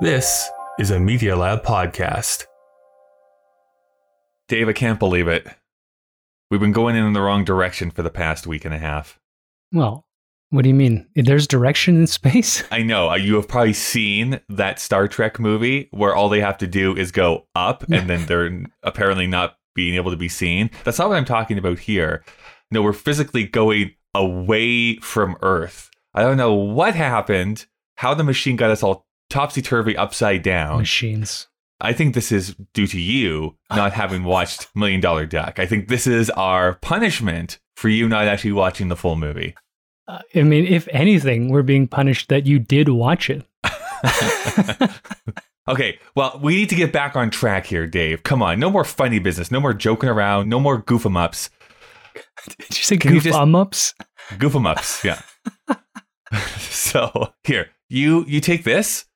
This 0.00 0.50
is 0.78 0.90
a 0.90 0.98
Media 1.00 1.36
Lab 1.36 1.62
podcast. 1.62 2.44
Dave, 4.48 4.68
I 4.68 4.72
can't 4.72 4.98
believe 4.98 5.28
it. 5.28 5.46
We've 6.50 6.60
been 6.60 6.72
going 6.72 6.96
in 6.96 7.12
the 7.12 7.20
wrong 7.22 7.44
direction 7.44 7.90
for 7.90 8.02
the 8.02 8.10
past 8.10 8.46
week 8.46 8.64
and 8.64 8.74
a 8.74 8.78
half. 8.78 9.18
Well, 9.72 10.06
what 10.50 10.62
do 10.62 10.68
you 10.68 10.74
mean? 10.74 11.06
There's 11.14 11.46
direction 11.48 11.96
in 11.96 12.06
space? 12.06 12.62
I 12.70 12.82
know. 12.82 13.08
uh, 13.10 13.14
You 13.16 13.36
have 13.36 13.48
probably 13.48 13.72
seen 13.72 14.40
that 14.48 14.78
Star 14.78 15.08
Trek 15.08 15.38
movie 15.40 15.88
where 15.90 16.14
all 16.14 16.28
they 16.28 16.40
have 16.40 16.58
to 16.58 16.66
do 16.66 16.94
is 16.96 17.10
go 17.12 17.46
up 17.54 17.84
and 17.90 18.08
then 18.08 18.26
they're 18.26 18.62
apparently 18.82 19.26
not 19.26 19.56
being 19.74 19.94
able 19.94 20.10
to 20.10 20.16
be 20.16 20.28
seen. 20.28 20.70
That's 20.84 20.98
not 20.98 21.08
what 21.08 21.16
I'm 21.16 21.24
talking 21.24 21.58
about 21.58 21.78
here. 21.80 22.24
No, 22.70 22.82
we're 22.82 22.92
physically 22.92 23.44
going 23.46 23.92
away 24.14 24.96
from 24.98 25.36
Earth. 25.42 25.90
I 26.12 26.22
don't 26.22 26.36
know 26.36 26.52
what 26.54 26.94
happened, 26.94 27.66
how 27.96 28.14
the 28.14 28.22
machine 28.24 28.56
got 28.56 28.70
us 28.70 28.82
all 28.82 29.06
topsy 29.34 29.60
turvy 29.62 29.96
upside 29.96 30.42
down. 30.42 30.78
Machines. 30.78 31.48
I 31.80 31.92
think 31.92 32.14
this 32.14 32.30
is 32.32 32.54
due 32.72 32.86
to 32.86 33.00
you 33.00 33.56
not 33.70 33.92
having 34.02 34.24
watched 34.24 34.68
Million 34.74 35.00
Dollar 35.00 35.26
Duck. 35.26 35.58
I 35.58 35.66
think 35.66 35.88
this 35.88 36.06
is 36.06 36.30
our 36.30 36.74
punishment 36.74 37.58
for 37.76 37.88
you 37.88 38.08
not 38.08 38.26
actually 38.28 38.52
watching 38.52 38.88
the 38.88 38.96
full 38.96 39.16
movie. 39.16 39.54
Uh, 40.06 40.20
I 40.34 40.42
mean, 40.42 40.66
if 40.66 40.86
anything, 40.92 41.48
we're 41.50 41.62
being 41.62 41.88
punished 41.88 42.28
that 42.28 42.46
you 42.46 42.58
did 42.58 42.88
watch 42.88 43.28
it. 43.30 43.44
Okay, 45.66 45.98
well, 46.14 46.38
we 46.42 46.56
need 46.56 46.68
to 46.68 46.74
get 46.74 46.92
back 46.92 47.16
on 47.16 47.30
track 47.30 47.64
here, 47.64 47.86
Dave. 47.86 48.22
Come 48.22 48.42
on, 48.42 48.60
no 48.60 48.68
more 48.68 48.84
funny 48.84 49.18
business, 49.18 49.50
no 49.50 49.60
more 49.60 49.72
joking 49.72 50.10
around, 50.10 50.46
no 50.50 50.60
more 50.60 50.76
goof 50.76 51.06
'em 51.06 51.16
ups. 51.16 51.48
Did 52.58 52.76
you 52.76 52.84
say 52.84 52.98
Can 52.98 53.12
you 53.12 53.16
goof 53.16 53.24
just- 53.24 53.38
um 53.38 53.54
ups? 53.54 53.94
Goof 54.38 54.54
'em 54.54 54.66
ups, 54.66 55.02
yeah. 55.02 55.22
so 56.58 57.32
here, 57.44 57.68
you 57.88 58.26
you 58.28 58.40
take 58.40 58.64
this 58.64 59.06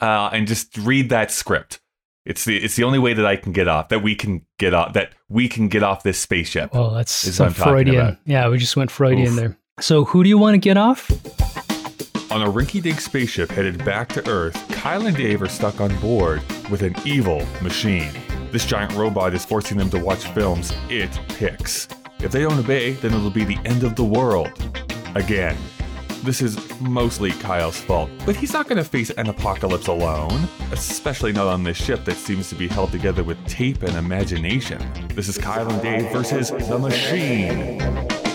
uh, 0.00 0.30
and 0.32 0.46
just 0.46 0.76
read 0.78 1.08
that 1.10 1.30
script. 1.30 1.80
It's 2.24 2.44
the 2.44 2.62
it's 2.62 2.74
the 2.74 2.82
only 2.82 2.98
way 2.98 3.14
that 3.14 3.24
I 3.24 3.36
can 3.36 3.52
get 3.52 3.68
off 3.68 3.88
that 3.90 4.02
we 4.02 4.16
can 4.16 4.44
get 4.58 4.74
off 4.74 4.94
that 4.94 5.12
we 5.28 5.48
can 5.48 5.68
get 5.68 5.82
off 5.84 6.02
this 6.02 6.18
spaceship. 6.18 6.74
Well, 6.74 6.90
that's 6.90 7.24
Is 7.24 7.36
some 7.36 7.46
what 7.46 7.50
I'm 7.50 7.54
talking 7.54 7.72
Freudian. 7.72 8.18
Yeah, 8.26 8.48
we 8.48 8.58
just 8.58 8.76
went 8.76 8.90
Freudian 8.90 9.28
Oof. 9.28 9.36
there. 9.36 9.58
So, 9.78 10.04
who 10.04 10.24
do 10.24 10.28
you 10.28 10.38
want 10.38 10.54
to 10.54 10.58
get 10.58 10.76
off? 10.76 11.10
On 12.32 12.42
a 12.42 12.50
rinky-dink 12.50 13.00
spaceship 13.00 13.50
headed 13.50 13.84
back 13.84 14.08
to 14.10 14.28
Earth, 14.28 14.56
Kyle 14.70 15.06
and 15.06 15.16
Dave 15.16 15.40
are 15.40 15.48
stuck 15.48 15.80
on 15.80 15.94
board 16.00 16.42
with 16.68 16.82
an 16.82 16.94
evil 17.04 17.46
machine. 17.62 18.10
This 18.50 18.66
giant 18.66 18.92
robot 18.94 19.32
is 19.32 19.44
forcing 19.44 19.78
them 19.78 19.88
to 19.90 19.98
watch 19.98 20.24
films 20.32 20.72
it 20.88 21.18
picks. 21.28 21.88
If 22.18 22.32
they 22.32 22.42
don't 22.42 22.58
obey, 22.58 22.92
then 22.94 23.12
it'll 23.14 23.30
be 23.30 23.44
the 23.44 23.58
end 23.64 23.84
of 23.84 23.94
the 23.94 24.04
world. 24.04 24.50
Again. 25.14 25.56
This 26.26 26.42
is 26.42 26.80
mostly 26.80 27.30
Kyle's 27.30 27.78
fault, 27.78 28.10
but 28.26 28.34
he's 28.34 28.52
not 28.52 28.68
going 28.68 28.78
to 28.78 28.84
face 28.84 29.10
an 29.10 29.28
apocalypse 29.28 29.86
alone, 29.86 30.48
especially 30.72 31.32
not 31.32 31.46
on 31.46 31.62
this 31.62 31.76
ship 31.76 32.04
that 32.04 32.16
seems 32.16 32.48
to 32.48 32.56
be 32.56 32.66
held 32.66 32.90
together 32.90 33.22
with 33.22 33.38
tape 33.46 33.84
and 33.84 33.94
imagination. 33.94 34.82
This 35.14 35.28
is 35.28 35.38
Kyle 35.38 35.70
and 35.70 35.80
Dave 35.80 36.10
versus 36.10 36.50
the 36.50 36.80
machine. 36.80 38.25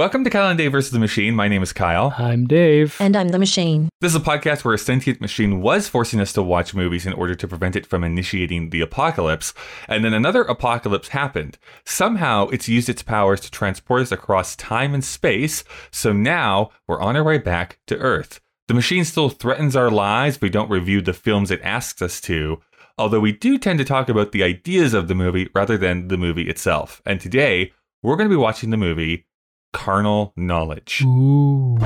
Welcome 0.00 0.24
to 0.24 0.30
Kyle 0.30 0.48
and 0.48 0.56
Dave 0.56 0.72
versus 0.72 0.92
the 0.92 0.98
Machine. 0.98 1.34
My 1.34 1.46
name 1.46 1.62
is 1.62 1.74
Kyle. 1.74 2.14
I'm 2.16 2.46
Dave. 2.46 2.96
And 3.00 3.14
I'm 3.14 3.28
the 3.28 3.38
machine. 3.38 3.90
This 4.00 4.14
is 4.14 4.16
a 4.16 4.24
podcast 4.24 4.64
where 4.64 4.72
a 4.72 4.78
sentient 4.78 5.20
machine 5.20 5.60
was 5.60 5.88
forcing 5.88 6.20
us 6.20 6.32
to 6.32 6.42
watch 6.42 6.72
movies 6.72 7.04
in 7.04 7.12
order 7.12 7.34
to 7.34 7.46
prevent 7.46 7.76
it 7.76 7.84
from 7.84 8.02
initiating 8.02 8.70
the 8.70 8.80
apocalypse, 8.80 9.52
and 9.88 10.02
then 10.02 10.14
another 10.14 10.40
apocalypse 10.40 11.08
happened. 11.08 11.58
Somehow, 11.84 12.48
it's 12.48 12.66
used 12.66 12.88
its 12.88 13.02
powers 13.02 13.40
to 13.40 13.50
transport 13.50 14.00
us 14.00 14.10
across 14.10 14.56
time 14.56 14.94
and 14.94 15.04
space, 15.04 15.64
so 15.90 16.14
now 16.14 16.70
we're 16.88 17.02
on 17.02 17.14
our 17.14 17.22
way 17.22 17.36
back 17.36 17.78
to 17.88 17.98
Earth. 17.98 18.40
The 18.68 18.74
machine 18.74 19.04
still 19.04 19.28
threatens 19.28 19.76
our 19.76 19.90
lives 19.90 20.36
if 20.36 20.42
we 20.42 20.48
don't 20.48 20.70
review 20.70 21.02
the 21.02 21.12
films 21.12 21.50
it 21.50 21.60
asks 21.62 22.00
us 22.00 22.22
to, 22.22 22.62
although 22.96 23.20
we 23.20 23.32
do 23.32 23.58
tend 23.58 23.78
to 23.80 23.84
talk 23.84 24.08
about 24.08 24.32
the 24.32 24.44
ideas 24.44 24.94
of 24.94 25.08
the 25.08 25.14
movie 25.14 25.50
rather 25.54 25.76
than 25.76 26.08
the 26.08 26.16
movie 26.16 26.48
itself. 26.48 27.02
And 27.04 27.20
today, 27.20 27.74
we're 28.02 28.16
going 28.16 28.30
to 28.30 28.34
be 28.34 28.40
watching 28.40 28.70
the 28.70 28.78
movie 28.78 29.26
Carnal 29.72 30.32
Knowledge. 30.36 31.02
Ooh. 31.06 31.78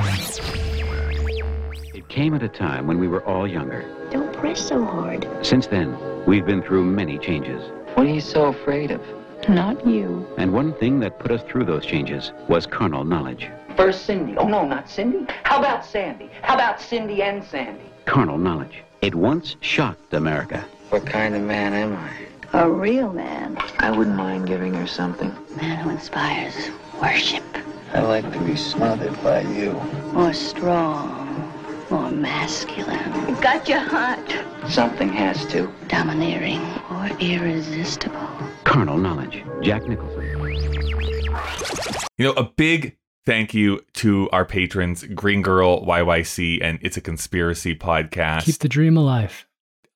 It 1.93 2.09
came 2.09 2.33
at 2.33 2.43
a 2.43 2.49
time 2.49 2.87
when 2.87 2.99
we 2.99 3.07
were 3.07 3.23
all 3.23 3.47
younger. 3.47 3.85
Don't 4.11 4.33
press 4.33 4.59
so 4.67 4.83
hard. 4.83 5.27
Since 5.43 5.67
then, 5.67 5.97
we've 6.25 6.45
been 6.45 6.61
through 6.61 6.83
many 6.83 7.17
changes. 7.17 7.63
What 7.93 8.07
are 8.07 8.09
you 8.09 8.21
so 8.21 8.45
afraid 8.45 8.91
of? 8.91 9.01
Not 9.47 9.85
you. 9.85 10.27
And 10.37 10.51
one 10.51 10.73
thing 10.73 10.99
that 11.01 11.19
put 11.19 11.31
us 11.31 11.43
through 11.43 11.65
those 11.65 11.85
changes 11.85 12.33
was 12.49 12.65
carnal 12.65 13.03
knowledge. 13.03 13.49
First 13.77 14.05
Cindy. 14.05 14.35
Oh, 14.35 14.47
no, 14.47 14.65
not 14.67 14.89
Cindy. 14.89 15.25
How 15.43 15.59
about 15.59 15.85
Sandy? 15.85 16.29
How 16.41 16.55
about 16.55 16.81
Cindy 16.81 17.21
and 17.21 17.43
Sandy? 17.43 17.85
Carnal 18.05 18.37
knowledge. 18.37 18.83
It 19.01 19.15
once 19.15 19.57
shocked 19.61 20.13
America. 20.13 20.65
What 20.89 21.05
kind 21.05 21.35
of 21.35 21.43
man 21.43 21.73
am 21.73 21.95
I? 21.95 22.59
A 22.59 22.69
real 22.69 23.13
man. 23.13 23.57
I 23.79 23.91
wouldn't 23.91 24.15
mind 24.15 24.47
giving 24.47 24.73
her 24.73 24.87
something. 24.87 25.33
Man 25.55 25.77
who 25.77 25.91
inspires 25.91 26.69
worship. 27.01 27.43
I 27.95 28.01
like 28.01 28.29
to 28.33 28.39
be 28.41 28.57
smothered 28.57 29.23
by 29.23 29.39
you. 29.39 29.71
More 30.11 30.33
strong. 30.33 31.49
More 31.89 32.11
masculine. 32.11 33.39
Got 33.39 33.69
you 33.69 33.79
hot. 33.79 34.19
Something 34.67 35.07
has 35.13 35.45
to. 35.45 35.73
Domineering 35.87 36.59
or 36.91 37.07
irresistible. 37.21 38.27
Carnal 38.65 38.97
knowledge. 38.97 39.45
Jack 39.61 39.87
Nicholson. 39.87 40.23
You 42.17 42.25
know, 42.25 42.33
a 42.33 42.43
big 42.43 42.97
thank 43.25 43.53
you 43.53 43.79
to 43.93 44.29
our 44.33 44.43
patrons, 44.43 45.05
Green 45.05 45.41
Girl, 45.41 45.85
YYC, 45.85 46.59
and 46.61 46.79
It's 46.81 46.97
a 46.97 47.01
Conspiracy 47.01 47.75
podcast. 47.75 48.43
Keep 48.43 48.57
the 48.59 48.67
dream 48.67 48.97
alive. 48.97 49.47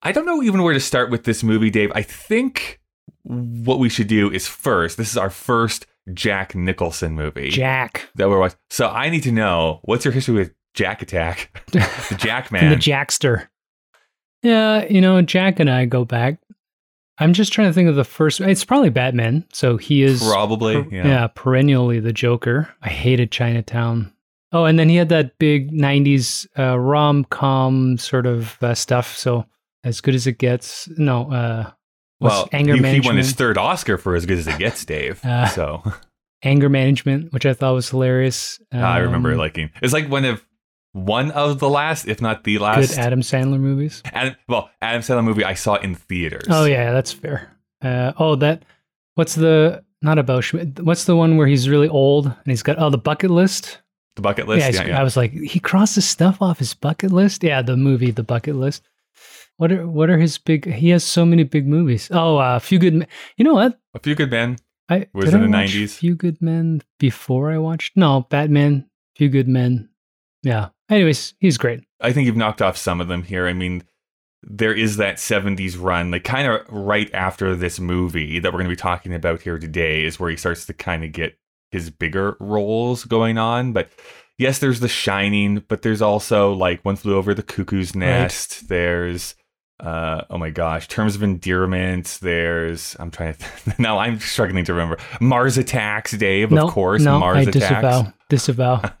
I 0.02 0.12
don't 0.12 0.24
know 0.24 0.42
even 0.42 0.62
where 0.62 0.72
to 0.72 0.80
start 0.80 1.10
with 1.10 1.24
this 1.24 1.42
movie, 1.42 1.68
Dave. 1.68 1.92
I 1.94 2.00
think 2.00 2.80
what 3.24 3.78
we 3.78 3.90
should 3.90 4.08
do 4.08 4.32
is 4.32 4.48
first, 4.48 4.96
this 4.96 5.10
is 5.10 5.18
our 5.18 5.28
first 5.28 5.86
Jack 6.14 6.54
Nicholson 6.54 7.14
movie 7.14 7.50
Jack. 7.50 8.08
that 8.16 8.28
we're 8.28 8.38
watching. 8.38 8.58
So 8.70 8.88
I 8.88 9.08
need 9.10 9.22
to 9.24 9.32
know 9.32 9.80
what's 9.82 10.04
your 10.04 10.12
history 10.12 10.34
with 10.34 10.52
Jack 10.74 11.02
Attack, 11.02 11.62
the 11.72 12.16
Jack 12.18 12.52
Man, 12.52 12.70
the 12.70 12.76
Jackster. 12.76 13.48
Yeah, 14.42 14.84
you 14.86 15.00
know, 15.00 15.20
Jack 15.22 15.60
and 15.60 15.68
I 15.70 15.84
go 15.84 16.04
back. 16.04 16.38
I'm 17.18 17.34
just 17.34 17.52
trying 17.52 17.68
to 17.68 17.74
think 17.74 17.88
of 17.88 17.96
the 17.96 18.04
first. 18.04 18.40
It's 18.40 18.64
probably 18.64 18.88
Batman. 18.88 19.44
So 19.52 19.76
he 19.76 20.02
is 20.02 20.22
Probably, 20.26 20.82
per- 20.82 20.88
yeah. 20.90 21.26
perennially 21.26 22.00
the 22.00 22.14
Joker. 22.14 22.68
I 22.80 22.88
hated 22.88 23.30
Chinatown. 23.30 24.12
Oh, 24.52 24.64
and 24.64 24.78
then 24.78 24.88
he 24.88 24.96
had 24.96 25.10
that 25.10 25.38
big 25.38 25.70
'90s 25.70 26.46
uh, 26.58 26.78
rom 26.78 27.24
com 27.24 27.98
sort 27.98 28.26
of 28.26 28.56
uh, 28.62 28.74
stuff. 28.74 29.16
So 29.16 29.44
as 29.84 30.00
good 30.00 30.14
as 30.14 30.26
it 30.26 30.38
gets. 30.38 30.88
No, 30.96 31.30
uh, 31.30 31.64
what's 31.64 31.79
well, 32.20 32.48
anger 32.52 32.76
he, 32.76 33.00
he 33.00 33.00
won 33.00 33.16
his 33.16 33.32
third 33.32 33.56
Oscar 33.58 33.96
for 33.98 34.14
as 34.14 34.26
good 34.26 34.38
as 34.38 34.46
it 34.46 34.58
gets, 34.58 34.84
Dave. 34.84 35.24
Uh, 35.24 35.46
so 35.46 35.82
anger 36.42 36.68
management, 36.68 37.32
which 37.32 37.46
I 37.46 37.54
thought 37.54 37.74
was 37.74 37.90
hilarious. 37.90 38.60
I 38.72 38.98
remember 38.98 39.32
Um, 39.32 39.38
liking. 39.38 39.70
It's 39.82 39.92
like 39.92 40.08
one 40.08 40.24
of 40.24 40.44
one 40.92 41.30
of 41.30 41.60
the 41.60 41.68
last, 41.68 42.08
if 42.08 42.20
not 42.20 42.44
the 42.44 42.58
last. 42.58 42.90
good 42.90 42.98
Adam 42.98 43.20
Sandler 43.20 43.60
movies. 43.60 44.02
Adam, 44.06 44.34
well, 44.48 44.70
Adam 44.82 45.02
Sandler 45.02 45.24
movie 45.24 45.44
I 45.44 45.54
saw 45.54 45.76
in 45.76 45.94
theaters. 45.94 46.46
Oh 46.48 46.64
yeah, 46.64 46.92
that's 46.92 47.12
fair. 47.12 47.56
Uh, 47.82 48.12
oh, 48.18 48.34
that 48.36 48.64
what's 49.14 49.34
the 49.34 49.84
not 50.02 50.18
about 50.18 50.44
Schmidt? 50.44 50.80
What's 50.80 51.04
the 51.04 51.14
one 51.16 51.36
where 51.36 51.46
he's 51.46 51.68
really 51.68 51.88
old 51.88 52.26
and 52.26 52.36
he's 52.46 52.62
got 52.62 52.78
oh 52.78 52.90
the 52.90 52.98
bucket 52.98 53.30
list? 53.30 53.80
the 54.16 54.22
bucket 54.22 54.48
list. 54.48 54.66
yeah, 54.74 54.82
Yeah, 54.82 54.88
yeah. 54.88 55.00
I 55.00 55.04
was 55.04 55.16
like, 55.16 55.32
he 55.32 55.60
crosses 55.60 56.04
stuff 56.08 56.42
off 56.42 56.58
his 56.58 56.74
bucket 56.74 57.12
list. 57.12 57.44
Yeah, 57.44 57.62
the 57.62 57.76
movie, 57.76 58.10
the 58.10 58.24
bucket 58.24 58.56
list. 58.56 58.82
What 59.60 59.72
are 59.72 59.86
what 59.86 60.08
are 60.08 60.16
his 60.16 60.38
big? 60.38 60.72
He 60.72 60.88
has 60.88 61.04
so 61.04 61.26
many 61.26 61.44
big 61.44 61.66
movies. 61.66 62.08
Oh, 62.10 62.38
uh, 62.38 62.56
a 62.56 62.60
few 62.60 62.78
good. 62.78 62.94
Men. 62.94 63.08
You 63.36 63.44
know 63.44 63.52
what? 63.52 63.78
A 63.92 63.98
few 63.98 64.14
good 64.14 64.30
men. 64.30 64.56
I 64.88 65.06
Was 65.12 65.28
it 65.28 65.36
I 65.36 65.40
the 65.40 65.46
90s? 65.46 65.90
Few 65.98 66.14
Good 66.14 66.40
Men 66.40 66.82
before 66.98 67.52
I 67.52 67.58
watched. 67.58 67.94
No, 67.94 68.26
Batman. 68.30 68.88
Few 69.16 69.28
Good 69.28 69.48
Men. 69.48 69.90
Yeah. 70.42 70.70
Anyways, 70.90 71.34
he's 71.38 71.58
great. 71.58 71.84
I 72.00 72.12
think 72.12 72.26
you've 72.26 72.36
knocked 72.36 72.62
off 72.62 72.78
some 72.78 73.02
of 73.02 73.08
them 73.08 73.22
here. 73.22 73.46
I 73.46 73.52
mean, 73.52 73.84
there 74.42 74.72
is 74.74 74.96
that 74.96 75.16
70s 75.16 75.76
run, 75.78 76.10
like 76.10 76.24
kind 76.24 76.48
of 76.48 76.62
right 76.70 77.12
after 77.12 77.54
this 77.54 77.78
movie 77.78 78.38
that 78.40 78.50
we're 78.52 78.60
going 78.60 78.70
to 78.70 78.74
be 78.74 78.76
talking 78.76 79.14
about 79.14 79.42
here 79.42 79.58
today, 79.58 80.04
is 80.04 80.18
where 80.18 80.30
he 80.30 80.36
starts 80.36 80.64
to 80.66 80.72
kind 80.72 81.04
of 81.04 81.12
get 81.12 81.38
his 81.70 81.90
bigger 81.90 82.36
roles 82.40 83.04
going 83.04 83.36
on. 83.38 83.72
But 83.72 83.90
yes, 84.38 84.58
there's 84.58 84.80
The 84.80 84.88
Shining, 84.88 85.62
but 85.68 85.82
there's 85.82 86.02
also 86.02 86.52
like 86.54 86.82
One 86.82 86.96
Flew 86.96 87.14
Over 87.14 87.34
the 87.34 87.42
Cuckoo's 87.42 87.94
Nest. 87.94 88.68
There's, 88.68 89.36
uh, 89.80 90.24
oh 90.30 90.38
my 90.38 90.50
gosh, 90.50 90.88
Terms 90.88 91.16
of 91.16 91.22
Endearment. 91.22 92.18
There's, 92.20 92.96
I'm 92.98 93.10
trying 93.10 93.34
to, 93.34 93.74
now 93.78 93.98
I'm 93.98 94.18
struggling 94.20 94.64
to 94.66 94.74
remember. 94.74 94.98
Mars 95.20 95.58
Attacks, 95.58 96.12
Dave, 96.12 96.50
no, 96.50 96.66
of 96.66 96.72
course. 96.72 97.02
no, 97.02 97.18
Mars 97.18 97.38
I 97.38 97.50
Attacks. 97.50 97.54
disavow. 97.54 98.12
Disavow. 98.28 98.74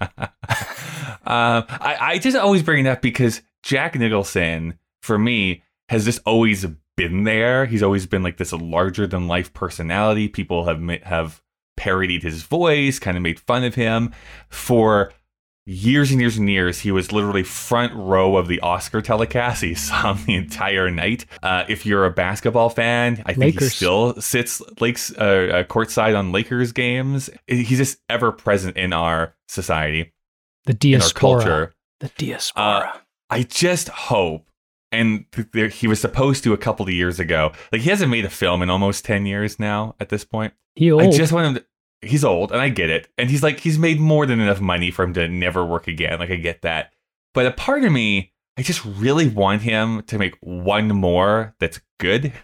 um, 1.26 1.64
I, 1.68 1.96
I 2.00 2.18
just 2.18 2.36
always 2.36 2.62
bring 2.62 2.86
it 2.86 2.88
up 2.88 3.02
because 3.02 3.42
Jack 3.62 3.94
Nicholson, 3.94 4.78
for 5.02 5.18
me, 5.18 5.62
has 5.88 6.04
just 6.04 6.20
always 6.24 6.66
been 6.96 7.24
there. 7.24 7.66
He's 7.66 7.82
always 7.82 8.06
been 8.06 8.22
like 8.22 8.38
this 8.38 8.52
larger 8.52 9.06
than 9.06 9.28
life 9.28 9.52
personality. 9.52 10.28
People 10.28 10.64
have 10.64 10.82
have 11.02 11.42
parodied 11.76 12.22
his 12.22 12.42
voice, 12.42 12.98
kind 12.98 13.16
of 13.16 13.22
made 13.22 13.40
fun 13.40 13.64
of 13.64 13.74
him 13.74 14.12
for 14.48 15.12
years 15.70 16.10
and 16.10 16.20
years 16.20 16.36
and 16.36 16.50
years. 16.50 16.80
He 16.80 16.90
was 16.90 17.12
literally 17.12 17.44
front 17.44 17.92
row 17.94 18.36
of 18.36 18.48
the 18.48 18.58
Oscar 18.60 19.00
telecast. 19.00 19.62
He 19.62 19.74
saw 19.74 20.14
him 20.14 20.24
the 20.26 20.34
entire 20.34 20.90
night. 20.90 21.26
Uh, 21.42 21.64
if 21.68 21.86
you're 21.86 22.04
a 22.04 22.10
basketball 22.10 22.68
fan, 22.70 23.22
I 23.24 23.34
think 23.34 23.60
he 23.60 23.66
still 23.66 24.20
sits 24.20 24.60
Lakes 24.80 25.12
uh, 25.16 25.22
uh, 25.22 25.64
courtside 25.64 26.18
on 26.18 26.32
Lakers 26.32 26.72
games. 26.72 27.30
He's 27.46 27.78
just 27.78 27.98
ever 28.08 28.32
present 28.32 28.76
in 28.76 28.92
our 28.92 29.36
society, 29.48 30.12
The 30.66 30.72
in 30.72 30.94
our 30.94 30.98
diaspora. 31.00 31.20
culture. 31.20 31.74
The 32.00 32.10
diaspora. 32.16 33.02
I 33.30 33.42
just 33.44 33.88
hope. 33.88 34.48
And 34.92 35.26
there, 35.52 35.68
he 35.68 35.86
was 35.86 36.00
supposed 36.00 36.42
to 36.42 36.52
a 36.52 36.58
couple 36.58 36.84
of 36.84 36.92
years 36.92 37.20
ago. 37.20 37.52
Like 37.70 37.82
he 37.82 37.90
hasn't 37.90 38.10
made 38.10 38.24
a 38.24 38.30
film 38.30 38.60
in 38.60 38.70
almost 38.70 39.04
ten 39.04 39.24
years 39.24 39.60
now. 39.60 39.94
At 40.00 40.08
this 40.08 40.24
point, 40.24 40.52
he 40.74 40.90
old. 40.90 41.02
I 41.02 41.10
just 41.12 41.32
want 41.32 41.46
him. 41.46 41.54
To, 41.54 41.64
he's 42.02 42.24
old, 42.24 42.52
and 42.52 42.60
I 42.60 42.68
get 42.68 42.90
it. 42.90 43.08
And 43.18 43.30
he's 43.30 43.42
like 43.42 43.60
he's 43.60 43.78
made 43.78 44.00
more 44.00 44.26
than 44.26 44.40
enough 44.40 44.60
money 44.60 44.90
for 44.90 45.02
him 45.04 45.14
to 45.14 45.28
never 45.28 45.64
work 45.64 45.88
again. 45.88 46.18
Like 46.18 46.30
I 46.30 46.36
get 46.36 46.62
that. 46.62 46.92
But 47.34 47.46
a 47.46 47.52
part 47.52 47.84
of 47.84 47.92
me, 47.92 48.32
I 48.56 48.62
just 48.62 48.84
really 48.84 49.28
want 49.28 49.62
him 49.62 50.02
to 50.04 50.18
make 50.18 50.34
one 50.40 50.88
more 50.88 51.54
that's 51.58 51.80
good. 51.98 52.32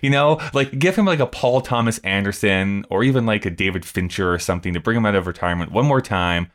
You 0.00 0.08
know, 0.08 0.40
like 0.54 0.78
give 0.78 0.96
him 0.96 1.04
like 1.04 1.18
a 1.18 1.26
Paul 1.26 1.60
Thomas 1.60 1.98
Anderson 1.98 2.86
or 2.88 3.04
even 3.04 3.26
like 3.26 3.44
a 3.44 3.50
David 3.50 3.84
Fincher 3.84 4.32
or 4.32 4.38
something 4.38 4.72
to 4.72 4.80
bring 4.80 4.96
him 4.96 5.04
out 5.04 5.14
of 5.14 5.26
retirement 5.26 5.72
one 5.72 5.84
more 5.84 6.00
time, 6.00 6.50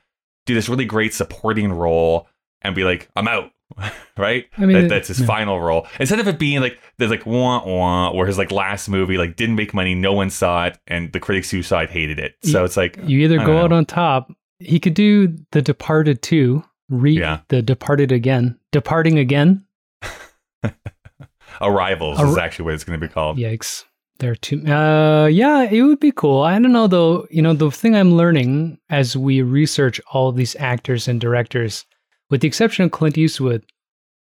do 0.48 0.56
this 0.56 0.68
really 0.68 0.86
great 0.86 1.14
supporting 1.14 1.72
role, 1.72 2.28
and 2.64 2.74
be 2.74 2.84
like, 2.84 3.08
I'm 3.16 3.28
out. 3.28 3.52
right? 4.18 4.46
I 4.58 4.62
mean, 4.66 4.74
That- 4.78 4.84
it- 4.86 4.90
that's 4.90 5.08
his 5.08 5.24
final 5.24 5.60
role. 5.62 5.88
Instead 6.00 6.20
of 6.20 6.28
it 6.28 6.40
being 6.40 6.60
like 6.62 6.80
there's 6.98 7.12
like 7.12 7.26
wah 7.26 7.64
wah, 7.66 8.12
where 8.14 8.28
his 8.28 8.38
like 8.38 8.52
last 8.52 8.90
movie 8.90 9.18
like 9.18 9.36
didn't 9.36 9.56
make 9.56 9.74
money, 9.74 9.96
no 9.96 10.14
one 10.14 10.30
saw 10.30 10.66
it, 10.68 10.78
and 10.88 11.12
the 11.14 11.20
critics 11.20 11.50
who 11.52 11.62
saw 11.64 11.80
it 11.82 11.90
hated 11.90 12.20
it. 12.20 12.36
So 12.44 12.60
You- 12.60 12.66
it's 12.66 12.78
like 12.78 13.00
you 13.04 13.20
either 13.20 13.38
go 13.38 13.46
don't 13.48 13.58
out 13.66 13.72
on 13.74 13.86
top. 13.86 14.32
He 14.60 14.80
could 14.80 14.94
do 14.94 15.36
The 15.52 15.62
Departed 15.62 16.22
2, 16.22 16.62
re 16.90 17.14
Yeah. 17.14 17.40
The 17.48 17.62
Departed 17.62 18.12
again, 18.12 18.58
Departing 18.72 19.18
again. 19.18 19.64
Arrivals 21.62 22.20
Ar- 22.20 22.28
is 22.28 22.38
actually 22.38 22.66
what 22.66 22.74
it's 22.74 22.84
going 22.84 23.00
to 23.00 23.06
be 23.08 23.12
called. 23.12 23.38
Yikes. 23.38 23.86
There 24.20 24.32
are 24.32 24.36
two. 24.36 24.66
Uh, 24.68 25.28
yeah, 25.28 25.64
it 25.64 25.82
would 25.82 26.00
be 26.02 26.12
cool. 26.12 26.42
I 26.44 26.60
don't 26.60 26.74
know 26.74 26.88
though. 26.88 27.26
You 27.32 27.42
know, 27.42 27.54
the 27.54 27.72
thing 27.72 27.96
I'm 27.96 28.16
learning 28.16 28.78
as 28.90 29.16
we 29.16 29.42
research 29.42 30.02
all 30.12 30.32
these 30.34 30.58
actors 30.58 31.08
and 31.08 31.22
directors, 31.22 31.86
with 32.30 32.42
the 32.42 32.48
exception 32.48 32.86
of 32.86 32.92
Clint 32.92 33.18
Eastwood, 33.18 33.66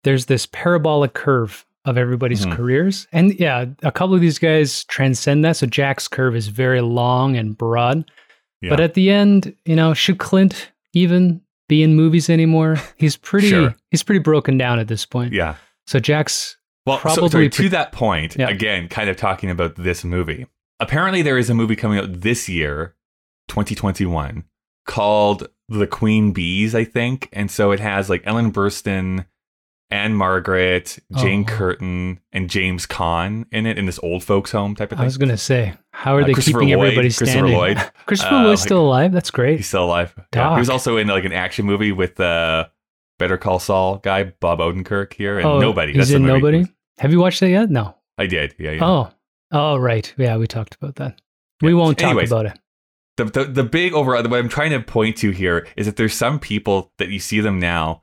there's 0.05 0.27
this 0.27 0.47
parabolic 0.47 1.15
curve 1.15 1.65
of 1.85 1.97
everybody's 1.97 2.45
Mhm. 2.45 2.53
careers, 2.57 3.07
and 3.13 3.39
yeah, 3.41 3.65
a 3.83 3.91
couple 3.93 4.15
of 4.15 4.21
these 4.21 4.39
guys 4.39 4.85
transcend 4.85 5.45
that. 5.45 5.57
So 5.57 5.67
Jack's 5.67 6.07
curve 6.09 6.37
is 6.37 6.49
very 6.49 6.81
long 6.81 7.37
and 7.37 7.57
broad, 7.57 8.11
Yeah. 8.61 8.71
but 8.71 8.81
at 8.81 8.95
the 8.95 9.11
end, 9.11 9.55
you 9.65 9.75
know, 9.77 9.95
should 9.95 10.19
Clint 10.19 10.71
even 10.93 11.41
be 11.69 11.83
in 11.83 11.95
movies 11.95 12.29
anymore? 12.29 12.77
He's 12.97 13.17
pretty. 13.17 13.49
Sure. 13.49 13.75
He's 13.91 14.03
pretty 14.03 14.19
broken 14.21 14.59
down 14.59 14.79
at 14.79 14.89
this 14.89 15.05
point. 15.07 15.33
yeah. 15.33 15.55
So 15.87 15.99
Jack's 15.99 16.57
Well, 16.87 16.97
so, 16.99 17.03
Probably 17.03 17.29
sorry, 17.29 17.49
pre- 17.51 17.65
to 17.67 17.69
that 17.71 17.93
point, 17.93 18.37
Yeah. 18.39 18.49
again, 18.49 18.89
kind 18.89 19.11
of 19.11 19.17
talking 19.17 19.51
about 19.51 19.75
this 19.77 20.05
movie. 20.05 20.47
Apparently, 20.81 21.21
there 21.23 21.37
is 21.37 21.51
a 21.51 21.55
movie 21.55 21.77
coming 21.77 21.99
out 21.99 22.21
this 22.23 22.49
year, 22.49 22.95
2021, 23.49 24.45
called 24.87 25.49
The 25.69 25.87
Queen 25.87 26.33
Bees, 26.33 26.75
I 26.75 26.85
think. 26.85 27.29
And 27.33 27.51
so 27.51 27.73
it 27.73 27.81
has 27.81 28.09
like 28.09 28.23
Ellen 28.25 28.53
Burstyn, 28.53 29.27
Ann-Margret, 29.91 30.99
Jane 31.17 31.45
Oh. 31.49 31.51
Curtin, 31.53 32.21
and 32.33 32.51
James 32.51 32.87
Caan 32.87 33.47
in 33.51 33.67
it 33.67 33.79
in 33.79 33.87
this 33.87 33.99
old 34.03 34.23
folks' 34.23 34.51
home 34.53 34.75
type 34.75 34.93
of 34.93 34.99
thing. 34.99 35.03
I 35.03 35.07
was 35.07 35.17
gonna 35.19 35.37
say, 35.37 35.75
how 35.93 36.15
are 36.17 36.23
Uh, 36.23 36.27
they 36.27 36.33
Christopher 36.35 36.61
keeping 36.61 36.75
Lloyd- 36.77 36.87
everybody 36.89 37.09
Christopher 37.09 37.31
standing? 37.31 37.55
Lloyd. 37.55 37.77
Christopher 38.07 38.35
Uh, 38.35 38.43
Lloyd's 38.45 38.61
like- 38.61 38.67
still 38.69 38.81
alive. 38.81 39.13
That's 39.13 39.31
great. 39.31 39.57
He's 39.57 39.67
still 39.69 39.85
alive. 39.85 40.15
Yeah. 40.35 40.55
He 40.55 40.59
was 40.61 40.71
also 40.71 40.97
in 40.99 41.09
like 41.09 41.25
an 41.25 41.33
action 41.33 41.65
movie 41.67 41.93
with 41.93 42.21
uh, 42.21 42.67
Better 43.19 43.39
Call 43.39 43.59
Saul 43.59 43.97
guy, 43.99 44.25
Bob 44.25 44.59
Odenkirk 44.61 45.15
here, 45.15 45.39
and 45.39 45.47
oh, 45.47 45.59
Nobody. 45.59 45.93
He's 45.95 46.11
the 46.11 46.17
in. 46.17 46.27
Nobody. 46.27 46.67
Have 46.99 47.13
you 47.13 47.21
watched 47.21 47.41
that 47.41 47.51
yet? 47.51 47.71
No. 47.71 47.95
I 48.19 48.27
did. 48.27 48.55
Yeah, 48.59 48.73
yeah. 48.73 48.85
Oh, 48.85 49.11
oh, 49.53 49.77
right. 49.77 50.13
Yeah, 50.19 50.37
we 50.37 50.47
talked 50.47 50.75
about 50.75 50.97
that. 50.97 51.21
We 51.63 51.73
won't 51.75 51.99
talk 51.99 52.11
Anyways. 52.11 52.31
about 52.31 52.47
it. 52.47 52.59
The, 53.19 53.25
the 53.25 53.45
the 53.47 53.65
big 53.65 53.95
overall 53.95 54.23
what 54.23 54.39
I'm 54.39 54.49
trying 54.49 54.71
to 54.71 54.81
point 54.81 55.17
to 55.19 55.33
here 55.33 55.67
is 55.77 55.87
that 55.87 55.97
there's 55.97 56.15
some 56.15 56.39
people 56.39 56.93
that 56.99 57.09
you 57.09 57.19
see 57.19 57.41
them 57.41 57.59
now, 57.59 58.03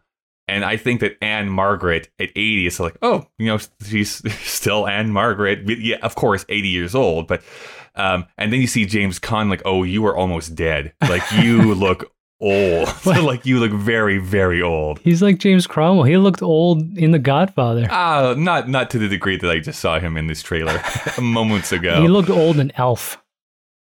and 0.50 0.66
I 0.66 0.76
think 0.76 1.00
that 1.00 1.18
Ann-Margret 1.24 2.10
at 2.20 2.32
80 2.36 2.66
is 2.68 2.80
like, 2.82 2.98
oh, 3.02 3.26
you 3.38 3.46
know, 3.46 3.58
she's 3.82 4.22
still 4.42 4.86
Ann-Margret. 4.86 5.70
Yeah, 5.80 6.00
of 6.02 6.16
course, 6.16 6.46
80 6.50 6.68
years 6.68 6.96
old, 6.96 7.28
but 7.28 7.42
um, 7.96 8.26
and 8.38 8.52
then 8.52 8.60
you 8.60 8.68
see 8.68 8.86
James 8.86 9.18
Caan 9.18 9.50
like, 9.50 9.62
oh, 9.64 9.84
you 9.84 10.06
are 10.06 10.18
almost 10.18 10.54
dead. 10.54 10.92
Like 11.02 11.24
you 11.32 11.74
look 11.76 12.12
old. 12.42 12.90
like 13.06 13.46
you 13.46 13.60
look 13.62 13.72
very 13.72 14.18
very 14.18 14.62
old. 14.62 15.00
He's 15.00 15.22
like 15.22 15.38
James 15.38 15.66
Cromwell. 15.66 16.04
He 16.04 16.18
looked 16.18 16.42
old 16.42 16.98
in 16.98 17.12
The 17.12 17.20
Godfather. 17.20 17.88
Uh, 17.90 18.36
not 18.38 18.68
not 18.68 18.90
to 18.90 19.00
the 19.00 19.08
degree 19.08 19.38
that 19.38 19.50
I 19.50 19.60
just 19.60 19.80
saw 19.80 20.00
him 20.00 20.18
in 20.18 20.28
this 20.28 20.44
trailer 20.44 20.82
moments 21.22 21.72
ago. 21.72 22.02
He 22.02 22.10
looked 22.10 22.30
old 22.30 22.60
in 22.60 22.74
Elf 22.76 23.18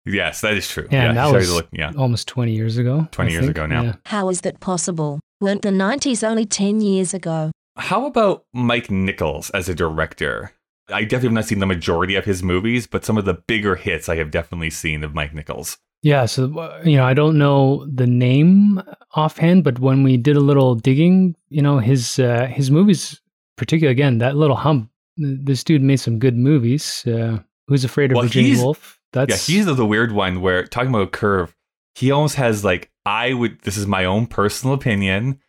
yes, 0.05 0.41
that 0.41 0.53
is 0.53 0.67
true. 0.67 0.87
Yeah, 0.91 1.03
yeah, 1.03 1.09
and 1.09 1.17
that 1.17 1.27
he 1.29 1.33
was- 1.35 1.53
looking- 1.53 1.79
yeah. 1.79 1.91
almost 1.97 2.27
20 2.27 2.53
years 2.53 2.77
ago. 2.77 3.07
20 3.11 3.29
I 3.29 3.33
years 3.33 3.45
think. 3.45 3.57
ago 3.57 3.65
now. 3.65 3.83
Yeah. 3.83 3.93
How 4.05 4.29
is 4.29 4.41
that 4.41 4.59
possible? 4.59 5.19
Weren't 5.41 5.61
the 5.61 5.71
90s 5.71 6.23
only 6.23 6.45
10 6.45 6.81
years 6.81 7.13
ago? 7.13 7.51
How 7.77 8.05
about 8.05 8.43
Mike 8.53 8.91
Nichols 8.91 9.49
as 9.51 9.69
a 9.69 9.75
director? 9.75 10.51
I 10.91 11.03
definitely 11.03 11.27
have 11.27 11.33
not 11.33 11.45
seen 11.45 11.59
the 11.59 11.65
majority 11.65 12.15
of 12.15 12.25
his 12.25 12.41
movies, 12.43 12.87
but 12.87 13.05
some 13.05 13.17
of 13.17 13.25
the 13.25 13.35
bigger 13.47 13.75
hits 13.75 14.09
I 14.09 14.15
have 14.17 14.31
definitely 14.31 14.69
seen 14.71 15.03
of 15.03 15.13
Mike 15.13 15.33
Nichols. 15.33 15.77
Yeah, 16.01 16.25
so 16.25 16.57
uh, 16.57 16.81
you 16.83 16.97
know, 16.97 17.05
I 17.05 17.13
don't 17.13 17.37
know 17.37 17.85
the 17.93 18.07
name 18.07 18.81
offhand, 19.15 19.63
but 19.63 19.79
when 19.79 20.01
we 20.03 20.17
did 20.17 20.35
a 20.35 20.39
little 20.39 20.75
digging, 20.75 21.35
you 21.49 21.61
know, 21.61 21.77
his 21.79 22.19
uh, 22.19 22.47
his 22.47 22.71
movies, 22.71 23.21
particularly 23.57 23.91
again 23.91 24.17
that 24.19 24.35
little 24.35 24.55
hump. 24.55 24.89
This 25.17 25.63
dude 25.63 25.81
made 25.81 25.97
some 25.99 26.17
good 26.17 26.37
movies. 26.37 27.03
Uh, 27.05 27.39
Who's 27.67 27.83
Afraid 27.83 28.11
of 28.11 28.15
Well, 28.15 28.23
Virginia 28.25 28.51
he's- 28.51 28.63
Woolf? 28.63 28.98
That's 29.13 29.49
yeah, 29.49 29.55
he's 29.55 29.65
the, 29.65 29.73
the 29.73 29.85
weird 29.85 30.11
one 30.11 30.41
where 30.41 30.65
talking 30.65 30.89
about 30.89 31.01
a 31.03 31.07
curve, 31.07 31.55
he 31.95 32.11
almost 32.11 32.35
has 32.35 32.63
like 32.63 32.91
I 33.05 33.33
would. 33.33 33.61
This 33.61 33.77
is 33.77 33.87
my 33.87 34.05
own 34.05 34.27
personal 34.27 34.73
opinion. 34.75 35.39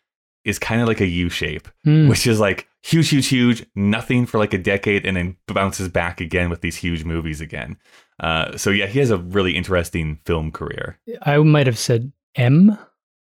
Is 0.42 0.58
kind 0.58 0.80
of 0.80 0.88
like 0.88 1.02
a 1.02 1.06
U 1.06 1.28
shape, 1.28 1.68
Hmm. 1.84 2.08
which 2.08 2.26
is 2.26 2.40
like 2.40 2.66
huge, 2.82 3.10
huge, 3.10 3.26
huge, 3.28 3.66
nothing 3.76 4.24
for 4.24 4.38
like 4.38 4.54
a 4.54 4.58
decade, 4.58 5.04
and 5.04 5.14
then 5.18 5.36
bounces 5.46 5.90
back 5.90 6.18
again 6.18 6.48
with 6.48 6.62
these 6.62 6.76
huge 6.76 7.04
movies 7.04 7.42
again. 7.42 7.76
Uh, 8.18 8.56
so 8.56 8.70
yeah, 8.70 8.86
he 8.86 8.98
has 9.00 9.10
a 9.10 9.18
really 9.18 9.54
interesting 9.54 10.18
film 10.24 10.50
career. 10.50 10.98
I 11.22 11.36
might 11.38 11.66
have 11.66 11.78
said 11.78 12.10
M, 12.36 12.76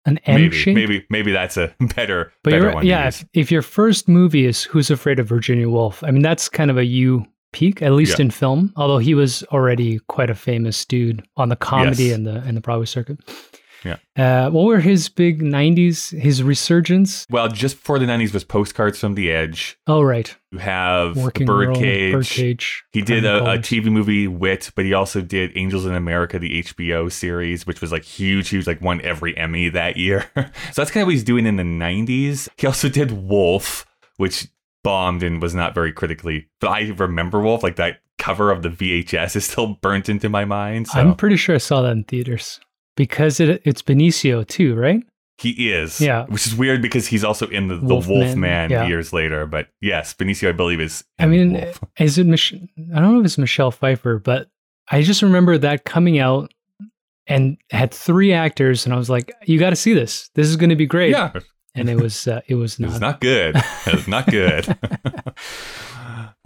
an 0.06 0.20
M 0.26 0.42
maybe, 0.42 0.56
shape. 0.56 0.76
maybe, 0.76 1.06
maybe 1.10 1.32
that's 1.32 1.58
a 1.58 1.74
better, 1.96 2.32
But 2.44 2.52
better 2.52 2.72
one. 2.72 2.86
yeah, 2.86 3.08
if, 3.08 3.26
if 3.34 3.52
your 3.52 3.64
first 3.64 4.08
movie 4.08 4.46
is 4.46 4.64
Who's 4.66 4.92
Afraid 4.92 5.18
of 5.18 5.28
Virginia 5.28 5.68
Woolf, 5.70 6.04
I 6.04 6.12
mean 6.12 6.22
that's 6.22 6.50
kind 6.50 6.70
of 6.70 6.78
a 6.78 6.86
U 6.86 7.26
peak, 7.54 7.82
at 7.82 7.92
least 7.94 8.20
Yeah. 8.20 8.26
in 8.26 8.32
film. 8.32 8.74
Although 8.76 9.00
he 9.00 9.14
was 9.14 9.44
already 9.52 10.00
quite 10.08 10.30
a 10.30 10.36
famous 10.36 10.86
dude 10.86 11.24
on 11.38 11.50
the 11.50 11.56
comedy 11.56 12.06
Yes. 12.06 12.16
and 12.18 12.28
the 12.28 12.36
and 12.46 12.56
the 12.58 12.62
Broadway 12.62 12.86
circuit. 12.86 13.18
Yeah. 13.84 13.96
Uh, 14.16 14.52
what 14.52 14.66
were 14.66 14.80
his 14.80 15.10
big 15.10 15.42
'90s? 15.42 16.12
His 16.22 16.44
resurgence? 16.44 17.26
Well, 17.32 17.48
just 17.48 17.78
before 17.78 17.98
the 17.98 18.06
90s 18.06 18.32
was 18.32 18.44
Postcards 18.44 19.00
from 19.00 19.16
the 19.16 19.32
Edge. 19.32 19.76
Oh, 19.88 20.04
right. 20.04 20.36
You 20.52 20.60
have 20.60 21.18
Working 21.18 21.48
Birdcage. 21.48 22.12
Birdcage. 22.14 22.84
He 22.94 23.02
did 23.02 23.26
a, 23.26 23.54
a 23.54 23.58
TV 23.58 23.86
movie, 23.92 24.28
Wit, 24.28 24.70
but 24.76 24.86
he 24.86 24.94
also 24.94 25.20
did 25.22 25.52
Angels 25.56 25.88
in 25.88 25.96
America, 25.96 26.38
the 26.38 26.60
HBO 26.62 27.12
series, 27.12 27.66
which 27.66 27.82
was 27.82 27.92
like 27.92 28.04
huge, 28.04 28.50
huge, 28.50 28.68
like 28.68 28.82
won 28.82 29.02
every 29.02 29.36
Emmy 29.36 29.68
that 29.70 29.98
year. 29.98 30.28
so 30.36 30.44
that's 30.76 30.92
kind 30.92 31.02
of 31.02 31.08
what 31.08 31.14
he's 31.14 31.24
doing 31.24 31.48
in 31.48 31.56
the 31.56 31.64
90s. 31.64 32.50
He 32.58 32.68
also 32.68 32.88
did 32.88 33.12
Wolf, 33.12 33.88
which 34.18 34.48
bombed 34.84 35.24
and 35.24 35.42
was 35.42 35.56
not 35.56 35.74
very 35.74 35.92
critically. 35.92 36.48
But 36.60 36.70
I 36.70 36.90
remember 36.90 37.42
Wolf, 37.42 37.64
like 37.64 37.76
that 37.78 38.02
cover 38.18 38.52
of 38.52 38.62
the 38.62 38.70
VHS 38.70 39.36
is 39.36 39.46
still 39.46 39.80
burnt 39.82 40.10
into 40.10 40.30
my 40.30 40.46
mind. 40.46 40.88
So 40.88 41.00
I'm 41.00 41.16
pretty 41.16 41.38
sure 41.38 41.56
I 41.56 41.60
saw 41.60 41.82
that 41.82 41.92
in 41.92 42.04
theaters 42.04 42.60
because 42.96 43.40
it 43.40 43.62
it's 43.66 43.82
Benicio 43.82 44.48
too, 44.48 44.76
right? 44.76 45.04
he 45.42 45.72
is. 45.72 46.00
Yeah. 46.00 46.26
Which 46.28 46.46
is 46.46 46.56
weird 46.56 46.82
because 46.82 47.08
he's 47.08 47.24
also 47.24 47.48
in 47.48 47.68
the, 47.68 47.76
the 47.76 47.82
Wolfman, 47.82 48.20
Wolfman 48.20 48.70
yeah. 48.70 48.88
years 48.88 49.12
later. 49.12 49.46
But 49.46 49.70
yes, 49.82 50.14
Benicio, 50.14 50.50
I 50.50 50.52
believe, 50.52 50.80
is. 50.80 51.04
I 51.20 51.26
mean, 51.26 51.54
Wolf. 51.54 51.84
is 52.00 52.18
it? 52.18 52.28
Mich- 52.28 52.54
I 52.54 53.00
don't 53.00 53.14
know 53.14 53.20
if 53.20 53.26
it's 53.26 53.38
Michelle 53.38 53.72
Pfeiffer, 53.72 54.20
but 54.20 54.50
I 54.92 55.02
just 55.02 55.22
remember 55.22 55.58
that 55.58 55.84
coming 55.84 56.20
out 56.20 56.54
and 57.28 57.58
had 57.72 57.94
three 57.94 58.34
actors, 58.34 58.86
and 58.86 58.94
I 58.94 58.98
was 58.98 59.10
like, 59.10 59.32
"You 59.46 59.60
got 59.60 59.72
to 59.72 59.76
see 59.76 59.94
this. 59.94 60.30
This 60.36 60.48
is 60.48 60.56
going 60.56 60.70
to 60.70 60.76
be 60.76 60.86
great." 60.86 61.12
yeah. 61.12 61.32
And 61.76 61.90
it 61.90 61.96
was 61.96 62.28
uh, 62.28 62.42
it 62.48 62.56
was 62.56 62.80
not. 62.80 62.92
It's 62.92 63.00
not 63.00 63.22
good. 63.22 63.56
It's 63.88 64.08
not 64.08 64.28
good. 64.28 64.78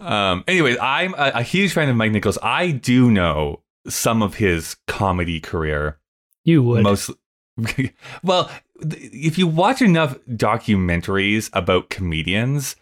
um, 0.00 0.44
anyways, 0.46 0.78
I'm 0.80 1.14
a, 1.14 1.32
a 1.36 1.42
huge 1.42 1.72
fan 1.72 1.88
of 1.88 1.96
Mike 1.96 2.12
Nichols. 2.12 2.38
I 2.42 2.70
do 2.70 3.10
know 3.10 3.62
some 3.88 4.22
of 4.22 4.34
his 4.34 4.76
comedy 4.86 5.40
career. 5.40 5.98
you 6.44 6.62
would. 6.62 6.82
Most 6.82 7.10
well, 8.22 8.50
if 8.80 9.38
you 9.38 9.46
watch 9.46 9.80
enough 9.80 10.18
documentaries 10.28 11.48
about 11.52 11.88
comedians, 11.88 12.76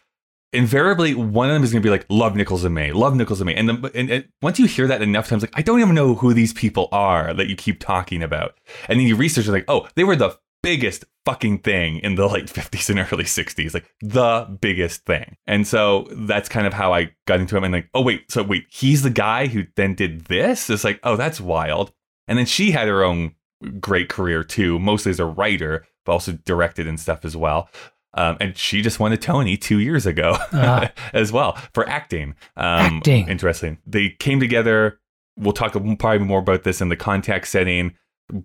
invariably 0.52 1.14
one 1.14 1.48
of 1.48 1.54
them 1.54 1.62
is 1.62 1.72
going 1.72 1.82
to 1.82 1.86
be 1.86 1.90
like 1.90 2.06
love 2.08 2.34
Nichols 2.34 2.64
and 2.64 2.74
May, 2.74 2.92
love 2.92 3.14
Nichols 3.14 3.40
and 3.40 3.46
May, 3.46 3.54
and, 3.54 3.68
the, 3.68 3.92
and, 3.94 4.10
and 4.10 4.28
once 4.42 4.58
you 4.58 4.66
hear 4.66 4.86
that 4.88 5.02
enough 5.02 5.28
times, 5.28 5.42
like 5.42 5.56
I 5.56 5.62
don't 5.62 5.80
even 5.80 5.94
know 5.94 6.14
who 6.14 6.34
these 6.34 6.52
people 6.52 6.88
are 6.90 7.32
that 7.34 7.48
you 7.48 7.56
keep 7.56 7.78
talking 7.80 8.22
about, 8.22 8.54
and 8.88 8.98
then 8.98 9.06
you 9.06 9.16
research, 9.16 9.46
like 9.46 9.64
oh, 9.68 9.88
they 9.94 10.04
were 10.04 10.16
the 10.16 10.36
biggest 10.64 11.04
fucking 11.24 11.58
thing 11.58 11.98
in 11.98 12.16
the 12.16 12.26
late 12.28 12.46
50s 12.46 12.90
and 12.90 12.98
early 12.98 13.24
60s 13.24 13.72
like 13.72 13.88
the 14.00 14.58
biggest 14.60 15.04
thing 15.06 15.36
and 15.46 15.66
so 15.66 16.06
that's 16.12 16.48
kind 16.48 16.66
of 16.66 16.72
how 16.74 16.92
i 16.92 17.10
got 17.26 17.40
into 17.40 17.56
him 17.56 17.64
and 17.64 17.72
like 17.72 17.88
oh 17.94 18.02
wait 18.02 18.30
so 18.30 18.42
wait 18.42 18.64
he's 18.68 19.02
the 19.02 19.10
guy 19.10 19.46
who 19.46 19.64
then 19.76 19.94
did 19.94 20.26
this 20.26 20.68
it's 20.68 20.84
like 20.84 21.00
oh 21.02 21.16
that's 21.16 21.40
wild 21.40 21.92
and 22.28 22.38
then 22.38 22.44
she 22.46 22.72
had 22.72 22.88
her 22.88 23.02
own 23.02 23.34
great 23.80 24.08
career 24.10 24.44
too 24.44 24.78
mostly 24.78 25.08
as 25.10 25.18
a 25.20 25.24
writer 25.24 25.86
but 26.04 26.12
also 26.12 26.32
directed 26.44 26.86
and 26.86 27.00
stuff 27.00 27.24
as 27.24 27.34
well 27.36 27.70
um, 28.16 28.36
and 28.38 28.56
she 28.56 28.80
just 28.80 29.00
won 29.00 29.12
a 29.12 29.16
Tony 29.16 29.56
two 29.56 29.80
years 29.80 30.06
ago 30.06 30.36
Ah. 30.52 30.92
as 31.12 31.32
well 31.32 31.58
for 31.72 31.88
acting. 31.88 32.36
Um, 32.56 32.98
Acting. 32.98 33.28
Interesting. 33.28 33.78
They 33.88 34.10
came 34.10 34.38
together. 34.38 35.00
We'll 35.36 35.52
talk 35.52 35.72
probably 35.72 36.18
more 36.20 36.38
about 36.38 36.62
this 36.62 36.80
in 36.80 36.90
the 36.90 36.96
contact 36.96 37.48
setting. 37.48 37.96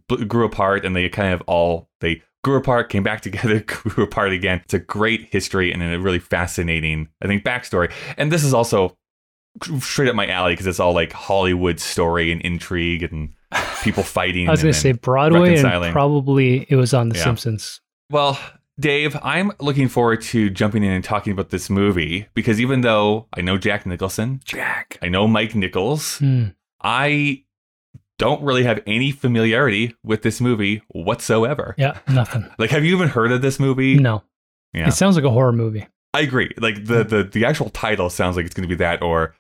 B- 0.07 0.25
Grew 0.25 0.45
apart, 0.45 0.85
and 0.85 0.95
they 0.95 1.07
kind 1.09 1.33
of 1.33 1.41
all 1.47 1.89
they 2.01 2.21
grew 2.43 2.55
apart, 2.57 2.89
came 2.89 3.03
back 3.03 3.21
together, 3.29 3.59
grew 3.61 4.03
apart 4.03 4.31
again. 4.31 4.61
It's 4.63 4.73
a 4.73 4.79
great 4.79 5.29
history 5.31 5.71
and 5.71 5.81
a 5.83 5.99
really 5.99 6.19
fascinating, 6.19 7.09
I 7.21 7.27
think, 7.27 7.43
backstory. 7.43 7.91
And 8.17 8.31
this 8.31 8.43
is 8.43 8.53
also 8.53 8.97
straight 9.79 10.07
up 10.09 10.15
my 10.15 10.27
alley 10.27 10.53
because 10.53 10.67
it's 10.67 10.79
all 10.79 10.93
like 10.93 11.11
Hollywood 11.11 11.79
story 11.79 12.31
and 12.31 12.41
intrigue 12.41 13.03
and 13.03 13.33
people 13.83 14.03
fighting. 14.03 14.47
I 14.47 14.51
was 14.51 14.61
going 14.61 14.73
to 14.73 14.79
say 14.79 14.91
Broadway, 14.93 15.57
and 15.57 15.91
probably 15.91 16.65
it 16.69 16.75
was 16.75 16.93
on 16.93 17.09
The 17.09 17.17
Yeah. 17.17 17.23
Simpsons. 17.25 17.81
Well, 18.11 18.39
Dave, 18.79 19.17
I'm 19.21 19.51
looking 19.59 19.89
forward 19.89 20.21
to 20.21 20.49
jumping 20.49 20.83
in 20.83 20.91
and 20.91 21.03
talking 21.03 21.33
about 21.33 21.49
this 21.49 21.69
movie 21.69 22.27
because 22.33 22.61
even 22.61 22.81
though 22.81 23.27
I 23.33 23.41
know 23.41 23.57
Jack 23.57 23.85
Nicholson, 23.85 24.39
Jack. 24.45 24.97
I 25.01 25.09
know 25.09 25.27
Mike 25.27 25.53
Nichols, 25.55 26.19
Hmm. 26.19 26.45
I 26.81 27.43
don't 28.19 28.43
really 28.43 28.63
have 28.63 28.79
any 28.85 29.11
familiarity 29.11 29.95
with 30.03 30.21
this 30.21 30.39
movie 30.39 30.83
whatsoever. 30.89 31.73
Yeah, 31.77 31.97
nothing. 32.07 32.47
Like, 32.59 32.69
have 32.69 32.85
you 32.85 32.95
even 32.95 33.09
heard 33.09 33.31
of 33.31 33.41
this 33.41 33.59
movie? 33.59 33.95
No. 33.97 34.21
Yeah. 34.73 34.87
It 34.89 34.91
sounds 34.91 35.15
like 35.15 35.25
a 35.25 35.29
horror 35.31 35.51
movie. 35.53 35.87
I 36.13 36.21
agree. 36.21 36.51
Like 36.59 36.85
the 36.85 37.03
the 37.03 37.23
the 37.23 37.45
actual 37.45 37.69
title 37.71 38.09
sounds 38.11 38.35
like 38.35 38.45
it's 38.45 38.53
going 38.53 38.67
to 38.67 38.75
be 38.75 38.77
that 38.77 39.01
or 39.01 39.33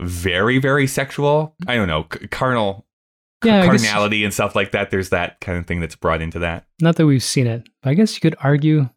very 0.00 0.58
very 0.58 0.86
sexual. 0.86 1.54
I 1.66 1.74
don't 1.74 1.88
know, 1.88 2.06
c- 2.12 2.26
carnal 2.28 2.86
Yeah, 3.44 3.66
carnality 3.66 4.24
and 4.24 4.32
stuff 4.32 4.54
like 4.54 4.70
that. 4.72 4.90
There's 4.90 5.10
that 5.10 5.40
kind 5.40 5.58
of 5.58 5.66
thing 5.66 5.80
that's 5.80 5.96
brought 5.96 6.22
into 6.22 6.38
that. 6.38 6.66
Not 6.80 6.96
that 6.96 7.06
we've 7.06 7.22
seen 7.22 7.46
it, 7.46 7.68
but 7.82 7.90
I 7.90 7.94
guess 7.94 8.14
you 8.14 8.20
could 8.20 8.36
argue 8.42 8.88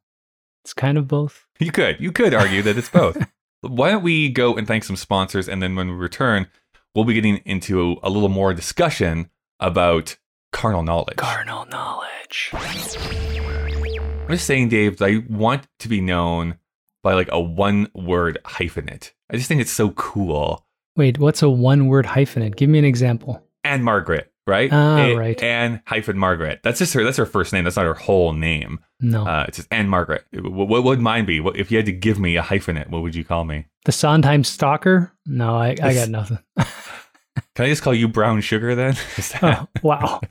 it's 0.64 0.74
kind 0.74 0.98
of 0.98 1.08
both. 1.08 1.46
You 1.60 1.72
could 1.72 2.00
you 2.00 2.12
could 2.12 2.34
argue 2.34 2.62
that 2.62 2.78
it's 2.78 2.90
both. 2.90 3.18
Why 3.62 3.92
don't 3.92 4.04
we 4.04 4.30
go 4.30 4.56
and 4.56 4.68
thank 4.68 4.84
some 4.84 4.98
sponsors, 4.98 5.48
and 5.48 5.62
then 5.62 5.76
when 5.76 5.88
we 5.90 5.96
return, 5.96 6.48
we'll 6.96 7.06
be 7.06 7.14
getting 7.14 7.38
into 7.46 7.98
a 8.04 8.10
little 8.10 8.30
more 8.30 8.54
discussion 8.54 9.30
about 9.60 10.18
carnal 10.52 10.84
knowledge. 10.84 11.18
Carnal 11.18 11.66
knowledge. 11.66 12.52
I'm 12.54 14.30
just 14.30 14.46
saying, 14.46 14.70
Dave, 14.70 14.98
that 14.98 15.06
I 15.10 15.24
want 15.30 15.68
to 15.80 15.90
be 15.90 16.02
known 16.02 16.58
by 17.02 17.14
like 17.14 17.30
a 17.32 17.40
one 17.40 17.90
word 17.94 18.38
hyphenate. 18.46 19.12
I 19.30 19.36
just 19.36 19.48
think 19.48 19.62
it's 19.62 19.72
so 19.72 19.90
cool. 19.92 20.66
Wait, 20.96 21.18
what's 21.20 21.42
a 21.42 21.50
one 21.50 21.88
word 21.88 22.06
hyphenate? 22.06 22.56
Give 22.56 22.70
me 22.70 22.80
an 22.80 22.86
example. 22.86 23.44
And 23.64 23.84
Margaret, 23.84 24.32
right? 24.48 24.70
Ah, 24.72 24.98
A- 24.98 25.16
right. 25.16 25.42
Anne 25.42 25.82
hyphen 25.86 26.18
Margaret. 26.18 26.62
That's 26.64 26.80
just 26.80 26.94
her. 26.94 27.04
That's 27.04 27.18
her 27.18 27.26
first 27.26 27.52
name. 27.54 27.64
That's 27.64 27.76
not 27.76 27.86
her 27.86 27.94
whole 27.94 28.34
name. 28.34 28.80
No. 29.04 29.26
Uh, 29.28 29.46
it's 29.48 29.58
just 29.58 29.68
Ann-Margret. 29.72 30.26
What, 30.34 30.68
what 30.70 30.84
would 30.86 31.00
mine 31.02 31.26
be? 31.26 31.40
What, 31.42 31.58
if 31.58 31.70
you 31.72 31.78
had 31.78 31.86
to 31.88 31.92
give 31.92 32.18
me 32.20 32.38
a 32.38 32.42
hyphenate, 32.42 32.90
what 32.90 33.02
would 33.04 33.14
you 33.16 33.24
call 33.26 33.44
me? 33.44 33.66
the 33.86 33.92
Sondheim 33.92 34.44
Stalker? 34.46 35.12
No, 35.26 35.56
I, 35.58 35.76
I 35.84 35.94
got 35.94 36.08
nothing. 36.10 36.40
Can 36.58 37.66
I 37.66 37.68
just 37.68 37.82
call 37.84 37.94
you 37.94 38.08
Brown 38.08 38.40
Sugar 38.42 38.76
then? 38.76 38.94
That- 39.18 39.44
oh, 39.44 39.68
wow. 39.84 40.22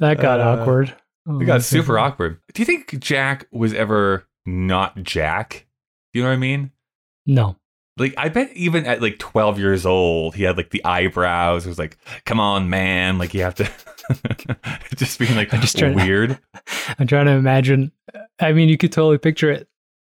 that 0.00 0.20
got 0.20 0.40
Uh, 0.40 0.60
awkward. 0.60 0.94
Oh, 1.26 1.40
It 1.40 1.44
got 1.44 1.62
super 1.62 1.98
awkward. 1.98 2.38
Do 2.54 2.62
you 2.62 2.66
think 2.66 2.98
Jack 3.00 3.46
was 3.52 3.72
ever 3.74 4.26
not 4.46 5.02
Jack? 5.02 5.66
You 6.12 6.22
know 6.22 6.28
what 6.28 6.34
I 6.34 6.38
mean? 6.38 6.70
No. 7.26 7.56
Like 7.98 8.14
I 8.16 8.28
bet 8.30 8.50
even 8.54 8.86
at 8.86 9.02
like 9.02 9.18
12 9.18 9.58
years 9.58 9.84
old, 9.84 10.34
he 10.34 10.44
had 10.44 10.56
like 10.56 10.70
the 10.70 10.84
eyebrows. 10.84 11.66
It 11.66 11.68
was 11.68 11.78
like, 11.78 11.98
come 12.24 12.40
on, 12.40 12.70
man. 12.70 13.18
Like 13.18 13.34
you 13.34 13.42
have 13.42 13.54
to 13.56 13.70
just 14.96 15.18
being 15.18 15.34
like 15.36 15.52
I'm 15.52 15.60
just 15.60 15.78
trying 15.78 15.96
to- 15.96 16.04
weird. 16.04 16.38
I'm 16.98 17.06
trying 17.06 17.26
to 17.26 17.32
imagine. 17.32 17.92
I 18.40 18.52
mean, 18.52 18.68
you 18.68 18.78
could 18.78 18.92
totally 18.92 19.18
picture 19.18 19.50
it. 19.50 19.68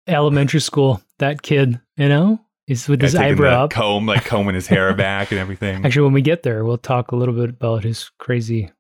Elementary 0.07 0.61
school, 0.61 1.01
that 1.19 1.41
kid, 1.43 1.81
you 1.97 2.09
know, 2.09 2.39
he's 2.67 2.87
with 2.89 3.01
Guy 3.01 3.07
his 3.07 3.15
eyebrow 3.15 3.65
up. 3.65 3.71
comb, 3.71 4.05
like 4.07 4.25
combing 4.25 4.55
his 4.55 4.67
hair 4.67 4.93
back 4.97 5.31
and 5.31 5.41
everything. 5.41 5.85
Actually, 5.85 6.05
when 6.05 6.13
we 6.13 6.23
get 6.23 6.43
there, 6.43 6.65
we'll 6.65 6.77
talk 6.79 7.11
a 7.13 7.17
little 7.17 7.35
bit 7.35 7.49
about 7.51 7.85
his 7.85 8.11
crazy 8.19 8.71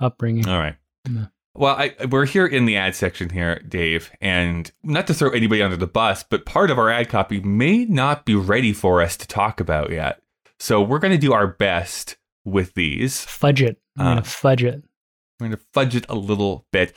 upbringing. 0.00 0.48
All 0.48 0.58
right. 0.58 0.76
Yeah. 1.08 1.26
Well, 1.54 1.74
I, 1.76 1.94
we're 2.10 2.24
here 2.24 2.46
in 2.46 2.64
the 2.64 2.76
ad 2.76 2.94
section 2.94 3.28
here, 3.28 3.58
Dave, 3.68 4.10
and 4.22 4.70
not 4.82 5.06
to 5.08 5.14
throw 5.14 5.30
anybody 5.30 5.62
under 5.62 5.76
the 5.76 5.86
bus, 5.86 6.22
but 6.22 6.46
part 6.46 6.70
of 6.70 6.78
our 6.78 6.88
ad 6.90 7.10
copy 7.10 7.40
may 7.40 7.84
not 7.84 8.24
be 8.24 8.34
ready 8.34 8.72
for 8.72 9.02
us 9.02 9.18
to 9.18 9.26
talk 9.28 9.60
about 9.60 9.90
yet. 9.90 10.22
So 10.58 10.80
we're 10.80 10.98
going 10.98 11.12
to 11.12 11.18
do 11.18 11.34
our 11.34 11.46
best 11.46 12.16
with 12.44 12.72
these. 12.74 13.24
Fudge 13.26 13.60
it. 13.62 13.78
I'm 13.98 14.06
Ah. 14.06 14.10
gonna 14.12 14.24
fudge 14.24 14.64
it. 14.64 14.74
I'm 14.74 15.48
going 15.48 15.50
to 15.50 15.60
fudge 15.74 15.94
it 15.94 16.06
a 16.08 16.14
little 16.14 16.66
bit. 16.72 16.94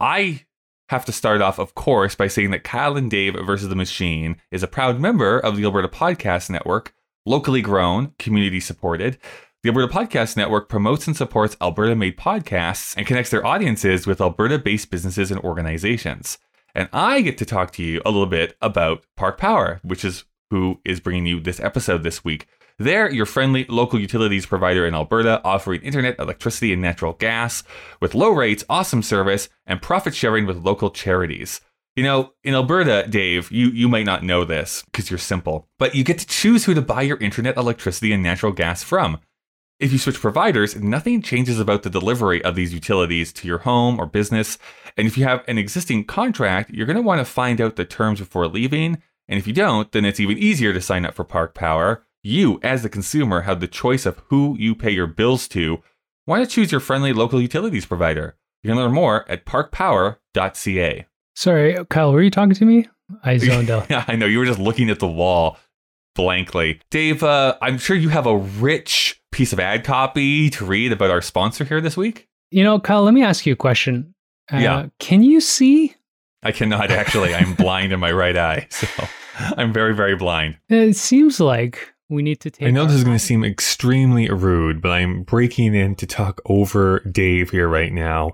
I 0.00 0.44
have 0.90 1.06
to 1.06 1.12
start 1.12 1.40
off, 1.40 1.58
of 1.58 1.74
course, 1.74 2.14
by 2.14 2.28
saying 2.28 2.50
that 2.50 2.62
Kyle 2.64 2.96
and 2.98 3.10
Dave 3.10 3.34
versus 3.46 3.68
the 3.70 3.74
Machine 3.76 4.36
is 4.50 4.62
a 4.62 4.68
proud 4.68 5.00
member 5.00 5.38
of 5.38 5.56
the 5.56 5.64
Alberta 5.64 5.88
Podcast 5.88 6.50
Network, 6.50 6.92
locally 7.24 7.62
grown, 7.62 8.12
community 8.18 8.60
supported. 8.60 9.16
The 9.64 9.70
Alberta 9.70 9.90
Podcast 9.90 10.36
Network 10.36 10.68
promotes 10.68 11.06
and 11.06 11.16
supports 11.16 11.56
Alberta 11.58 11.96
made 11.96 12.18
podcasts 12.18 12.94
and 12.98 13.06
connects 13.06 13.30
their 13.30 13.46
audiences 13.46 14.06
with 14.06 14.20
Alberta 14.20 14.58
based 14.58 14.90
businesses 14.90 15.30
and 15.30 15.40
organizations. 15.40 16.36
And 16.74 16.90
I 16.92 17.22
get 17.22 17.38
to 17.38 17.46
talk 17.46 17.70
to 17.72 17.82
you 17.82 18.02
a 18.04 18.10
little 18.10 18.26
bit 18.26 18.58
about 18.60 19.06
Park 19.16 19.38
Power, 19.38 19.80
which 19.82 20.04
is 20.04 20.26
who 20.50 20.82
is 20.84 21.00
bringing 21.00 21.24
you 21.24 21.40
this 21.40 21.60
episode 21.60 22.02
this 22.02 22.22
week. 22.22 22.46
They're 22.78 23.10
your 23.10 23.24
friendly 23.24 23.64
local 23.70 23.98
utilities 23.98 24.44
provider 24.44 24.86
in 24.86 24.94
Alberta, 24.94 25.40
offering 25.44 25.80
internet, 25.80 26.18
electricity, 26.18 26.74
and 26.74 26.82
natural 26.82 27.14
gas 27.14 27.62
with 28.02 28.14
low 28.14 28.32
rates, 28.32 28.64
awesome 28.68 29.02
service, 29.02 29.48
and 29.66 29.80
profit 29.80 30.14
sharing 30.14 30.44
with 30.44 30.62
local 30.62 30.90
charities. 30.90 31.62
You 31.96 32.02
know, 32.04 32.34
in 32.42 32.52
Alberta, 32.52 33.06
Dave, 33.08 33.50
you, 33.50 33.68
you 33.68 33.88
might 33.88 34.04
not 34.04 34.24
know 34.24 34.44
this 34.44 34.82
because 34.92 35.08
you're 35.08 35.16
simple, 35.16 35.70
but 35.78 35.94
you 35.94 36.04
get 36.04 36.18
to 36.18 36.26
choose 36.26 36.66
who 36.66 36.74
to 36.74 36.82
buy 36.82 37.00
your 37.00 37.16
internet, 37.16 37.56
electricity, 37.56 38.12
and 38.12 38.22
natural 38.22 38.52
gas 38.52 38.82
from. 38.82 39.20
If 39.80 39.90
you 39.90 39.98
switch 39.98 40.20
providers, 40.20 40.76
nothing 40.76 41.20
changes 41.20 41.58
about 41.58 41.82
the 41.82 41.90
delivery 41.90 42.42
of 42.44 42.54
these 42.54 42.72
utilities 42.72 43.32
to 43.34 43.48
your 43.48 43.58
home 43.58 43.98
or 43.98 44.06
business. 44.06 44.56
And 44.96 45.06
if 45.06 45.18
you 45.18 45.24
have 45.24 45.42
an 45.48 45.58
existing 45.58 46.04
contract, 46.04 46.70
you're 46.70 46.86
going 46.86 46.96
to 46.96 47.02
want 47.02 47.18
to 47.18 47.24
find 47.24 47.60
out 47.60 47.74
the 47.74 47.84
terms 47.84 48.20
before 48.20 48.46
leaving. 48.46 49.02
And 49.26 49.38
if 49.38 49.48
you 49.48 49.52
don't, 49.52 49.90
then 49.90 50.04
it's 50.04 50.20
even 50.20 50.38
easier 50.38 50.72
to 50.72 50.80
sign 50.80 51.04
up 51.04 51.14
for 51.14 51.24
Park 51.24 51.54
Power. 51.54 52.04
You, 52.22 52.60
as 52.62 52.82
the 52.84 52.88
consumer, 52.88 53.42
have 53.42 53.58
the 53.58 53.66
choice 53.66 54.06
of 54.06 54.22
who 54.28 54.56
you 54.58 54.76
pay 54.76 54.92
your 54.92 55.08
bills 55.08 55.48
to. 55.48 55.82
Why 56.24 56.38
not 56.38 56.50
choose 56.50 56.70
your 56.70 56.80
friendly 56.80 57.12
local 57.12 57.40
utilities 57.40 57.84
provider? 57.84 58.36
You 58.62 58.70
can 58.70 58.78
learn 58.78 58.92
more 58.92 59.28
at 59.28 59.44
parkpower.ca. 59.44 61.06
Sorry, 61.34 61.84
Kyle, 61.90 62.12
were 62.12 62.22
you 62.22 62.30
talking 62.30 62.54
to 62.54 62.64
me? 62.64 62.88
I 63.24 63.36
zoned 63.38 63.70
out. 63.70 63.90
Yeah, 63.90 64.04
I 64.06 64.14
know. 64.14 64.26
You 64.26 64.38
were 64.38 64.46
just 64.46 64.60
looking 64.60 64.88
at 64.88 65.00
the 65.00 65.08
wall 65.08 65.58
blankly. 66.14 66.80
Dave, 66.90 67.22
uh, 67.22 67.56
I'm 67.60 67.76
sure 67.76 67.96
you 67.96 68.08
have 68.10 68.26
a 68.26 68.36
rich 68.36 69.20
piece 69.34 69.52
of 69.52 69.58
ad 69.58 69.84
copy 69.84 70.48
to 70.48 70.64
read 70.64 70.92
about 70.92 71.10
our 71.10 71.20
sponsor 71.20 71.64
here 71.64 71.80
this 71.80 71.96
week. 71.96 72.28
You 72.50 72.62
know, 72.62 72.78
Kyle, 72.78 73.02
let 73.02 73.14
me 73.14 73.22
ask 73.24 73.44
you 73.44 73.52
a 73.52 73.56
question. 73.56 74.14
Uh, 74.52 74.58
Yeah. 74.58 74.86
Can 75.00 75.24
you 75.24 75.40
see? 75.40 75.94
I 76.44 76.52
cannot 76.52 76.90
actually. 76.90 77.34
I'm 77.34 77.54
blind 77.56 77.92
in 77.92 77.98
my 77.98 78.12
right 78.12 78.36
eye. 78.36 78.68
So 78.70 78.86
I'm 79.56 79.72
very, 79.72 79.94
very 79.94 80.14
blind. 80.14 80.56
It 80.68 80.94
seems 80.94 81.40
like 81.40 81.92
we 82.08 82.22
need 82.22 82.40
to 82.42 82.50
take. 82.50 82.68
I 82.68 82.70
know 82.70 82.84
this 82.86 82.94
is 82.94 83.02
going 83.04 83.16
to 83.16 83.24
seem 83.24 83.44
extremely 83.44 84.28
rude, 84.30 84.80
but 84.80 84.92
I'm 84.92 85.24
breaking 85.24 85.74
in 85.74 85.96
to 85.96 86.06
talk 86.06 86.40
over 86.46 87.00
Dave 87.00 87.50
here 87.50 87.68
right 87.68 87.92
now. 87.92 88.32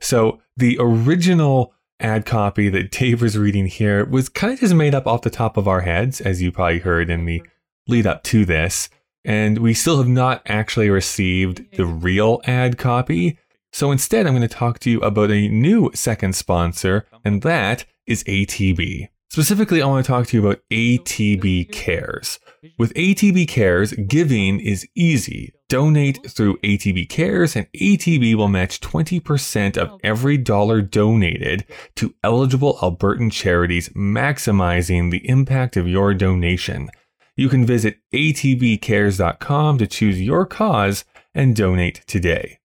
So, 0.00 0.40
the 0.56 0.76
original 0.78 1.72
ad 1.98 2.26
copy 2.26 2.68
that 2.68 2.90
Dave 2.90 3.22
was 3.22 3.38
reading 3.38 3.66
here 3.66 4.04
was 4.04 4.28
kind 4.28 4.52
of 4.52 4.60
just 4.60 4.74
made 4.74 4.94
up 4.94 5.06
off 5.06 5.22
the 5.22 5.30
top 5.30 5.56
of 5.56 5.66
our 5.66 5.80
heads, 5.80 6.20
as 6.20 6.42
you 6.42 6.52
probably 6.52 6.80
heard 6.80 7.08
in 7.08 7.24
the 7.24 7.42
lead 7.88 8.06
up 8.06 8.22
to 8.24 8.44
this. 8.44 8.90
And 9.24 9.58
we 9.58 9.74
still 9.74 9.98
have 9.98 10.08
not 10.08 10.42
actually 10.46 10.90
received 10.90 11.76
the 11.76 11.86
real 11.86 12.40
ad 12.44 12.78
copy. 12.78 13.38
So 13.72 13.90
instead, 13.90 14.26
I'm 14.26 14.34
going 14.34 14.46
to 14.46 14.54
talk 14.54 14.78
to 14.80 14.90
you 14.90 15.00
about 15.00 15.30
a 15.30 15.48
new 15.48 15.90
second 15.94 16.34
sponsor, 16.34 17.06
and 17.24 17.42
that 17.42 17.84
is 18.06 18.24
ATB. 18.24 19.08
Specifically, 19.32 19.80
I 19.80 19.86
want 19.86 20.04
to 20.04 20.12
talk 20.12 20.26
to 20.26 20.36
you 20.36 20.46
about 20.46 20.60
ATB 20.70 21.72
Cares. 21.72 22.38
With 22.78 22.92
ATB 22.92 23.48
Cares, 23.48 23.92
giving 23.92 24.60
is 24.60 24.86
easy. 24.94 25.54
Donate 25.70 26.30
through 26.30 26.58
ATB 26.58 27.08
Cares, 27.08 27.56
and 27.56 27.66
ATB 27.72 28.34
will 28.34 28.48
match 28.48 28.80
20% 28.80 29.78
of 29.78 29.98
every 30.04 30.36
dollar 30.36 30.82
donated 30.82 31.64
to 31.96 32.14
eligible 32.22 32.76
Albertan 32.82 33.32
charities, 33.32 33.88
maximizing 33.96 35.10
the 35.10 35.26
impact 35.26 35.78
of 35.78 35.88
your 35.88 36.12
donation. 36.12 36.90
You 37.36 37.48
can 37.48 37.64
visit 37.64 37.98
atbcares.com 38.14 39.78
to 39.78 39.86
choose 39.86 40.20
your 40.20 40.44
cause 40.46 41.04
and 41.34 41.56
donate 41.56 42.02
today. 42.06 42.58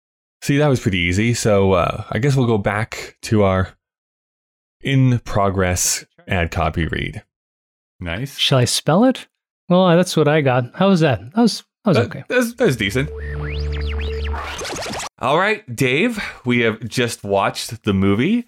See, 0.41 0.57
that 0.57 0.67
was 0.67 0.79
pretty 0.79 0.97
easy. 0.99 1.33
So 1.33 1.73
uh, 1.73 2.03
I 2.11 2.19
guess 2.19 2.35
we'll 2.35 2.47
go 2.47 2.57
back 2.57 3.17
to 3.23 3.43
our 3.43 3.69
in 4.81 5.19
progress 5.19 6.05
ad 6.27 6.51
copy 6.51 6.87
read. 6.87 7.23
Nice. 7.99 8.37
Shall 8.37 8.59
I 8.59 8.65
spell 8.65 9.05
it? 9.05 9.27
Well, 9.69 9.95
that's 9.95 10.15
what 10.17 10.27
I 10.27 10.41
got. 10.41 10.75
How 10.75 10.89
was 10.89 10.99
that? 10.99 11.19
That 11.33 11.41
was 11.41 11.63
that 11.83 11.89
was 11.89 11.97
That- 11.97 12.05
okay. 12.07 12.23
That's, 12.27 12.53
that's 12.53 12.75
decent. 12.75 13.09
All 15.19 15.39
right, 15.39 15.63
Dave, 15.75 16.21
we 16.43 16.59
have 16.59 16.87
just 16.87 17.23
watched 17.23 17.83
the 17.83 17.93
movie, 17.93 18.45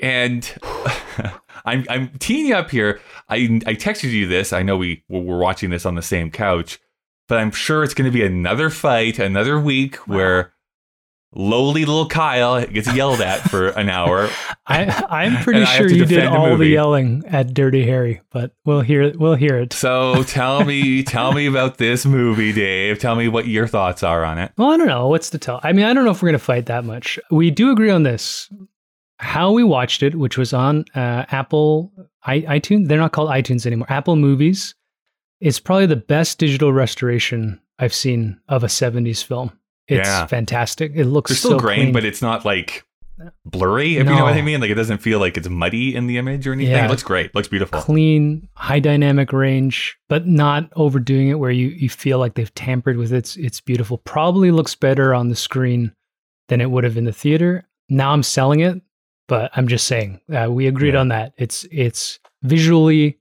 and 0.00 0.42
I'm 1.64 1.84
I'm 1.88 2.08
teeing 2.18 2.46
you 2.46 2.54
up 2.54 2.70
here. 2.70 3.00
I 3.28 3.36
I 3.66 3.74
texted 3.74 4.10
you 4.10 4.26
this. 4.26 4.52
I 4.52 4.62
know 4.62 4.76
we 4.76 5.04
we're 5.08 5.38
watching 5.38 5.70
this 5.70 5.86
on 5.86 5.94
the 5.94 6.02
same 6.02 6.30
couch, 6.30 6.78
but 7.28 7.38
I'm 7.38 7.50
sure 7.50 7.82
it's 7.82 7.94
going 7.94 8.10
to 8.10 8.16
be 8.16 8.24
another 8.24 8.70
fight, 8.70 9.18
another 9.18 9.58
week 9.58 9.96
where 10.06 10.52
lowly 11.34 11.84
little 11.84 12.06
Kyle 12.06 12.64
gets 12.66 12.92
yelled 12.94 13.20
at 13.20 13.40
for 13.40 13.68
an 13.68 13.88
hour. 13.88 14.28
I 14.66 14.84
I'm 15.08 15.36
pretty 15.42 15.60
And 15.60 15.68
I 15.68 15.72
have 15.72 15.78
sure 15.78 15.90
you 15.90 16.04
did 16.04 16.26
all 16.26 16.56
the 16.56 16.66
yelling 16.66 17.24
at 17.26 17.54
Dirty 17.54 17.84
Harry, 17.84 18.20
but 18.30 18.52
we'll 18.64 18.82
hear 18.82 19.12
we'll 19.16 19.34
hear 19.34 19.58
it. 19.58 19.72
So 19.72 20.22
tell 20.24 20.64
me, 20.64 21.02
tell 21.02 21.32
me 21.32 21.46
about 21.46 21.78
this 21.78 22.04
movie, 22.04 22.52
Dave. 22.52 22.98
Tell 22.98 23.16
me 23.16 23.28
what 23.28 23.46
your 23.46 23.66
thoughts 23.66 24.02
are 24.02 24.24
on 24.24 24.38
it. 24.38 24.52
Well, 24.56 24.70
I 24.70 24.76
don't 24.76 24.86
know 24.86 25.08
what's 25.08 25.30
to 25.30 25.38
tell. 25.38 25.60
I 25.62 25.72
mean, 25.72 25.86
I 25.86 25.92
don't 25.92 26.04
know 26.04 26.10
if 26.10 26.22
we're 26.22 26.28
going 26.28 26.38
to 26.38 26.44
fight 26.44 26.66
that 26.66 26.84
much. 26.84 27.18
We 27.30 27.50
do 27.50 27.72
agree 27.72 27.90
on 27.90 28.02
this. 28.02 28.50
How 29.18 29.52
we 29.52 29.62
watched 29.64 30.02
it, 30.02 30.14
which 30.16 30.36
was 30.36 30.52
on 30.52 30.84
uh, 30.94 31.24
Apple 31.30 31.92
I, 32.24 32.40
iTunes. 32.40 32.88
They're 32.88 32.98
not 32.98 33.12
called 33.12 33.30
iTunes 33.30 33.64
anymore. 33.66 33.86
Apple 33.90 34.16
Movies. 34.16 34.74
It's 35.40 35.60
probably 35.60 35.86
the 35.86 35.96
best 35.96 36.38
digital 36.38 36.72
restoration 36.72 37.60
I've 37.78 37.94
seen 37.94 38.40
of 38.48 38.64
a 38.64 38.68
'70s 38.68 39.22
film. 39.22 39.52
It's 39.88 40.08
Yeah. 40.08 40.26
fantastic. 40.26 40.92
It 40.94 41.04
looks 41.04 41.30
There's 41.30 41.38
still 41.40 41.50
so 41.52 41.58
grain, 41.58 41.80
clean. 41.80 41.92
but 41.92 42.04
it's 42.04 42.22
not 42.22 42.44
like 42.44 42.84
blurry, 43.44 43.96
if 43.98 44.06
you 44.08 44.14
know 44.14 44.24
what 44.24 44.34
I 44.34 44.42
mean. 44.42 44.60
Like 44.60 44.70
it 44.70 44.74
doesn't 44.74 44.98
feel 44.98 45.18
like 45.20 45.36
it's 45.36 45.48
muddy 45.48 45.94
in 45.94 46.06
the 46.06 46.18
image 46.18 46.46
or 46.46 46.52
anything. 46.52 46.72
Yeah. 46.72 46.86
It 46.86 46.90
looks 46.90 47.02
great. 47.02 47.34
looks 47.34 47.48
beautiful. 47.48 47.80
clean, 47.80 48.48
high 48.54 48.80
dynamic 48.80 49.32
range, 49.32 49.96
but 50.08 50.26
not 50.26 50.70
overdoing 50.74 51.28
it 51.28 51.38
where 51.38 51.50
you, 51.50 51.68
you 51.68 51.88
feel 51.88 52.18
like 52.18 52.34
they've 52.34 52.54
tampered 52.54 52.96
with 52.96 53.12
it. 53.12 53.18
It's, 53.18 53.36
it's 53.36 53.60
beautiful. 53.60 53.98
Probably 53.98 54.50
looks 54.50 54.74
better 54.74 55.14
on 55.14 55.28
the 55.28 55.36
screen 55.36 55.92
than 56.48 56.60
it 56.60 56.70
would 56.70 56.84
have 56.84 56.96
in 56.96 57.04
the 57.04 57.12
theater. 57.12 57.68
Now 57.88 58.12
I'm 58.12 58.22
selling 58.22 58.60
it, 58.60 58.80
but 59.28 59.50
I'm 59.54 59.68
just 59.68 59.86
saying 59.86 60.20
uh, 60.32 60.48
we 60.50 60.66
agreed 60.66 60.94
Yeah. 60.94 61.00
on 61.00 61.08
that. 61.08 61.32
It's 61.38 61.66
it's 61.70 62.18
visually 62.42 63.18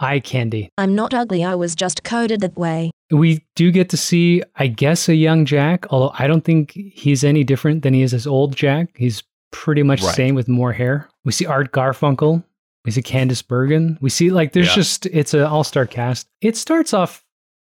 eye 0.00 0.20
candy. 0.20 0.70
I'm 0.78 0.94
not 0.94 1.12
ugly, 1.14 1.42
I 1.44 1.54
was 1.54 1.74
just 1.74 2.04
coded 2.04 2.40
that 2.40 2.56
way. 2.56 2.90
We 3.10 3.44
do 3.56 3.70
get 3.72 3.88
to 3.90 3.96
see, 3.96 4.42
I 4.56 4.66
guess, 4.68 5.08
a 5.08 5.14
young 5.14 5.44
Jack, 5.44 5.86
although 5.90 6.12
I 6.18 6.26
don't 6.26 6.44
think 6.44 6.72
he's 6.72 7.24
any 7.24 7.42
different 7.42 7.82
than 7.82 7.94
he 7.94 8.02
is 8.02 8.12
as 8.14 8.26
old 8.26 8.54
Jack. 8.54 8.90
He's 8.96 9.22
pretty 9.50 9.82
much 9.82 10.00
the 10.02 10.06
Right. 10.08 10.14
same 10.16 10.34
with 10.34 10.46
more 10.46 10.72
hair. 10.72 11.08
We 11.24 11.32
see 11.32 11.46
Art 11.46 11.72
Garfunkel. 11.72 12.44
We 12.84 12.90
see 12.92 13.02
Candice 13.02 13.46
Bergen. 13.46 13.98
We 14.00 14.10
see 14.10 14.30
like 14.30 14.52
there's 14.52 14.68
Yeah. 14.68 14.74
just 14.74 15.06
it's 15.06 15.34
an 15.34 15.40
all-star 15.42 15.86
cast. 15.86 16.28
It 16.42 16.56
starts 16.56 16.92
off 16.94 17.24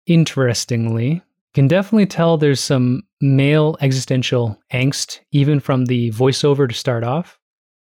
interestingly. 0.08 1.22
Can 1.54 1.68
definitely 1.68 2.06
tell 2.06 2.38
there's 2.38 2.60
some 2.60 3.04
male 3.22 3.78
existential 3.82 4.60
angst 4.74 5.20
even 5.32 5.60
from 5.60 5.86
the 5.86 6.12
voiceover 6.12 6.68
to 6.68 6.74
start 6.76 7.04
off. 7.04 7.37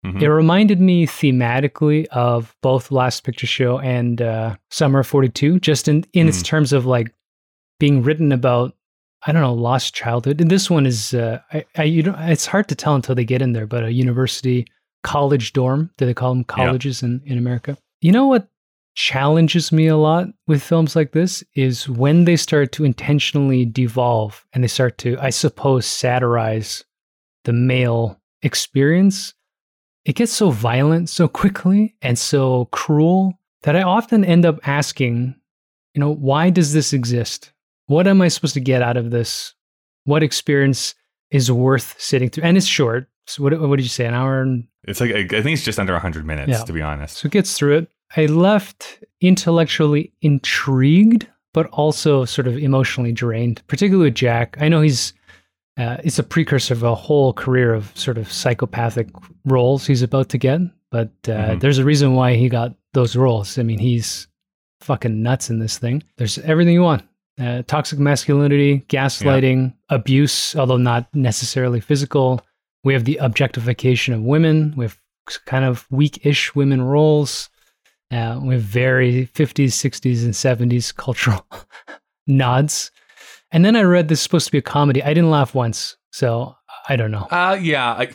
Mhm. 0.06 0.22
It 0.22 0.28
reminded 0.30 0.80
me 0.80 1.06
thematically 1.06 2.06
of 2.08 2.54
both 2.62 2.90
Last 2.90 3.24
Picture 3.24 3.46
Show 3.46 3.78
and 3.80 4.22
uh, 4.22 4.56
Summer 4.70 5.00
of 5.00 5.06
42, 5.06 5.58
just 5.60 5.88
in, 5.88 6.04
in 6.12 6.28
its 6.28 6.40
Mhm. 6.40 6.44
terms 6.44 6.72
of 6.72 6.86
like 6.86 7.12
being 7.80 8.02
written 8.02 8.30
about, 8.32 8.74
I 9.26 9.32
don't 9.32 9.42
know, 9.42 9.52
lost 9.54 9.94
childhood. 9.94 10.40
And 10.40 10.50
this 10.50 10.70
one 10.70 10.86
is, 10.86 11.12
uh, 11.14 11.40
I, 11.52 11.64
I, 11.76 11.82
you 11.84 12.02
know, 12.02 12.14
it's 12.20 12.46
hard 12.46 12.68
to 12.68 12.74
tell 12.74 12.94
until 12.94 13.14
they 13.14 13.24
get 13.24 13.42
in 13.42 13.52
there, 13.52 13.66
but 13.66 13.84
a 13.84 13.92
university 13.92 14.66
college 15.02 15.52
dorm, 15.52 15.90
do 15.98 16.06
they 16.06 16.14
call 16.14 16.32
them 16.34 16.44
colleges 16.44 17.02
in, 17.02 17.20
in 17.26 17.36
America? 17.38 17.76
You 18.00 18.12
know 18.12 18.26
what 18.26 18.48
challenges 18.94 19.72
me 19.72 19.86
a 19.88 19.96
lot 19.96 20.26
with 20.46 20.62
films 20.62 20.96
like 20.96 21.12
this 21.12 21.44
is 21.54 21.86
when 21.88 22.24
they 22.24 22.36
start 22.36 22.72
to 22.72 22.84
intentionally 22.84 23.64
devolve 23.66 24.44
and 24.52 24.64
they 24.64 24.68
start 24.68 24.96
to, 24.98 25.18
I 25.20 25.30
suppose, 25.30 25.84
satirize 25.86 26.82
the 27.44 27.52
male 27.52 28.18
experience 28.42 29.34
it 30.06 30.14
gets 30.14 30.32
so 30.32 30.50
violent 30.50 31.08
so 31.08 31.26
quickly 31.28 31.94
and 32.00 32.16
so 32.18 32.66
cruel 32.66 33.34
that 33.64 33.74
I 33.76 33.82
often 33.82 34.24
end 34.24 34.46
up 34.46 34.60
asking, 34.66 35.34
you 35.94 36.00
know, 36.00 36.14
why 36.14 36.50
does 36.50 36.72
this 36.72 36.92
exist? 36.92 37.52
What 37.86 38.06
am 38.06 38.22
I 38.22 38.28
supposed 38.28 38.54
to 38.54 38.60
get 38.60 38.82
out 38.82 38.96
of 38.96 39.10
this? 39.10 39.54
What 40.04 40.22
experience 40.22 40.94
is 41.30 41.50
worth 41.50 41.96
sitting 41.98 42.30
through? 42.30 42.44
And 42.44 42.56
it's 42.56 42.66
short. 42.66 43.08
So 43.26 43.42
what, 43.42 43.60
what 43.60 43.76
did 43.76 43.82
you 43.82 43.88
say? 43.88 44.06
An 44.06 44.14
hour 44.14 44.40
and 44.40 44.68
It's 44.84 45.00
like 45.00 45.10
I 45.10 45.26
think 45.26 45.46
it's 45.54 45.64
just 45.64 45.80
under 45.80 45.92
100 45.94 46.24
minutes, 46.24 46.48
Yeah. 46.50 46.62
to 46.64 46.72
be 46.72 46.82
honest. 46.82 47.16
so 47.18 47.26
it 47.26 47.32
gets 47.32 47.58
through 47.58 47.78
it. 47.78 47.88
I 48.16 48.26
left 48.26 49.02
intellectually 49.20 50.12
intrigued, 50.22 51.26
but 51.52 51.66
also 51.70 52.24
sort 52.24 52.46
of 52.46 52.56
emotionally 52.56 53.10
drained, 53.12 53.62
particularly 53.66 54.08
with 54.10 54.14
Jack. 54.14 54.56
I 54.60 54.68
know 54.68 54.80
he's 54.80 55.12
uh, 55.78 55.98
it's 56.04 56.18
a 56.18 56.22
precursor 56.22 56.72
of 56.72 56.82
a 56.84 56.94
whole 56.94 57.32
career 57.34 57.74
of 57.74 57.90
sort 57.98 58.16
of 58.16 58.30
psychopathic 58.32 59.08
roles 59.46 59.86
he's 59.86 60.02
about 60.02 60.28
to 60.30 60.38
get, 60.38 60.60
but 60.90 61.08
uh, 61.28 61.30
Mhm. 61.56 61.60
there's 61.60 61.78
a 61.78 61.84
reason 61.84 62.14
why 62.14 62.34
he 62.34 62.48
got 62.48 62.74
those 62.92 63.16
roles. 63.16 63.58
I 63.58 63.62
mean, 63.62 63.78
he's 63.78 64.26
fucking 64.80 65.22
nuts 65.22 65.48
in 65.50 65.58
this 65.60 65.78
thing. 65.78 66.02
There's 66.18 66.38
everything 66.38 66.74
you 66.74 66.82
want. 66.82 67.02
Uh, 67.40 67.62
toxic 67.66 67.98
masculinity, 67.98 68.84
gaslighting, 68.88 69.74
abuse, 69.90 70.54
although 70.56 70.76
not 70.78 71.08
necessarily 71.14 71.80
physical. 71.80 72.40
We 72.84 72.92
have 72.94 73.04
the 73.04 73.16
objectification 73.18 74.14
of 74.14 74.22
women. 74.22 74.74
We 74.76 74.84
have 74.86 74.98
kind 75.44 75.64
of 75.64 75.86
weak-ish 75.90 76.54
women 76.54 76.82
roles. 76.82 77.48
Uh, 78.10 78.38
we 78.42 78.54
have 78.54 78.62
very 78.62 79.26
50s, 79.34 79.74
60s, 79.74 80.24
and 80.24 80.32
70s 80.34 80.94
cultural 80.94 81.44
nods. 82.26 82.90
And 83.52 83.64
then 83.64 83.76
I 83.76 83.82
read 83.82 84.08
this 84.08 84.20
is 84.20 84.22
supposed 84.22 84.46
to 84.46 84.52
be 84.52 84.58
a 84.58 84.62
comedy. 84.62 85.02
I 85.02 85.08
didn't 85.14 85.30
laugh 85.30 85.54
once, 85.54 85.96
so 86.12 86.54
I 86.88 86.96
don't 86.96 87.10
know. 87.10 87.26
Uh 87.30 87.58
yeah, 87.60 87.92
I 87.92 88.08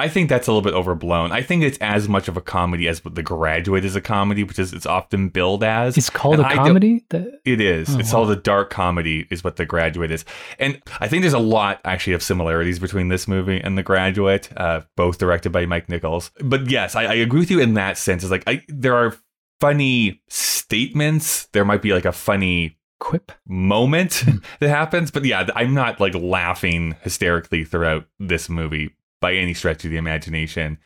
I 0.00 0.08
think 0.08 0.30
that's 0.30 0.48
a 0.48 0.52
little 0.52 0.62
bit 0.62 0.72
overblown. 0.72 1.30
I 1.30 1.42
think 1.42 1.62
it's 1.62 1.76
as 1.78 2.08
much 2.08 2.26
of 2.26 2.36
a 2.36 2.40
comedy 2.40 2.88
as 2.88 3.00
The 3.00 3.22
Graduate 3.22 3.84
is 3.84 3.94
a 3.94 4.00
comedy, 4.00 4.42
which 4.44 4.58
is 4.58 4.72
it's 4.72 4.86
often 4.86 5.28
billed 5.28 5.62
as. 5.62 5.98
It's 5.98 6.08
called 6.08 6.36
And 6.36 6.44
a 6.44 6.48
I 6.48 6.54
comedy. 6.54 7.04
It 7.44 7.60
is. 7.60 7.94
Oh, 7.94 7.98
it's 7.98 8.12
wow. 8.12 8.20
all 8.20 8.26
the 8.26 8.36
dark 8.36 8.70
comedy 8.70 9.26
is 9.30 9.44
what 9.44 9.56
The 9.56 9.66
Graduate 9.66 10.10
is. 10.10 10.24
And 10.58 10.80
I 11.00 11.08
think 11.08 11.22
there's 11.22 11.34
a 11.34 11.38
lot 11.38 11.82
actually 11.84 12.14
of 12.14 12.22
similarities 12.22 12.78
between 12.78 13.08
this 13.08 13.28
movie 13.28 13.60
and 13.60 13.76
The 13.76 13.82
Graduate, 13.82 14.48
uh, 14.56 14.80
both 14.96 15.18
directed 15.18 15.50
by 15.50 15.66
Mike 15.66 15.90
Nichols. 15.90 16.30
But 16.40 16.70
yes, 16.70 16.94
I, 16.94 17.04
I 17.04 17.14
agree 17.14 17.40
with 17.40 17.50
you 17.50 17.60
in 17.60 17.74
that 17.74 17.98
sense. 17.98 18.22
It's 18.22 18.30
like 18.30 18.44
I, 18.46 18.62
there 18.68 18.96
are 18.96 19.14
funny 19.60 20.22
statements. 20.28 21.46
There 21.48 21.66
might 21.66 21.82
be 21.82 21.92
like 21.92 22.06
a 22.06 22.12
funny 22.12 22.78
quip. 23.00 23.32
moment 23.46 24.24
that 24.60 24.68
happens. 24.68 25.10
But 25.10 25.24
yeah, 25.26 25.46
I'm 25.54 25.74
not 25.74 26.00
like 26.00 26.14
laughing 26.14 26.96
hysterically 27.02 27.64
throughout 27.64 28.06
this 28.18 28.48
movie 28.48 28.94
by 29.20 29.34
any 29.34 29.54
stretch 29.54 29.84
of 29.84 29.90
the 29.90 29.96
imagination. 29.96 30.78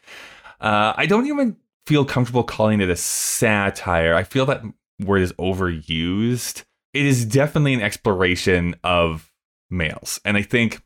Uh, 0.61 0.93
I 0.97 1.07
don't 1.07 1.27
even 1.27 1.57
feel 1.87 2.05
comfortable 2.05 2.45
calling 2.45 2.81
it 2.81 2.91
a 2.91 2.97
satire. 2.97 4.15
I 4.15 4.23
feel 4.23 4.47
that 4.47 4.63
word 5.01 5.23
is 5.23 5.33
overused. 5.35 6.65
It 6.93 7.07
is 7.07 7.25
definitely 7.25 7.75
an 7.75 7.83
exploration 7.83 8.77
of 8.85 9.31
males. 9.71 10.21
And 10.25 10.37
I 10.37 10.43
think 10.43 10.83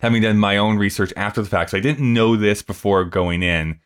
having 0.00 0.22
done 0.22 0.38
my 0.38 0.56
own 0.56 0.76
research 0.76 1.12
after 1.16 1.42
the 1.42 1.48
fact, 1.48 1.70
so 1.70 1.78
I 1.78 1.80
didn't 1.80 2.12
know 2.12 2.36
this 2.36 2.62
before 2.62 3.04
going 3.04 3.42
in, 3.42 3.80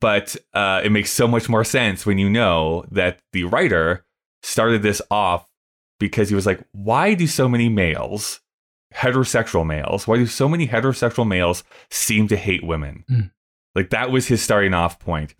but 0.00 0.36
uh, 0.54 0.80
it 0.84 0.92
makes 0.92 1.10
so 1.10 1.28
much 1.28 1.48
more 1.48 1.64
sense 1.64 2.06
when 2.06 2.18
you 2.18 2.30
know 2.30 2.84
that 2.90 3.20
the 3.32 3.44
writer 3.44 4.04
started 4.42 4.82
this 4.82 5.02
off 5.10 5.46
because 5.98 6.28
he 6.28 6.34
was 6.34 6.46
like, 6.46 6.64
why 6.72 7.14
do 7.14 7.26
so 7.26 7.48
many 7.48 7.68
males, 7.68 8.40
heterosexual 8.94 9.66
males, 9.66 10.06
why 10.06 10.16
do 10.16 10.26
so 10.26 10.48
many 10.48 10.68
heterosexual 10.68 11.26
males 11.26 11.64
seem 11.90 12.28
to 12.28 12.36
hate 12.36 12.64
women? 12.64 13.04
Mm. 13.10 13.30
Like 13.74 13.90
that 13.90 14.10
was 14.10 14.28
his 14.28 14.42
starting 14.42 14.74
off 14.74 14.98
point. 14.98 15.34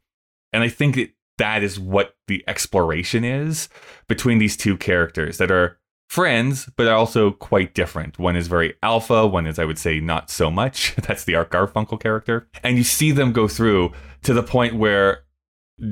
And 0.53 0.63
I 0.63 0.69
think 0.69 0.97
that 0.97 1.11
that 1.39 1.63
is 1.63 1.81
what 1.81 2.17
the 2.29 2.45
exploration 2.47 3.25
is 3.25 3.69
between 4.09 4.39
these 4.39 4.57
two 4.57 4.77
characters 4.77 5.39
that 5.39 5.51
are 5.51 5.79
friends, 6.09 6.69
but 6.77 6.87
are 6.87 6.95
also 6.95 7.33
quite 7.33 7.75
different. 7.75 8.19
One 8.19 8.37
is 8.37 8.47
very 8.47 8.75
alpha, 8.83 9.27
one 9.27 9.47
is, 9.47 9.59
I 9.59 9.65
would 9.65 9.79
say, 9.79 10.01
not 10.01 10.31
so 10.31 10.51
much. 10.51 10.95
That's 11.03 11.25
the 11.25 11.35
Art 11.35 11.51
Garfunkel 11.51 12.01
character. 12.01 12.49
And 12.63 12.77
you 12.77 12.85
see 12.85 13.11
them 13.11 13.33
go 13.33 13.49
through 13.49 13.93
to 14.23 14.33
the 14.33 14.43
point 14.43 14.77
where, 14.77 15.25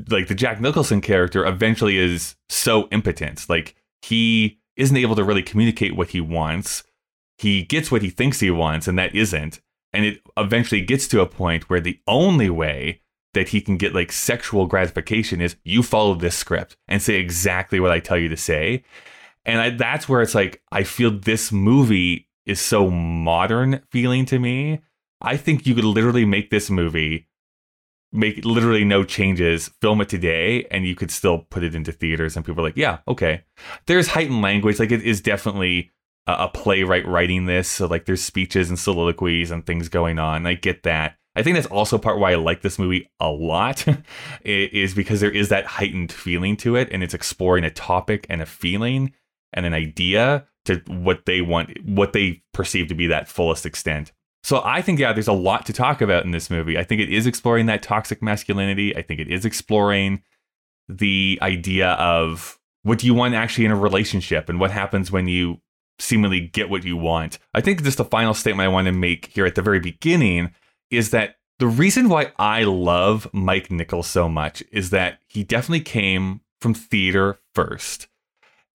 like, 0.08 0.28
the 0.28 0.34
Jack 0.34 0.60
Nicholson 0.60 1.00
character 1.00 1.44
eventually 1.44 1.98
is 1.98 2.36
so 2.48 2.88
impotent. 2.92 3.48
Like, 3.48 3.74
he 4.00 4.60
isn't 4.76 4.96
able 4.96 5.16
to 5.16 5.24
really 5.24 5.42
communicate 5.42 5.96
what 5.96 6.10
he 6.10 6.20
wants. 6.20 6.84
He 7.42 7.64
gets 7.64 7.90
what 7.90 8.02
he 8.02 8.10
thinks 8.10 8.38
he 8.38 8.52
wants, 8.52 8.86
and 8.86 8.96
that 8.98 9.16
isn't. 9.16 9.60
And 9.92 10.04
it 10.04 10.20
eventually 10.36 10.80
gets 10.80 11.08
to 11.08 11.20
a 11.20 11.26
point 11.26 11.68
where 11.68 11.80
the 11.80 11.98
only 12.06 12.48
way 12.48 13.02
that 13.34 13.48
he 13.48 13.60
can 13.60 13.76
get 13.76 13.96
like 13.96 14.12
sexual 14.12 14.66
gratification 14.66 15.40
is 15.40 15.56
you 15.64 15.82
follow 15.82 16.14
this 16.14 16.36
script 16.36 16.76
and 16.86 17.02
say 17.02 17.16
exactly 17.16 17.80
what 17.80 17.90
I 17.90 17.98
tell 17.98 18.16
you 18.16 18.28
to 18.28 18.36
say. 18.36 18.84
And 19.44 19.60
I, 19.60 19.70
that's 19.70 20.08
where 20.08 20.22
it's 20.22 20.36
like, 20.36 20.62
I 20.70 20.84
feel 20.84 21.10
this 21.10 21.50
movie 21.50 22.28
is 22.46 22.60
so 22.60 22.88
modern 22.90 23.82
feeling 23.90 24.24
to 24.26 24.38
me. 24.38 24.80
I 25.20 25.36
think 25.36 25.66
you 25.66 25.74
could 25.74 25.84
literally 25.84 26.24
make 26.24 26.50
this 26.50 26.70
movie, 26.70 27.26
make 28.12 28.44
literally 28.44 28.84
no 28.84 29.02
changes, 29.02 29.68
film 29.80 30.00
it 30.00 30.08
today, 30.08 30.64
and 30.70 30.86
you 30.86 30.94
could 30.94 31.10
still 31.10 31.38
put 31.50 31.64
it 31.64 31.74
into 31.74 31.90
theaters. 31.90 32.36
And 32.36 32.46
people 32.46 32.62
are 32.62 32.68
like, 32.68 32.76
yeah, 32.76 32.98
okay. 33.08 33.42
There's 33.86 34.06
heightened 34.06 34.42
language. 34.42 34.78
Like, 34.78 34.92
it 34.92 35.02
is 35.02 35.20
definitely 35.20 35.90
a, 36.26 36.48
playwright 36.48 37.06
writing 37.06 37.46
this. 37.46 37.68
So, 37.68 37.86
like, 37.86 38.06
there's 38.06 38.22
speeches 38.22 38.68
and 38.68 38.78
soliloquies 38.78 39.50
and 39.50 39.64
things 39.64 39.88
going 39.88 40.18
on. 40.18 40.46
I 40.46 40.54
get 40.54 40.82
that. 40.84 41.16
I 41.34 41.42
think 41.42 41.56
that's 41.56 41.66
also 41.66 41.96
part 41.96 42.18
why 42.18 42.32
I 42.32 42.36
like 42.36 42.60
this 42.60 42.78
movie 42.78 43.10
a 43.18 43.30
lot, 43.30 43.86
is 44.44 44.94
because 44.94 45.20
there 45.20 45.30
is 45.30 45.48
that 45.48 45.64
heightened 45.64 46.12
feeling 46.12 46.56
to 46.58 46.76
it, 46.76 46.88
and 46.92 47.02
it's 47.02 47.14
exploring 47.14 47.64
a 47.64 47.70
topic 47.70 48.26
and 48.28 48.42
a 48.42 48.46
feeling 48.46 49.12
and 49.52 49.66
an 49.66 49.74
idea 49.74 50.46
to 50.66 50.82
what 50.86 51.26
they 51.26 51.40
want, 51.40 51.76
what 51.84 52.12
they 52.12 52.42
perceive 52.52 52.88
to 52.88 52.94
be 52.94 53.06
that 53.06 53.28
fullest 53.28 53.66
extent. 53.66 54.12
So 54.44 54.60
I 54.64 54.82
think, 54.82 54.98
yeah, 54.98 55.12
there's 55.12 55.28
a 55.28 55.32
lot 55.32 55.66
to 55.66 55.72
talk 55.72 56.00
about 56.00 56.24
in 56.24 56.32
this 56.32 56.50
movie. 56.50 56.76
I 56.76 56.84
think 56.84 57.00
it 57.00 57.12
is 57.12 57.26
exploring 57.26 57.66
that 57.66 57.82
toxic 57.82 58.22
masculinity. 58.22 58.96
I 58.96 59.02
think 59.02 59.20
it 59.20 59.28
is 59.28 59.44
exploring 59.44 60.22
the 60.88 61.38
idea 61.40 61.92
of 61.92 62.58
what 62.82 62.98
do 62.98 63.06
you 63.06 63.14
want 63.14 63.34
actually 63.34 63.64
in 63.64 63.70
a 63.70 63.76
relationship 63.76 64.48
and 64.48 64.58
what 64.58 64.72
happens 64.72 65.12
when 65.12 65.28
you 65.28 65.58
seemingly 65.98 66.40
get 66.40 66.70
what 66.70 66.84
you 66.84 66.96
want. 66.96 67.38
I 67.54 67.60
think 67.60 67.82
just 67.82 67.98
the 67.98 68.04
final 68.04 68.34
statement 68.34 68.66
I 68.66 68.72
want 68.72 68.86
to 68.86 68.92
make 68.92 69.26
here 69.26 69.46
at 69.46 69.54
the 69.54 69.62
very 69.62 69.80
beginning 69.80 70.52
is 70.90 71.10
that 71.10 71.36
the 71.58 71.66
reason 71.66 72.08
why 72.08 72.32
I 72.38 72.64
love 72.64 73.28
Mike 73.32 73.70
Nichols 73.70 74.08
so 74.08 74.28
much 74.28 74.62
is 74.72 74.90
that 74.90 75.20
he 75.28 75.44
definitely 75.44 75.80
came 75.80 76.40
from 76.60 76.74
theater 76.74 77.38
first. 77.54 78.08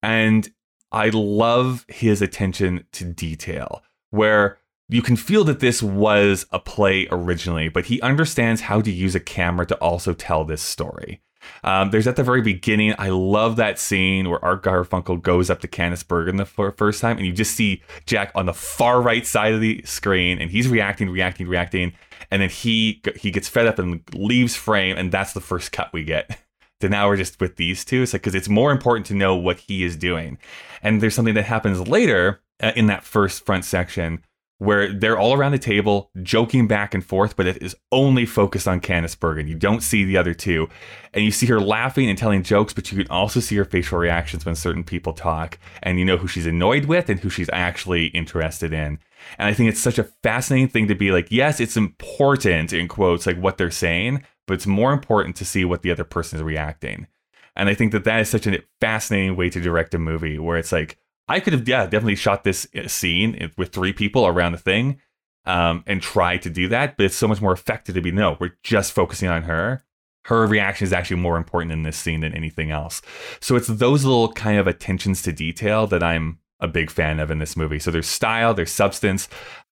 And 0.02 0.50
I 0.92 1.10
love 1.10 1.86
his 1.90 2.22
attention 2.22 2.86
to 2.94 3.04
detail, 3.04 3.84
where 4.10 4.60
you 4.88 5.02
can 5.02 5.18
feel 5.18 5.44
that 5.44 5.60
this 5.60 5.84
was 5.84 6.46
a 6.52 6.60
play 6.60 7.08
originally, 7.12 7.68
but 7.68 7.88
he 7.88 8.00
understands 8.02 8.62
how 8.62 8.80
to 8.80 8.92
use 8.92 9.16
a 9.16 9.20
camera 9.20 9.66
to 9.66 9.76
also 9.76 10.14
tell 10.14 10.46
this 10.46 10.62
story. 10.62 11.22
Um, 11.64 11.92
there's 11.92 12.08
at 12.08 12.16
the 12.16 12.24
very 12.24 12.42
beginning, 12.42 12.94
I 12.98 13.10
love 13.10 13.56
that 13.58 13.80
scene 13.80 14.30
where 14.30 14.44
Art 14.44 14.64
Garfunkel 14.64 15.22
goes 15.22 15.50
up 15.50 15.60
to 15.62 15.68
Candice 15.68 16.08
Bergen 16.08 16.38
the 16.38 16.46
first 16.46 17.02
time, 17.02 17.18
and 17.18 17.26
you 17.26 17.34
just 17.34 17.56
see 17.56 17.82
Jack 18.06 18.32
on 18.36 18.46
the 18.46 18.54
far 18.54 19.02
right 19.02 19.26
side 19.26 19.54
of 19.54 19.62
the 19.62 19.82
screen, 19.84 20.40
and 20.40 20.52
he's 20.52 20.68
reacting, 20.68 21.10
reacting, 21.10 21.48
reacting, 21.48 21.94
and 22.32 22.42
then 22.42 22.50
he 22.50 23.02
he 23.16 23.32
gets 23.32 23.48
fed 23.48 23.68
up 23.68 23.80
and 23.80 24.02
leaves 24.14 24.56
frame, 24.56 24.98
and 24.98 25.12
that's 25.12 25.34
the 25.34 25.42
first 25.42 25.72
cut 25.72 25.92
we 25.94 26.04
get. 26.04 26.40
So 26.80 26.88
now 26.88 27.08
we're 27.08 27.18
just 27.18 27.42
with 27.42 27.56
these 27.56 27.84
two. 27.84 28.04
It's 28.04 28.14
like 28.14 28.22
because 28.22 28.36
it's 28.36 28.48
more 28.48 28.72
important 28.72 29.08
to 29.08 29.16
know 29.16 29.36
what 29.36 29.58
he 29.58 29.84
is 29.84 29.96
doing, 29.96 30.38
and 30.84 31.02
there's 31.02 31.16
something 31.16 31.34
that 31.34 31.46
happens 31.46 31.88
later 31.88 32.40
uh, 32.62 32.72
in 32.76 32.86
that 32.86 33.04
first 33.04 33.48
front 33.48 33.66
section 33.66 34.24
where 34.60 34.92
they're 34.92 35.20
all 35.20 35.34
around 35.34 35.52
the 35.52 35.60
table 35.60 36.10
joking 36.24 36.68
back 36.68 36.96
and 36.96 37.06
forth, 37.06 37.36
but 37.36 37.46
it 37.46 37.62
is 37.62 37.76
only 37.92 38.26
focused 38.26 38.68
on 38.68 38.82
Candice 38.82 39.20
Bergen. 39.20 39.48
You 39.48 39.56
don't 39.56 39.82
see 39.82 40.04
the 40.04 40.18
other 40.18 40.34
two. 40.34 40.68
And 41.14 41.24
you 41.24 41.32
see 41.32 41.46
her 41.48 41.60
laughing 41.60 42.10
and 42.10 42.18
telling 42.18 42.42
jokes, 42.42 42.74
but 42.74 42.92
you 42.92 42.98
can 42.98 43.12
also 43.12 43.40
see 43.40 43.56
her 43.58 43.66
facial 43.66 44.00
reactions 44.00 44.46
when 44.46 44.56
certain 44.56 44.84
people 44.84 45.14
talk. 45.14 45.60
And 45.84 46.00
you 46.00 46.06
know 46.06 46.18
who 46.18 46.28
she's 46.28 46.48
annoyed 46.48 46.86
with 46.86 47.08
and 47.10 47.20
who 47.20 47.30
she's 47.30 47.50
actually 47.54 48.08
interested 48.08 48.74
in. 48.74 49.00
And 49.38 49.48
I 49.48 49.54
think 49.54 49.70
it's 49.70 49.82
such 49.82 50.00
a 50.00 50.10
fascinating 50.24 50.70
thing 50.70 50.88
to 50.88 50.96
be 50.96 51.12
like, 51.12 51.28
yes, 51.30 51.60
it's 51.60 51.78
important, 51.78 52.74
in 52.74 52.88
quotes, 52.88 53.28
like 53.28 53.40
what 53.40 53.58
they're 53.58 53.72
saying, 53.72 54.24
but 54.48 54.56
it's 54.56 54.68
more 54.68 54.94
important 54.94 55.36
to 55.38 55.46
see 55.46 55.66
what 55.66 55.82
the 55.82 55.92
other 55.92 56.04
person 56.04 56.38
is 56.38 56.44
reacting. 56.44 57.08
And 57.56 57.70
I 57.70 57.74
think 57.74 57.92
that 57.92 58.04
that 58.06 58.22
is 58.22 58.30
such 58.30 58.48
a 58.48 58.62
fascinating 58.82 59.36
way 59.36 59.50
to 59.50 59.60
direct 59.60 59.94
a 59.94 60.00
movie 60.00 60.40
where 60.40 60.58
it's 60.58 60.72
like, 60.72 60.98
I 61.28 61.40
could 61.40 61.54
have, 61.54 61.68
yeah, 61.68 61.84
definitely 61.84 62.16
shot 62.16 62.44
this 62.44 62.68
uh, 62.76 62.88
scene 62.88 63.52
with 63.58 63.74
three 63.74 63.94
people 63.94 64.26
around 64.26 64.54
the 64.54 64.58
thing 64.58 65.02
um, 65.46 65.84
and 65.88 66.02
tried 66.02 66.42
to 66.44 66.50
do 66.50 66.68
that, 66.70 66.98
but 66.98 67.06
it's 67.06 67.16
so 67.16 67.28
much 67.28 67.42
more 67.42 67.54
effective 67.54 67.96
to 67.96 68.02
be 68.02 68.12
no, 68.12 68.38
we're 68.40 68.58
just 68.64 68.94
focusing 68.94 69.30
on 69.30 69.44
her. 69.44 69.84
Her 70.26 70.46
reaction 70.46 70.86
is 70.86 70.94
actually 70.94 71.22
more 71.22 71.38
important 71.38 71.72
in 71.72 71.84
this 71.84 71.98
scene 71.98 72.20
than 72.20 72.34
anything 72.34 72.70
else. 72.70 73.02
So 73.40 73.56
it's 73.56 73.68
those 73.68 74.04
little 74.04 74.32
kind 74.34 74.60
of 74.60 74.68
attentions 74.68 75.22
to 75.22 75.32
detail 75.32 75.88
that 75.88 76.04
I'm 76.04 76.40
a 76.60 76.68
big 76.68 76.90
fan 76.90 77.20
of 77.20 77.32
in 77.32 77.40
this 77.40 77.56
movie. 77.56 77.80
So 77.80 77.92
there's 77.92 78.08
style, 78.08 78.54
there's 78.54 78.72
substance. 78.72 79.30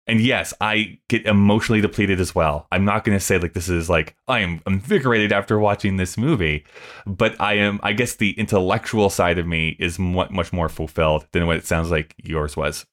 And 0.07 0.21
yes, 0.21 0.53
I 0.61 0.99
get 1.09 1.25
emotionally 1.25 1.81
depleted 1.81 2.19
as 2.19 2.35
well. 2.35 2.67
I'm 2.71 2.85
not 2.85 3.03
going 3.03 3.17
to 3.17 3.23
say 3.23 3.39
like 3.39 3.53
this 3.53 3.69
is 3.69 3.89
like 3.89 4.15
I 4.27 4.39
am 4.39 4.61
invigorated 4.67 5.31
after 5.33 5.57
watching 5.57 5.97
this 5.97 6.17
movie, 6.17 6.65
but 7.07 7.39
I 7.41 7.55
am 7.55 7.79
I 7.81 7.93
guess 7.93 8.15
the 8.15 8.31
intellectual 8.31 9.09
side 9.09 9.39
of 9.39 9.47
me 9.47 9.75
is 9.79 9.97
much 9.97 10.53
more 10.53 10.69
fulfilled 10.69 11.27
than 11.31 11.47
what 11.47 11.57
it 11.57 11.65
sounds 11.65 11.89
like 11.89 12.13
yours 12.23 12.55
was. 12.55 12.85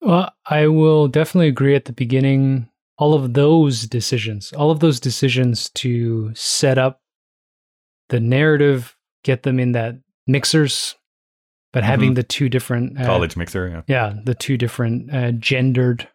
Well, 0.00 0.30
I 0.46 0.66
will 0.66 1.08
definitely 1.08 1.48
agree 1.48 1.74
at 1.74 1.86
the 1.86 1.92
beginning 1.92 2.68
all 2.98 3.14
of 3.14 3.34
those 3.34 3.86
decisions, 3.86 4.52
all 4.52 4.70
of 4.70 4.80
those 4.80 5.00
decisions 5.00 5.70
to 5.70 6.34
set 6.34 6.78
up 6.78 7.00
the 8.08 8.20
narrative, 8.20 8.96
get 9.22 9.42
them 9.42 9.58
in 9.58 9.72
that 9.72 9.94
mixers 10.26 10.96
but 11.72 11.84
having 11.84 12.08
mm-hmm. 12.08 12.14
the 12.14 12.22
two 12.22 12.48
different 12.48 12.98
uh, 12.98 13.04
college 13.04 13.36
mixer, 13.36 13.68
yeah, 13.68 13.82
yeah, 13.86 14.14
the 14.24 14.34
two 14.34 14.56
different 14.56 15.12
uh, 15.14 15.32
gendered 15.32 16.08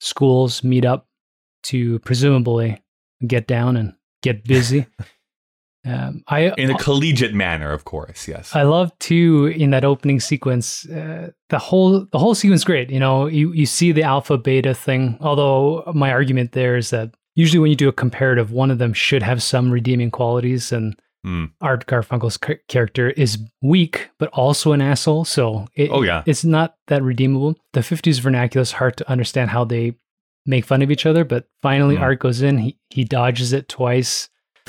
schools 0.00 0.62
meet 0.64 0.84
up 0.84 1.06
to 1.64 1.98
presumably 2.00 2.82
get 3.26 3.46
down 3.46 3.76
and 3.76 3.94
get 4.22 4.44
busy. 4.44 4.86
um, 5.86 6.22
I 6.28 6.52
in 6.56 6.70
a 6.70 6.78
collegiate 6.78 7.34
manner, 7.34 7.72
of 7.72 7.84
course. 7.84 8.28
Yes, 8.28 8.54
I 8.54 8.62
love 8.62 8.96
too 8.98 9.46
in 9.46 9.70
that 9.70 9.84
opening 9.84 10.20
sequence. 10.20 10.88
Uh, 10.88 11.30
the 11.48 11.58
whole 11.58 12.06
the 12.12 12.18
whole 12.18 12.34
sequence 12.34 12.64
great. 12.64 12.90
You 12.90 13.00
know, 13.00 13.26
you 13.26 13.52
you 13.52 13.66
see 13.66 13.92
the 13.92 14.02
alpha 14.02 14.38
beta 14.38 14.74
thing. 14.74 15.18
Although 15.20 15.90
my 15.94 16.10
argument 16.10 16.52
there 16.52 16.76
is 16.76 16.90
that 16.90 17.14
usually 17.34 17.58
when 17.58 17.70
you 17.70 17.76
do 17.76 17.88
a 17.88 17.92
comparative, 17.92 18.52
one 18.52 18.70
of 18.70 18.78
them 18.78 18.92
should 18.92 19.22
have 19.22 19.42
some 19.42 19.70
redeeming 19.70 20.10
qualities 20.10 20.72
and 20.72 20.98
Mm. 21.26 21.50
Art 21.60 21.86
Garfunkel's 21.86 22.38
character 22.68 23.10
is 23.10 23.38
weak, 23.60 24.08
but 24.18 24.28
also 24.32 24.72
an 24.72 24.80
asshole. 24.80 25.24
So 25.24 25.66
it, 25.74 25.90
oh 25.90 26.02
yeah, 26.02 26.22
it's 26.26 26.44
not 26.44 26.76
that 26.86 27.02
redeemable. 27.02 27.56
The 27.72 27.80
'50s 27.80 28.20
vernacular 28.20 28.62
is 28.62 28.72
hard 28.72 28.96
to 28.98 29.10
understand 29.10 29.50
how 29.50 29.64
they 29.64 29.94
make 30.46 30.64
fun 30.64 30.82
of 30.82 30.90
each 30.90 31.06
other, 31.06 31.24
but 31.24 31.48
finally 31.60 31.96
mm. 31.96 32.00
Art 32.00 32.20
goes 32.20 32.42
in. 32.42 32.58
He 32.58 32.78
he 32.90 33.04
dodges 33.04 33.52
it 33.52 33.68
twice. 33.68 34.28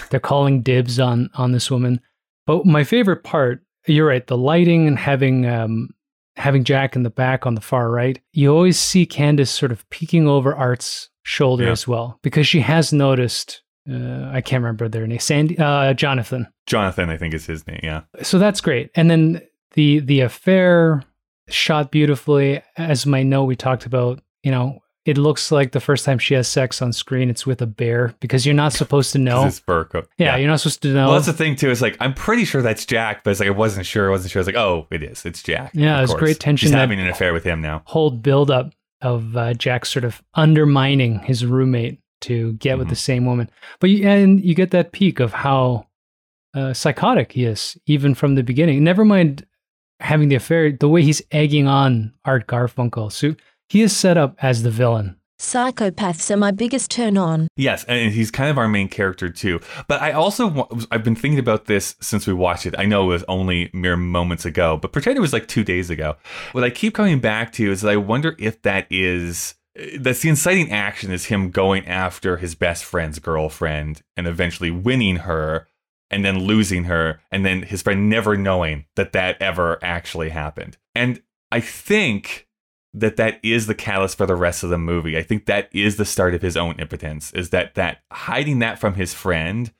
They're 0.10 0.20
calling 0.20 0.62
dibs 0.62 1.00
on 1.00 1.30
on 1.36 1.52
this 1.52 1.70
woman. 1.70 2.02
But 2.48 2.66
my 2.66 2.84
favorite 2.84 3.24
part, 3.24 3.64
you're 3.86 4.08
right, 4.08 4.26
the 4.26 4.38
lighting 4.38 4.88
and 4.88 4.98
having 4.98 5.46
um, 5.46 5.90
having 6.36 6.64
Jack 6.64 6.96
in 6.96 7.04
the 7.04 7.10
back 7.10 7.46
on 7.46 7.54
the 7.54 7.62
far 7.62 7.92
right. 7.92 8.20
You 8.34 8.52
always 8.52 8.80
see 8.80 9.06
Candice 9.06 9.50
sort 9.50 9.72
of 9.72 9.88
peeking 9.90 10.28
over 10.28 10.56
Art's 10.56 11.10
shoulder 11.24 11.66
yeah. 11.66 11.72
as 11.72 11.88
well 11.88 12.18
because 12.24 12.48
she 12.48 12.62
has 12.62 12.92
noticed 12.92 13.62
uh, 13.90 14.30
I 14.32 14.42
can't 14.42 14.64
remember 14.64 14.88
their 14.88 15.08
name. 15.08 15.20
Sandy, 15.20 15.58
uh, 15.58 15.94
Jonathan. 15.94 16.48
Jonathan, 16.66 17.10
I 17.10 17.18
think 17.18 17.34
is 17.34 17.46
his 17.46 17.66
name. 17.68 17.80
Yeah. 17.84 18.02
So 18.22 18.40
that's 18.40 18.62
great. 18.62 18.92
And 18.96 19.10
then 19.10 19.42
the 19.74 20.00
the 20.00 20.22
affair 20.22 21.04
shot 21.48 21.92
beautifully. 21.92 22.62
As 22.78 23.06
my 23.06 23.24
note 23.24 23.46
we 23.46 23.56
talked 23.56 23.86
about, 23.86 24.22
you 24.44 24.52
know, 24.52 24.82
it 25.06 25.18
looks 25.18 25.52
like 25.52 25.72
the 25.72 25.80
first 25.80 26.06
time 26.06 26.20
she 26.20 26.36
has 26.36 26.48
sex 26.48 26.82
on 26.82 26.94
screen, 26.94 27.30
it's 27.30 27.46
with 27.48 27.62
a 27.62 27.66
bear 27.66 28.14
because 28.20 28.46
you're 28.46 28.54
not 28.54 28.74
supposed 28.74 29.12
to 29.14 29.18
know. 29.20 29.46
it's 29.46 29.60
fur 29.60 29.86
coat. 29.86 30.08
Yeah, 30.18 30.28
yeah, 30.28 30.38
you're 30.38 30.50
not 30.50 30.60
supposed 30.60 30.82
to 30.84 30.90
know. 30.90 31.08
Well, 31.08 31.16
that's 31.16 31.26
the 31.26 31.34
thing 31.34 31.56
too. 31.56 31.72
It's 31.72 31.82
like 31.82 31.98
I'm 32.00 32.14
pretty 32.14 32.46
sure 32.46 32.62
that's 32.62 32.86
Jack, 32.86 33.24
but 33.24 33.32
it's 33.32 33.40
like 33.40 33.48
I 33.48 33.52
wasn't 33.52 33.86
sure. 33.86 34.08
I 34.08 34.12
wasn't 34.12 34.32
sure. 34.32 34.40
I 34.40 34.42
was 34.42 34.48
like, 34.48 34.56
oh, 34.56 34.88
it 34.92 35.02
is. 35.04 35.26
It's 35.26 35.42
Jack. 35.42 35.72
Yeah, 35.74 36.02
it's 36.04 36.14
great 36.14 36.40
tension. 36.40 36.68
She's 36.68 36.76
having 36.76 37.00
an 37.00 37.08
affair 37.08 37.34
with 37.34 37.44
him 37.44 37.62
now. 37.62 37.82
Whole 37.86 38.12
build 38.12 38.52
up 38.52 38.72
of 39.02 39.36
uh, 39.38 39.54
Jack 39.54 39.86
sort 39.86 40.04
of 40.04 40.22
undermining 40.36 41.20
his 41.20 41.46
roommate 41.46 42.00
to 42.22 42.54
get 42.54 42.72
mm-hmm. 42.72 42.80
with 42.80 42.90
the 42.90 42.96
same 42.96 43.26
woman. 43.26 43.50
But 43.80 43.90
you, 43.90 44.08
and 44.08 44.44
you 44.44 44.56
get 44.56 44.72
that 44.72 44.92
peak 44.92 45.20
of 45.20 45.34
how 45.34 45.88
uh, 46.54 46.74
psychotic 46.74 47.34
he 47.34 47.46
is, 47.46 47.78
even 47.86 48.16
from 48.16 48.36
the 48.36 48.44
beginning. 48.44 48.84
Never 48.84 49.06
mind 49.06 49.46
having 50.00 50.30
the 50.30 50.36
affair, 50.36 50.72
the 50.72 50.90
way 50.90 51.04
he's 51.04 51.22
egging 51.32 51.68
on 51.68 52.14
Art 52.26 52.48
Garfunkel. 52.48 53.12
So 53.12 53.36
he 53.68 53.82
is 53.82 53.96
set 53.96 54.18
up 54.18 54.36
as 54.42 54.64
the 54.64 54.72
villain. 54.72 55.16
Psychopaths 55.40 56.30
are 56.32 56.38
my 56.38 56.52
biggest 56.52 56.92
turn 56.92 57.18
on. 57.18 57.48
Yes, 57.56 57.86
and 57.86 58.12
he's 58.12 58.30
kind 58.30 58.50
of 58.50 58.58
our 58.58 58.68
main 58.68 58.90
character 58.90 59.30
too. 59.30 59.62
But 59.88 60.02
I 60.02 60.12
also 60.12 60.68
I've 60.92 61.04
been 61.04 61.16
thinking 61.16 61.40
about 61.40 61.66
this 61.66 61.96
since 62.02 62.28
we 62.28 62.34
watched 62.34 62.66
it. 62.66 62.76
I 62.78 62.86
know 62.86 63.06
it 63.06 63.14
was 63.14 63.24
only 63.30 63.70
mere 63.74 63.96
moments 63.96 64.44
ago, 64.44 64.76
but 64.76 64.92
pretend 64.92 65.18
it 65.18 65.22
was 65.22 65.32
like 65.32 65.48
2 65.48 65.64
days 65.64 65.90
ago. 65.90 66.18
What 66.52 66.66
I 66.66 66.70
keep 66.70 66.94
coming 66.94 67.20
back 67.20 67.54
to 67.54 67.72
is 67.72 67.82
that 67.82 67.92
I 67.92 67.96
wonder 67.96 68.36
if 68.38 68.62
that 68.64 68.86
is 68.90 69.56
that's 70.00 70.22
the 70.22 70.30
inciting 70.30 70.72
action 70.72 71.12
is 71.12 71.26
him 71.26 71.52
going 71.52 71.86
after 71.88 72.38
his 72.38 72.56
best 72.56 72.84
friend's 72.84 73.20
girlfriend 73.20 74.02
and 74.18 74.28
eventually 74.28 74.72
winning 74.72 75.18
her 75.18 75.68
and 76.10 76.26
then 76.26 76.40
losing 76.40 76.86
her 76.86 77.22
and 77.32 77.46
then 77.46 77.62
his 77.64 77.82
friend 77.82 78.10
never 78.10 78.36
knowing 78.36 78.86
that 78.96 79.14
that 79.14 79.42
ever 79.42 79.78
actually 79.84 80.30
happened. 80.30 80.78
And 80.96 81.22
I 81.52 81.60
think 81.60 82.48
that 82.94 83.18
that 83.18 83.40
is 83.44 83.68
the 83.68 83.76
catalyst 83.76 84.18
for 84.18 84.26
the 84.26 84.36
rest 84.36 84.64
of 84.64 84.72
the 84.72 84.78
movie. 84.78 85.18
I 85.18 85.22
think 85.24 85.46
that 85.46 85.70
is 85.72 85.98
the 85.98 86.06
start 86.06 86.34
of 86.34 86.42
his 86.42 86.58
own 86.58 86.80
impotence 86.80 87.32
is 87.34 87.52
that 87.52 87.76
that 87.76 88.00
hiding 88.12 88.60
that 88.60 88.80
from 88.80 88.96
his 88.96 89.14
friend 89.14 89.72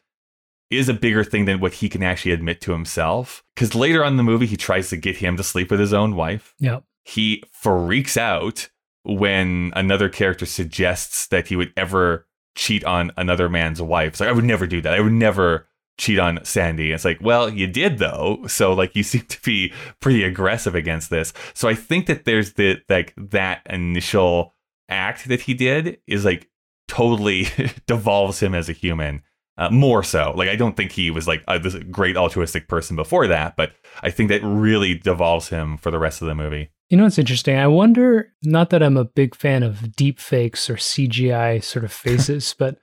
is 0.70 0.88
a 0.88 0.94
bigger 0.94 1.24
thing 1.24 1.46
than 1.46 1.60
what 1.60 1.74
he 1.74 1.90
can 1.90 2.04
actually 2.04 2.32
admit 2.32 2.62
to 2.62 2.72
himself. 2.72 3.44
Cuz 3.56 3.74
later 3.74 4.04
on 4.04 4.14
in 4.14 4.18
the 4.18 4.24
movie 4.24 4.46
he 4.46 4.58
tries 4.58 4.90
to 4.90 4.98
get 4.98 5.18
him 5.18 5.36
to 5.38 5.44
sleep 5.44 5.72
with 5.72 5.80
his 5.80 5.94
own 5.94 6.16
wife. 6.16 6.54
Yeah. 6.60 6.82
He 7.04 7.44
freaks 7.52 8.16
out 8.16 8.70
when 9.04 9.72
another 9.76 10.10
character 10.10 10.46
suggests 10.46 11.28
that 11.28 11.48
he 11.48 11.56
would 11.56 11.74
ever 11.78 12.28
cheat 12.56 12.84
on 12.84 13.12
another 13.18 13.50
man's 13.50 13.82
wife. 13.82 14.10
It's 14.10 14.20
like 14.20 14.30
I 14.30 14.34
would 14.34 14.44
never 14.44 14.68
do 14.68 14.82
that. 14.82 14.94
I 14.94 15.00
would 15.00 15.14
never 15.14 15.68
cheat 15.98 16.20
on 16.20 16.44
Sandy. 16.44 16.92
It's 16.92 17.06
like, 17.06 17.20
well, 17.22 17.50
you 17.50 17.68
did 17.68 18.00
though. 18.00 18.46
So 18.48 18.74
like 18.74 18.96
you 18.96 19.04
seem 19.04 19.22
to 19.22 19.42
be 19.42 19.74
pretty 20.00 20.24
aggressive 20.24 20.76
against 20.76 21.10
this. 21.10 21.34
So 21.54 21.68
I 21.68 21.76
think 21.76 22.08
that 22.08 22.26
there's 22.26 22.54
the 22.54 22.82
like 22.90 23.14
that 23.18 23.62
initial 23.70 24.56
act 24.90 25.28
that 25.28 25.42
he 25.42 25.54
did 25.54 26.00
is 26.08 26.26
like 26.26 26.50
totally 26.88 27.48
devolves 27.88 28.42
him 28.42 28.56
as 28.56 28.70
a 28.70 28.74
human. 28.74 29.22
Uh, 29.58 29.70
more 29.70 30.02
so, 30.04 30.34
like 30.38 30.48
I 30.48 30.56
don't 30.56 30.78
think 30.78 30.94
he 30.94 31.12
was 31.12 31.28
like 31.28 31.44
a, 31.46 31.60
this 31.60 31.76
great 31.92 32.16
altruistic 32.16 32.70
person 32.70 32.96
before 32.96 33.28
that, 33.28 33.58
but 33.58 33.74
I 34.02 34.10
think 34.10 34.30
that 34.30 34.42
really 34.42 34.94
devolves 34.96 35.50
him 35.50 35.76
for 35.76 35.92
the 35.92 36.00
rest 36.00 36.22
of 36.22 36.30
the 36.30 36.36
movie. 36.36 36.70
You 36.90 36.98
know 36.98 37.04
what's 37.04 37.20
interesting? 37.20 37.56
I 37.56 37.68
wonder, 37.68 38.34
not 38.44 38.72
that 38.72 38.82
I'm 38.82 38.98
a 38.98 39.06
big 39.06 39.36
fan 39.36 39.62
of 39.64 39.96
deep 39.96 40.20
fakes 40.20 40.70
or 40.70 40.76
CGI 40.76 41.64
sort 41.64 41.86
of 41.86 41.92
faces, 42.06 42.56
but 42.58 42.78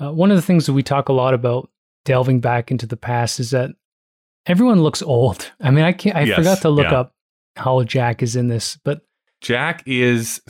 uh, 0.00 0.12
one 0.12 0.30
of 0.30 0.36
the 0.36 0.42
things 0.42 0.66
that 0.66 0.74
we 0.74 0.82
talk 0.82 1.08
a 1.08 1.12
lot 1.14 1.34
about 1.34 1.70
delving 2.04 2.40
back 2.40 2.70
into 2.70 2.86
the 2.86 2.96
past 2.96 3.40
is 3.40 3.50
that 3.52 3.70
everyone 4.46 4.82
looks 4.82 5.02
old. 5.02 5.50
I 5.60 5.70
mean, 5.70 5.84
I 5.84 5.92
can't, 5.92 6.16
I 6.16 6.22
Yes, 6.22 6.36
forgot 6.36 6.60
to 6.62 6.68
look 6.70 6.90
yeah. 6.90 7.00
up 7.00 7.14
how 7.56 7.82
Jack 7.84 8.22
is 8.22 8.36
in 8.36 8.48
this, 8.48 8.78
but 8.84 9.00
Jack 9.40 9.82
is 9.86 10.40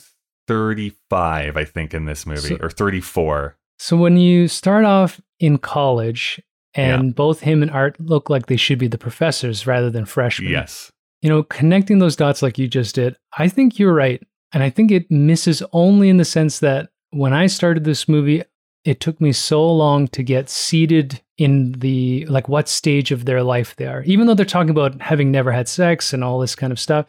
35, 0.49 1.57
I 1.57 1.65
think, 1.65 1.95
in 1.95 2.05
this 2.07 2.27
movie, 2.27 2.41
So- 2.41 2.59
or 2.61 2.71
34. 2.71 3.57
so 3.79 3.97
when 3.97 4.17
you 4.17 4.49
start 4.49 4.85
off 4.85 5.21
in 5.39 5.59
college 5.59 6.41
and 6.75 7.15
both 7.15 7.41
him 7.41 7.63
and 7.63 7.71
Art 7.71 7.99
look 8.01 8.29
like 8.29 8.47
they 8.47 8.57
should 8.57 8.79
be 8.79 8.89
the 8.89 8.99
professors 8.99 9.67
rather 9.67 9.89
than 9.91 10.05
freshmen. 10.05 10.51
Yes. 10.51 10.91
You 11.21 11.29
know, 11.29 11.43
connecting 11.43 11.99
those 11.99 12.17
dots 12.17 12.43
like 12.43 12.59
you 12.59 12.69
just 12.69 12.95
did, 12.95 13.17
I 13.37 13.49
think 13.49 13.79
you're 13.79 13.95
right. 13.95 14.23
And 14.53 14.63
I 14.63 14.71
think 14.71 14.91
it 14.91 15.11
misses 15.11 15.63
only 15.73 16.09
in 16.09 16.17
the 16.17 16.25
sense 16.25 16.61
that 16.61 16.91
when 17.11 17.33
I 17.33 17.47
started 17.47 17.85
this 17.85 18.09
movie, 18.09 18.43
it 18.85 19.01
took 19.01 19.21
me 19.21 19.33
so 19.33 19.71
long 19.71 20.09
to 20.09 20.23
get 20.23 20.49
seated 20.49 21.21
in 21.37 21.73
the 21.73 22.25
like 22.27 22.49
what 22.49 22.69
stage 22.69 23.11
of 23.11 23.25
their 23.25 23.43
life 23.43 23.77
they 23.77 23.87
are, 23.87 24.03
even 24.05 24.27
though 24.27 24.35
they're 24.35 24.47
talking 24.47 24.71
about 24.71 25.01
having 25.01 25.31
never 25.31 25.53
had 25.53 25.69
sex 25.69 26.13
and 26.13 26.25
all 26.25 26.39
this 26.39 26.55
kind 26.55 26.73
of 26.73 26.81
stuff. 26.81 27.07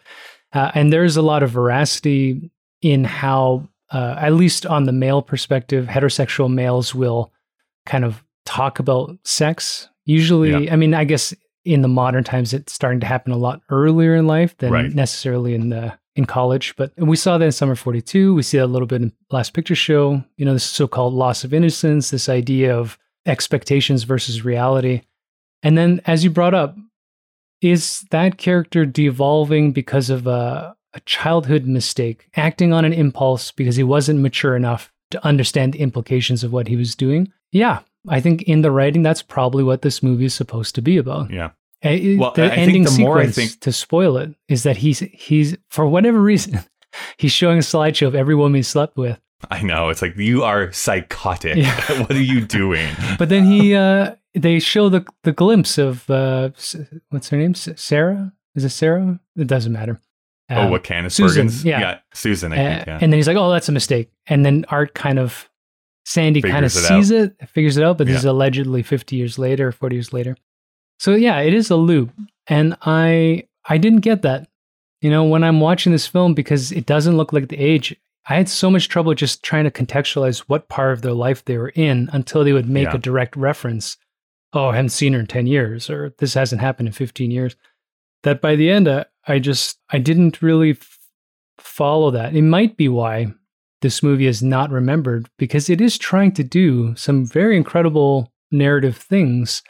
Uh, 0.54 0.72
and 0.74 0.92
there's 0.92 1.16
a 1.16 1.22
lot 1.22 1.44
of 1.44 1.52
veracity 1.52 2.52
in 2.82 3.04
how, 3.04 3.68
uh, 3.92 4.16
at 4.20 4.34
least 4.34 4.66
on 4.66 4.84
the 4.84 4.92
male 4.92 5.22
perspective, 5.22 5.86
heterosexual 5.86 6.52
males 6.52 6.94
will 6.94 7.32
kind 7.86 8.04
of 8.04 8.24
talk 8.46 8.80
about 8.80 9.18
sex. 9.24 9.88
Usually, 10.06 10.70
I 10.72 10.76
mean, 10.76 10.94
I 10.94 11.04
guess 11.04 11.34
in 11.70 11.82
the 11.84 11.88
modern 11.88 12.24
times 12.24 12.52
it's 12.52 12.74
starting 12.74 13.00
to 13.00 13.06
happen 13.06 13.32
a 13.32 13.38
lot 13.38 13.62
earlier 13.70 14.16
in 14.16 14.26
life 14.26 14.58
than 14.58 14.72
Right. 14.72 14.92
necessarily 14.94 15.54
in 15.54 15.70
the 15.70 15.94
in 16.16 16.26
college 16.26 16.76
but 16.76 16.92
we 16.98 17.16
saw 17.16 17.38
that 17.38 17.46
in 17.46 17.52
summer 17.52 17.76
42 17.76 18.34
we 18.34 18.42
see 18.42 18.58
that 18.58 18.66
a 18.66 18.74
little 18.76 18.88
bit 18.88 19.04
in 19.04 19.14
last 19.30 19.54
picture 19.54 19.76
show 19.76 20.24
you 20.38 20.46
know 20.46 20.54
this 20.54 20.64
so-called 20.64 21.14
loss 21.14 21.44
of 21.44 21.54
innocence 21.54 22.10
this 22.10 22.28
idea 22.28 22.76
of 22.76 22.98
expectations 23.28 24.04
versus 24.04 24.44
reality 24.44 25.02
and 25.62 25.78
then 25.78 26.02
as 26.08 26.24
you 26.24 26.32
brought 26.32 26.56
up 26.56 26.76
is 27.62 28.04
that 28.10 28.38
character 28.38 28.86
devolving 28.86 29.72
because 29.72 30.10
of 30.10 30.26
a, 30.26 30.76
a 30.94 31.00
childhood 31.02 31.66
mistake 31.66 32.28
acting 32.36 32.74
on 32.74 32.84
an 32.84 32.94
impulse 32.94 33.52
because 33.52 33.76
he 33.76 33.84
wasn't 33.84 34.20
mature 34.20 34.56
enough 34.56 34.92
to 35.12 35.24
understand 35.24 35.74
the 35.74 35.80
implications 35.80 36.44
of 36.44 36.52
what 36.52 36.68
he 36.68 36.76
was 36.76 36.96
doing 36.96 37.32
yeah 37.52 37.80
I 38.08 38.22
think 38.22 38.44
in 38.44 38.62
the 38.62 38.72
writing, 38.72 39.04
that's 39.04 39.22
probably 39.22 39.62
what 39.62 39.82
this 39.82 40.02
movie 40.02 40.24
is 40.24 40.34
supposed 40.34 40.74
to 40.76 40.82
be 40.82 40.96
about. 40.96 41.30
Yeah. 41.30 41.50
Well, 41.84 42.32
the 42.36 42.52
I- 42.52 42.56
ending 42.56 42.84
the 42.84 42.98
more 43.00 43.20
I 43.20 43.28
sequence, 43.28 43.36
think- 43.36 43.62
to 43.62 43.72
spoil 43.72 44.18
it, 44.18 44.34
is 44.48 44.64
that 44.64 44.78
he's 44.78 45.00
he's 45.00 45.58
for 45.70 45.88
whatever 45.88 46.20
reason 46.22 46.60
he's 47.18 47.32
showing 47.32 47.58
a 47.58 47.62
slideshow 47.62 48.08
of 48.08 48.16
every 48.16 48.36
woman 48.36 48.56
he 48.56 48.64
slept 48.64 48.98
with. 48.98 49.20
I 49.50 49.62
know. 49.62 49.88
It's 49.90 50.02
like 50.02 50.18
you 50.18 50.44
are 50.44 50.72
psychotic. 50.74 51.56
Yeah. 51.56 51.80
what 52.02 52.12
are 52.12 52.22
you 52.22 52.42
doing? 52.42 52.90
But 53.18 53.30
then 53.30 53.46
he 53.46 53.74
uh, 53.76 54.16
they 54.34 54.60
show 54.60 54.90
the 54.90 55.06
the 55.24 55.32
glimpse 55.32 55.78
of 55.78 56.10
uh, 56.10 56.50
what's 57.10 57.30
her 57.30 57.38
name? 57.38 57.54
Sarah? 57.56 58.34
Is 58.56 58.66
it 58.66 58.70
Sarah? 58.72 59.20
It 59.38 59.48
doesn't 59.48 59.72
matter. 59.72 60.02
oh, 60.50 60.62
Um, 60.64 60.72
what 60.72 60.84
Candice 60.84 61.14
Susan, 61.14 61.48
Bergen's? 61.48 61.64
yeah. 61.64 62.00
Susan, 62.14 62.52
I 62.52 62.56
uh, 62.58 62.76
think. 62.76 62.88
Yeah. 62.88 63.00
And 63.02 63.14
then 63.14 63.18
he's 63.18 63.28
like, 63.28 63.38
"Oh, 63.38 63.52
that's 63.52 63.70
a 63.70 63.72
mistake." 63.72 64.12
And 64.28 64.46
then 64.46 64.66
Art 64.70 64.94
kind 64.94 65.20
of 65.20 65.50
Sandy 66.06 66.42
kind 66.42 66.66
of 66.66 66.72
it 66.76 66.76
sees 66.76 67.12
it, 67.12 67.36
figures 67.50 67.78
it 67.78 67.84
out, 67.84 67.98
but 67.98 68.08
this 68.08 68.16
Yeah. 68.16 68.20
is 68.20 68.26
allegedly 68.26 68.82
50 68.84 69.16
years 69.16 69.38
later, 69.40 69.72
40 69.72 69.96
years 69.96 70.12
later. 70.12 70.36
So 71.00 71.16
yeah, 71.16 71.40
it 71.40 71.54
is 71.54 71.70
a 71.72 71.76
loop. 71.76 72.12
And 72.48 72.76
I 72.82 73.46
I 73.68 73.78
didn't 73.78 74.02
get 74.02 74.22
that. 74.24 74.48
You 75.02 75.10
know, 75.10 75.24
when 75.24 75.44
I'm 75.44 75.60
watching 75.62 75.92
this 75.92 76.08
film 76.08 76.34
because 76.34 76.72
it 76.72 76.86
doesn't 76.86 77.16
look 77.18 77.32
like 77.32 77.48
the 77.48 77.58
age, 77.58 77.96
I 78.28 78.36
had 78.36 78.50
so 78.50 78.70
much 78.70 78.90
trouble 78.90 79.14
just 79.14 79.44
trying 79.44 79.64
to 79.64 79.72
contextualize 79.72 80.40
what 80.48 80.68
part 80.70 80.92
of 80.94 81.02
their 81.02 81.14
life 81.14 81.46
they 81.46 81.58
were 81.58 81.70
in 81.70 82.10
until 82.12 82.44
they 82.44 82.54
would 82.54 82.70
make 82.70 82.88
Yeah. 82.90 82.96
a 82.96 83.00
direct 83.00 83.36
reference. 83.36 83.98
Oh, 84.52 84.68
I 84.68 84.76
haven't 84.76 84.90
seen 84.90 85.14
her 85.14 85.20
in 85.20 85.28
10 85.28 85.48
years 85.48 85.90
or 85.90 86.14
this 86.18 86.34
hasn't 86.34 86.62
happened 86.62 86.88
in 86.88 86.94
15 86.94 87.32
years. 87.32 87.56
That 88.24 88.42
by 88.42 88.56
the 88.56 88.70
end 88.70 88.88
uh, 88.88 89.06
I 89.28 89.40
just 89.40 89.78
I 89.90 90.00
didn't 90.00 90.42
really 90.42 90.72
f- 90.72 91.00
follow 91.60 92.12
that. 92.12 92.36
It 92.36 92.42
might 92.42 92.76
be 92.76 92.90
why 92.90 93.28
this 93.82 94.04
movie 94.04 94.28
is 94.28 94.44
not 94.44 94.70
remembered 94.72 95.30
because 95.38 95.70
it 95.70 95.80
is 95.80 95.98
trying 95.98 96.34
to 96.34 96.44
do 96.44 96.94
some 96.98 97.26
very 97.26 97.56
incredible 97.56 98.34
narrative 98.52 98.98
things. 98.98 99.62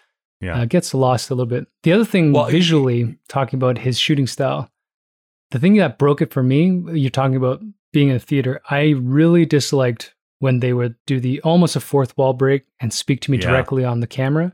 Yeah. 0.42 0.62
Uh, 0.62 0.66
gets 0.66 0.94
lost 0.94 1.30
a 1.30 1.36
little 1.36 1.50
bit. 1.50 1.68
The 1.84 1.92
other 1.94 2.06
thing, 2.06 2.32
Well, 2.34 2.46
visually, 2.50 3.18
talking 3.28 3.58
about 3.58 3.78
his 3.78 4.00
shooting 4.00 4.28
style, 4.28 4.70
the 5.52 5.60
thing 5.60 5.76
that 5.78 5.98
broke 5.98 6.22
it 6.22 6.32
for 6.32 6.44
me, 6.44 6.82
you're 6.94 7.10
talking 7.10 7.36
about 7.36 7.62
being 7.92 8.10
in 8.10 8.16
a 8.16 8.20
theater. 8.20 8.62
I 8.70 8.92
really 8.98 9.46
disliked 9.46 10.14
when 10.40 10.60
they 10.62 10.72
would 10.74 10.96
do 11.06 11.20
the 11.20 11.42
almost 11.42 11.76
a 11.76 11.80
fourth 11.82 12.18
wall 12.18 12.34
break 12.34 12.64
and 12.80 12.94
speak 12.94 13.20
to 13.22 13.32
me 13.32 13.38
Yeah. 13.38 13.50
directly 13.50 13.84
on 13.84 14.00
the 14.00 14.08
camera. 14.08 14.52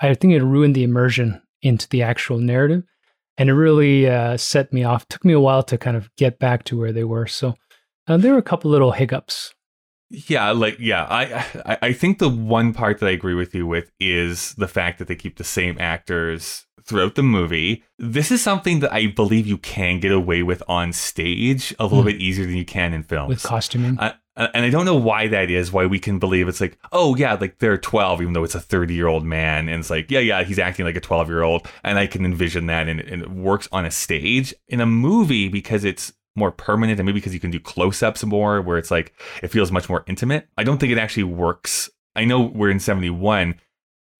I 0.00 0.14
think 0.14 0.32
it 0.32 0.42
ruined 0.42 0.74
the 0.74 0.84
immersion 0.84 1.42
into 1.62 1.88
the 1.88 2.02
actual 2.02 2.38
narrative. 2.38 2.84
And 3.38 3.50
it 3.50 3.54
really 3.54 4.08
uh, 4.08 4.38
set 4.38 4.72
me 4.72 4.84
off. 4.84 5.06
Took 5.08 5.22
me 5.24 5.34
a 5.34 5.40
while 5.40 5.62
to 5.64 5.76
kind 5.76 5.96
of 5.96 6.08
get 6.16 6.38
back 6.38 6.64
to 6.64 6.78
where 6.78 6.92
they 6.92 7.04
were. 7.04 7.26
So 7.26 7.54
uh, 8.08 8.16
there 8.16 8.32
were 8.32 8.38
a 8.38 8.42
couple 8.42 8.70
little 8.70 8.92
hiccups. 8.92 9.52
Yeah, 10.10 10.50
like 10.52 10.76
yeah, 10.78 11.04
I, 11.04 11.44
I 11.66 11.78
I 11.88 11.92
think 11.92 12.18
the 12.18 12.28
one 12.28 12.72
part 12.72 13.00
that 13.00 13.06
I 13.06 13.10
agree 13.10 13.34
with 13.34 13.54
you 13.54 13.66
with 13.66 13.90
is 13.98 14.54
the 14.54 14.68
fact 14.68 14.98
that 14.98 15.08
they 15.08 15.16
keep 15.16 15.36
the 15.36 15.44
same 15.44 15.76
actors 15.80 16.64
throughout 16.84 17.16
the 17.16 17.22
movie. 17.24 17.82
This 17.98 18.30
is 18.30 18.40
something 18.40 18.78
that 18.80 18.92
I 18.92 19.08
believe 19.08 19.46
you 19.48 19.58
can 19.58 19.98
get 19.98 20.12
away 20.12 20.44
with 20.44 20.62
on 20.68 20.92
stage 20.92 21.74
a 21.80 21.84
little 21.84 22.02
Hmm. 22.02 22.06
bit 22.10 22.20
easier 22.20 22.46
than 22.46 22.54
you 22.56 22.64
can 22.64 22.92
in 22.92 23.02
films. 23.02 23.28
with 23.28 23.42
costuming. 23.42 23.98
Uh, 23.98 24.12
and 24.36 24.64
I 24.64 24.70
don't 24.70 24.84
know 24.84 24.94
why 24.94 25.26
that 25.28 25.50
is, 25.50 25.72
why 25.72 25.86
we 25.86 25.98
can 25.98 26.18
believe 26.20 26.46
it's 26.46 26.60
like, 26.60 26.78
oh, 26.92 27.16
yeah, 27.16 27.32
like 27.34 27.58
they're 27.58 27.78
12, 27.78 28.20
even 28.20 28.34
though 28.34 28.44
it's 28.44 28.54
a 28.54 28.60
30 28.60 28.94
year 28.94 29.08
old 29.08 29.24
man. 29.24 29.68
And 29.68 29.80
it's 29.80 29.88
like, 29.90 30.10
yeah, 30.10 30.20
yeah, 30.20 30.44
he's 30.44 30.58
acting 30.60 30.84
like 30.84 30.94
a 30.94 31.00
12 31.00 31.28
year 31.28 31.42
old. 31.42 31.66
And 31.82 31.98
I 31.98 32.06
can 32.06 32.24
envision 32.24 32.66
that 32.66 32.86
and, 32.86 33.00
and 33.00 33.22
it 33.22 33.30
works 33.30 33.66
on 33.72 33.84
a 33.86 33.90
stage. 33.90 34.54
In 34.68 34.80
a 34.80 34.86
movie, 34.86 35.48
because 35.48 35.84
it's 35.84 36.12
more 36.36 36.52
permanent 36.52 37.00
and 37.00 37.06
maybe 37.06 37.18
because 37.18 37.34
you 37.34 37.40
can 37.40 37.50
do 37.50 37.60
close 37.60 38.02
ups 38.02 38.24
more, 38.24 38.60
where 38.60 38.78
it's 38.78 38.90
like, 38.90 39.14
it 39.42 39.48
feels 39.48 39.72
much 39.72 39.88
more 39.88 40.04
intimate. 40.06 40.48
I 40.56 40.64
don't 40.64 40.78
think 40.78 40.92
it 40.92 40.98
actually 40.98 41.24
works. 41.24 41.90
I 42.14 42.24
know 42.24 42.42
we're 42.42 42.70
in 42.70 42.80
71. 42.80 43.54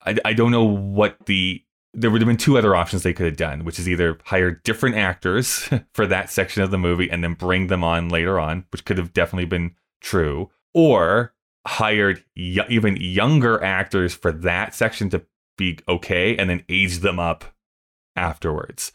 I, 0.05 0.17
I 0.25 0.33
don't 0.33 0.51
know 0.51 0.65
what 0.65 1.27
the. 1.27 1.63
There 1.99 2.11
would 2.11 2.21
have 2.21 2.29
been 2.29 2.37
two 2.37 2.59
other 2.59 2.77
options 2.77 3.03
they 3.03 3.15
could 3.15 3.25
have 3.25 3.39
done, 3.39 3.65
which 3.65 3.79
is 3.79 3.89
either 3.89 4.19
hire 4.25 4.51
different 4.51 4.97
actors 4.97 5.71
for 5.95 6.07
that 6.07 6.31
section 6.31 6.63
of 6.63 6.71
the 6.71 6.77
movie 6.77 7.11
and 7.11 7.25
then 7.25 7.33
bring 7.33 7.69
them 7.69 7.83
on 7.83 8.11
later 8.11 8.39
on, 8.39 8.67
which 8.71 8.85
could 8.85 8.99
have 8.99 9.15
definitely 9.15 9.47
been 9.47 9.75
true, 10.03 10.51
or 10.75 11.33
hired 11.67 12.23
y- 12.37 12.67
even 12.69 12.97
younger 12.97 13.63
actors 13.63 14.15
for 14.15 14.31
that 14.31 14.75
section 14.75 15.09
to 15.11 15.25
be 15.57 15.79
okay 15.89 16.37
and 16.37 16.51
then 16.51 16.63
age 16.69 16.99
them 16.99 17.19
up 17.19 17.45
afterwards. 18.15 18.93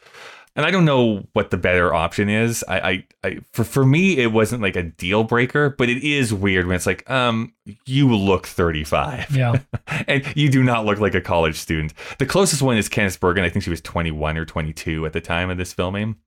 And 0.55 0.65
I 0.65 0.71
don't 0.71 0.83
know 0.83 1.25
what 1.31 1.49
the 1.49 1.57
better 1.57 1.93
option 1.93 2.27
is. 2.27 2.63
I, 2.67 2.79
I, 2.79 3.05
I 3.23 3.39
for 3.53 3.63
for 3.63 3.85
me, 3.85 4.17
it 4.17 4.33
wasn't 4.33 4.61
like 4.61 4.75
a 4.75 4.83
deal 4.83 5.23
breaker, 5.23 5.69
but 5.69 5.87
it 5.87 6.03
is 6.03 6.33
weird 6.33 6.67
when 6.67 6.75
it's 6.75 6.85
like, 6.85 7.09
um, 7.09 7.53
you 7.85 8.13
look 8.13 8.47
thirty 8.47 8.83
five, 8.83 9.35
yeah. 9.35 9.59
and 10.07 10.25
you 10.35 10.49
do 10.49 10.61
not 10.61 10.85
look 10.85 10.99
like 10.99 11.15
a 11.15 11.21
college 11.21 11.57
student. 11.57 11.93
The 12.19 12.25
closest 12.25 12.61
one 12.61 12.77
is 12.77 12.89
Candice 12.89 13.17
Bergen. 13.17 13.45
I 13.45 13.49
think 13.49 13.63
she 13.63 13.69
was 13.69 13.79
twenty 13.79 14.11
one 14.11 14.37
or 14.37 14.45
twenty 14.45 14.73
two 14.73 15.05
at 15.05 15.13
the 15.13 15.21
time 15.21 15.49
of 15.49 15.57
this 15.57 15.71
filming. 15.71 16.17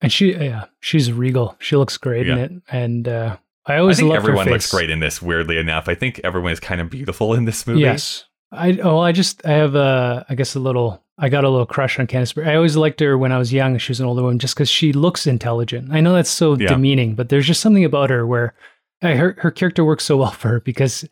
And 0.00 0.12
she, 0.12 0.34
yeah, 0.34 0.66
she's 0.80 1.12
regal. 1.12 1.56
She 1.60 1.76
looks 1.76 1.96
great 1.96 2.28
in 2.28 2.38
it. 2.38 2.52
And 2.68 3.06
uh, 3.06 3.36
I 3.66 3.74
I 3.74 3.78
always 3.78 3.98
think 3.98 4.08
loved 4.08 4.22
her 4.22 4.30
everyone 4.30 4.48
looks 4.48 4.70
great 4.70 4.90
in 4.90 5.00
this. 5.00 5.20
Weirdly 5.20 5.58
enough, 5.58 5.88
I 5.88 5.94
think 5.94 6.20
everyone 6.24 6.52
is 6.52 6.60
kind 6.60 6.80
of 6.80 6.90
beautiful 6.90 7.34
in 7.34 7.44
this 7.44 7.66
movie. 7.66 7.80
Yes. 7.80 8.24
I 8.50 8.78
oh 8.82 8.98
I 8.98 9.12
just 9.12 9.44
I 9.44 9.52
have 9.52 9.74
a 9.74 10.24
I 10.28 10.34
guess 10.34 10.54
a 10.54 10.60
little 10.60 11.03
I 11.18 11.28
got 11.28 11.44
a 11.44 11.48
little 11.48 11.66
crush 11.66 11.98
on 12.00 12.06
Candice 12.08 12.34
Bergen. 12.34 12.50
I 12.50 12.56
always 12.56 12.76
liked 12.76 12.98
her 13.00 13.16
when 13.16 13.30
I 13.32 13.38
was 13.38 13.52
young. 13.52 13.78
She 13.78 13.90
was 13.92 14.00
an 14.00 14.06
older 14.06 14.22
woman 14.22 14.38
just 14.40 14.54
because 14.54 14.68
she 14.68 14.92
looks 14.92 15.26
intelligent. 15.26 15.92
I 15.92 16.00
know 16.00 16.12
that's 16.12 16.30
so 16.30 16.56
Yeah. 16.56 16.68
demeaning, 16.68 17.14
but 17.14 17.28
there's 17.28 17.46
just 17.46 17.60
something 17.60 17.84
about 17.84 18.10
her 18.10 18.26
where 18.26 18.54
I, 19.02 19.14
her 19.14 19.36
her 19.38 19.50
character 19.50 19.84
works 19.84 20.04
so 20.04 20.16
well 20.16 20.30
for 20.40 20.48
her 20.48 20.60
because 20.60 21.04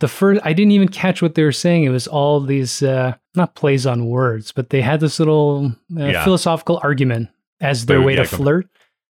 the 0.00 0.08
first 0.08 0.40
I 0.44 0.52
didn't 0.52 0.72
even 0.72 0.88
catch 0.88 1.20
what 1.22 1.34
they 1.34 1.42
were 1.44 1.52
saying. 1.52 1.84
It 1.84 1.90
was 1.90 2.06
all 2.06 2.40
these 2.40 2.82
uh, 2.82 3.14
not 3.34 3.54
plays 3.54 3.86
on 3.86 4.06
words, 4.06 4.52
but 4.52 4.70
they 4.70 4.80
had 4.80 5.00
this 5.00 5.18
little 5.18 5.72
uh, 5.96 6.04
Yeah. 6.06 6.24
philosophical 6.24 6.80
argument 6.82 7.28
as 7.60 7.86
their 7.86 8.00
way 8.02 8.14
yeah, 8.14 8.22
to 8.24 8.36
flirt. 8.36 8.68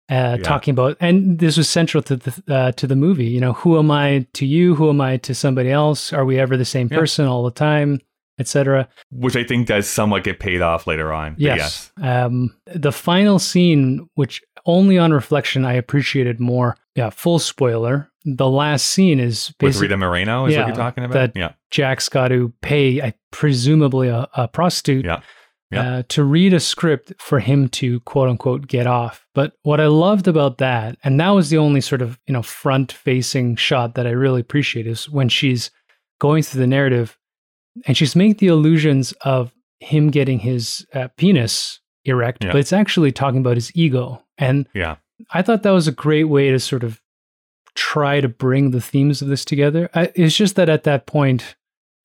Uh, 0.09 0.39
Talking 0.39 0.73
about, 0.73 0.97
and 0.99 1.39
this 1.39 1.57
was 1.57 1.69
central 1.69 2.03
to 2.03 2.17
the 2.17 2.43
uh, 2.53 2.73
to 2.73 2.89
the 2.89 2.97
movie. 2.97 3.27
You 3.27 3.41
know, 3.41 3.53
who 3.53 3.79
am 3.79 3.93
I 3.93 4.27
to 4.33 4.45
you? 4.45 4.75
Who 4.75 4.89
am 4.89 5.01
I 5.01 5.19
to 5.19 5.35
somebody 5.37 5.71
else? 5.71 6.13
Are 6.13 6.25
we 6.25 6.37
ever 6.41 6.57
the 6.57 6.65
same 6.65 6.89
person 6.89 7.27
all 7.27 7.45
the 7.45 7.53
time, 7.53 8.01
etc. 8.41 8.89
Which 9.13 9.37
I 9.37 9.45
think 9.45 9.69
does 9.69 9.87
somewhat 9.89 10.25
get 10.25 10.41
paid 10.41 10.63
off 10.63 10.87
later 10.89 11.13
on. 11.13 11.35
But 11.35 11.41
Yes. 11.43 11.93
Um, 12.03 12.57
the 12.67 12.91
final 12.93 13.39
scene, 13.39 14.09
which 14.15 14.43
only 14.67 14.99
on 14.99 15.13
reflection 15.13 15.65
I 15.65 15.75
appreciated 15.75 16.41
more. 16.41 16.77
Yeah, 16.97 17.11
full 17.11 17.39
spoiler. 17.39 18.11
The 18.25 18.49
last 18.51 18.87
scene 18.89 19.21
is 19.21 19.55
With 19.63 19.77
Rita 19.81 19.97
Moreno 19.97 20.47
is 20.47 20.53
Yeah, 20.55 20.61
what 20.61 20.67
you're 20.69 20.77
talking 20.77 21.05
about? 21.05 21.15
that- 21.15 21.37
yeah. 21.37 21.53
Jack's 21.71 22.09
got 22.09 22.29
to 22.29 22.53
pay, 22.63 23.01
I 23.01 23.15
presumably 23.31 24.09
a, 24.09 24.27
a 24.35 24.49
prostitute, 24.49 25.05
Yeah. 25.05 25.21
Yeah. 25.73 25.99
Uh, 25.99 26.03
to 26.09 26.25
read 26.25 26.53
a 26.53 26.59
script 26.59 27.13
for 27.21 27.39
him 27.39 27.69
to 27.69 28.01
quote 28.01 28.29
unquote 28.29 28.67
get 28.67 28.89
off. 28.89 29.25
But 29.37 29.53
what 29.63 29.81
I 29.81 29.87
loved 29.87 30.27
about 30.27 30.59
that, 30.59 30.99
and 31.05 31.21
that 31.21 31.31
was 31.31 31.49
the 31.49 31.59
only 31.59 31.81
sort 31.81 32.03
of 32.03 32.19
you 32.27 32.33
know 32.33 32.43
front 32.43 32.91
facing 32.91 33.55
shot 33.55 33.95
that 33.95 34.05
I 34.05 34.11
really 34.11 34.41
appreciate, 34.41 34.89
is 34.89 35.09
when 35.09 35.29
she's 35.29 35.71
going 36.21 36.43
through 36.43 36.61
the 36.63 36.67
narrative, 36.67 37.17
and 37.87 37.97
she's 37.97 38.17
making 38.17 38.37
the 38.37 38.49
illusions 38.49 39.13
of 39.23 39.53
him 39.81 40.11
getting 40.11 40.39
his 40.39 40.87
uh, 40.95 41.09
penis 41.17 41.81
erect, 42.05 42.45
Yeah. 42.45 42.53
but 42.53 42.59
it's 42.59 42.73
actually 42.73 43.13
talking 43.13 43.41
about 43.41 43.57
his 43.57 43.71
ego. 43.75 44.23
And 44.39 44.67
Yeah. 44.75 44.97
I 45.33 45.43
thought 45.43 45.63
that 45.63 45.71
was 45.71 45.87
a 45.89 45.93
great 45.93 46.25
way 46.25 46.51
to 46.51 46.59
sort 46.59 46.83
of 46.85 47.01
try 47.75 48.21
to 48.21 48.29
bring 48.29 48.71
the 48.73 48.81
themes 48.81 49.23
of 49.23 49.29
this 49.29 49.45
together. 49.45 49.89
I, 49.95 50.11
it's 50.15 50.37
just 50.37 50.57
that 50.57 50.69
at 50.69 50.85
that 50.85 51.07
point, 51.07 51.57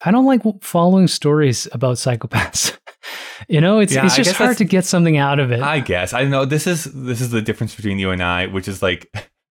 I 0.04 0.12
don't 0.12 0.25
like 0.25 0.41
following 0.62 1.08
stories 1.08 1.67
about 1.71 1.95
psychopaths. 1.95 2.78
you 3.49 3.62
know, 3.62 3.80
it's 3.80 3.93
Yeah, 3.93 4.06
it's 4.06 4.15
just 4.15 4.36
hard 4.36 4.58
to 4.58 4.65
get 4.65 4.86
something 4.86 5.17
out 5.17 5.39
of 5.39 5.51
it. 5.51 5.62
I 5.62 5.80
guess. 5.80 6.13
I 6.13 6.25
know 6.25 6.45
this 6.45 6.67
is 6.67 6.84
this 6.86 7.21
is 7.21 7.30
the 7.32 7.41
difference 7.41 7.73
between 7.75 7.97
you 7.99 8.12
and 8.12 8.21
I, 8.21 8.47
which 8.47 8.67
is 8.67 8.82
like 8.82 9.10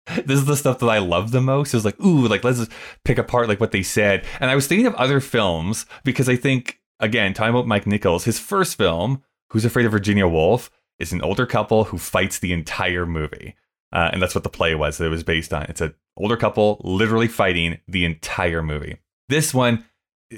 this 0.26 0.40
is 0.40 0.46
the 0.46 0.56
stuff 0.56 0.80
that 0.80 0.90
I 0.90 1.00
love 1.00 1.32
the 1.32 1.42
most. 1.42 1.74
Is 1.74 1.86
like, 1.86 2.00
ooh, 2.00 2.28
like 2.28 2.44
let's 2.44 2.60
just 2.60 2.72
pick 3.04 3.18
apart 3.18 3.48
like 3.48 3.60
what 3.60 3.72
they 3.72 3.84
said. 3.84 4.26
And 4.40 4.50
I 4.50 4.56
was 4.56 4.68
thinking 4.68 4.88
of 4.88 4.96
other 4.96 5.20
films 5.20 5.86
because 6.04 6.28
I 6.28 6.36
think 6.36 6.80
again, 7.00 7.34
talking 7.34 7.52
about 7.52 7.68
Mike 7.68 7.88
Nichols, 7.88 8.26
his 8.26 8.40
first 8.40 8.78
film, 8.78 9.24
Who's 9.50 9.66
Afraid 9.66 9.86
of 9.86 9.92
Virginia 9.92 10.28
Woolf, 10.28 10.72
is 11.00 11.12
an 11.12 11.22
older 11.22 11.46
couple 11.46 11.86
who 11.86 11.98
fights 11.98 12.40
the 12.40 12.54
entire 12.54 13.06
movie. 13.06 13.56
Uh, 13.92 14.10
and 14.14 14.22
that's 14.22 14.36
what 14.36 14.44
the 14.44 14.50
play 14.50 14.74
was 14.76 14.98
that 14.98 15.06
it 15.06 15.10
was 15.10 15.24
based 15.24 15.54
on. 15.54 15.64
It's 15.64 15.82
an 15.82 15.94
older 16.16 16.38
couple 16.38 16.80
literally 16.84 17.28
fighting 17.28 17.80
the 17.88 18.06
entire 18.06 18.64
movie. 18.64 18.98
This 19.28 19.54
one 19.54 19.86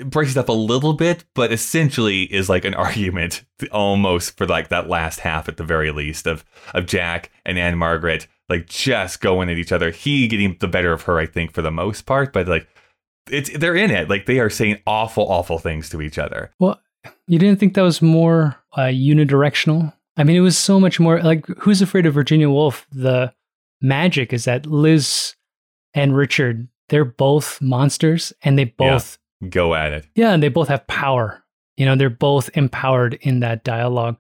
breaks 0.06 0.32
it 0.32 0.38
up 0.38 0.50
a 0.50 0.54
little 0.54 0.94
bit, 0.94 1.26
but 1.36 1.52
essentially 1.52 2.24
is 2.24 2.50
like 2.50 2.66
an 2.66 2.74
argument 2.74 3.44
almost 3.72 4.38
for 4.38 4.48
like 4.48 4.70
that 4.70 4.90
last 4.90 5.20
half 5.20 5.48
at 5.48 5.58
the 5.58 5.64
very 5.64 5.92
least 5.92 6.26
of 6.26 6.44
of 6.74 6.88
Jack 6.88 7.30
and 7.46 7.60
Ann-Margret 7.60 8.28
like 8.50 8.68
just 8.68 9.22
going 9.22 9.50
at 9.50 9.58
each 9.58 9.72
other. 9.72 9.92
He 9.92 10.28
getting 10.28 10.58
the 10.60 10.68
better 10.68 10.92
of 10.94 11.04
her, 11.04 11.18
I 11.20 11.26
think, 11.26 11.54
for 11.54 11.62
the 11.62 11.72
most 11.72 12.06
part, 12.06 12.34
but 12.34 12.48
like 12.48 12.68
it's 13.30 13.50
they're 13.58 13.76
in 13.76 13.92
it. 13.92 14.10
Like 14.10 14.26
they 14.26 14.40
are 14.40 14.50
saying 14.50 14.80
awful, 14.86 15.24
awful 15.32 15.60
things 15.60 15.90
to 15.90 16.02
each 16.02 16.18
other. 16.18 16.52
well, 16.60 16.80
you 17.28 17.38
didn't 17.40 17.60
think 17.60 17.74
that 17.74 17.82
was 17.82 18.02
more 18.02 18.56
uh, 18.78 18.84
unidirectional? 18.84 19.94
I 20.18 20.24
mean, 20.24 20.36
it 20.36 20.42
was 20.42 20.58
so 20.58 20.80
much 20.80 21.00
more 21.00 21.22
like 21.22 21.46
Who's 21.60 21.82
Afraid 21.82 22.06
of 22.06 22.14
Virginia 22.14 22.50
Woolf? 22.50 22.86
The 22.92 23.34
magic 23.82 24.32
is 24.34 24.46
that 24.46 24.66
Liz 24.66 25.36
and 25.94 26.16
Richard, 26.16 26.68
they're 26.90 27.04
both 27.06 27.62
monsters 27.62 28.32
and 28.44 28.58
they 28.58 28.64
Yeah. 28.80 28.92
both 28.94 29.18
Go 29.50 29.74
at 29.76 29.92
it. 29.92 30.06
Yeah, 30.16 30.32
and 30.32 30.42
they 30.42 30.48
both 30.48 30.70
have 30.70 30.88
power. 30.88 31.44
You 31.76 31.86
know, 31.86 31.96
they're 31.98 32.10
both 32.10 32.50
empowered 32.54 33.16
in 33.22 33.42
that 33.42 33.66
dialogue. 33.66 34.16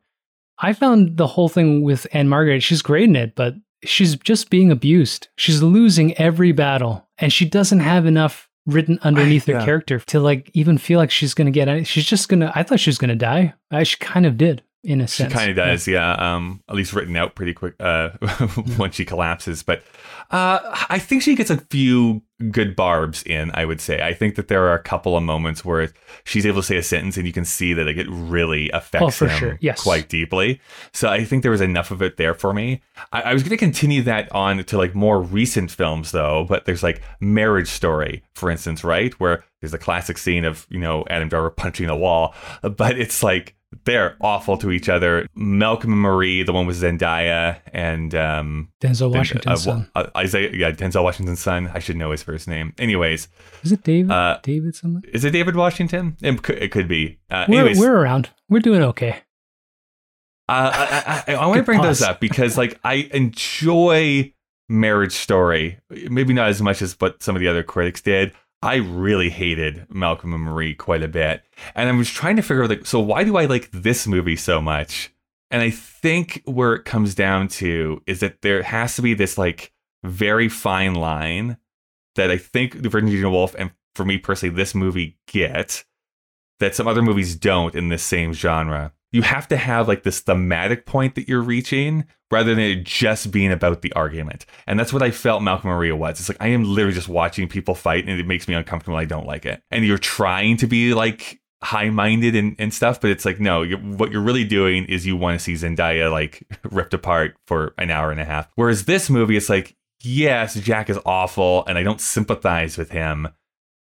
I 0.59 0.73
found 0.73 1.15
the 1.15 1.27
whole 1.27 1.47
thing 1.47 1.81
with 1.83 2.05
Ann-Margret, 2.11 2.61
she's 2.61 2.81
great 2.81 3.05
in 3.05 3.15
it, 3.15 3.33
but 3.35 3.55
she's 3.85 4.15
just 4.15 4.49
being 4.49 4.71
abused. 4.71 5.27
She's 5.35 5.61
losing 5.61 6.17
every 6.17 6.51
battle, 6.51 7.07
and 7.17 7.31
she 7.31 7.45
doesn't 7.45 7.79
have 7.79 8.05
enough 8.05 8.49
written 8.65 8.97
underneath 9.03 9.45
her 9.45 9.53
yeah. 9.53 9.65
character 9.65 9.99
to 9.99 10.19
like 10.19 10.49
even 10.53 10.77
feel 10.77 10.97
like 10.97 11.11
she's 11.11 11.33
gonna 11.33 11.51
get 11.51 11.67
it. 11.67 11.85
She's 11.85 12.05
just 12.05 12.29
gonna 12.29 12.51
I 12.55 12.63
thought 12.63 12.79
she 12.79 12.89
was 12.89 12.97
gonna 12.97 13.15
die. 13.15 13.53
I 13.71 13.83
she 13.83 13.97
kind 13.97 14.25
of 14.25 14.37
did 14.37 14.63
in 14.83 15.01
a 15.01 15.07
She 15.07 15.23
sense. 15.23 15.33
kind 15.33 15.49
of 15.49 15.55
does, 15.55 15.87
yeah. 15.87 16.13
Um, 16.13 16.61
at 16.69 16.75
least 16.75 16.93
written 16.93 17.15
out 17.15 17.35
pretty 17.35 17.53
quick 17.53 17.75
uh, 17.79 18.09
when 18.77 18.91
she 18.91 19.05
collapses. 19.05 19.63
But 19.63 19.83
uh, 20.31 20.59
I 20.89 20.99
think 20.99 21.21
she 21.21 21.35
gets 21.35 21.49
a 21.49 21.57
few 21.57 22.21
good 22.51 22.75
barbs 22.75 23.23
in. 23.23 23.51
I 23.53 23.63
would 23.65 23.79
say. 23.79 24.01
I 24.01 24.13
think 24.13 24.35
that 24.35 24.47
there 24.49 24.67
are 24.67 24.73
a 24.73 24.81
couple 24.83 25.15
of 25.15 25.23
moments 25.23 25.63
where 25.63 25.89
she's 26.25 26.45
able 26.45 26.61
to 26.61 26.67
say 26.67 26.77
a 26.77 26.83
sentence, 26.83 27.15
and 27.17 27.25
you 27.25 27.31
can 27.33 27.45
see 27.45 27.73
that 27.73 27.85
like, 27.85 27.95
it 27.97 28.07
really 28.09 28.69
affects 28.71 29.21
Oh, 29.21 29.25
him 29.25 29.37
sure. 29.37 29.57
Yes. 29.61 29.81
quite 29.81 30.09
deeply. 30.09 30.59
So 30.91 31.07
I 31.09 31.23
think 31.23 31.43
there 31.43 31.51
was 31.51 31.61
enough 31.61 31.91
of 31.91 32.01
it 32.01 32.17
there 32.17 32.33
for 32.33 32.53
me. 32.53 32.81
I, 33.13 33.21
I 33.21 33.33
was 33.33 33.43
going 33.43 33.51
to 33.51 33.57
continue 33.57 34.01
that 34.03 34.29
on 34.33 34.63
to 34.63 34.77
like 34.77 34.93
more 34.95 35.21
recent 35.21 35.71
films 35.71 36.11
though. 36.11 36.45
But 36.49 36.65
there's 36.65 36.83
like 36.83 37.01
Marriage 37.21 37.69
Story, 37.69 38.23
for 38.33 38.49
instance, 38.49 38.83
right, 38.83 39.13
where 39.19 39.43
there's 39.61 39.73
a 39.73 39.77
classic 39.79 40.17
scene 40.17 40.43
of 40.43 40.67
you 40.69 40.79
know 40.79 41.05
Adam 41.09 41.29
Driver 41.29 41.49
punching 41.51 41.87
a 41.89 41.95
wall, 41.95 42.35
but 42.61 42.97
it's 42.99 43.23
like 43.23 43.55
they're 43.85 44.15
awful 44.21 44.57
to 44.57 44.71
each 44.71 44.87
other. 44.89 45.27
Malcolm 45.35 45.91
and 45.91 46.01
Marie, 46.01 46.43
the 46.43 46.53
one 46.53 46.65
with 46.65 46.81
Zendaya 46.81 47.59
and 47.73 48.13
um, 48.15 48.69
Denzel 48.81 49.11
Den- 49.11 49.19
Washington's 49.19 49.67
uh, 49.67 49.71
son. 49.71 49.91
uh, 49.95 50.07
Isaiah, 50.15 50.51
yeah, 50.53 50.71
Denzel 50.71 51.03
Washington's 51.03 51.39
son. 51.41 51.69
I 51.73 51.79
should 51.79 51.95
know 51.97 52.11
his 52.11 52.23
first 52.23 52.47
name. 52.47 52.73
Anyways, 52.77 53.27
Is 53.63 53.71
it 53.71 53.83
David? 53.83 54.11
uh, 54.11 54.39
David 54.43 54.75
something? 54.75 55.03
is 55.11 55.23
it 55.25 55.31
David 55.31 55.55
Washington? 55.55 56.15
It 56.21 56.41
could, 56.43 56.57
it 56.61 56.71
could 56.71 56.87
be. 56.87 57.19
Uh, 57.29 57.45
We're, 57.49 57.59
anyways, 57.59 57.79
we're 57.79 57.95
around. 57.97 58.29
We're 58.49 58.59
doing 58.59 58.81
okay. 58.83 59.17
Uh, 60.49 60.71
I, 60.73 61.23
I, 61.33 61.35
I 61.35 61.45
want 61.47 61.57
to 61.59 61.63
bring 61.63 61.81
those 61.81 62.01
up 62.01 62.19
because, 62.19 62.57
like, 62.57 62.77
I 62.83 63.09
enjoy 63.13 64.33
Marriage 64.69 65.13
Story. 65.13 65.79
Maybe 65.89 66.33
not 66.33 66.49
as 66.49 66.61
much 66.61 66.81
as 66.81 66.99
what 66.99 67.23
some 67.23 67.35
of 67.35 67.39
the 67.41 67.47
other 67.47 67.63
critics 67.63 68.01
did. 68.01 68.33
I 68.63 68.75
really 68.75 69.29
hated 69.29 69.87
Malcolm 69.89 70.33
and 70.33 70.43
Marie 70.43 70.73
quite 70.73 71.03
a 71.03 71.07
bit, 71.07 71.43
and 71.75 71.89
I 71.89 71.91
was 71.91 72.09
trying 72.09 72.37
to 72.37 72.41
figure 72.41 72.63
out, 72.63 72.69
like, 72.69 72.85
so 72.85 72.99
why 72.99 73.23
do 73.23 73.35
I 73.35 73.45
like 73.45 73.69
this 73.71 74.07
movie 74.07 74.37
so 74.37 74.61
much? 74.61 75.11
And 75.51 75.61
I 75.61 75.69
think 75.69 76.41
where 76.45 76.73
it 76.73 76.85
comes 76.85 77.13
down 77.13 77.49
to 77.49 78.01
is 78.07 78.21
that 78.21 78.41
there 78.41 78.63
has 78.63 78.95
to 78.95 79.01
be 79.01 79.13
this 79.13 79.37
like 79.37 79.71
very 80.03 80.49
fine 80.49 80.95
line 80.95 81.57
that 82.15 82.31
I 82.31 82.37
think 82.37 82.81
the 82.81 82.89
Virginia 82.89 83.29
Woolf 83.29 83.53
and 83.57 83.71
for 83.93 84.05
me 84.05 84.17
personally, 84.17 84.55
this 84.55 84.73
movie 84.73 85.17
get 85.27 85.83
that 86.59 86.73
some 86.73 86.87
other 86.87 87.01
movies 87.01 87.35
don't 87.35 87.75
in 87.75 87.89
this 87.89 88.03
same 88.03 88.33
genre. 88.33 88.93
You 89.13 89.21
have 89.21 89.47
to 89.49 89.57
have 89.57 89.87
like 89.87 90.03
this 90.03 90.19
thematic 90.19 90.85
point 90.85 91.15
that 91.15 91.29
you're 91.29 91.41
reaching 91.41 92.05
rather 92.31 92.53
than 92.53 92.63
it 92.63 92.83
just 92.83 93.31
being 93.31 93.51
about 93.51 93.83
the 93.83 93.93
argument. 93.93 94.45
And 94.65 94.79
that's 94.79 94.91
what 94.91 95.03
I 95.03 95.11
felt 95.11 95.43
Malcolm 95.43 95.69
Maria 95.69 95.95
was. 95.95 96.19
It's 96.19 96.29
like 96.29 96.41
I 96.41 96.47
am 96.47 96.63
literally 96.63 96.95
just 96.95 97.07
watching 97.07 97.47
people 97.47 97.75
fight 97.75 98.07
and 98.07 98.19
it 98.19 98.25
makes 98.25 98.47
me 98.47 98.55
uncomfortable. 98.55 98.97
I 98.97 99.05
don't 99.05 99.27
like 99.27 99.45
it. 99.45 99.61
And 99.71 99.85
you're 99.85 99.99
trying 99.99 100.57
to 100.57 100.67
be 100.67 100.93
like 100.93 101.39
high 101.63 101.89
minded 101.89 102.35
and, 102.35 102.55
and 102.59 102.73
stuff, 102.73 102.99
but 102.99 103.11
it's 103.11 103.23
like, 103.23 103.39
no, 103.39 103.61
you 103.61 103.77
what 103.77 104.11
you're 104.11 104.21
really 104.21 104.43
doing 104.43 104.85
is 104.85 105.05
you 105.05 105.15
want 105.15 105.39
to 105.39 105.43
see 105.43 105.53
Zendaya 105.53 106.11
like 106.11 106.43
ripped 106.63 106.93
apart 106.93 107.35
for 107.47 107.73
an 107.77 107.91
hour 107.91 108.11
and 108.11 108.19
a 108.19 108.25
half. 108.25 108.49
Whereas 108.55 108.85
this 108.85 109.09
movie, 109.09 109.37
it's 109.37 109.49
like, 109.49 109.75
yes, 110.01 110.55
Jack 110.55 110.89
is 110.89 110.99
awful 111.05 111.63
and 111.67 111.77
I 111.77 111.83
don't 111.83 112.01
sympathize 112.01 112.77
with 112.77 112.91
him. 112.91 113.29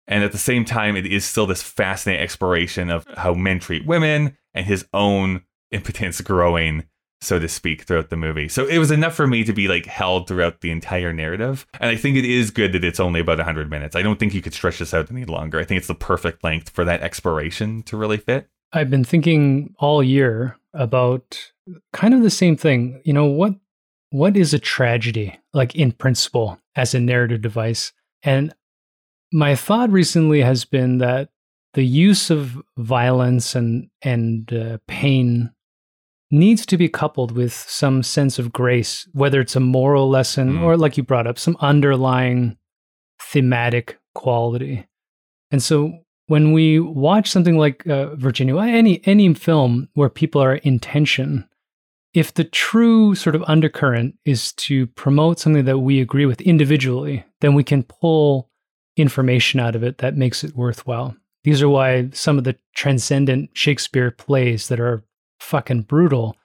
And 0.09 0.23
at 0.23 0.31
the 0.31 0.39
same 0.39 0.65
time, 0.65 0.95
it 0.95 1.07
is 1.07 1.25
still 1.25 1.47
this 1.47 1.63
fascinating 1.63 2.23
exploration 2.23 2.91
of 2.91 3.05
how 3.17 3.35
men 3.35 3.59
treat 3.59 3.85
women 3.87 4.37
and 4.57 4.67
his 4.67 4.87
own 4.93 5.43
impotence 5.71 6.21
growing, 6.21 6.85
so 7.21 7.39
to 7.39 7.49
speak, 7.49 7.83
throughout 7.83 8.11
the 8.11 8.17
movie. 8.17 8.49
So 8.49 8.67
it 8.67 8.79
was 8.79 8.91
enough 8.91 9.15
for 9.15 9.27
me 9.27 9.45
to 9.45 9.53
be 9.53 9.69
like 9.69 9.87
held 9.87 10.27
throughout 10.27 10.63
the 10.63 10.71
entire 10.71 11.13
narrative. 11.13 11.67
And 11.79 11.91
I 11.91 11.97
think 11.97 12.17
it 12.17 12.25
is 12.25 12.51
good 12.51 12.73
that 12.73 12.85
it's 12.85 12.99
only 12.99 13.21
about 13.21 13.39
100 13.39 13.71
minutes. 13.71 13.95
I 13.95 14.03
don't 14.03 14.19
think 14.19 14.35
you 14.35 14.43
could 14.43 14.55
stretch 14.55 14.79
this 14.79 14.95
out 14.95 15.11
any 15.11 15.25
longer. 15.25 15.61
I 15.61 15.65
think 15.65 15.79
it's 15.79 15.87
the 15.87 15.95
perfect 15.95 16.43
length 16.43 16.71
for 16.71 16.85
that 16.85 17.03
exploration 17.03 17.83
to 17.85 17.97
really 17.97 18.17
fit. 18.17 18.49
I've 18.73 18.91
been 18.91 19.05
thinking 19.05 19.75
all 19.79 20.03
year 20.03 20.59
about 20.75 21.53
kind 21.93 22.15
of 22.15 22.23
the 22.23 22.31
same 22.31 22.57
thing. 22.57 23.01
You 23.05 23.13
know, 23.13 23.27
what 23.27 23.55
what 24.11 24.37
is 24.37 24.55
a 24.55 24.59
tragedy 24.59 25.39
like 25.53 25.75
in 25.75 25.93
principle 25.93 26.59
as 26.75 26.95
a 26.95 27.01
narrative 27.01 27.43
device? 27.43 27.93
And 28.23 28.55
my 29.33 29.55
thought 29.55 29.91
recently 29.91 30.41
has 30.41 30.65
been 30.65 30.99
that 30.99 31.31
the 31.77 31.85
use 31.85 32.31
of 32.31 32.61
violence 32.77 33.55
and 33.55 33.89
and 34.03 34.53
uh, 34.53 34.79
pain 34.89 35.53
needs 36.31 36.67
to 36.67 36.77
be 36.77 36.89
coupled 36.89 37.31
with 37.31 37.53
some 37.53 38.03
sense 38.03 38.41
of 38.41 38.51
grace, 38.53 39.09
whether 39.13 39.41
it's 39.41 39.55
a 39.57 39.61
moral 39.61 40.11
lesson 40.11 40.55
Mm. 40.55 40.63
or, 40.63 40.77
like 40.77 40.97
you 40.97 41.05
brought 41.05 41.29
up, 41.29 41.39
some 41.39 41.57
underlying 41.61 42.57
thematic 43.21 43.99
quality. 44.15 44.85
And 45.53 45.63
so 45.63 45.77
when 46.27 46.53
we 46.53 46.81
watch 46.81 47.31
something 47.31 47.57
like 47.57 47.87
uh, 47.87 48.17
Virginia, 48.17 48.57
any 48.59 49.01
any 49.07 49.33
film 49.35 49.89
where 49.95 50.09
people 50.11 50.43
are 50.43 50.57
in 50.57 50.81
tension, 50.81 51.49
if 52.15 52.33
the 52.35 52.45
true 52.45 53.15
sort 53.15 53.37
of 53.37 53.45
undercurrent 53.47 54.17
is 54.25 54.53
to 54.55 54.87
promote 55.03 55.39
something 55.39 55.67
that 55.67 55.79
we 55.79 56.01
agree 56.01 56.27
with 56.27 56.41
individually, 56.41 57.25
then 57.41 57.55
we 57.55 57.63
can 57.63 57.85
pull 57.85 58.51
information 58.97 59.61
out 59.61 59.77
of 59.77 59.83
it 59.85 59.99
that 59.99 60.17
makes 60.17 60.43
it 60.43 60.57
worthwhile. 60.57 61.15
These 61.47 61.63
are 61.63 61.69
why 61.69 62.11
some 62.13 62.39
of 62.39 62.45
the 62.45 62.57
transcendent 62.75 63.51
Shakespeare 63.55 64.11
plays 64.11 64.67
that 64.67 64.81
are 64.81 65.05
fucking 65.39 65.83
brutal 65.83 66.37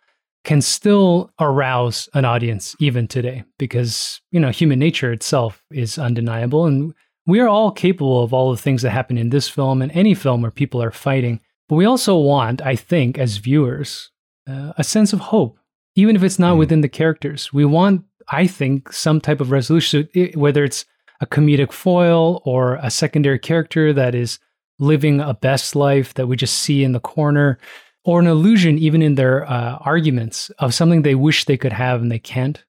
can 0.44 0.62
still 0.62 1.32
arouse 1.40 2.08
an 2.14 2.24
audience 2.24 2.76
even 2.80 3.08
today 3.08 3.44
because, 3.58 4.22
you 4.30 4.40
know, 4.40 4.52
human 4.52 4.78
nature 4.78 5.12
itself 5.12 5.64
is 5.72 5.98
undeniable 5.98 6.68
and 6.68 6.94
we 7.26 7.40
are 7.40 7.48
all 7.48 7.72
capable 7.72 8.24
of 8.24 8.32
all 8.32 8.52
the 8.52 8.62
things 8.62 8.84
that 8.84 8.92
happen 8.92 9.18
in 9.18 9.32
this 9.32 9.50
film 9.50 9.82
and 9.82 9.92
any 9.94 10.14
film 10.14 10.44
where 10.44 10.52
people 10.52 10.84
are 10.84 10.92
fighting. 10.92 11.40
But 11.68 11.78
we 11.78 11.86
also 11.86 12.16
want, 12.16 12.62
I 12.62 12.76
think, 12.76 13.18
as 13.18 13.38
viewers, 13.38 14.12
uh, 14.48 14.74
a 14.78 14.84
sense 14.84 15.14
of 15.14 15.20
hope, 15.20 15.58
even 15.96 16.16
if 16.16 16.22
it's 16.22 16.38
not 16.38 16.58
mm. 16.58 16.60
within 16.60 16.82
the 16.82 16.90
characters. 16.90 17.52
We 17.52 17.66
want, 17.66 18.04
I 18.28 18.46
think, 18.46 18.94
some 18.94 19.20
type 19.20 19.42
of 19.42 19.50
resolution, 19.50 20.08
whether 20.36 20.64
it's 20.64 20.86
a 21.22 21.26
comedic 21.26 21.72
foil 21.72 22.44
or 22.46 22.76
a 22.76 22.92
secondary 22.92 23.40
character 23.40 23.94
that 23.94 24.14
is 24.14 24.38
living 24.82 25.22
a 25.22 25.34
best 25.34 25.76
life 25.76 26.14
that 26.16 26.28
we 26.28 26.36
just 26.36 26.60
see 26.60 26.84
in 26.84 26.92
the 26.92 27.00
corner, 27.00 27.58
or 28.04 28.20
an 28.20 28.28
illusion, 28.28 28.78
even 28.78 29.02
in 29.02 29.16
their 29.16 29.50
uh, 29.50 29.78
arguments, 29.82 30.50
of 30.60 30.74
something 30.74 31.04
they 31.04 31.16
wish 31.16 31.46
they 31.46 31.58
could 31.58 31.72
have 31.72 32.02
and 32.02 32.12
they 32.12 32.20
can't. 32.20 32.64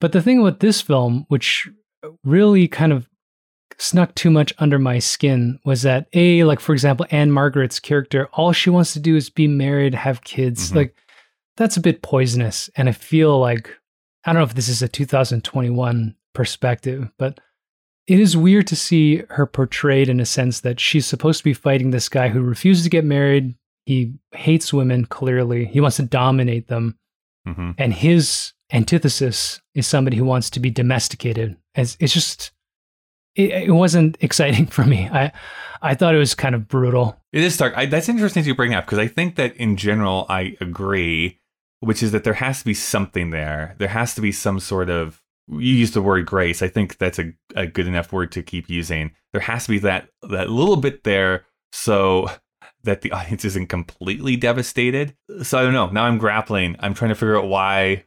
But 0.00 0.12
the 0.12 0.22
thing 0.22 0.42
with 0.42 0.60
this 0.60 0.80
film, 0.82 1.24
which 1.28 1.68
really 2.22 2.68
kind 2.68 2.92
of 2.92 3.08
snuck 3.78 4.14
too 4.14 4.30
much 4.30 4.52
under 4.58 4.78
my 4.78 4.98
skin 4.98 5.58
was 5.64 5.82
that 5.82 6.06
a 6.14 6.44
like 6.44 6.60
for 6.60 6.72
example 6.72 7.06
Ann-Margret's 7.10 7.80
character 7.80 8.28
all 8.32 8.52
she 8.52 8.70
wants 8.70 8.92
to 8.94 9.00
do 9.00 9.16
is 9.16 9.28
be 9.28 9.46
married 9.48 9.94
have 9.94 10.24
kids 10.24 10.68
mm-hmm. 10.68 10.78
like 10.78 10.96
that's 11.56 11.76
a 11.76 11.82
bit 11.82 12.02
poisonous 12.02 12.70
and 12.76 12.88
i 12.88 12.92
feel 12.92 13.38
like 13.38 13.70
i 14.24 14.32
don't 14.32 14.40
know 14.40 14.44
if 14.44 14.54
this 14.54 14.68
is 14.68 14.82
a 14.82 14.88
2021 14.88 16.14
perspective 16.32 17.10
but 17.18 17.38
it 18.06 18.20
is 18.20 18.36
weird 18.36 18.66
to 18.68 18.76
see 18.76 19.22
her 19.30 19.46
portrayed 19.46 20.08
in 20.08 20.20
a 20.20 20.26
sense 20.26 20.60
that 20.60 20.78
she's 20.78 21.06
supposed 21.06 21.38
to 21.38 21.44
be 21.44 21.54
fighting 21.54 21.90
this 21.90 22.08
guy 22.08 22.28
who 22.28 22.40
refuses 22.40 22.84
to 22.84 22.90
get 22.90 23.04
married 23.04 23.54
he 23.84 24.14
hates 24.32 24.72
women 24.72 25.04
clearly 25.04 25.66
he 25.66 25.80
wants 25.80 25.96
to 25.96 26.02
dominate 26.02 26.68
them 26.68 26.98
mm-hmm. 27.46 27.70
and 27.78 27.92
his 27.92 28.52
antithesis 28.72 29.60
is 29.74 29.86
somebody 29.86 30.16
who 30.16 30.24
wants 30.24 30.50
to 30.50 30.60
be 30.60 30.70
domesticated 30.70 31.56
as 31.74 31.96
it's 32.00 32.12
just 32.12 32.52
it, 33.36 33.50
it, 33.50 33.70
wasn't 33.72 34.16
exciting 34.20 34.66
for 34.66 34.84
me. 34.84 35.08
I 35.12 35.32
I 35.82 35.94
thought 35.94 36.14
it 36.14 36.18
was 36.18 36.34
kind 36.34 36.54
of 36.54 36.66
brutal. 36.66 37.20
It 37.32 37.44
is 37.44 37.56
dark. 37.56 37.74
I, 37.76 37.86
that's 37.86 38.08
interesting 38.08 38.42
to 38.44 38.54
bring 38.54 38.74
up 38.74 38.86
because 38.86 38.98
I 38.98 39.06
think 39.06 39.36
that 39.36 39.54
in 39.56 39.76
general 39.76 40.26
I 40.28 40.56
agree, 40.60 41.38
which 41.80 42.02
is 42.02 42.12
that 42.12 42.24
there 42.24 42.34
has 42.34 42.60
to 42.60 42.64
be 42.64 42.74
something 42.74 43.30
there. 43.30 43.76
There 43.78 43.88
has 43.88 44.14
to 44.14 44.20
be 44.20 44.32
some 44.32 44.58
sort 44.58 44.90
of. 44.90 45.22
You 45.48 45.58
use 45.58 45.92
the 45.92 46.02
word 46.02 46.26
grace. 46.26 46.62
I 46.62 46.68
think 46.68 46.98
that's 46.98 47.18
a, 47.18 47.32
a 47.54 47.66
good 47.66 47.86
enough 47.86 48.12
word 48.12 48.32
to 48.32 48.42
keep 48.42 48.68
using. 48.68 49.12
There 49.32 49.40
has 49.40 49.64
to 49.64 49.70
be 49.70 49.78
that 49.80 50.08
that 50.22 50.50
little 50.50 50.76
bit 50.76 51.04
there 51.04 51.46
so 51.72 52.28
that 52.84 53.02
the 53.02 53.12
audience 53.12 53.44
isn't 53.44 53.68
completely 53.68 54.36
devastated. 54.36 55.16
So 55.42 55.58
I 55.58 55.62
don't 55.62 55.72
know. 55.72 55.88
Now 55.88 56.04
I'm 56.04 56.18
grappling. 56.18 56.76
I'm 56.80 56.94
trying 56.94 57.10
to 57.10 57.14
figure 57.14 57.36
out 57.36 57.48
why 57.48 58.04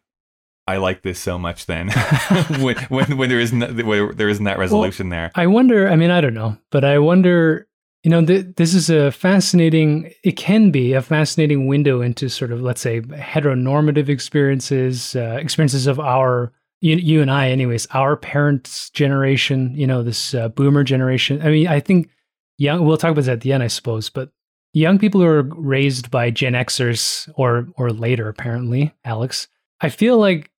I 0.70 0.78
like 0.78 1.02
this 1.02 1.20
so 1.20 1.40
much 1.40 1.66
then 1.66 1.90
when, 2.60 2.78
when, 2.90 3.18
when 3.18 3.30
there 3.30 3.40
isn't 3.40 3.86
when 3.86 4.16
there 4.16 4.30
isn't 4.30 4.46
that 4.46 4.60
resolution 4.60 5.10
well, 5.10 5.18
there. 5.18 5.32
I 5.34 5.48
wonder. 5.48 5.90
I 5.90 5.96
mean, 5.96 6.12
I 6.12 6.22
don't 6.22 6.36
know, 6.36 6.58
but 6.72 6.84
I 6.84 7.00
wonder. 7.00 7.66
You 8.04 8.12
know, 8.12 8.26
th- 8.26 8.56
this 8.56 8.74
is 8.74 8.90
a 8.90 9.12
fascinating. 9.12 10.14
It 10.24 10.38
can 10.38 10.72
be 10.72 10.94
a 10.94 11.02
fascinating 11.02 11.68
window 11.68 12.02
into 12.02 12.30
sort 12.30 12.52
of 12.52 12.62
let's 12.62 12.80
say 12.80 13.02
heteronormative 13.02 14.10
experiences, 14.10 15.16
uh, 15.16 15.38
experiences 15.42 15.88
of 15.88 16.00
our 16.00 16.54
you, 16.82 16.96
you 16.96 17.22
and 17.22 17.30
I, 17.30 17.50
anyways, 17.50 17.88
our 17.88 18.16
parents' 18.16 18.90
generation. 18.90 19.74
You 19.76 19.88
know, 19.88 20.04
this 20.04 20.34
uh, 20.34 20.50
boomer 20.50 20.84
generation. 20.84 21.42
I 21.42 21.50
mean, 21.50 21.68
I 21.68 21.80
think 21.80 22.10
young. 22.58 22.86
We'll 22.86 22.98
talk 22.98 23.12
about 23.12 23.26
that 23.26 23.34
at 23.34 23.42
the 23.42 23.54
end, 23.54 23.64
I 23.64 23.68
suppose, 23.68 24.10
but 24.10 24.30
young 24.74 25.00
people 25.00 25.22
who 25.22 25.28
are 25.28 25.44
raised 25.44 26.12
by 26.12 26.32
Gen 26.32 26.54
Xers 26.54 27.30
or 27.36 27.68
or 27.76 27.92
later, 27.92 28.28
apparently, 28.28 28.94
Alex. 29.04 29.48
I 29.82 29.90
feel 29.90 30.18
like 30.18 30.52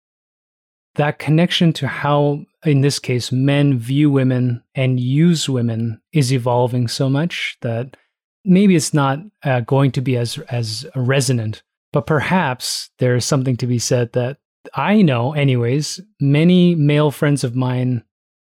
that 0.94 1.18
connection 1.18 1.72
to 1.74 1.86
how, 1.86 2.44
in 2.64 2.80
this 2.80 2.98
case, 2.98 3.30
men 3.30 3.78
view 3.78 4.10
women 4.10 4.62
and 4.74 4.98
use 4.98 5.48
women 5.48 6.00
is 6.12 6.32
evolving 6.32 6.88
so 6.88 7.08
much 7.08 7.56
that 7.62 7.96
maybe 8.44 8.74
it's 8.74 8.94
not 8.94 9.20
uh, 9.44 9.60
going 9.60 9.92
to 9.92 10.00
be 10.00 10.16
as 10.16 10.38
as 10.50 10.86
resonant. 10.94 11.62
But 11.92 12.06
perhaps 12.06 12.90
there 12.98 13.16
is 13.16 13.24
something 13.24 13.56
to 13.56 13.66
be 13.66 13.78
said 13.78 14.12
that 14.12 14.38
I 14.74 15.02
know, 15.02 15.32
anyways, 15.32 16.00
many 16.20 16.74
male 16.74 17.10
friends 17.10 17.44
of 17.44 17.56
mine 17.56 18.04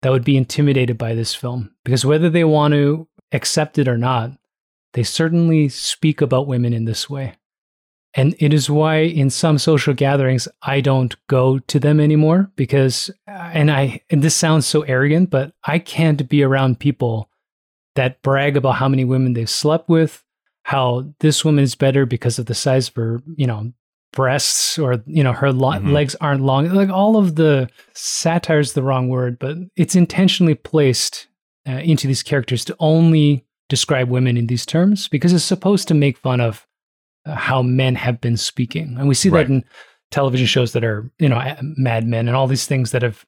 that 0.02 0.12
would 0.12 0.24
be 0.24 0.38
intimidated 0.38 0.98
by 0.98 1.16
this 1.16 1.34
film 1.34 1.74
because 1.84 2.06
whether 2.06 2.30
they 2.30 2.44
want 2.44 2.74
to 2.74 3.08
accept 3.32 3.78
it 3.78 3.88
or 3.88 3.98
not, 3.98 4.32
they 4.94 5.04
certainly 5.04 5.68
speak 5.68 6.22
about 6.22 6.48
women 6.48 6.74
in 6.74 6.86
this 6.86 7.10
way. 7.10 7.36
And 8.14 8.34
it 8.40 8.54
is 8.54 8.70
why 8.70 9.00
in 9.00 9.30
some 9.30 9.58
social 9.58 9.94
gatherings, 9.94 10.48
I 10.62 10.80
don't 10.80 11.16
go 11.28 11.60
to 11.60 11.80
them 11.80 12.00
anymore 12.00 12.50
because, 12.56 13.10
uh, 13.28 13.32
and 13.32 13.70
I, 13.70 14.02
and 14.10 14.22
this 14.22 14.36
sounds 14.36 14.66
so 14.66 14.84
arrogant, 14.84 15.30
but 15.30 15.54
I 15.66 15.80
can't 15.80 16.30
be 16.30 16.42
around 16.42 16.80
people 16.80 17.30
that 17.96 18.22
brag 18.22 18.56
about 18.56 18.76
how 18.76 18.88
many 18.88 19.04
women 19.04 19.34
they've 19.34 19.50
slept 19.50 19.90
with, 19.90 20.24
how 20.64 21.14
this 21.20 21.44
woman 21.44 21.64
is 21.64 21.76
better 21.76 22.06
because 22.06 22.40
of 22.40 22.46
the 22.46 22.56
size 22.56 22.88
of 22.88 22.96
her, 22.96 23.22
you 23.36 23.48
know, 23.48 23.74
breasts 24.16 24.80
or, 24.80 25.04
you 25.06 25.24
know, 25.24 25.34
her 25.34 25.52
lo- 25.52 25.74
mm-hmm. 25.74 25.92
legs 25.92 26.16
aren't 26.20 26.42
long. 26.42 26.68
Like 26.70 26.90
all 26.90 27.18
of 27.18 27.36
the 27.36 27.70
satire 27.94 28.60
is 28.60 28.74
the 28.74 28.82
wrong 28.82 29.10
word, 29.10 29.38
but 29.38 29.58
it's 29.76 29.96
intentionally 29.96 30.56
placed 30.56 31.28
uh, 31.68 31.74
into 31.74 32.08
these 32.08 32.24
characters 32.24 32.66
to 32.66 32.76
only 32.80 33.46
describe 33.70 34.10
women 34.10 34.38
in 34.38 34.48
these 34.48 34.66
terms 34.66 35.08
because 35.08 35.34
it's 35.34 35.44
supposed 35.44 35.88
to 35.88 35.94
make 35.94 36.18
fun 36.18 36.42
of 36.42 36.66
how 37.26 37.62
men 37.62 37.96
have 37.96 38.22
been 38.22 38.38
speaking. 38.38 38.96
And 38.98 39.08
we 39.08 39.16
see 39.16 39.30
right. 39.30 39.48
that 39.48 39.54
in 39.54 39.64
television 40.12 40.48
shows 40.48 40.74
that 40.74 40.84
are, 40.84 41.12
you 41.20 41.30
know, 41.30 41.56
Mad 41.62 42.08
Men 42.08 42.28
and 42.28 42.36
all 42.36 42.48
these 42.48 42.68
things 42.68 42.92
that 42.92 43.02
have 43.02 43.26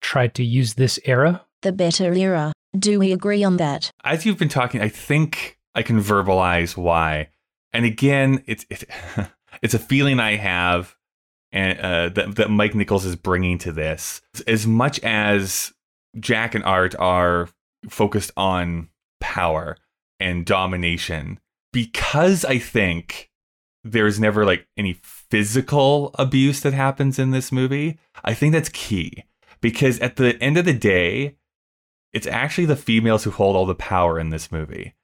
tried 0.00 0.34
to 0.34 0.44
use 0.44 0.74
this 0.74 0.98
era. 1.04 1.44
The 1.62 1.72
better 1.72 2.12
era. 2.12 2.52
Do 2.78 2.98
we 2.98 3.12
agree 3.12 3.42
on 3.42 3.56
that? 3.56 3.90
As 4.04 4.24
you've 4.24 4.38
been 4.38 4.48
talking, 4.48 4.80
I 4.80 4.88
think 4.88 5.58
I 5.74 5.82
can 5.82 6.00
verbalize 6.00 6.76
why. 6.76 7.28
And 7.72 7.84
again, 7.84 8.42
it's 8.46 8.64
it's, 8.70 8.84
it's 9.62 9.74
a 9.74 9.78
feeling 9.78 10.20
I 10.20 10.36
have 10.36 10.96
and 11.52 11.78
uh, 11.80 12.08
that 12.10 12.36
that 12.36 12.50
Mike 12.50 12.74
Nichols 12.74 13.04
is 13.04 13.16
bringing 13.16 13.58
to 13.58 13.72
this. 13.72 14.20
As 14.46 14.66
much 14.66 15.00
as 15.00 15.72
Jack 16.18 16.54
and 16.54 16.64
Art 16.64 16.94
are 16.98 17.48
focused 17.88 18.30
on 18.36 18.88
power 19.20 19.76
and 20.18 20.46
domination, 20.46 21.40
because 21.72 22.44
I 22.44 22.58
think 22.58 23.30
there's 23.82 24.20
never 24.20 24.44
like 24.44 24.66
any 24.76 25.00
physical 25.02 26.10
abuse 26.14 26.60
that 26.60 26.74
happens 26.74 27.18
in 27.18 27.30
this 27.30 27.50
movie. 27.50 27.98
I 28.24 28.34
think 28.34 28.52
that's 28.52 28.68
key 28.68 29.24
because 29.60 29.98
at 30.00 30.16
the 30.16 30.40
end 30.42 30.56
of 30.58 30.64
the 30.64 30.74
day, 30.74 31.36
it's 32.12 32.26
actually 32.26 32.66
the 32.66 32.76
females 32.76 33.24
who 33.24 33.30
hold 33.30 33.56
all 33.56 33.66
the 33.66 33.74
power 33.74 34.18
in 34.18 34.30
this 34.30 34.52
movie. 34.52 34.94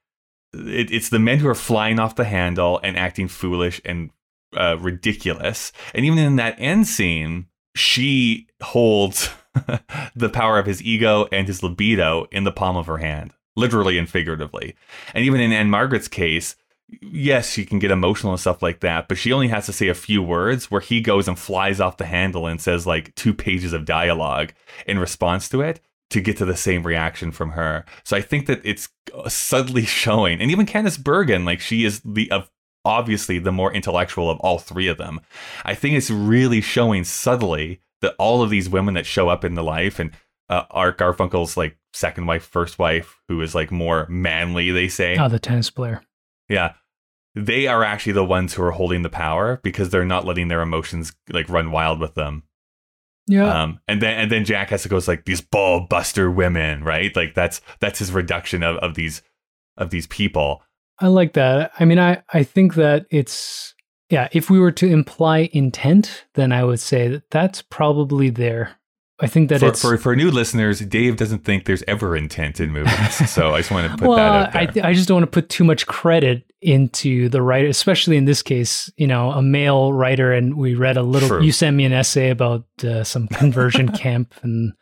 It, 0.53 0.91
it's 0.91 1.09
the 1.09 1.19
men 1.19 1.39
who 1.39 1.47
are 1.47 1.55
flying 1.55 1.99
off 1.99 2.15
the 2.15 2.25
handle 2.25 2.79
and 2.83 2.97
acting 2.97 3.27
foolish 3.27 3.81
and 3.83 4.11
uh, 4.57 4.77
ridiculous. 4.79 5.71
And 5.93 6.05
even 6.05 6.17
in 6.17 6.35
that 6.37 6.55
end 6.57 6.87
scene, 6.87 7.47
she 7.75 8.47
holds 8.61 9.29
the 10.15 10.29
power 10.29 10.59
of 10.59 10.65
his 10.65 10.81
ego 10.81 11.27
and 11.31 11.47
his 11.47 11.63
libido 11.63 12.27
in 12.31 12.43
the 12.43 12.51
palm 12.51 12.75
of 12.75 12.87
her 12.87 12.97
hand, 12.97 13.33
literally 13.55 13.97
and 13.97 14.09
figuratively. 14.09 14.75
And 15.13 15.23
even 15.23 15.39
in 15.39 15.51
Ann-Margret's 15.51 16.07
case, 16.07 16.55
yes, 17.01 17.51
she 17.51 17.65
can 17.65 17.79
get 17.79 17.91
emotional 17.91 18.33
and 18.33 18.39
stuff 18.39 18.61
like 18.61 18.79
that, 18.79 19.07
but 19.07 19.17
she 19.17 19.33
only 19.33 19.49
has 19.49 19.65
to 19.65 19.73
say 19.73 19.87
a 19.87 19.93
few 19.93 20.21
words 20.21 20.71
where 20.71 20.81
he 20.81 21.01
goes 21.01 21.27
and 21.27 21.37
flies 21.37 21.79
off 21.79 21.97
the 21.97 22.05
handle 22.05 22.47
and 22.47 22.61
says 22.61 22.87
like 22.87 23.13
two 23.15 23.33
pages 23.33 23.73
of 23.73 23.85
dialogue 23.85 24.53
in 24.85 24.99
response 24.99 25.49
to 25.49 25.61
it 25.61 25.81
to 26.09 26.21
get 26.21 26.37
to 26.37 26.45
the 26.45 26.55
same 26.55 26.83
reaction 26.83 27.31
from 27.31 27.51
her. 27.51 27.83
So 28.03 28.15
I 28.15 28.21
think 28.21 28.45
that 28.47 28.61
it's 28.63 28.89
subtly 29.27 29.85
showing, 29.85 30.39
and 30.41 30.49
even 30.49 30.65
Candice 30.65 31.01
Bergen, 31.01 31.43
like 31.43 31.59
she 31.59 31.83
is 31.83 32.01
the 32.05 32.31
uh, 32.31 32.43
obviously 32.87 33.37
the 33.37 33.51
more 33.51 33.73
intellectual 33.73 34.31
of 34.31 34.39
all 34.39 34.57
three 34.57 34.87
of 34.87 34.97
them. 34.97 35.19
I 35.65 35.75
think 35.75 35.95
it's 35.95 36.09
really 36.09 36.61
showing 36.61 37.03
subtly 37.03 37.81
that 38.01 38.15
all 38.17 38.41
of 38.41 38.49
these 38.49 38.69
women 38.69 38.93
that 38.93 39.05
show 39.05 39.27
up 39.27 39.43
in 39.43 39.55
the 39.55 39.63
life 39.63 39.99
and 39.99 40.11
uh, 40.49 40.63
Art 40.71 40.97
Garfunkel's 40.97 41.57
like 41.57 41.77
second 41.93 42.25
wife, 42.25 42.45
first 42.45 42.79
wife, 42.79 43.19
who 43.27 43.41
is 43.41 43.53
like 43.53 43.71
more 43.71 44.07
manly, 44.07 44.71
they 44.71 44.87
say. 44.87 45.17
Oh, 45.17 45.27
the 45.27 45.39
tennis 45.39 45.69
player. 45.69 46.01
Yeah. 46.47 46.73
They 47.35 47.67
are 47.67 47.83
actually 47.83 48.13
the 48.13 48.23
ones 48.23 48.53
who 48.53 48.63
are 48.63 48.71
holding 48.71 49.01
the 49.01 49.09
power 49.09 49.59
because 49.61 49.89
they're 49.89 50.05
not 50.05 50.25
letting 50.25 50.47
their 50.47 50.61
emotions 50.61 51.13
like 51.29 51.49
run 51.49 51.71
wild 51.71 51.99
with 51.99 52.15
them. 52.15 52.43
Yeah. 53.27 53.63
Um, 53.63 53.81
and 53.89 54.01
then 54.01 54.17
and 54.17 54.31
then 54.31 54.45
Jack 54.45 54.69
has 54.69 54.83
to 54.83 54.89
go 54.89 55.01
like 55.05 55.25
these 55.25 55.41
ball 55.41 55.81
buster 55.81 56.31
women, 56.31 56.83
right? 56.83 57.13
Like 57.13 57.33
that's 57.33 57.59
that's 57.81 57.99
his 57.99 58.13
reduction 58.13 58.63
of, 58.63 58.77
of 58.77 58.95
these 58.95 59.21
of 59.75 59.89
these 59.89 60.07
people. 60.07 60.63
I 60.99 61.07
like 61.07 61.33
that. 61.33 61.71
I 61.79 61.85
mean, 61.85 61.99
I, 61.99 62.23
I 62.33 62.43
think 62.43 62.75
that 62.75 63.05
it's, 63.09 63.75
yeah, 64.09 64.27
if 64.31 64.49
we 64.49 64.59
were 64.59 64.71
to 64.73 64.87
imply 64.87 65.49
intent, 65.53 66.25
then 66.33 66.51
I 66.51 66.63
would 66.63 66.79
say 66.79 67.07
that 67.07 67.29
that's 67.29 67.61
probably 67.61 68.29
there. 68.29 68.77
I 69.19 69.25
think 69.25 69.49
that 69.49 69.61
For, 69.61 69.67
it's. 69.67 69.81
for, 69.81 69.97
for 69.97 70.15
new 70.15 70.29
listeners, 70.29 70.79
Dave 70.79 71.17
doesn't 71.17 71.43
think 71.43 71.65
there's 71.65 71.83
ever 71.87 72.15
intent 72.15 72.59
in 72.59 72.71
movies. 72.71 73.29
so 73.31 73.55
I 73.55 73.59
just 73.59 73.71
want 73.71 73.91
to 73.91 73.97
put 73.97 74.07
well, 74.07 74.17
that 74.17 74.47
out 74.47 74.53
there. 74.53 74.61
I, 74.61 74.65
th- 74.67 74.85
I 74.85 74.93
just 74.93 75.07
don't 75.07 75.15
want 75.15 75.31
to 75.31 75.41
put 75.41 75.49
too 75.49 75.63
much 75.63 75.87
credit 75.87 76.43
into 76.61 77.27
the 77.29 77.41
writer, 77.41 77.67
especially 77.67 78.17
in 78.17 78.25
this 78.25 78.43
case, 78.43 78.91
you 78.95 79.07
know, 79.07 79.31
a 79.31 79.41
male 79.41 79.91
writer. 79.91 80.33
And 80.33 80.55
we 80.55 80.75
read 80.75 80.97
a 80.97 81.03
little, 81.03 81.29
True. 81.29 81.41
you 81.41 81.51
sent 81.51 81.75
me 81.75 81.85
an 81.85 81.93
essay 81.93 82.29
about 82.29 82.65
uh, 82.83 83.03
some 83.03 83.27
conversion 83.27 83.89
camp 83.93 84.35
and 84.43 84.73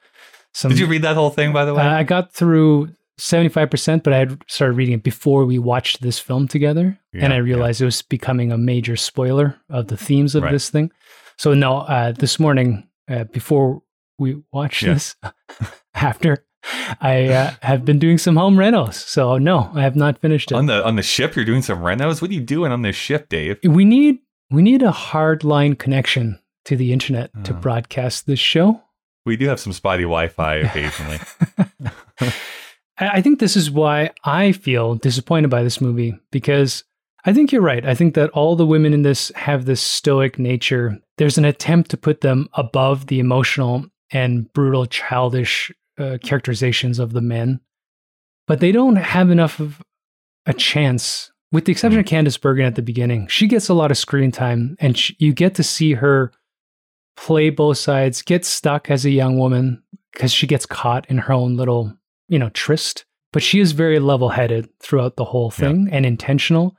some. 0.54 0.70
Did 0.70 0.80
you 0.80 0.88
read 0.88 1.04
that 1.04 1.16
whole 1.16 1.30
thing, 1.30 1.54
by 1.54 1.64
the 1.64 1.74
way? 1.74 1.84
Uh, 1.84 1.96
I 1.96 2.04
got 2.04 2.34
through 2.34 2.90
75%, 3.20 4.04
but 4.04 4.14
I 4.14 4.18
had 4.20 4.42
started 4.48 4.74
reading 4.76 4.96
it 4.96 5.04
before 5.04 5.46
we 5.46 5.58
watched 5.60 6.02
this 6.02 6.20
film 6.20 6.48
together. 6.48 6.98
and 7.14 7.34
I 7.34 7.38
realized 7.38 7.82
it 7.82 7.86
was 7.86 8.02
becoming 8.02 8.52
a 8.52 8.58
major 8.58 8.96
spoiler 8.98 9.56
of 9.70 9.88
the 9.88 9.96
themes 9.98 10.36
of 10.36 10.44
Right. 10.44 10.52
this 10.52 10.70
thing. 10.70 10.92
So, 11.38 11.54
no, 11.54 11.78
uh, 11.80 12.12
this 12.12 12.40
morning, 12.40 12.88
uh, 13.10 13.24
before 13.26 13.82
we 14.20 14.42
watched 14.52 14.84
Yeah. 14.84 14.94
this, 14.96 15.16
after, 15.96 16.46
I 17.00 17.28
uh, 17.30 17.52
have 17.62 17.86
been 17.86 18.00
doing 18.00 18.18
some 18.18 18.36
home 18.36 18.58
renos. 18.58 18.96
So, 18.96 19.38
no, 19.38 19.70
I 19.76 19.82
have 19.84 19.96
not 19.96 20.20
finished 20.20 20.52
it. 20.52 20.56
on 20.56 20.66
the 20.66 20.84
on 20.86 20.96
the 20.98 21.04
ship, 21.04 21.36
you're 21.36 21.46
doing 21.46 21.62
some 21.62 21.80
renos. 21.80 22.22
What 22.22 22.32
are 22.32 22.34
you 22.34 22.42
doing 22.42 22.72
on 22.72 22.82
this 22.82 22.96
ship, 22.96 23.30
Dave? 23.30 23.60
we 23.64 23.86
need 23.86 24.18
we 24.52 24.62
need 24.62 24.82
a 24.84 24.92
hard 24.92 25.44
line 25.44 25.76
connection 25.76 26.40
to 26.66 26.76
the 26.76 26.92
internet 26.92 27.30
to 27.46 27.54
Uh. 27.54 27.60
broadcast 27.60 28.26
this 28.28 28.40
show. 28.40 28.82
We 29.26 29.38
do 29.38 29.48
have 29.48 29.60
some 29.60 29.74
spotty 29.74 30.04
Wi-Fi 30.04 30.56
occasionally. 30.68 31.20
I 32.98 33.22
think 33.22 33.40
this 33.40 33.58
is 33.58 33.70
why 33.70 34.12
I 34.24 34.54
feel 34.54 34.96
disappointed 34.96 35.50
by 35.50 35.64
this 35.64 35.82
movie 35.82 36.18
because 36.32 36.84
I 37.26 37.34
think 37.34 37.52
you're 37.52 37.62
right. 37.62 37.86
I 37.86 37.96
think 37.96 38.14
that 38.14 38.30
all 38.30 38.56
the 38.56 38.66
women 38.66 38.94
in 38.94 39.02
this 39.02 39.32
have 39.36 39.66
this 39.66 39.82
stoic 39.82 40.40
nature. 40.40 40.98
There's 41.18 41.38
an 41.38 41.46
attempt 41.46 41.92
to 41.92 41.98
put 41.98 42.22
them 42.22 42.48
above 42.54 43.08
the 43.08 43.20
emotional 43.20 43.86
and 44.12 44.52
brutal, 44.54 44.86
childish 44.86 45.72
uh, 45.98 46.20
characterizations 46.24 47.00
of 47.00 47.14
the 47.14 47.22
men, 47.22 47.60
but 48.48 48.60
they 48.60 48.72
don't 48.72 48.98
have 48.98 49.30
enough 49.30 49.60
of 49.60 49.82
a 50.46 50.54
chance. 50.54 51.32
With 51.52 51.66
the 51.66 51.72
exception 51.72 52.00
of 52.00 52.06
Candice 52.06 52.40
Bergen 52.40 52.66
at 52.66 52.76
the 52.76 52.82
beginning, 52.82 53.28
she 53.28 53.48
gets 53.48 53.70
a 53.70 53.74
lot 53.74 53.92
of 53.92 53.98
screen 53.98 54.32
time, 54.32 54.76
and 54.80 54.98
you 55.20 55.34
get 55.34 55.56
to 55.56 55.64
see 55.64 55.94
her 55.94 56.32
play 57.16 57.50
both 57.50 57.78
sides, 57.78 58.22
get 58.22 58.46
stuck 58.46 58.92
as 58.92 59.06
a 59.06 59.10
young 59.10 59.38
woman 59.38 59.82
because 60.12 60.32
she 60.32 60.48
gets 60.48 60.66
caught 60.66 61.10
in 61.10 61.18
her 61.18 61.34
own 61.34 61.56
little, 61.56 61.94
you 62.28 62.40
know, 62.40 62.50
tryst. 62.50 63.06
But 63.34 63.44
she 63.44 63.60
is 63.60 63.74
very 63.74 64.00
level 64.00 64.30
headed 64.30 64.70
throughout 64.80 65.18
the 65.18 65.26
whole 65.26 65.52
thing 65.52 65.90
and 65.92 66.06
intentional. 66.06 66.78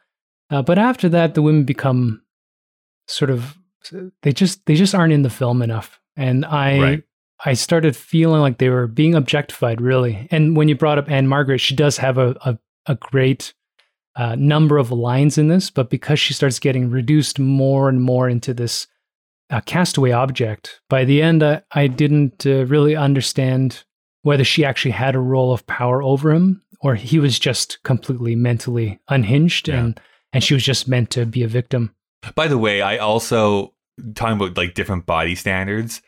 Uh, 0.48 0.62
but 0.62 0.78
after 0.78 1.08
that, 1.10 1.34
the 1.34 1.42
women 1.42 1.64
become 1.64 2.22
sort 3.08 3.30
of 3.30 3.58
they 4.22 4.32
just 4.32 4.64
they 4.66 4.74
just 4.74 4.94
aren't 4.94 5.12
in 5.12 5.22
the 5.22 5.30
film 5.30 5.62
enough, 5.62 6.00
and 6.16 6.44
I 6.44 6.80
Right. 6.80 7.02
I 7.44 7.52
started 7.52 7.94
feeling 7.94 8.40
like 8.40 8.56
they 8.56 8.70
were 8.70 8.86
being 8.86 9.14
objectified 9.14 9.82
really. 9.82 10.26
And 10.30 10.56
when 10.56 10.68
you 10.68 10.74
brought 10.74 10.96
up 10.96 11.10
Ann-Margret, 11.10 11.60
she 11.60 11.76
does 11.76 11.98
have 11.98 12.16
a 12.16 12.34
a, 12.44 12.58
a 12.86 12.94
great 12.94 13.52
uh, 14.16 14.34
number 14.36 14.78
of 14.78 14.90
lines 14.90 15.36
in 15.36 15.48
this, 15.48 15.68
but 15.70 15.90
because 15.90 16.18
she 16.18 16.32
starts 16.32 16.58
getting 16.58 16.88
reduced 16.90 17.38
more 17.38 17.90
and 17.90 18.00
more 18.00 18.30
into 18.30 18.54
this 18.54 18.86
uh, 19.50 19.60
castaway 19.66 20.10
object, 20.10 20.80
by 20.88 21.04
the 21.04 21.20
end, 21.20 21.42
I, 21.42 21.62
I 21.72 21.86
didn't 21.86 22.46
uh, 22.46 22.64
really 22.64 22.96
understand 22.96 23.84
whether 24.26 24.42
she 24.44 24.64
actually 24.64 24.90
had 24.90 25.14
a 25.14 25.20
role 25.20 25.52
of 25.52 25.64
power 25.66 26.02
over 26.02 26.32
him 26.32 26.60
or 26.80 26.96
he 26.96 27.18
was 27.20 27.38
just 27.38 27.80
completely 27.84 28.34
mentally 28.34 28.98
unhinged 29.08 29.68
Yeah. 29.68 29.78
and 29.78 30.00
and 30.32 30.42
she 30.44 30.52
was 30.54 30.64
just 30.64 30.88
meant 30.88 31.10
to 31.10 31.24
be 31.24 31.42
a 31.44 31.48
victim. 31.48 31.94
By 32.34 32.48
the 32.48 32.58
way, 32.58 32.82
I 32.82 32.98
also 32.98 33.72
talking 34.14 34.36
about 34.36 34.56
like 34.56 34.74
different 34.74 35.06
body 35.06 35.34
standards. 35.36 36.02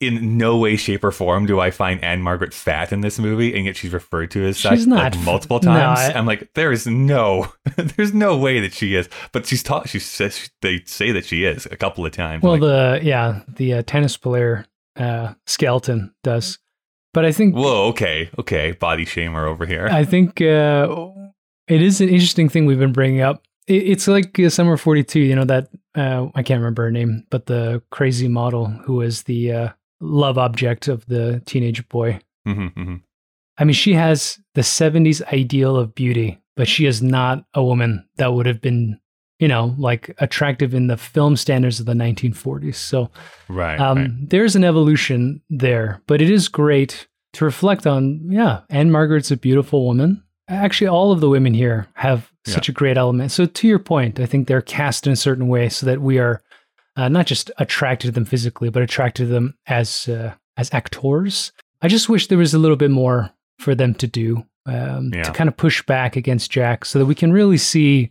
In 0.00 0.36
no 0.36 0.56
way, 0.58 0.76
shape, 0.76 1.04
or 1.04 1.12
form 1.12 1.46
do 1.46 1.60
I 1.60 1.70
find 1.70 2.02
Ann-Margret 2.02 2.52
fat 2.52 2.92
in 2.92 3.00
this 3.00 3.18
movie, 3.18 3.54
and 3.54 3.64
yet 3.64 3.76
she's 3.76 3.92
referred 3.92 4.30
to 4.32 4.44
as 4.44 4.58
such 4.58 4.86
like, 4.86 5.16
multiple 5.20 5.60
no, 5.62 5.70
times. 5.72 6.00
I- 6.00 6.12
I'm 6.18 6.26
like, 6.26 6.50
there 6.54 6.72
is 6.72 6.86
no, 6.86 7.52
there's 7.76 8.12
no 8.12 8.36
way 8.36 8.58
that 8.60 8.74
she 8.74 8.96
is. 8.96 9.08
But 9.32 9.46
she's 9.46 9.62
taught. 9.62 9.88
She 9.88 10.00
says 10.00 10.50
they 10.62 10.82
say 10.84 11.12
that 11.12 11.24
she 11.24 11.44
is 11.44 11.66
a 11.66 11.76
couple 11.76 12.04
of 12.04 12.12
times. 12.12 12.42
Well, 12.42 12.52
Like, 12.52 12.60
the 12.62 13.00
yeah, 13.02 13.42
the 13.48 13.74
uh, 13.74 13.82
tennis 13.86 14.16
player 14.16 14.66
uh, 14.96 15.34
skeleton 15.46 16.12
does, 16.24 16.58
but 17.14 17.24
I 17.24 17.32
think 17.32 17.54
whoa, 17.54 17.86
okay, 17.88 18.28
okay, 18.38 18.72
body 18.72 19.06
shamer 19.06 19.46
over 19.46 19.64
here. 19.64 19.88
I 19.90 20.04
think 20.04 20.42
uh, 20.42 21.08
it 21.68 21.80
is 21.80 22.00
an 22.00 22.08
interesting 22.10 22.48
thing 22.50 22.66
we've 22.66 22.78
been 22.78 22.92
bringing 22.92 23.22
up. 23.22 23.42
It, 23.66 23.88
it's 23.88 24.06
like 24.06 24.38
uh, 24.38 24.50
Summer 24.50 24.76
42, 24.76 25.20
you 25.20 25.34
know, 25.34 25.44
that 25.44 25.68
uh, 25.94 26.26
I 26.34 26.42
can't 26.42 26.58
remember 26.58 26.82
her 26.82 26.90
name, 26.90 27.24
but 27.30 27.46
the 27.46 27.80
crazy 27.90 28.28
model 28.28 28.66
who 28.66 28.96
was 28.96 29.22
the 29.22 29.52
uh, 29.52 29.68
love 30.00 30.36
object 30.36 30.88
of 30.88 31.06
the 31.06 31.40
teenage 31.46 31.88
boy. 31.88 32.20
Mhm, 32.46 32.74
mhm. 32.74 33.00
I 33.56 33.64
mean, 33.64 33.74
she 33.74 33.94
has 33.94 34.38
the 34.54 34.62
70s 34.62 35.22
ideal 35.32 35.76
of 35.76 35.94
beauty, 35.94 36.42
but 36.56 36.68
she 36.68 36.86
is 36.86 37.02
not 37.02 37.44
a 37.54 37.62
woman 37.62 38.06
that 38.16 38.34
would 38.34 38.46
have 38.46 38.60
been, 38.60 38.98
you 39.44 39.48
know, 39.48 39.74
like 39.76 40.14
attractive 40.18 40.72
in 40.74 40.86
the 40.86 40.96
film 40.96 41.36
standards 41.36 41.78
of 41.80 41.84
the 41.84 41.92
1940s. 41.92 42.76
So, 42.76 43.10
Right, 43.48 43.78
um, 43.78 43.98
right. 43.98 44.10
there's 44.30 44.56
an 44.56 44.64
evolution 44.64 45.42
there, 45.50 46.00
but 46.06 46.22
it 46.22 46.30
is 46.30 46.48
great 46.48 47.06
to 47.34 47.44
reflect 47.44 47.86
on. 47.86 48.20
Yeah, 48.30 48.60
Ann-Margret's 48.70 49.30
a 49.30 49.36
beautiful 49.36 49.84
woman. 49.84 50.22
Actually, 50.48 50.88
all 50.88 51.12
of 51.12 51.20
the 51.20 51.28
women 51.28 51.52
here 51.52 51.86
have 51.94 52.30
such 52.46 52.70
a 52.70 52.72
great 52.72 52.96
element. 52.96 53.32
So, 53.32 53.44
to 53.44 53.68
your 53.68 53.78
point, 53.78 54.18
I 54.18 54.24
think 54.26 54.46
they're 54.48 54.62
cast 54.62 55.06
in 55.06 55.12
a 55.12 55.16
certain 55.26 55.48
way 55.48 55.68
so 55.68 55.84
that 55.84 56.00
we 56.00 56.18
are 56.18 56.40
uh, 56.96 57.08
not 57.10 57.26
just 57.26 57.50
attracted 57.58 58.06
to 58.08 58.12
them 58.12 58.24
physically, 58.24 58.70
but 58.70 58.82
attracted 58.82 59.24
to 59.24 59.28
them 59.32 59.54
as 59.66 60.08
uh, 60.08 60.32
as 60.56 60.72
actors. 60.72 61.52
I 61.82 61.88
just 61.88 62.08
wish 62.08 62.28
there 62.28 62.38
was 62.38 62.54
a 62.54 62.58
little 62.58 62.78
bit 62.78 62.90
more 62.90 63.30
for 63.58 63.74
them 63.74 63.94
to 63.96 64.06
do 64.06 64.46
um, 64.66 65.10
Yeah. 65.12 65.24
to 65.24 65.32
kind 65.32 65.48
of 65.48 65.56
push 65.56 65.82
back 65.82 66.16
against 66.16 66.50
Jack, 66.50 66.84
so 66.86 66.98
that 66.98 67.06
we 67.06 67.14
can 67.14 67.30
really 67.32 67.58
see 67.58 68.10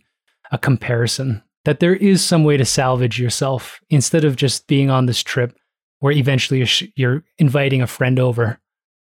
a 0.53 0.57
comparison. 0.57 1.43
That 1.65 1.79
there 1.81 1.95
is 1.95 2.23
some 2.23 2.43
way 2.45 2.55
to 2.57 2.65
salvage 2.65 3.19
yourself 3.19 3.79
instead 3.89 4.23
of 4.25 4.35
just 4.35 4.67
being 4.67 4.89
on 4.89 5.05
this 5.05 5.21
trip 5.23 5.57
where 5.99 6.11
eventually 6.11 6.57
you're, 6.59 6.67
sh- 6.67 6.83
you're 6.95 7.23
inviting 7.37 7.81
a 7.81 7.87
friend 7.87 8.19
over 8.19 8.59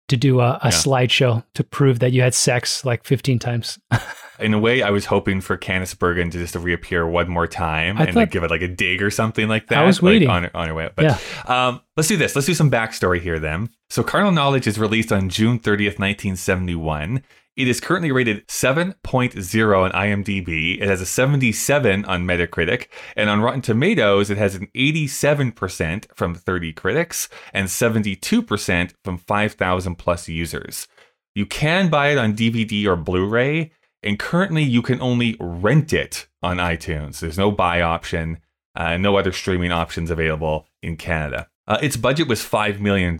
to 0.08 0.16
do 0.16 0.40
a, 0.40 0.52
a 0.62 0.66
Yeah. 0.66 0.70
slideshow 0.70 1.44
to 1.54 1.62
prove 1.64 1.98
that 1.98 2.12
you 2.12 2.22
had 2.22 2.32
sex 2.32 2.82
like 2.84 3.04
15 3.04 3.38
times. 3.38 3.78
In 4.38 4.54
a 4.54 4.58
way, 4.58 4.82
I 4.82 4.90
was 4.90 5.06
hoping 5.06 5.40
for 5.42 5.56
Candice 5.58 5.98
Bergen 5.98 6.30
to 6.30 6.38
just 6.38 6.54
reappear 6.54 7.06
one 7.06 7.28
more 7.28 7.46
time 7.46 7.96
I 7.98 8.04
and 8.04 8.16
like 8.16 8.30
give 8.30 8.42
it 8.44 8.50
like 8.50 8.62
a 8.62 8.68
dig 8.68 9.02
or 9.02 9.10
something 9.10 9.48
like 9.48 9.66
that. 9.68 9.78
I 9.78 9.84
was 9.86 10.02
like, 10.02 10.10
waiting. 10.12 10.28
on, 10.30 10.44
her- 10.44 10.56
on 10.56 10.68
her 10.68 10.74
way. 10.74 10.88
But 10.94 11.04
Yeah. 11.04 11.18
um, 11.46 11.80
let's 11.96 12.08
do 12.08 12.16
this. 12.16 12.34
Let's 12.34 12.46
do 12.46 12.54
some 12.54 12.70
backstory 12.70 13.20
here 13.20 13.38
then. 13.38 13.68
So, 13.90 14.02
Carnal 14.02 14.32
Knowledge 14.32 14.66
is 14.66 14.78
released 14.78 15.12
on 15.12 15.28
June 15.28 15.58
30th, 15.58 15.98
1971. 15.98 17.22
It 17.56 17.68
is 17.68 17.80
currently 17.80 18.12
rated 18.12 18.46
7.0 18.48 19.82
on 19.82 19.90
IMDb. 19.92 20.78
It 20.80 20.86
has 20.86 21.00
a 21.00 21.06
77 21.06 22.04
on 22.04 22.26
Metacritic. 22.26 22.88
And 23.16 23.30
on 23.30 23.40
Rotten 23.40 23.62
Tomatoes, 23.62 24.28
it 24.28 24.36
has 24.36 24.54
an 24.54 24.68
87% 24.76 26.06
from 26.14 26.34
30 26.34 26.74
critics 26.74 27.30
and 27.54 27.68
72% 27.68 28.92
from 29.02 29.16
5,000 29.16 29.94
plus 29.96 30.28
users. 30.28 30.86
You 31.34 31.46
can 31.46 31.88
buy 31.88 32.08
it 32.08 32.18
on 32.18 32.36
DVD 32.36 32.86
or 32.86 32.96
Blu 32.96 33.26
ray, 33.26 33.72
and 34.02 34.18
currently 34.18 34.62
you 34.62 34.82
can 34.82 35.00
only 35.00 35.36
rent 35.40 35.94
it 35.94 36.28
on 36.42 36.58
iTunes. 36.58 37.20
There's 37.20 37.38
no 37.38 37.50
buy 37.50 37.80
option, 37.80 38.38
uh, 38.74 38.98
no 38.98 39.16
other 39.16 39.32
streaming 39.32 39.72
options 39.72 40.10
available 40.10 40.66
in 40.82 40.96
Canada. 40.98 41.48
Uh, 41.68 41.78
its 41.82 41.96
budget 41.96 42.28
was 42.28 42.40
$5 42.42 42.78
million. 42.78 43.18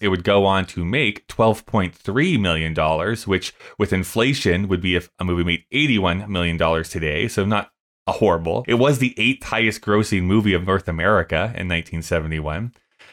It 0.00 0.08
would 0.08 0.22
go 0.24 0.44
on 0.44 0.64
to 0.66 0.84
make 0.84 1.26
$12.3 1.26 2.40
million, 2.40 3.16
which 3.26 3.52
with 3.78 3.92
inflation 3.92 4.68
would 4.68 4.80
be 4.80 4.94
if 4.94 5.10
a 5.18 5.24
movie 5.24 5.44
made 5.44 5.64
$81 5.72 6.28
million 6.28 6.84
today. 6.84 7.26
So 7.26 7.44
not 7.44 7.72
a 8.06 8.12
horrible. 8.12 8.64
It 8.68 8.74
was 8.74 8.98
the 8.98 9.14
eighth 9.18 9.44
highest 9.44 9.80
grossing 9.80 10.22
movie 10.22 10.54
of 10.54 10.66
North 10.66 10.88
America 10.88 11.36
in 11.56 11.68
1971 11.68 12.72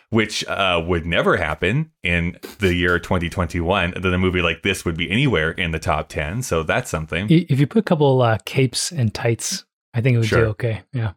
which 0.10 0.46
uh, 0.48 0.82
would 0.88 1.06
never 1.06 1.36
happen 1.36 1.92
in 2.02 2.38
the 2.60 2.74
year 2.74 2.98
2021 2.98 3.92
that 3.92 4.14
a 4.14 4.18
movie 4.18 4.42
like 4.42 4.64
this 4.64 4.86
would 4.86 4.96
be 4.96 5.10
anywhere 5.12 5.52
in 5.52 5.72
the 5.72 5.80
top 5.80 6.08
10 6.08 6.42
so 6.44 6.64
that's 6.64 6.90
something 6.90 7.28
if 7.30 7.60
you 7.60 7.68
put 7.68 7.80
a 7.80 7.84
couple 7.84 8.22
uh, 8.22 8.38
capes 8.46 8.92
and 8.92 9.14
tights, 9.14 9.66
I 9.94 10.00
think 10.02 10.16
it 10.16 10.20
would 10.20 10.28
Sure. 10.28 10.46
do 10.46 10.50
okay. 10.52 10.82
Yeah. 10.94 11.14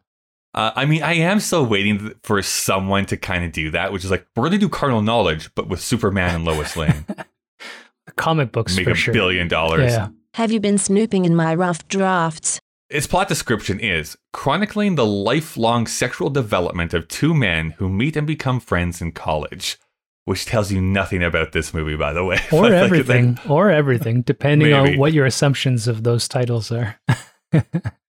Uh, 0.53 0.71
i 0.75 0.85
mean 0.85 1.01
i 1.03 1.13
am 1.13 1.39
still 1.39 1.65
waiting 1.65 2.13
for 2.23 2.41
someone 2.41 3.05
to 3.05 3.15
kind 3.17 3.43
of 3.45 3.51
do 3.53 3.71
that 3.71 3.93
which 3.93 4.03
is 4.03 4.11
like 4.11 4.25
we're 4.35 4.43
going 4.43 4.51
to 4.51 4.57
do 4.57 4.67
Carnal 4.69 5.01
Knowledge 5.01 5.49
but 5.55 5.67
with 5.69 5.79
superman 5.81 6.35
and 6.35 6.45
lois 6.45 6.75
lane 6.75 7.05
Comic 8.17 8.51
books 8.51 8.75
make 8.75 8.85
for 8.85 8.91
a 8.91 8.95
sure. 8.95 9.13
billion 9.13 9.47
dollars 9.47 9.91
Yeah. 9.91 10.09
Have 10.35 10.51
you 10.51 10.59
been 10.59 10.77
snooping 10.77 11.25
in 11.25 11.35
my 11.35 11.53
rough 11.55 11.87
drafts? 11.87 12.59
Its 12.89 13.07
plot 13.07 13.27
description 13.27 13.79
is 13.79 14.17
chronicling 14.33 14.95
the 14.95 15.05
lifelong 15.05 15.87
sexual 15.87 16.29
development 16.29 16.93
of 16.93 17.07
two 17.07 17.33
men 17.33 17.71
who 17.77 17.87
meet 17.89 18.15
and 18.17 18.27
become 18.27 18.59
friends 18.59 19.01
in 19.01 19.11
college. 19.11 19.77
which 20.25 20.45
tells 20.45 20.71
you 20.71 20.79
nothing 20.79 21.23
about 21.23 21.51
this 21.51 21.73
movie, 21.73 21.95
by 21.97 22.13
the 22.13 22.23
way. 22.23 22.37
Or 22.51 22.63
Like, 22.63 22.73
everything, 22.73 23.39
or 23.49 23.71
everything, 23.71 24.21
depending 24.21 24.69
Maybe. 24.71 24.93
on 24.93 24.99
what 24.99 25.13
your 25.13 25.25
assumptions 25.25 25.87
of 25.87 26.03
those 26.03 26.27
titles 26.27 26.71
are. 26.71 26.99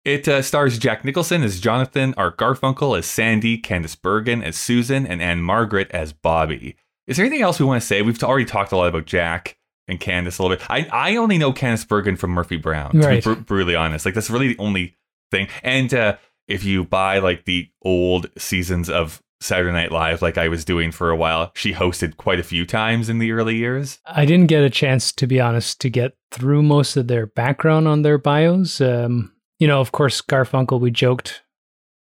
It 0.05 0.27
uh, 0.27 0.43
stars 0.43 0.79
Jack 0.79 1.05
Nicholson 1.05 1.43
as 1.45 1.61
Jonathan, 1.61 2.13
Art 2.17 2.37
Garfunkel 2.37 2.99
as 2.99 3.07
Sandy, 3.07 3.57
Candice 3.57 4.01
Bergen 4.01 4.43
as 4.43 4.57
Susan, 4.57 5.07
and 5.07 5.23
Ann-Margret 5.23 5.91
as 5.93 6.13
Bobby. 6.13 6.77
Is 7.07 7.17
there 7.17 7.27
anything 7.27 7.43
else 7.43 7.61
we 7.61 7.67
want 7.67 7.81
to 7.81 7.87
say? 7.87 8.03
We've 8.03 8.21
already 8.23 8.45
talked 8.45 8.73
a 8.73 8.77
lot 8.77 8.89
about 8.89 9.07
Jack 9.07 9.57
and 9.87 10.01
Candice 10.01 10.39
a 10.39 10.43
little 10.43 10.57
bit. 10.57 10.67
I, 10.69 10.89
I 10.93 11.17
only 11.17 11.39
know 11.39 11.53
Candice 11.53 11.87
Bergen 11.87 12.17
from 12.17 12.31
Murphy 12.33 12.57
Brown, 12.57 12.93
to 12.93 12.99
Right. 12.99 13.25
be 13.25 13.35
br- 13.35 13.41
brutally 13.41 13.77
honest. 13.77 14.05
Like, 14.05 14.15
that's 14.15 14.31
really 14.31 14.49
the 14.49 14.59
only 14.59 14.97
thing. 15.31 15.47
And 15.63 15.93
uh, 15.95 16.17
if 16.49 16.65
you 16.65 16.85
buy 16.85 17.19
like 17.21 17.45
the 17.45 17.69
old 17.83 18.29
seasons 18.37 18.91
of 18.91 19.23
Saturday 19.41 19.73
Night 19.73 19.93
Live, 19.93 20.21
like 20.23 20.39
I 20.39 20.49
was 20.49 20.65
doing 20.65 20.91
for 20.93 21.11
a 21.11 21.17
while, 21.17 21.53
she 21.55 21.75
hosted 21.75 22.17
quite 22.17 22.39
a 22.41 22.45
few 22.45 22.65
times 22.67 23.09
in 23.09 23.19
the 23.19 23.33
early 23.33 23.57
years. 23.57 23.99
I 24.07 24.25
didn't 24.25 24.47
get 24.49 24.63
a 24.65 24.71
chance, 24.71 25.13
to 25.13 25.27
be 25.27 25.41
honest, 25.41 25.81
to 25.81 25.91
get 25.91 26.13
through 26.33 26.63
most 26.63 26.97
of 26.97 27.09
their 27.09 27.27
background 27.27 27.87
on 27.89 28.03
their 28.03 28.19
bios. 28.19 28.81
Um, 28.81 29.32
you 29.63 29.69
know, 29.69 29.81
of 29.81 29.93
course, 29.93 30.21
Garfunkel, 30.21 30.81
we 30.81 30.91
joked, 30.91 31.45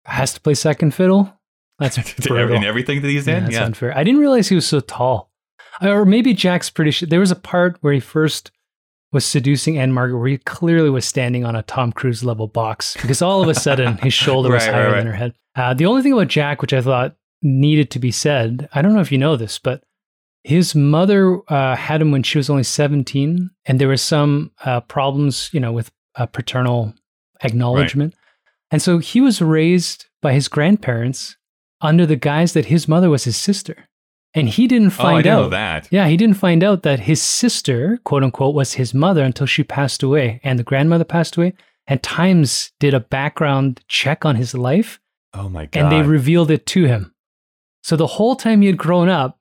has 0.06 0.32
to 0.36 0.40
play 0.40 0.54
second 0.54 0.94
fiddle. 0.94 1.34
That's 1.80 1.98
in 2.30 2.64
everything 2.64 3.02
that 3.02 3.08
he's 3.08 3.26
Yeah, 3.26 3.40
that's 3.40 3.52
Yeah. 3.54 3.66
unfair. 3.66 3.98
I 3.98 4.04
didn't 4.04 4.22
realize 4.22 4.48
he 4.48 4.54
was 4.54 4.68
so 4.68 4.80
tall. 4.80 5.32
Or 5.82 6.06
maybe 6.06 6.36
Jack's 6.36 6.70
pretty 6.70 6.92
sure. 6.92 7.08
There 7.08 7.20
was 7.20 7.32
a 7.32 7.36
part 7.36 7.80
where 7.82 7.94
he 7.94 8.00
first 8.00 8.52
was 9.12 9.26
seducing 9.26 9.80
Ann-Margret 9.80 10.20
where 10.20 10.28
he 10.28 10.38
clearly 10.38 10.92
was 10.92 11.04
standing 11.04 11.46
on 11.46 11.56
a 11.56 11.64
Tom 11.64 11.92
Cruise 11.92 12.24
level 12.24 12.48
box 12.48 12.96
because 13.02 13.24
all 13.24 13.42
of 13.42 13.48
a 13.50 13.56
sudden 13.56 13.98
his 13.98 14.14
shoulder 14.24 14.52
was 14.52 14.64
higher 14.64 14.84
right, 14.84 14.92
right. 14.92 14.98
than 15.00 15.08
her 15.08 15.14
head. 15.14 15.34
Uh, 15.56 15.74
the 15.74 15.88
only 15.88 16.04
thing 16.04 16.14
about 16.14 16.28
Jack, 16.28 16.62
which 16.62 16.74
I 16.74 16.82
thought 16.82 17.16
needed 17.42 17.90
to 17.90 17.98
be 17.98 18.12
said, 18.12 18.70
I 18.72 18.84
don't 18.84 18.94
know 18.94 19.02
if 19.02 19.12
you 19.12 19.18
know 19.18 19.36
this, 19.36 19.58
but 19.58 19.84
his 20.44 20.76
mother 20.76 21.40
uh, 21.48 21.76
had 21.76 22.02
him 22.04 22.12
when 22.12 22.22
she 22.22 22.38
was 22.38 22.52
only 22.52 22.62
17, 22.62 23.50
and 23.66 23.82
there 23.82 23.88
were 23.88 23.98
some 23.98 24.52
uh, 24.64 24.82
problems, 24.82 25.50
you 25.54 25.60
know, 25.60 25.72
with 25.72 25.90
uh, 26.18 26.28
paternal 26.28 26.94
acknowledgement. 27.44 28.14
And 28.72 28.82
so 28.82 28.98
he 29.00 29.22
was 29.22 29.42
raised 29.42 30.06
by 30.22 30.34
his 30.34 30.48
grandparents 30.48 31.38
under 31.82 32.06
the 32.06 32.16
guise 32.16 32.54
that 32.54 32.66
his 32.66 32.88
mother 32.88 33.10
was 33.10 33.24
his 33.24 33.38
sister. 33.38 33.88
And 34.34 34.50
he 34.50 34.68
didn't 34.68 34.90
Oh, 35.00 35.04
I 35.04 35.04
find 35.04 35.26
know 35.26 35.44
out. 35.46 35.52
that. 35.52 35.88
Yeah, 35.90 36.08
he 36.08 36.18
didn't 36.18 36.38
find 36.38 36.64
out 36.64 36.84
that 36.84 37.00
his 37.02 37.22
sister, 37.22 38.00
quote 38.04 38.24
unquote, 38.24 38.54
was 38.56 38.74
his 38.74 38.94
mother 38.94 39.24
until 39.24 39.48
she 39.48 39.64
passed 39.64 40.04
away 40.04 40.40
and 40.44 40.60
the 40.60 40.64
grandmother 40.64 41.06
passed 41.06 41.38
away. 41.38 41.54
And 41.88 42.04
Times 42.04 42.72
did 42.80 42.94
a 42.94 43.00
background 43.00 43.82
check 43.88 44.26
on 44.26 44.36
his 44.36 44.54
life 44.54 45.00
Oh 45.34 45.48
my 45.50 45.66
God. 45.68 45.80
and 45.80 45.92
they 45.92 46.02
revealed 46.08 46.52
it 46.52 46.66
to 46.68 46.86
him. 46.86 47.14
So 47.84 47.96
the 47.96 48.08
whole 48.08 48.36
time 48.36 48.62
he 48.62 48.68
had 48.68 48.78
grown 48.78 49.08
up, 49.08 49.37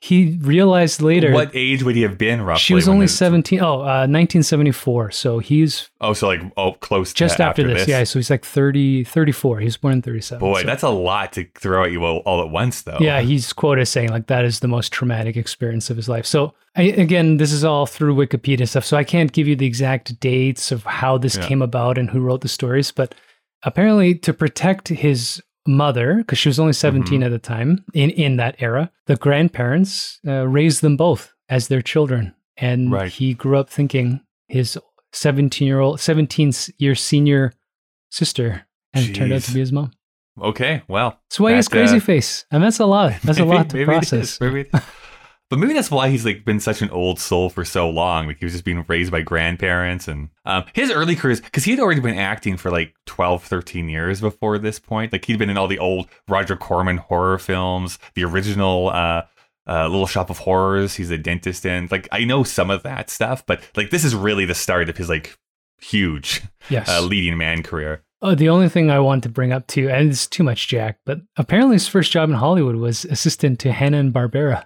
he 0.00 0.38
realized 0.42 1.02
later 1.02 1.32
What 1.32 1.50
age 1.54 1.82
would 1.82 1.96
he 1.96 2.02
have 2.02 2.16
been 2.16 2.42
roughly? 2.42 2.60
she 2.60 2.74
was 2.74 2.86
only 2.88 3.06
this- 3.06 3.16
17. 3.18 3.58
Oh, 3.60 3.80
uh, 3.80 4.06
1974. 4.06 5.10
So 5.10 5.38
he's 5.40 5.90
Oh, 6.00 6.12
so 6.12 6.28
like 6.28 6.40
oh, 6.56 6.72
close 6.74 7.08
to 7.12 7.16
just 7.16 7.40
after, 7.40 7.66
this. 7.66 7.88
Yeah, 7.88 8.04
so 8.04 8.18
he's 8.18 8.30
like 8.30 8.44
30, 8.44 9.02
34. 9.04 9.58
He 9.58 9.64
was 9.64 9.76
born 9.76 9.94
in 9.94 10.02
37. 10.02 10.38
Boy, 10.40 10.60
so- 10.60 10.66
that's 10.66 10.82
a 10.84 10.88
lot 10.88 11.32
to 11.32 11.46
throw 11.56 11.84
at 11.84 11.90
you 11.92 12.04
all, 12.04 12.18
all 12.18 12.40
at 12.42 12.50
once, 12.50 12.82
though. 12.82 12.98
Yeah, 13.00 13.20
he's 13.22 13.52
quoted 13.52 13.82
as 13.82 13.88
saying 13.90 14.10
like 14.10 14.28
that 14.28 14.44
is 14.44 14.60
the 14.60 14.68
most 14.68 14.92
traumatic 14.92 15.36
experience 15.36 15.90
of 15.90 15.96
his 15.96 16.08
life. 16.08 16.26
So 16.26 16.54
I, 16.76 16.82
again, 16.82 17.38
this 17.38 17.50
is 17.52 17.64
all 17.64 17.86
through 17.86 18.14
Wikipedia 18.14 18.68
stuff, 18.68 18.84
so 18.84 18.96
I 18.96 19.02
can't 19.04 19.32
give 19.32 19.48
you 19.48 19.56
the 19.56 19.66
exact 19.66 20.20
dates 20.20 20.70
of 20.70 20.84
how 20.84 21.18
this 21.18 21.36
Yeah. 21.36 21.48
came 21.48 21.60
about 21.62 21.98
and 21.98 22.10
who 22.10 22.20
wrote 22.20 22.42
the 22.42 22.48
stories. 22.48 22.92
But 22.92 23.16
apparently, 23.64 24.14
to 24.14 24.32
protect 24.32 24.88
his 24.88 25.42
mother, 25.68 26.16
because 26.16 26.38
she 26.38 26.48
was 26.48 26.58
only 26.58 26.72
17 26.72 27.20
Mm-hmm. 27.20 27.22
at 27.26 27.30
the 27.30 27.38
time 27.38 27.84
in 27.94 28.10
in 28.10 28.36
that 28.38 28.56
era, 28.58 28.90
the 29.06 29.16
grandparents 29.16 30.18
uh, 30.26 30.48
raised 30.48 30.80
them 30.80 30.96
both 30.96 31.32
as 31.48 31.68
their 31.68 31.82
children, 31.82 32.34
and 32.56 32.90
Right. 32.90 33.12
he 33.12 33.34
grew 33.34 33.56
up 33.58 33.70
thinking 33.70 34.20
his 34.48 34.78
17 35.12 35.66
year 35.68 35.80
old, 35.80 36.00
17 36.00 36.52
year 36.78 36.94
senior 36.94 37.52
sister, 38.10 38.66
and 38.92 39.04
it 39.06 39.14
turned 39.14 39.32
out 39.32 39.42
to 39.42 39.52
be 39.52 39.60
his 39.60 39.72
mom. 39.72 39.92
Okay. 40.40 40.82
Well, 40.88 41.18
So 41.30 41.44
why 41.44 41.50
he 41.50 41.56
has 41.56 41.68
crazy 41.68 41.96
uh, 41.96 42.00
face, 42.00 42.44
and 42.50 42.62
that's 42.62 42.78
a 42.80 42.86
lot. 42.86 43.12
That's 43.24 43.38
a 43.40 43.44
lot 43.54 43.70
to 43.70 43.76
maybe 43.76 43.84
process. 43.86 44.34
is, 44.34 44.40
maybe 44.40 44.70
but 45.50 45.58
maybe 45.58 45.72
that's 45.72 45.90
why 45.90 46.08
he's 46.08 46.24
like 46.24 46.44
been 46.44 46.60
such 46.60 46.82
an 46.82 46.90
old 46.90 47.18
soul 47.18 47.48
for 47.50 47.64
so 47.64 47.88
long. 47.88 48.26
Like 48.26 48.38
he 48.38 48.44
was 48.44 48.52
just 48.52 48.64
being 48.64 48.84
raised 48.88 49.10
by 49.12 49.22
grandparents 49.22 50.06
and 50.08 50.28
um, 50.44 50.64
his 50.74 50.90
early 50.90 51.16
careers, 51.16 51.40
because 51.40 51.64
he'd 51.64 51.80
already 51.80 52.00
been 52.00 52.18
acting 52.18 52.56
for 52.56 52.70
like 52.70 52.94
12, 53.06 53.44
13 53.44 53.88
years 53.88 54.20
before 54.20 54.58
this 54.58 54.78
point. 54.78 55.12
Like 55.12 55.24
he'd 55.24 55.38
been 55.38 55.50
in 55.50 55.56
all 55.58 55.68
the 55.68 55.78
old 55.78 56.08
Roger 56.28 56.56
Corman 56.56 56.98
horror 56.98 57.38
films, 57.38 57.98
the 58.14 58.24
original 58.24 58.88
uh, 58.90 59.22
uh, 59.66 59.86
Little 59.88 60.06
Shop 60.06 60.30
of 60.30 60.38
Horrors. 60.38 60.94
He's 60.94 61.10
a 61.10 61.18
dentist 61.18 61.64
in. 61.66 61.88
Like 61.90 62.08
I 62.12 62.24
know 62.24 62.42
some 62.44 62.70
of 62.70 62.82
that 62.84 63.10
stuff, 63.10 63.44
but 63.46 63.60
like 63.76 63.90
this 63.90 64.04
is 64.04 64.14
really 64.14 64.44
the 64.44 64.54
start 64.54 64.88
of 64.88 64.96
his 64.96 65.08
like 65.08 65.36
huge 65.80 66.42
Yes. 66.68 66.88
uh, 66.88 67.00
leading 67.00 67.38
man 67.38 67.62
career. 67.62 68.02
Oh, 68.20 68.34
the 68.34 68.48
only 68.48 68.68
thing 68.68 68.90
I 68.90 68.98
want 68.98 69.22
to 69.22 69.28
bring 69.28 69.52
up 69.52 69.68
too, 69.68 69.88
and 69.88 70.10
it's 70.10 70.26
too 70.26 70.42
much, 70.42 70.66
Jack, 70.66 70.98
but 71.06 71.20
apparently 71.36 71.76
his 71.76 71.86
first 71.86 72.10
job 72.10 72.28
in 72.28 72.34
Hollywood 72.34 72.74
was 72.74 73.04
assistant 73.04 73.60
to 73.60 73.70
Hanna 73.72 73.98
and 73.98 74.12
Barbera, 74.12 74.64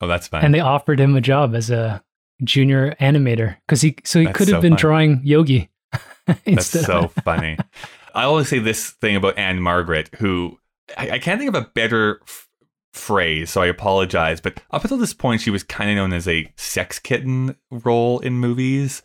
Oh, 0.00 0.06
that's 0.06 0.28
fine. 0.28 0.44
and 0.44 0.54
they 0.54 0.60
offered 0.60 1.00
him 1.00 1.16
a 1.16 1.20
job 1.20 1.54
as 1.54 1.70
a 1.70 2.02
junior 2.42 2.94
animator 3.00 3.56
because 3.66 3.80
he 3.80 3.96
so 4.04 4.18
he 4.18 4.26
That's 4.26 4.36
could 4.38 4.48
have 4.48 4.56
so 4.58 4.60
been 4.60 4.72
funny. 4.72 4.80
drawing 4.80 5.20
Yogi. 5.24 5.70
That's 6.46 6.66
so 6.66 7.08
funny. 7.22 7.56
I 8.14 8.24
always 8.24 8.48
say 8.48 8.58
this 8.58 8.90
thing 8.90 9.14
about 9.16 9.38
Ann-Margret, 9.38 10.10
who 10.16 10.58
I, 10.96 11.10
I 11.12 11.18
can't 11.18 11.38
think 11.38 11.54
of 11.54 11.62
a 11.62 11.68
better 11.74 12.20
f- 12.22 12.48
phrase, 12.92 13.50
so 13.50 13.60
I 13.62 13.66
apologize. 13.66 14.40
But 14.40 14.60
up 14.70 14.82
until 14.82 14.98
this 14.98 15.14
point, 15.14 15.40
she 15.42 15.50
was 15.50 15.62
kind 15.62 15.90
of 15.90 15.96
known 15.96 16.12
as 16.12 16.26
a 16.26 16.50
sex 16.56 16.98
kitten 16.98 17.56
role 17.70 18.20
in 18.20 18.34
movies. 18.34 19.02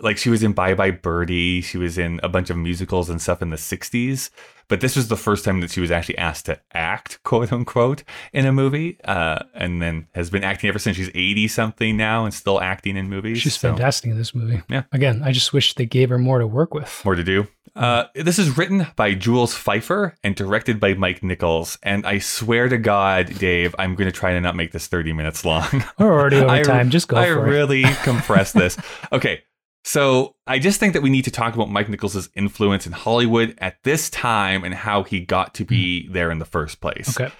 Like 0.00 0.18
she 0.18 0.28
was 0.30 0.42
in 0.42 0.52
Bye 0.52 0.74
Bye 0.74 0.90
Birdie, 0.90 1.60
she 1.62 1.78
was 1.78 1.96
in 1.96 2.20
a 2.22 2.28
bunch 2.28 2.50
of 2.50 2.56
musicals 2.56 3.08
and 3.08 3.20
stuff 3.20 3.40
in 3.40 3.50
the 3.50 3.56
60s. 3.56 4.30
But 4.68 4.80
this 4.80 4.96
was 4.96 5.06
the 5.08 5.16
first 5.16 5.44
time 5.44 5.60
that 5.60 5.70
she 5.70 5.80
was 5.80 5.92
actually 5.92 6.18
asked 6.18 6.46
to 6.46 6.60
act, 6.74 7.22
quote 7.22 7.52
unquote, 7.52 8.02
in 8.32 8.46
a 8.46 8.52
movie. 8.52 8.98
Uh, 9.04 9.38
and 9.54 9.80
then 9.80 10.08
has 10.14 10.28
been 10.28 10.42
acting 10.42 10.68
ever 10.68 10.78
since. 10.80 10.96
She's 10.96 11.08
80 11.14 11.46
something 11.48 11.96
now 11.96 12.24
and 12.24 12.34
still 12.34 12.60
acting 12.60 12.96
in 12.96 13.08
movies. 13.08 13.38
She's 13.38 13.56
so- 13.56 13.70
fantastic 13.70 14.10
in 14.10 14.18
this 14.18 14.34
movie. 14.34 14.62
Yeah. 14.68 14.82
Again, 14.92 15.22
I 15.24 15.30
just 15.32 15.52
wish 15.52 15.74
they 15.74 15.86
gave 15.86 16.08
her 16.10 16.18
more 16.18 16.40
to 16.40 16.46
work 16.48 16.74
with. 16.74 17.00
more 17.04 17.14
to 17.14 17.22
do. 17.24 17.46
Uh, 17.76 18.06
this 18.14 18.38
is 18.38 18.56
written 18.58 18.86
by 18.96 19.14
Jules 19.14 19.54
Feiffer 19.54 20.14
and 20.24 20.34
directed 20.34 20.80
by 20.80 20.94
Mike 20.94 21.22
Nichols. 21.22 21.78
And 21.82 22.04
I 22.06 22.18
swear 22.18 22.68
to 22.68 22.78
God, 22.78 23.38
Dave, 23.38 23.74
I'm 23.78 23.94
going 23.94 24.10
to 24.10 24.18
try 24.18 24.32
to 24.32 24.40
not 24.40 24.56
make 24.56 24.72
this 24.72 24.86
30 24.88 25.12
minutes 25.12 25.44
long. 25.44 25.66
We're 25.98 26.12
already 26.12 26.36
over 26.40 26.48
I- 26.48 26.62
time. 26.62 26.90
Just 26.90 27.06
go 27.08 27.18
I 27.18 27.26
for 27.28 27.46
it. 27.46 27.50
really 27.50 27.84
compressed 28.02 28.54
this. 28.54 28.76
Okay. 29.12 29.42
So 29.86 30.34
I 30.48 30.58
just 30.58 30.80
think 30.80 30.94
that 30.94 31.02
we 31.02 31.10
need 31.10 31.22
to 31.26 31.30
talk 31.30 31.54
about 31.54 31.70
Mike 31.70 31.88
Nichols' 31.88 32.28
influence 32.34 32.88
in 32.88 32.92
Hollywood 32.92 33.54
at 33.58 33.80
this 33.84 34.10
time 34.10 34.64
and 34.64 34.74
how 34.74 35.04
he 35.04 35.20
got 35.20 35.54
to 35.54 35.64
be 35.64 36.08
there 36.08 36.32
in 36.32 36.40
the 36.40 36.44
first 36.44 36.80
place. 36.80 37.08
Okay. 37.18 37.32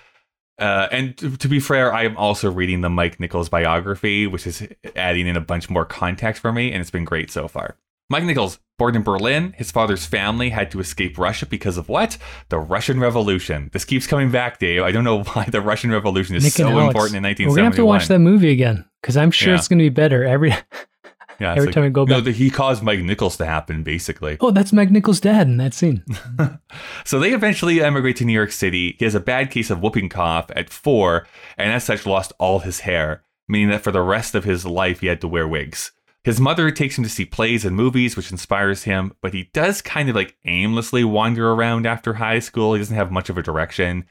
Uh, 0.56 0.86
and 0.92 1.16
to, 1.18 1.36
to 1.38 1.48
be 1.48 1.58
fair, 1.58 1.92
I 1.92 2.04
am 2.04 2.16
also 2.16 2.48
reading 2.48 2.82
the 2.82 2.88
Mike 2.88 3.18
Nichols 3.18 3.48
biography, 3.48 4.28
which 4.28 4.46
is 4.46 4.66
adding 4.94 5.26
in 5.26 5.36
a 5.36 5.40
bunch 5.40 5.68
more 5.68 5.84
context 5.84 6.40
for 6.40 6.52
me, 6.52 6.70
and 6.70 6.80
it's 6.80 6.90
been 6.90 7.04
great 7.04 7.32
so 7.32 7.48
far. 7.48 7.76
Mike 8.08 8.22
Nichols, 8.22 8.60
born 8.78 8.94
in 8.94 9.02
Berlin, 9.02 9.52
his 9.58 9.72
father's 9.72 10.06
family 10.06 10.50
had 10.50 10.70
to 10.70 10.78
escape 10.78 11.18
Russia 11.18 11.46
because 11.46 11.76
of 11.76 11.88
what? 11.88 12.16
The 12.50 12.60
Russian 12.60 13.00
Revolution. 13.00 13.70
This 13.72 13.84
keeps 13.84 14.06
coming 14.06 14.30
back, 14.30 14.60
Dave. 14.60 14.82
I 14.84 14.92
don't 14.92 15.02
know 15.02 15.22
why 15.32 15.46
the 15.46 15.60
Russian 15.60 15.90
Revolution 15.90 16.36
is 16.36 16.44
Nick 16.44 16.52
so 16.52 16.68
Alex. 16.68 16.86
important 16.86 17.16
in 17.16 17.24
1971. 17.24 17.50
We're 17.50 17.56
gonna 17.56 17.64
have 17.66 17.74
to 17.76 17.84
watch 17.84 18.06
that 18.06 18.20
movie 18.20 18.52
again 18.52 18.84
because 19.02 19.16
I'm 19.16 19.32
sure 19.32 19.52
Yeah. 19.52 19.58
it's 19.58 19.66
gonna 19.66 19.82
be 19.82 19.88
better 19.88 20.22
every. 20.24 20.54
Yeah, 21.38 21.54
every 21.54 21.72
time 21.72 21.84
we 21.84 21.90
go 21.90 22.04
No, 22.04 22.16
back. 22.16 22.24
that 22.24 22.36
he 22.36 22.50
caused 22.50 22.82
Mike 22.82 23.00
Nichols 23.00 23.36
to 23.36 23.46
happen, 23.46 23.82
basically. 23.82 24.36
Oh, 24.40 24.50
that's 24.50 24.72
Mike 24.72 24.90
Nichols' 24.90 25.20
dad 25.20 25.46
in 25.46 25.56
that 25.58 25.74
scene. 25.74 26.04
So 27.04 27.18
they 27.20 27.32
eventually 27.32 27.80
emigrate 27.82 28.16
to 28.16 28.24
New 28.24 28.32
York 28.32 28.52
City. 28.52 28.96
He 28.98 29.04
has 29.04 29.14
a 29.14 29.20
bad 29.20 29.50
case 29.50 29.70
of 29.70 29.80
whooping 29.80 30.08
cough 30.08 30.50
at 30.56 30.70
four, 30.70 31.26
and 31.56 31.72
as 31.72 31.84
such, 31.84 32.04
lost 32.06 32.32
all 32.38 32.60
his 32.60 32.80
hair, 32.80 33.22
meaning 33.48 33.70
that 33.70 33.82
for 33.82 33.92
the 33.92 34.02
rest 34.02 34.34
of 34.34 34.44
his 34.44 34.66
life, 34.66 35.00
he 35.00 35.06
had 35.06 35.20
to 35.20 35.28
wear 35.28 35.46
wigs. 35.46 35.92
His 36.24 36.40
mother 36.40 36.72
takes 36.72 36.98
him 36.98 37.04
to 37.04 37.10
see 37.10 37.24
plays 37.24 37.64
and 37.64 37.76
movies, 37.76 38.16
which 38.16 38.32
inspires 38.32 38.82
him, 38.82 39.12
but 39.22 39.32
he 39.32 39.50
does 39.52 39.80
kind 39.80 40.08
of 40.08 40.16
like 40.16 40.36
aimlessly 40.44 41.04
wander 41.04 41.52
around 41.52 41.86
after 41.86 42.14
high 42.14 42.40
school. 42.40 42.74
He 42.74 42.80
doesn't 42.80 42.96
have 42.96 43.12
much 43.12 43.28
of 43.30 43.38
a 43.38 43.42
direction. 43.42 44.04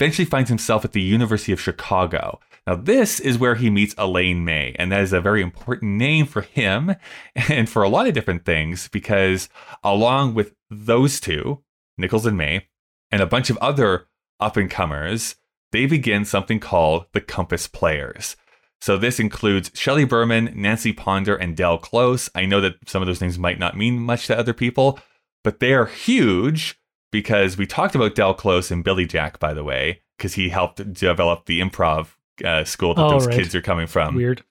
Eventually 0.00 0.24
finds 0.24 0.48
himself 0.48 0.84
at 0.86 0.92
the 0.92 1.02
University 1.02 1.52
of 1.52 1.60
Chicago. 1.60 2.40
Now, 2.68 2.74
this 2.74 3.18
is 3.18 3.38
where 3.38 3.54
he 3.54 3.70
meets 3.70 3.94
Elaine 3.96 4.44
May, 4.44 4.76
and 4.78 4.92
that 4.92 5.00
is 5.00 5.14
a 5.14 5.22
very 5.22 5.40
important 5.40 5.92
name 5.92 6.26
for 6.26 6.42
him 6.42 6.94
and 7.34 7.66
for 7.66 7.82
a 7.82 7.88
lot 7.88 8.06
of 8.06 8.12
different 8.12 8.44
things 8.44 8.88
because, 8.88 9.48
along 9.82 10.34
with 10.34 10.54
those 10.68 11.18
two, 11.18 11.62
Nichols 11.96 12.26
and 12.26 12.36
May, 12.36 12.68
and 13.10 13.22
a 13.22 13.26
bunch 13.26 13.48
of 13.48 13.56
other 13.56 14.08
up 14.38 14.58
and 14.58 14.70
comers, 14.70 15.36
they 15.72 15.86
begin 15.86 16.26
something 16.26 16.60
called 16.60 17.06
the 17.12 17.22
Compass 17.22 17.66
Players. 17.68 18.36
So 18.82 18.98
this 18.98 19.18
includes 19.18 19.70
Shelley 19.72 20.04
Berman, 20.04 20.52
Nancy 20.54 20.92
Ponder, 20.92 21.36
and 21.36 21.56
Del 21.56 21.78
Close. 21.78 22.28
I 22.34 22.44
know 22.44 22.60
that 22.60 22.86
some 22.86 23.00
of 23.00 23.06
those 23.06 23.22
names 23.22 23.38
might 23.38 23.58
not 23.58 23.78
mean 23.78 23.98
much 23.98 24.26
to 24.26 24.38
other 24.38 24.52
people, 24.52 25.00
but 25.42 25.60
they 25.60 25.72
are 25.72 25.86
huge 25.86 26.78
because 27.12 27.56
we 27.56 27.66
talked 27.66 27.94
about 27.94 28.14
Del 28.14 28.34
Close 28.34 28.70
and 28.70 28.84
Billy 28.84 29.06
Jack, 29.06 29.38
by 29.38 29.54
the 29.54 29.64
way, 29.64 30.02
because 30.18 30.34
he 30.34 30.50
helped 30.50 30.92
develop 30.92 31.46
the 31.46 31.60
improv 31.60 32.08
uh, 32.44 32.64
school 32.64 32.94
that 32.94 33.02
Oh, 33.02 33.10
those 33.10 33.26
right. 33.26 33.36
kids 33.36 33.54
are 33.54 33.62
coming 33.62 33.86
from. 33.86 34.14
Weird. 34.14 34.42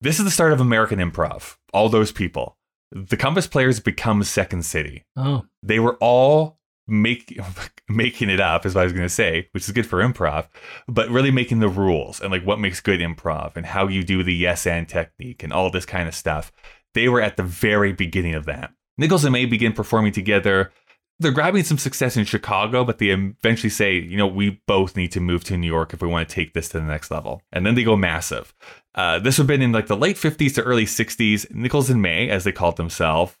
This 0.00 0.18
is 0.18 0.24
the 0.24 0.30
start 0.30 0.52
of 0.52 0.60
American 0.60 0.98
improv. 0.98 1.56
All 1.72 1.88
those 1.88 2.12
people. 2.12 2.56
The 2.92 3.16
Compass 3.16 3.46
players 3.46 3.80
become 3.80 4.22
Second 4.22 4.64
City. 4.64 5.04
Oh, 5.16 5.44
They 5.62 5.78
were 5.80 5.96
all 6.00 6.58
make, 6.86 7.38
making 7.88 8.30
it 8.30 8.40
up, 8.40 8.64
is 8.64 8.74
what 8.74 8.80
I 8.82 8.84
was 8.84 8.92
going 8.92 9.04
to 9.04 9.08
say, 9.12 9.48
which 9.52 9.64
is 9.64 9.72
good 9.72 9.86
for 9.86 9.98
improv, 10.02 10.48
but 10.86 11.10
really 11.10 11.30
making 11.30 11.58
the 11.60 11.68
rules 11.68 12.20
and 12.20 12.30
like 12.30 12.44
what 12.46 12.60
makes 12.60 12.80
good 12.80 13.00
improv 13.00 13.56
and 13.56 13.66
how 13.66 13.88
you 13.88 14.02
do 14.04 14.22
the 14.22 14.34
yes 14.34 14.66
and 14.66 14.88
technique 14.88 15.42
and 15.42 15.52
all 15.52 15.70
this 15.70 15.84
kind 15.84 16.08
of 16.08 16.14
stuff. 16.14 16.50
They 16.94 17.08
were 17.08 17.20
at 17.20 17.36
the 17.36 17.42
very 17.42 17.92
beginning 17.92 18.34
of 18.34 18.46
that. 18.46 18.72
Nichols 18.96 19.24
and 19.24 19.32
May 19.32 19.44
begin 19.44 19.72
performing 19.74 20.12
together. 20.12 20.72
They're 21.20 21.32
grabbing 21.32 21.64
some 21.64 21.78
success 21.78 22.16
in 22.16 22.24
Chicago, 22.24 22.84
but 22.84 22.98
they 22.98 23.08
eventually 23.08 23.70
say, 23.70 23.98
you 23.98 24.16
know, 24.16 24.26
we 24.26 24.60
both 24.66 24.96
need 24.96 25.10
to 25.12 25.20
move 25.20 25.42
to 25.44 25.56
New 25.56 25.66
York 25.66 25.92
if 25.92 26.00
we 26.00 26.08
want 26.08 26.28
to 26.28 26.34
take 26.34 26.54
this 26.54 26.68
to 26.70 26.78
the 26.78 26.86
next 26.86 27.10
level. 27.10 27.42
And 27.52 27.66
then 27.66 27.74
they 27.74 27.82
go 27.82 27.96
massive. 27.96 28.54
Uh, 28.94 29.18
this 29.18 29.36
would 29.38 29.44
have 29.44 29.48
been 29.48 29.62
in 29.62 29.72
like 29.72 29.88
the 29.88 29.96
late 29.96 30.16
50s 30.16 30.54
to 30.54 30.62
early 30.62 30.86
60s. 30.86 31.52
Nichols 31.52 31.90
and 31.90 32.00
May, 32.00 32.30
as 32.30 32.44
they 32.44 32.52
called 32.52 32.76
themselves, 32.76 33.36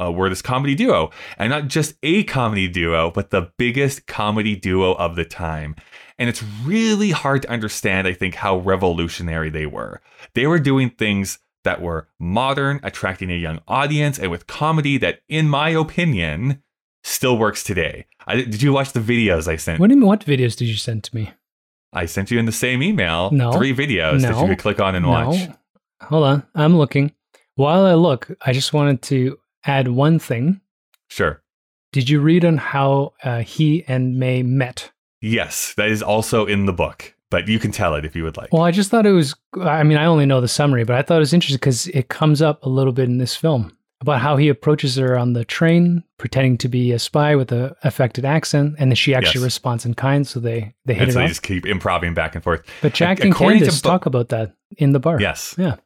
uh, 0.00 0.10
were 0.10 0.28
this 0.28 0.42
comedy 0.42 0.74
duo. 0.74 1.10
And 1.38 1.50
not 1.50 1.68
just 1.68 1.94
a 2.02 2.24
comedy 2.24 2.68
duo, 2.68 3.10
but 3.10 3.30
the 3.30 3.50
biggest 3.56 4.06
comedy 4.06 4.56
duo 4.56 4.92
of 4.94 5.16
the 5.16 5.24
time. 5.24 5.76
And 6.18 6.28
it's 6.28 6.42
really 6.64 7.10
hard 7.10 7.42
to 7.42 7.50
understand, 7.50 8.06
I 8.06 8.12
think, 8.12 8.36
how 8.36 8.58
revolutionary 8.58 9.50
they 9.50 9.66
were. 9.66 10.00
They 10.34 10.46
were 10.46 10.58
doing 10.58 10.90
things 10.90 11.38
that 11.64 11.80
were 11.80 12.08
modern, 12.18 12.80
attracting 12.82 13.30
a 13.30 13.36
young 13.36 13.60
audience, 13.68 14.18
and 14.18 14.30
with 14.30 14.46
comedy 14.46 14.98
that, 14.98 15.20
in 15.28 15.48
my 15.48 15.70
opinion, 15.70 16.62
still 17.04 17.36
works 17.36 17.62
today. 17.62 18.06
I, 18.26 18.36
did 18.36 18.62
you 18.62 18.72
watch 18.72 18.92
the 18.92 19.00
videos 19.00 19.48
I 19.48 19.56
sent? 19.56 19.80
what 19.80 19.88
do 19.88 19.94
you 19.94 20.00
mean? 20.00 20.08
What 20.08 20.24
videos 20.24 20.56
did 20.56 20.66
you 20.68 20.76
send 20.76 21.04
to 21.04 21.14
me? 21.14 21.30
I 21.92 22.06
sent 22.06 22.30
you 22.30 22.38
in 22.38 22.46
the 22.46 22.52
same 22.52 22.82
email 22.82 23.30
No. 23.32 23.52
three 23.52 23.74
videos 23.74 24.22
that 24.22 24.40
you 24.40 24.48
could 24.48 24.58
click 24.58 24.80
on 24.80 24.94
and 24.94 25.06
watch. 25.06 25.36
No. 25.36 25.54
Hold 26.04 26.24
on, 26.24 26.42
I'm 26.54 26.76
looking. 26.78 27.12
While 27.54 27.84
I 27.84 27.94
look, 27.94 28.30
I 28.40 28.52
just 28.52 28.72
wanted 28.72 29.02
to 29.02 29.38
add 29.64 29.88
one 29.88 30.18
thing. 30.18 30.60
Sure. 31.08 31.42
Did 31.92 32.08
you 32.08 32.20
read 32.20 32.44
on 32.44 32.56
how 32.56 33.12
uh, 33.22 33.40
he 33.40 33.84
and 33.86 34.18
May 34.18 34.42
met? 34.42 34.90
Yes, 35.20 35.74
that 35.76 35.90
is 35.90 36.02
also 36.02 36.46
in 36.46 36.64
the 36.64 36.72
book, 36.72 37.14
but 37.30 37.46
you 37.46 37.58
can 37.58 37.70
tell 37.70 37.94
it 37.94 38.04
if 38.06 38.16
you 38.16 38.24
would 38.24 38.36
like. 38.38 38.52
Well, 38.52 38.62
I 38.62 38.70
just 38.70 38.90
thought 38.90 39.04
it 39.06 39.12
was. 39.12 39.34
I 39.60 39.82
mean, 39.82 39.98
I 39.98 40.06
only 40.06 40.24
know 40.26 40.40
the 40.40 40.48
summary, 40.48 40.84
but 40.84 40.96
I 40.96 41.02
thought 41.02 41.16
it 41.16 41.20
was 41.20 41.34
interesting 41.34 41.58
because 41.58 41.86
it 41.88 42.08
comes 42.08 42.40
up 42.40 42.64
a 42.64 42.68
little 42.68 42.92
bit 42.94 43.08
in 43.08 43.18
this 43.18 43.36
film 43.36 43.76
about 44.02 44.20
how 44.20 44.36
he 44.36 44.48
approaches 44.48 44.96
her 44.96 45.16
on 45.16 45.32
the 45.32 45.44
train, 45.44 46.04
pretending 46.18 46.58
to 46.58 46.68
be 46.68 46.92
a 46.92 46.98
spy 46.98 47.34
with 47.36 47.50
a 47.52 47.74
affected 47.82 48.24
accent, 48.24 48.74
and 48.78 48.90
then 48.90 48.96
she 48.96 49.14
actually 49.14 49.40
Yes. 49.40 49.44
responds 49.44 49.86
in 49.86 49.94
kind, 49.94 50.26
so 50.26 50.38
they 50.40 50.74
they 50.84 50.92
hit 50.94 51.02
and 51.04 51.08
it 51.10 51.12
so 51.14 51.18
they 51.20 51.24
off. 51.24 51.30
just 51.30 51.42
keep 51.42 51.64
improving 51.64 52.12
back 52.14 52.34
and 52.34 52.44
forth. 52.44 52.62
But 52.82 52.92
Jack 52.92 53.18
Ac- 53.20 53.28
and 53.28 53.34
according 53.34 53.60
to 53.60 53.80
talk 53.82 54.04
about 54.06 54.28
that 54.28 54.52
in 54.76 54.92
the 54.92 55.00
bar. 55.00 55.18
Yes. 55.20 55.54
Yeah. 55.56 55.76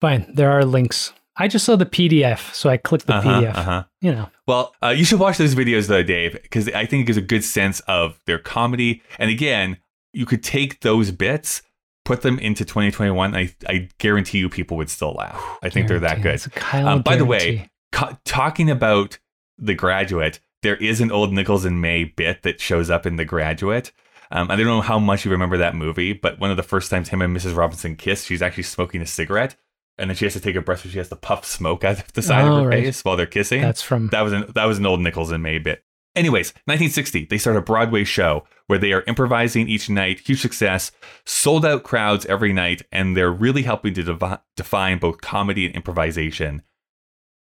Fine. 0.00 0.26
There 0.34 0.50
are 0.50 0.64
links. 0.64 1.12
I 1.38 1.48
just 1.48 1.66
saw 1.66 1.76
the 1.76 1.84
PDF, 1.86 2.54
so 2.54 2.70
I 2.70 2.78
clicked 2.78 3.06
the 3.06 3.14
Uh-huh, 3.16 3.40
PDF. 3.42 3.56
uh-huh. 3.56 3.84
You 4.00 4.12
know. 4.12 4.30
Well, 4.46 4.74
uh, 4.82 4.88
you 4.88 5.04
should 5.04 5.18
watch 5.20 5.36
those 5.36 5.54
videos 5.54 5.86
though, 5.88 6.02
Dave, 6.02 6.32
because 6.42 6.68
I 6.68 6.86
think 6.86 7.02
it 7.02 7.06
gives 7.08 7.18
a 7.18 7.22
good 7.22 7.44
sense 7.44 7.80
of 7.80 8.18
their 8.26 8.38
comedy. 8.38 9.02
And 9.18 9.30
again, 9.30 9.76
you 10.14 10.24
could 10.24 10.42
take 10.42 10.80
those 10.80 11.10
bits, 11.10 11.60
put 12.06 12.22
them 12.22 12.38
into 12.38 12.64
2021. 12.64 13.36
I, 13.36 13.54
I 13.68 13.88
guarantee 13.98 14.38
you 14.38 14.48
people 14.48 14.78
would 14.78 14.88
still 14.88 15.12
laugh. 15.12 15.38
I 15.62 15.68
think 15.68 15.88
they're 15.88 16.00
that 16.00 16.22
good. 16.22 16.42
Um, 16.72 17.02
by 17.02 17.16
the 17.16 17.24
way, 17.26 17.38
guarantee. 17.38 17.70
Co- 17.92 18.18
talking 18.24 18.70
about 18.70 19.18
The 19.58 19.74
Graduate, 19.74 20.40
there 20.62 20.76
is 20.76 21.00
an 21.02 21.12
old 21.12 21.32
Nichols 21.32 21.64
and 21.66 21.80
May 21.82 22.04
bit 22.04 22.42
that 22.42 22.60
shows 22.60 22.88
up 22.88 23.04
in 23.04 23.16
The 23.16 23.24
Graduate. 23.26 23.92
Um, 24.30 24.50
I 24.50 24.56
don't 24.56 24.66
know 24.66 24.80
how 24.80 24.98
much 24.98 25.24
you 25.24 25.30
remember 25.30 25.56
that 25.58 25.74
movie, 25.76 26.12
but 26.12 26.40
one 26.40 26.50
of 26.50 26.56
the 26.56 26.62
first 26.62 26.90
times 26.90 27.10
him 27.10 27.22
and 27.22 27.36
Mrs. 27.36 27.54
Robinson 27.56 27.94
kiss, 27.96 28.24
she's 28.24 28.42
actually 28.42 28.64
smoking 28.64 29.00
a 29.02 29.06
cigarette. 29.06 29.56
And 29.98 30.10
then 30.10 30.16
she 30.16 30.26
has 30.26 30.34
to 30.34 30.40
take 30.40 30.56
a 30.56 30.60
breath, 30.60 30.80
so 30.82 30.90
she 30.90 30.98
has 30.98 31.08
to 31.08 31.16
puff 31.16 31.46
smoke 31.46 31.82
out 31.82 32.00
of 32.00 32.12
the 32.12 32.20
side 32.20 32.44
Oh, 32.44 32.56
of 32.56 32.62
her 32.64 32.68
right. 32.68 32.84
face 32.84 33.02
while 33.02 33.16
they're 33.16 33.24
kissing. 33.24 33.62
That's 33.62 33.80
from 33.80 34.08
That 34.08 34.20
was 34.22 34.32
an 34.34 34.44
that 34.54 34.66
was 34.66 34.76
an 34.78 34.84
old 34.84 35.00
Nichols 35.00 35.30
and 35.32 35.42
May 35.42 35.58
bit. 35.58 35.82
Anyways, 36.16 36.54
1960, 36.64 37.26
they 37.26 37.36
start 37.36 37.56
a 37.56 37.60
Broadway 37.60 38.02
show 38.02 38.44
where 38.68 38.78
they 38.78 38.92
are 38.94 39.04
improvising 39.06 39.68
each 39.68 39.90
night, 39.90 40.20
huge 40.20 40.40
success, 40.40 40.90
sold 41.26 41.66
out 41.66 41.82
crowds 41.82 42.24
every 42.26 42.54
night, 42.54 42.80
and 42.90 43.14
they're 43.14 43.30
really 43.30 43.62
helping 43.62 43.92
to 43.94 44.02
devi- 44.02 44.38
define 44.56 44.98
both 44.98 45.20
comedy 45.20 45.66
and 45.66 45.74
improvisation. 45.74 46.62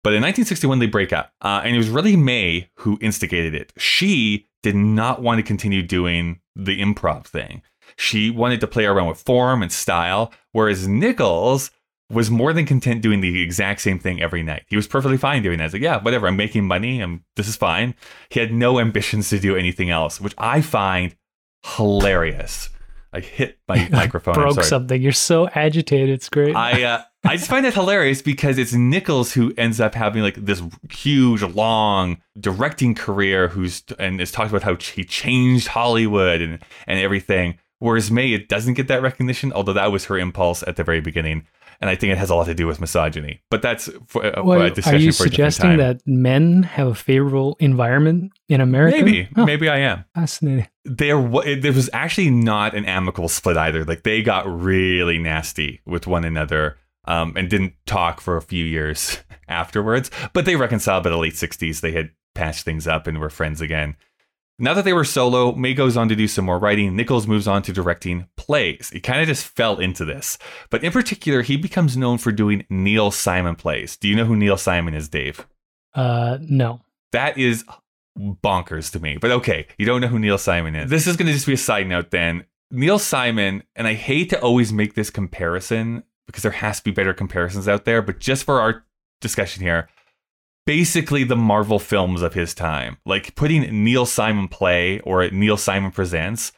But 0.02 0.14
in 0.14 0.22
1961, 0.22 0.80
they 0.80 0.86
break 0.86 1.12
up, 1.12 1.32
uh, 1.40 1.62
and 1.64 1.74
it 1.74 1.78
was 1.78 1.88
really 1.88 2.16
May 2.16 2.68
who 2.78 2.98
instigated 3.00 3.54
it. 3.54 3.72
She 3.78 4.48
did 4.64 4.74
not 4.74 5.22
want 5.22 5.38
to 5.38 5.44
continue 5.44 5.82
doing 5.82 6.40
the 6.56 6.80
improv 6.80 7.26
thing. 7.26 7.62
She 7.96 8.28
wanted 8.28 8.60
to 8.60 8.66
play 8.66 8.86
around 8.86 9.06
with 9.06 9.22
form 9.22 9.62
and 9.62 9.70
style, 9.70 10.32
whereas 10.50 10.88
Nichols 10.88 11.70
was 12.10 12.30
more 12.30 12.52
than 12.52 12.64
content 12.64 13.02
doing 13.02 13.20
the 13.20 13.42
exact 13.42 13.80
same 13.80 13.98
thing 13.98 14.20
every 14.22 14.42
night. 14.42 14.64
He 14.68 14.76
was 14.76 14.86
perfectly 14.86 15.18
fine 15.18 15.42
doing 15.42 15.58
that. 15.58 15.64
He's 15.64 15.72
like, 15.74 15.82
yeah, 15.82 16.02
whatever, 16.02 16.26
I'm 16.26 16.36
making 16.36 16.66
money, 16.66 17.00
and 17.00 17.20
this 17.36 17.48
is 17.48 17.56
fine. 17.56 17.94
He 18.30 18.40
had 18.40 18.52
no 18.52 18.78
ambitions 18.80 19.28
to 19.30 19.38
do 19.38 19.56
anything 19.56 19.90
else, 19.90 20.20
which 20.20 20.34
I 20.38 20.62
find 20.62 21.14
hilarious. 21.76 22.70
I 23.12 23.20
hit 23.20 23.58
my 23.68 23.88
microphone. 23.92 24.34
I'm 24.34 24.40
broke 24.42 24.54
sorry. 24.54 24.66
something. 24.66 25.02
You're 25.02 25.12
so 25.12 25.48
agitated. 25.48 26.10
It's 26.10 26.28
great. 26.28 26.54
I 26.54 26.82
uh, 26.82 27.02
I 27.24 27.36
just 27.36 27.50
find 27.50 27.64
that 27.64 27.74
hilarious 27.74 28.22
because 28.22 28.58
it's 28.58 28.72
Nichols 28.72 29.32
who 29.32 29.52
ends 29.56 29.80
up 29.80 29.94
having 29.94 30.22
like 30.22 30.36
this 30.36 30.62
huge, 30.90 31.42
long 31.42 32.18
directing 32.38 32.94
career. 32.94 33.48
Who's 33.48 33.82
and 33.98 34.20
is 34.20 34.30
talked 34.30 34.50
about 34.50 34.62
how 34.62 34.76
he 34.76 35.04
changed 35.04 35.68
Hollywood 35.68 36.40
and 36.40 36.58
and 36.86 36.98
everything. 37.00 37.58
Whereas 37.80 38.10
May, 38.10 38.32
it 38.32 38.48
doesn't 38.48 38.74
get 38.74 38.88
that 38.88 39.02
recognition, 39.02 39.52
although 39.52 39.72
that 39.72 39.92
was 39.92 40.06
her 40.06 40.18
impulse 40.18 40.64
at 40.66 40.76
the 40.76 40.84
very 40.84 41.00
beginning. 41.00 41.46
And 41.80 41.88
I 41.88 41.94
think 41.94 42.12
it 42.12 42.18
has 42.18 42.28
a 42.28 42.34
lot 42.34 42.46
to 42.46 42.54
do 42.54 42.66
with 42.66 42.80
misogyny. 42.80 43.40
But 43.50 43.62
that's 43.62 43.88
for, 44.08 44.26
uh, 44.26 44.32
for 44.34 44.42
Well, 44.42 44.60
a 44.62 44.64
are 44.66 44.70
discussion 44.70 45.00
you 45.00 45.12
for 45.12 45.22
suggesting 45.24 45.76
that 45.76 46.00
men 46.06 46.64
have 46.64 46.88
a 46.88 46.94
favorable 46.94 47.56
environment 47.60 48.32
in 48.48 48.60
America? 48.60 48.96
maybe, 49.04 49.28
Oh, 49.36 49.44
maybe 49.46 49.68
I 49.68 49.78
am. 49.78 50.04
Fascinating. 50.14 50.66
there 50.84 51.20
there 51.56 51.72
was 51.72 51.88
actually 51.92 52.30
not 52.30 52.74
an 52.74 52.84
amicable 52.84 53.28
split 53.28 53.56
either. 53.56 53.84
Like 53.84 54.02
they 54.02 54.22
got 54.22 54.44
really 54.48 55.18
nasty 55.18 55.80
with 55.86 56.06
one 56.08 56.24
another 56.24 56.78
um, 57.04 57.34
and 57.36 57.48
didn't 57.48 57.74
talk 57.86 58.20
for 58.20 58.36
a 58.36 58.42
few 58.42 58.64
years 58.64 59.18
afterwards. 59.48 60.10
But 60.32 60.46
they 60.46 60.56
reconciled 60.56 61.04
by 61.04 61.10
the 61.10 61.16
late 61.16 61.34
'60s. 61.34 61.80
They 61.80 61.92
had 61.92 62.10
patched 62.34 62.64
things 62.64 62.86
up 62.88 63.06
and 63.06 63.18
were 63.18 63.30
friends 63.30 63.60
again. 63.60 63.96
Now 64.60 64.74
that 64.74 64.84
they 64.84 64.92
were 64.92 65.04
solo, 65.04 65.54
May 65.54 65.72
goes 65.72 65.96
on 65.96 66.08
to 66.08 66.16
do 66.16 66.26
some 66.26 66.44
more 66.44 66.58
writing. 66.58 66.96
Nichols 66.96 67.28
moves 67.28 67.46
on 67.46 67.62
to 67.62 67.72
directing 67.72 68.26
plays. 68.36 68.90
He 68.92 68.98
kind 68.98 69.20
of 69.20 69.28
just 69.28 69.46
fell 69.46 69.78
into 69.78 70.04
this. 70.04 70.36
But 70.68 70.82
in 70.82 70.90
particular, 70.90 71.42
he 71.42 71.56
becomes 71.56 71.96
known 71.96 72.18
for 72.18 72.32
doing 72.32 72.66
Neil 72.68 73.12
Simon 73.12 73.54
plays. 73.54 73.96
Do 73.96 74.08
you 74.08 74.16
know 74.16 74.24
who 74.24 74.36
Neil 74.36 74.56
Simon 74.56 74.94
is, 74.94 75.08
Dave? 75.08 75.46
Uh, 75.94 76.38
no. 76.40 76.80
That 77.12 77.38
is 77.38 77.64
bonkers 78.18 78.90
to 78.92 79.00
me. 79.00 79.16
But 79.16 79.30
okay, 79.30 79.68
you 79.78 79.86
don't 79.86 80.00
know 80.00 80.08
who 80.08 80.18
Neil 80.18 80.38
Simon 80.38 80.74
is. 80.74 80.90
This 80.90 81.06
is 81.06 81.16
going 81.16 81.28
to 81.28 81.32
just 81.32 81.46
be 81.46 81.54
a 81.54 81.56
side 81.56 81.86
note 81.86 82.10
then. 82.10 82.44
Neil 82.70 82.98
Simon, 82.98 83.62
and 83.76 83.86
I 83.86 83.94
hate 83.94 84.30
to 84.30 84.40
always 84.40 84.72
make 84.72 84.94
this 84.94 85.08
comparison 85.08 86.02
because 86.26 86.42
there 86.42 86.52
has 86.52 86.78
to 86.78 86.84
be 86.84 86.90
better 86.90 87.14
comparisons 87.14 87.68
out 87.68 87.84
there, 87.84 88.02
but 88.02 88.18
just 88.18 88.44
for 88.44 88.60
our 88.60 88.84
discussion 89.20 89.62
here, 89.62 89.88
basically 90.68 91.24
the 91.24 91.34
Marvel 91.34 91.78
films 91.78 92.20
of 92.20 92.34
his 92.34 92.52
time. 92.52 92.98
Like 93.06 93.34
putting 93.34 93.84
Neil 93.84 94.04
Simon 94.04 94.48
play 94.48 95.00
or 95.00 95.26
Neil 95.30 95.56
Simon 95.56 95.90
presents 95.90 96.52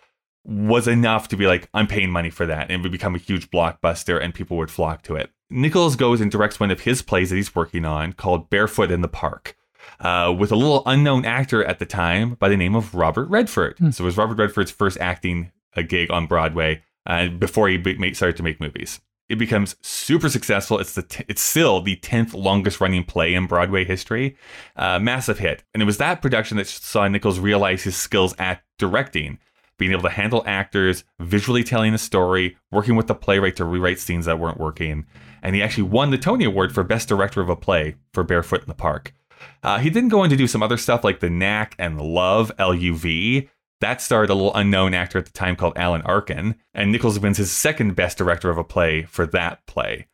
was 0.44 0.88
enough 0.88 1.28
to 1.28 1.36
be 1.36 1.46
like, 1.46 1.68
I'm 1.72 1.86
paying 1.86 2.10
money 2.10 2.28
for 2.28 2.44
that. 2.44 2.62
And 2.62 2.72
it 2.72 2.82
would 2.82 2.90
become 2.90 3.14
a 3.14 3.18
huge 3.18 3.52
blockbuster 3.52 4.20
and 4.20 4.34
people 4.34 4.56
would 4.56 4.70
flock 4.70 5.02
to 5.02 5.14
it. 5.14 5.30
Nichols 5.48 5.94
goes 5.94 6.20
and 6.20 6.28
directs 6.28 6.58
one 6.58 6.72
of 6.72 6.80
his 6.80 7.02
plays 7.02 7.30
that 7.30 7.36
he's 7.36 7.54
working 7.54 7.84
on 7.84 8.12
called 8.12 8.50
Barefoot 8.50 8.90
in 8.90 9.00
the 9.00 9.06
Park. 9.06 9.56
Uh, 10.00 10.34
with 10.36 10.50
a 10.50 10.56
little 10.56 10.82
unknown 10.86 11.24
actor 11.24 11.64
at 11.64 11.78
the 11.78 11.86
time 11.86 12.34
by 12.34 12.48
the 12.48 12.56
name 12.56 12.74
of 12.74 12.96
Robert 12.96 13.26
Redford. 13.26 13.78
So 13.94 14.02
it 14.02 14.06
was 14.06 14.16
Robert 14.16 14.38
Redford's 14.38 14.72
first 14.72 14.98
acting 14.98 15.52
uh, 15.76 15.82
gig 15.82 16.10
on 16.10 16.26
Broadway 16.26 16.82
uh, 17.06 17.28
before 17.28 17.68
he 17.68 17.76
be- 17.76 17.96
made, 17.96 18.16
started 18.16 18.36
to 18.38 18.42
make 18.42 18.60
movies. 18.60 19.00
It 19.30 19.38
becomes 19.38 19.76
super 19.80 20.28
successful. 20.28 20.80
It's 20.80 20.94
the 20.94 21.04
t- 21.04 21.24
it's 21.28 21.40
still 21.40 21.80
the 21.80 21.94
tenth 21.96 22.34
longest 22.34 22.80
running 22.80 23.04
play 23.04 23.32
in 23.32 23.46
Broadway 23.46 23.84
history. 23.84 24.36
Uh, 24.74 24.98
massive 24.98 25.38
hit, 25.38 25.62
and 25.72 25.80
it 25.80 25.86
was 25.86 25.98
that 25.98 26.20
production 26.20 26.56
that 26.56 26.66
saw 26.66 27.06
Nichols 27.06 27.38
realize 27.38 27.84
his 27.84 27.96
skills 27.96 28.34
at 28.38 28.62
directing, 28.76 29.38
being 29.78 29.92
able 29.92 30.02
to 30.02 30.10
handle 30.10 30.42
actors, 30.46 31.04
visually 31.20 31.62
telling 31.62 31.94
a 31.94 31.98
story, 31.98 32.56
working 32.72 32.96
with 32.96 33.06
the 33.06 33.14
playwright 33.14 33.54
to 33.56 33.64
rewrite 33.64 34.00
scenes 34.00 34.26
that 34.26 34.40
weren't 34.40 34.58
working. 34.58 35.06
And 35.42 35.54
he 35.54 35.62
actually 35.62 35.84
won 35.84 36.10
the 36.10 36.18
Tony 36.18 36.44
Award 36.44 36.74
for 36.74 36.82
Best 36.82 37.08
Director 37.08 37.40
of 37.40 37.48
a 37.48 37.56
Play 37.56 37.94
for 38.12 38.24
Barefoot 38.24 38.62
in 38.62 38.68
the 38.68 38.74
Park. 38.74 39.14
Uh, 39.62 39.78
he 39.78 39.90
didn't 39.90 40.10
go 40.10 40.20
on 40.20 40.30
to 40.30 40.36
do 40.36 40.46
some 40.46 40.62
other 40.62 40.76
stuff 40.76 41.04
like 41.04 41.20
The 41.20 41.30
Knack 41.30 41.74
and 41.78 42.00
Love, 42.00 42.52
L-U-V. 42.58 43.48
That 43.80 44.02
starred 44.02 44.30
a 44.30 44.34
little 44.34 44.54
unknown 44.54 44.92
actor 44.92 45.18
at 45.18 45.24
the 45.24 45.32
time 45.32 45.56
called 45.56 45.76
Alan 45.76 46.02
Arkin, 46.02 46.56
and 46.74 46.92
Nichols 46.92 47.18
wins 47.18 47.38
his 47.38 47.50
second 47.50 47.96
Best 47.96 48.18
Director 48.18 48.50
of 48.50 48.58
a 48.58 48.64
Play 48.64 49.04
for 49.04 49.26
that 49.26 49.64
play. 49.66 50.06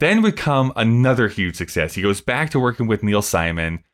Then 0.00 0.22
would 0.22 0.36
come 0.36 0.72
another 0.76 1.28
huge 1.28 1.56
success. 1.56 1.94
He 1.94 2.02
goes 2.02 2.20
back 2.20 2.50
to 2.50 2.60
working 2.60 2.86
with 2.86 3.02
Neil 3.02 3.22
Simon 3.22 3.84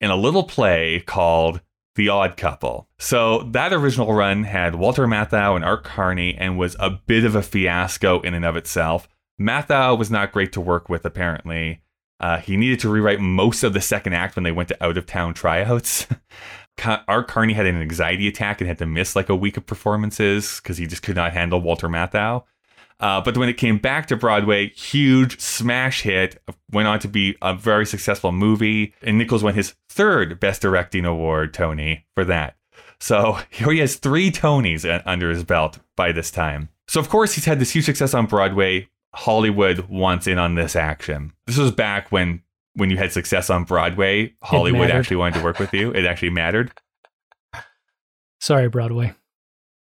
in 0.00 0.10
a 0.10 0.16
little 0.16 0.44
play 0.44 1.00
called 1.06 1.60
The 1.94 2.08
Odd 2.08 2.36
Couple. 2.36 2.88
So 2.98 3.44
that 3.52 3.72
original 3.72 4.12
run 4.12 4.44
had 4.44 4.74
Walter 4.74 5.06
Matthau 5.06 5.54
and 5.54 5.64
Art 5.64 5.84
Carney 5.84 6.34
and 6.36 6.58
was 6.58 6.76
a 6.78 6.90
bit 6.90 7.24
of 7.24 7.36
a 7.36 7.42
fiasco 7.42 8.20
in 8.20 8.34
and 8.34 8.44
of 8.44 8.56
itself. 8.56 9.08
Matthau 9.40 9.96
was 9.96 10.10
not 10.10 10.32
great 10.32 10.52
to 10.52 10.60
work 10.60 10.88
with, 10.88 11.04
apparently. 11.04 11.82
Uh, 12.20 12.38
he 12.38 12.56
needed 12.56 12.78
to 12.80 12.88
rewrite 12.88 13.20
most 13.20 13.64
of 13.64 13.72
the 13.72 13.80
second 13.80 14.12
act 14.12 14.36
when 14.36 14.44
they 14.44 14.52
went 14.52 14.68
to 14.68 14.84
out 14.84 14.96
of 14.96 15.06
town 15.06 15.34
tryouts. 15.34 16.06
Art 16.84 17.28
Carney 17.28 17.52
had 17.52 17.66
an 17.66 17.80
anxiety 17.80 18.28
attack 18.28 18.60
and 18.60 18.68
had 18.68 18.78
to 18.78 18.86
miss 18.86 19.14
like 19.14 19.28
a 19.28 19.36
week 19.36 19.56
of 19.56 19.66
performances 19.66 20.60
because 20.60 20.78
he 20.78 20.86
just 20.86 21.02
could 21.02 21.16
not 21.16 21.32
handle 21.32 21.60
Walter 21.60 21.88
Matthau. 21.88 22.44
Uh, 23.00 23.20
but 23.20 23.36
when 23.36 23.48
it 23.48 23.56
came 23.56 23.78
back 23.78 24.06
to 24.06 24.16
Broadway, 24.16 24.70
huge 24.70 25.40
smash 25.40 26.02
hit, 26.02 26.40
went 26.70 26.86
on 26.86 27.00
to 27.00 27.08
be 27.08 27.36
a 27.42 27.52
very 27.52 27.84
successful 27.84 28.30
movie. 28.30 28.94
And 29.02 29.18
Nichols 29.18 29.42
won 29.42 29.54
his 29.54 29.74
third 29.88 30.38
Best 30.38 30.62
Directing 30.62 31.04
Award, 31.04 31.52
Tony, 31.52 32.06
for 32.14 32.24
that. 32.24 32.56
So 33.00 33.38
he 33.50 33.78
has 33.78 33.96
three 33.96 34.30
Tonys 34.30 35.02
under 35.04 35.30
his 35.30 35.42
belt 35.42 35.80
by 35.96 36.12
this 36.12 36.30
time. 36.30 36.68
So, 36.86 37.00
of 37.00 37.08
course, 37.08 37.34
he's 37.34 37.44
had 37.44 37.58
this 37.58 37.72
huge 37.72 37.86
success 37.86 38.14
on 38.14 38.26
Broadway. 38.26 38.88
Hollywood 39.14 39.88
wants 39.88 40.26
in 40.26 40.38
on 40.38 40.54
this 40.54 40.76
action. 40.76 41.32
This 41.46 41.58
was 41.58 41.70
back 41.70 42.10
when 42.12 42.42
when 42.74 42.90
you 42.90 42.96
had 42.96 43.12
success 43.12 43.50
on 43.50 43.64
Broadway, 43.64 44.34
Hollywood 44.42 44.90
actually 44.90 45.16
wanted 45.16 45.38
to 45.38 45.44
work 45.44 45.58
with 45.58 45.72
you. 45.74 45.90
It 45.90 46.04
actually 46.04 46.30
mattered. 46.30 46.72
Sorry, 48.40 48.68
Broadway. 48.68 49.14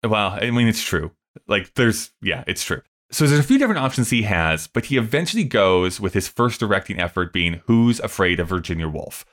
Well, 0.05 0.39
I 0.41 0.51
mean, 0.51 0.69
it's 0.69 0.83
true. 0.83 1.13
Like, 1.47 1.75
there's, 1.75 2.11
yeah, 2.21 2.45
it's 2.47 2.65
true. 2.65 2.83
So 3.13 3.27
there's 3.27 3.41
a 3.41 3.45
few 3.45 3.59
different 3.59 3.81
options 3.81 4.11
he 4.11 4.23
has, 4.23 4.67
but 4.67 4.87
he 4.87 4.97
eventually 4.97 5.45
goes 5.45 6.01
with 6.01 6.15
his 6.15 6.29
first 6.29 6.61
directing 6.61 7.01
effort 7.01 7.33
being 7.33 7.61
Who's 7.67 7.99
Afraid 8.01 8.39
of 8.39 8.49
Virginia 8.49 8.89
Woolf. 8.89 9.25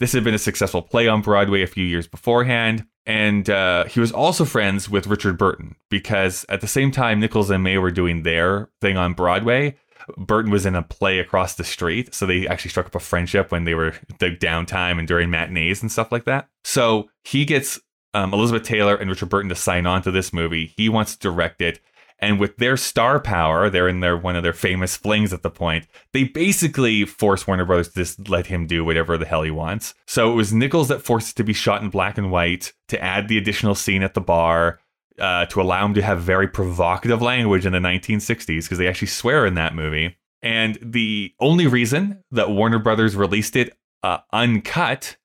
This 0.00 0.12
had 0.12 0.24
been 0.24 0.34
a 0.34 0.38
successful 0.38 0.82
play 0.82 1.08
on 1.08 1.22
Broadway 1.22 1.62
a 1.62 1.66
few 1.66 1.84
years 1.84 2.06
beforehand, 2.06 2.86
and 3.06 3.48
uh, 3.48 3.84
he 3.84 4.00
was 4.00 4.12
also 4.12 4.44
friends 4.44 4.88
with 4.88 5.06
Richard 5.06 5.38
Burton 5.38 5.76
because 5.88 6.44
at 6.48 6.60
the 6.60 6.66
same 6.68 6.90
time 6.90 7.20
Nichols 7.20 7.50
and 7.50 7.62
May 7.62 7.78
were 7.78 7.90
doing 7.90 8.22
their 8.22 8.70
thing 8.80 8.96
on 8.96 9.14
Broadway, 9.14 9.76
Burton 10.16 10.50
was 10.50 10.66
in 10.66 10.74
a 10.74 10.82
play 10.82 11.18
across 11.18 11.54
the 11.54 11.64
street, 11.64 12.14
so 12.14 12.26
they 12.26 12.46
actually 12.46 12.70
struck 12.70 12.86
up 12.86 12.94
a 12.94 13.00
friendship 13.00 13.50
when 13.50 13.64
they 13.64 13.74
were 13.74 13.94
the 14.18 14.30
downtime 14.30 14.98
and 14.98 15.08
during 15.08 15.30
matinees 15.30 15.82
and 15.82 15.90
stuff 15.90 16.12
like 16.12 16.24
that. 16.24 16.48
So 16.64 17.08
he 17.22 17.44
gets 17.44 17.80
um, 18.12 18.32
Elizabeth 18.32 18.62
Taylor 18.62 18.94
and 18.94 19.10
Richard 19.10 19.28
Burton 19.28 19.48
to 19.48 19.54
sign 19.54 19.86
on 19.86 20.02
to 20.02 20.10
this 20.10 20.32
movie. 20.32 20.72
He 20.76 20.88
wants 20.88 21.14
to 21.14 21.18
direct 21.18 21.60
it, 21.60 21.80
and 22.18 22.38
with 22.38 22.56
their 22.56 22.76
star 22.76 23.20
power, 23.20 23.68
they're 23.68 23.88
in 23.88 24.00
their 24.00 24.16
one 24.16 24.36
of 24.36 24.42
their 24.42 24.52
famous 24.52 24.96
flings 24.96 25.32
at 25.32 25.42
the 25.42 25.50
point. 25.50 25.86
They 26.12 26.24
basically 26.24 27.04
force 27.04 27.46
Warner 27.46 27.64
Brothers 27.64 27.88
to 27.88 27.94
just 27.94 28.28
let 28.28 28.46
him 28.46 28.66
do 28.66 28.84
whatever 28.84 29.18
the 29.18 29.26
hell 29.26 29.42
he 29.42 29.50
wants. 29.50 29.94
So 30.06 30.32
it 30.32 30.34
was 30.34 30.52
Nichols 30.52 30.88
that 30.88 31.02
forced 31.02 31.30
it 31.30 31.36
to 31.36 31.44
be 31.44 31.52
shot 31.52 31.82
in 31.82 31.90
black 31.90 32.16
and 32.16 32.30
white 32.30 32.72
to 32.88 33.02
add 33.02 33.28
the 33.28 33.38
additional 33.38 33.74
scene 33.74 34.02
at 34.02 34.14
the 34.14 34.20
bar. 34.20 34.80
Uh, 35.16 35.46
to 35.46 35.60
allow 35.60 35.84
him 35.86 35.94
to 35.94 36.02
have 36.02 36.20
very 36.20 36.48
provocative 36.48 37.22
language 37.22 37.64
in 37.64 37.72
the 37.72 37.78
1960s 37.78 38.64
because 38.64 38.78
they 38.78 38.88
actually 38.88 39.06
swear 39.06 39.46
in 39.46 39.54
that 39.54 39.72
movie. 39.72 40.16
And 40.42 40.76
the 40.82 41.32
only 41.38 41.68
reason 41.68 42.24
that 42.32 42.50
Warner 42.50 42.80
Brothers 42.80 43.14
released 43.14 43.54
it 43.54 43.78
uh, 44.02 44.18
uncut 44.32 45.16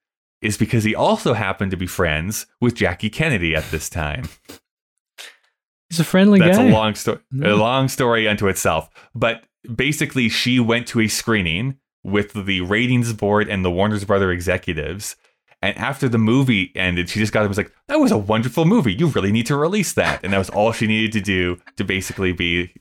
is 0.42 0.58
because 0.58 0.84
he 0.84 0.94
also 0.96 1.34
happened 1.34 1.72
to 1.72 1.78
be 1.78 1.88
friends 1.88 2.46
with 2.62 2.76
Jackie 2.76 3.10
Kennedy 3.10 3.56
at 3.56 3.70
this 3.72 3.90
time. 3.90 4.30
He's 5.90 6.00
a 6.00 6.04
friendly 6.04 6.40
That's 6.40 6.58
guy. 6.58 6.68
a 6.68 6.72
long 6.72 6.94
story, 6.94 7.20
a 7.42 7.56
long 7.56 7.88
story 7.88 8.28
unto 8.28 8.48
itself. 8.48 8.90
But 9.16 9.44
basically, 9.74 10.30
she 10.30 10.60
went 10.60 10.88
to 10.90 11.00
a 11.00 11.08
screening 11.08 11.80
with 12.04 12.34
the 12.46 12.62
ratings 12.62 13.12
board 13.14 13.50
and 13.50 13.66
the 13.66 13.72
Warner's 13.72 14.06
Brother 14.06 14.32
executives. 14.32 15.16
And 15.62 15.78
after 15.78 16.08
the 16.08 16.18
movie 16.18 16.72
ended, 16.76 17.10
she 17.10 17.20
just 17.20 17.34
got 17.34 17.44
it 17.44 17.50
was 17.50 17.58
like, 17.58 17.72
that 17.88 18.00
was 18.00 18.12
a 18.12 18.18
wonderful 18.18 18.66
movie. 18.66 18.94
You 18.94 19.08
really 19.08 19.32
need 19.32 19.46
to 19.48 19.58
release 19.58 19.94
that. 19.94 20.24
And 20.24 20.32
that 20.32 20.38
was 20.38 20.50
all 20.50 20.72
she 20.72 20.88
needed 20.88 21.12
to 21.14 21.22
do 21.22 21.60
to 21.76 21.84
basically 21.84 22.32
be, 22.32 22.74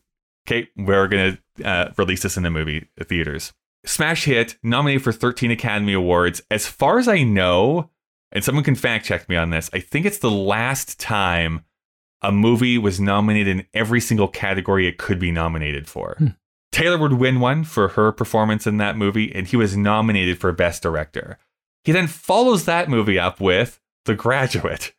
okay, 0.47 0.68
we're 0.76 1.09
going 1.09 1.39
to 1.57 1.64
uh, 1.64 1.93
release 1.97 2.22
this 2.22 2.37
in 2.37 2.45
the 2.45 2.51
movie 2.51 2.89
theaters. 3.03 3.53
Smash 3.85 4.24
hit, 4.24 4.57
nominated 4.62 5.03
for 5.03 5.12
13 5.12 5.51
Academy 5.51 5.93
Awards. 5.93 6.43
As 6.51 6.66
far 6.66 6.99
as 6.99 7.09
I 7.09 7.22
know, 7.22 7.91
and 8.33 8.45
someone 8.45 8.64
can 8.64 8.74
fact 8.74 9.07
check 9.07 9.29
me 9.29 9.37
on 9.37 9.51
this, 9.51 9.70
I 9.72 9.81
think 9.81 10.07
it's 10.07 10.18
the 10.18 10.31
last 10.31 11.01
time 11.01 11.64
a 12.22 12.31
movie 12.31 12.79
was 12.79 13.01
nominated 13.01 13.49
in 13.49 13.66
every 13.74 14.01
single 14.01 14.29
category 14.29 14.87
it 14.87 14.99
could 14.99 15.18
be 15.18 15.31
nominated 15.31 15.89
for. 15.89 16.14
Hmm. 16.18 16.26
Taylor 16.70 16.99
would 16.99 17.14
win 17.14 17.41
one 17.41 17.64
for 17.64 17.89
her 17.89 18.12
performance 18.12 18.66
in 18.66 18.76
that 18.76 18.97
movie, 18.97 19.35
and 19.35 19.47
he 19.47 19.57
was 19.57 19.76
nominated 19.76 20.39
for 20.39 20.53
Best 20.53 20.83
Director. 20.83 21.39
He 21.85 21.93
then 21.93 22.07
follows 22.07 22.64
that 22.64 22.89
movie 22.89 23.18
up 23.18 23.41
with 23.41 23.81
The 24.05 24.14
Graduate, 24.14 24.93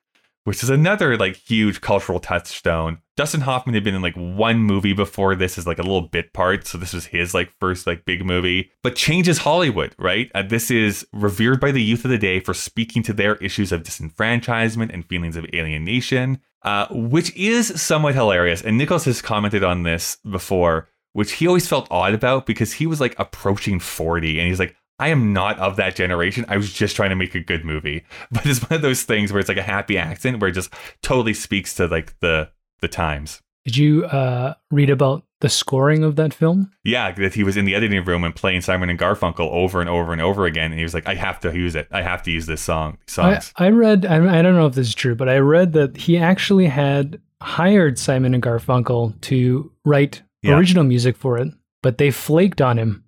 which 0.44 0.64
is 0.64 0.70
another 0.70 1.18
like 1.18 1.36
huge 1.36 1.82
cultural 1.82 2.20
touchstone. 2.20 3.00
Dustin 3.16 3.42
Hoffman 3.42 3.76
had 3.76 3.84
been 3.84 3.96
in 3.96 4.02
like 4.02 4.16
one 4.16 4.60
movie 4.60 4.94
before 4.94 5.36
this 5.36 5.58
as 5.58 5.68
like 5.68 5.78
a 5.78 5.84
little 5.84 6.08
bit 6.08 6.34
part, 6.34 6.66
so 6.66 6.78
this 6.78 6.94
was 6.94 7.08
his 7.08 7.34
like 7.34 7.52
first 7.60 7.86
like 7.86 8.06
big 8.06 8.26
movie. 8.26 8.72
But 8.82 8.96
changes 8.96 9.40
Hollywood, 9.40 9.94
right? 10.00 10.32
Uh, 10.34 10.44
this 10.44 10.72
is 10.72 11.06
revered 11.12 11.60
by 11.60 11.72
the 11.72 11.84
youth 11.84 12.06
of 12.06 12.12
the 12.12 12.18
day 12.18 12.40
for 12.40 12.54
speaking 12.54 13.04
to 13.04 13.14
their 13.14 13.36
issues 13.36 13.74
of 13.74 13.84
disenfranchisement 13.84 14.94
and 14.94 15.06
feelings 15.06 15.36
of 15.36 15.46
alienation, 15.54 16.40
uh, 16.64 16.88
which 16.92 17.36
is 17.36 17.80
somewhat 17.80 18.16
hilarious. 18.16 18.62
And 18.62 18.78
Nichols 18.78 19.06
has 19.06 19.22
commented 19.22 19.66
on 19.66 19.84
this 19.84 20.18
before, 20.30 20.88
which 21.12 21.34
he 21.34 21.48
always 21.48 21.68
felt 21.68 21.92
odd 21.92 22.14
about 22.14 22.46
because 22.46 22.74
he 22.74 22.88
was 22.88 23.02
like 23.02 23.20
approaching 23.20 23.82
forty, 23.82 24.40
and 24.40 24.48
he's 24.48 24.60
like, 24.60 24.78
I 25.00 25.08
am 25.10 25.34
not 25.34 25.58
of 25.60 25.78
that 25.78 25.96
generation. 25.96 26.46
I 26.48 26.58
was 26.58 26.72
just 26.74 26.96
trying 26.96 27.10
to 27.10 27.16
make 27.16 27.36
a 27.36 27.40
good 27.40 27.64
movie. 27.66 28.04
But 28.32 28.46
it's 28.46 28.60
one 28.62 28.76
of 28.76 28.82
those 28.82 29.04
things 29.04 29.32
where 29.32 29.40
it's 29.40 29.50
like 29.50 29.58
a 29.58 29.64
happy 29.64 29.98
accent 29.98 30.40
where 30.40 30.50
it 30.50 30.54
just 30.54 30.72
totally 31.02 31.34
speaks 31.34 31.74
to 31.76 31.88
like 31.88 32.20
the 32.20 32.50
the 32.82 32.88
times. 32.88 33.42
Did 33.66 33.78
you 33.78 34.06
uh, 34.06 34.54
read 34.72 34.90
about 34.90 35.24
the 35.42 35.50
scoring 35.50 36.04
of 36.04 36.16
that 36.16 36.34
film? 36.34 36.72
Yeah, 36.84 37.12
that 37.12 37.34
he 37.34 37.44
was 37.44 37.56
in 37.58 37.66
the 37.66 37.76
editing 37.76 38.04
room 38.06 38.24
and 38.24 38.36
playing 38.36 38.62
Simon 38.62 38.90
and 38.90 38.98
Garfunkel 38.98 39.42
over 39.52 39.80
and 39.82 39.90
over 39.90 40.12
and 40.14 40.22
over 40.22 40.46
again, 40.46 40.72
and 40.72 40.80
he 40.80 40.84
was 40.84 40.94
like, 40.94 41.08
"I 41.08 41.16
have 41.16 41.40
to 41.42 41.54
use 41.56 41.76
it. 41.76 41.88
I 41.92 42.02
have 42.02 42.24
to 42.24 42.32
use 42.32 42.46
this 42.46 42.62
song." 42.62 42.98
I, 43.08 43.12
Songs. 43.12 43.54
I 43.58 43.70
read, 43.70 44.06
I, 44.06 44.40
I 44.40 44.42
don't 44.42 44.56
know 44.56 44.66
if 44.66 44.76
this 44.76 44.88
is 44.88 44.96
true, 44.96 45.14
but 45.16 45.30
I 45.30 45.38
read 45.40 45.74
that 45.74 45.98
he 45.98 46.18
actually 46.18 46.68
had 46.68 47.22
hired 47.42 48.00
Simon 48.00 48.34
and 48.34 48.42
Garfunkel 48.44 49.20
to 49.22 49.72
write 49.86 50.24
Yeah. 50.42 50.58
original 50.58 50.84
music 50.84 51.16
for 51.18 51.38
it, 51.38 51.50
but 51.84 51.98
they 51.98 52.12
flaked 52.12 52.62
on 52.62 52.78
him. 52.80 53.04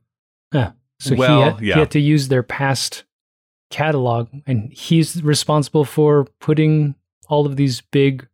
So 1.01 1.15
Well, 1.15 1.37
he, 1.37 1.43
had, 1.43 1.61
yeah. 1.61 1.73
he 1.75 1.79
had 1.79 1.91
to 1.91 1.99
use 1.99 2.27
their 2.27 2.43
past 2.43 3.03
catalog, 3.69 4.29
and 4.45 4.71
he's 4.73 5.21
responsible 5.23 5.85
for 5.85 6.25
putting 6.39 6.95
all 7.27 7.45
of 7.45 7.55
these 7.55 7.81
big 7.91 8.27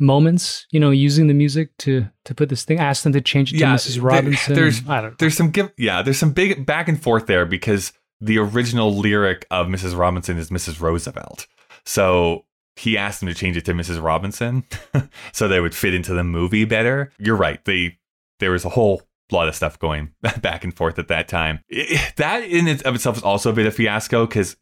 moments, 0.00 0.66
you 0.70 0.80
know, 0.80 0.90
using 0.90 1.28
the 1.28 1.34
music 1.34 1.76
to 1.78 2.06
to 2.24 2.34
put 2.34 2.48
this 2.48 2.64
thing. 2.64 2.78
Asked 2.80 3.04
them 3.04 3.12
to 3.12 3.20
change 3.20 3.52
it 3.52 3.58
to 3.58 3.60
Yeah, 3.60 3.74
Mrs. 3.74 3.94
there- 3.94 4.02
Robinson. 4.02 4.54
there's- 4.54 4.82
I 4.88 5.00
don't. 5.02 5.18
there's 5.18 5.36
some 5.36 5.50
give, 5.50 5.72
yeah, 5.76 6.02
there's 6.02 6.18
some 6.18 6.32
big 6.32 6.66
back 6.66 6.88
and 6.88 7.00
forth 7.00 7.26
there 7.26 7.46
because 7.46 7.92
the 8.20 8.38
original 8.38 8.96
lyric 8.96 9.46
of 9.50 9.66
Mrs. 9.68 9.96
Robinson 9.96 10.38
is 10.38 10.50
Mrs. 10.50 10.80
Roosevelt, 10.80 11.46
so 11.84 12.44
he 12.76 12.96
asked 12.98 13.20
them 13.20 13.28
to 13.28 13.34
change 13.34 13.56
it 13.56 13.64
to 13.66 13.72
Mrs. 13.72 14.02
Robinson 14.02 14.64
so 15.32 15.46
they 15.46 15.60
would 15.60 15.74
fit 15.74 15.94
into 15.94 16.12
the 16.12 16.24
movie 16.24 16.64
better. 16.64 17.12
You're 17.18 17.36
right. 17.36 17.64
They 17.64 17.98
there 18.40 18.50
was 18.50 18.64
a 18.64 18.70
whole 18.70 19.02
lot 19.32 19.48
of 19.48 19.54
stuff 19.54 19.78
going 19.78 20.12
back 20.40 20.64
and 20.64 20.76
forth 20.76 20.98
at 20.98 21.08
that 21.08 21.28
time. 21.28 21.60
I- 21.72 22.12
that 22.16 22.44
in 22.44 22.68
it 22.68 22.82
of 22.82 22.94
itself 22.94 23.16
is 23.16 23.22
also 23.22 23.50
a 23.50 23.54
bit 23.54 23.66
of 23.66 23.74
fiasco 23.74 24.26
because 24.26 24.56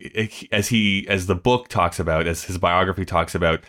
as 0.52 0.68
he 0.68 1.06
as 1.08 1.26
the 1.26 1.34
book 1.34 1.68
talks 1.68 1.98
about, 1.98 2.26
as 2.26 2.44
his 2.44 2.58
biography 2.58 3.04
talks 3.04 3.34
about, 3.34 3.60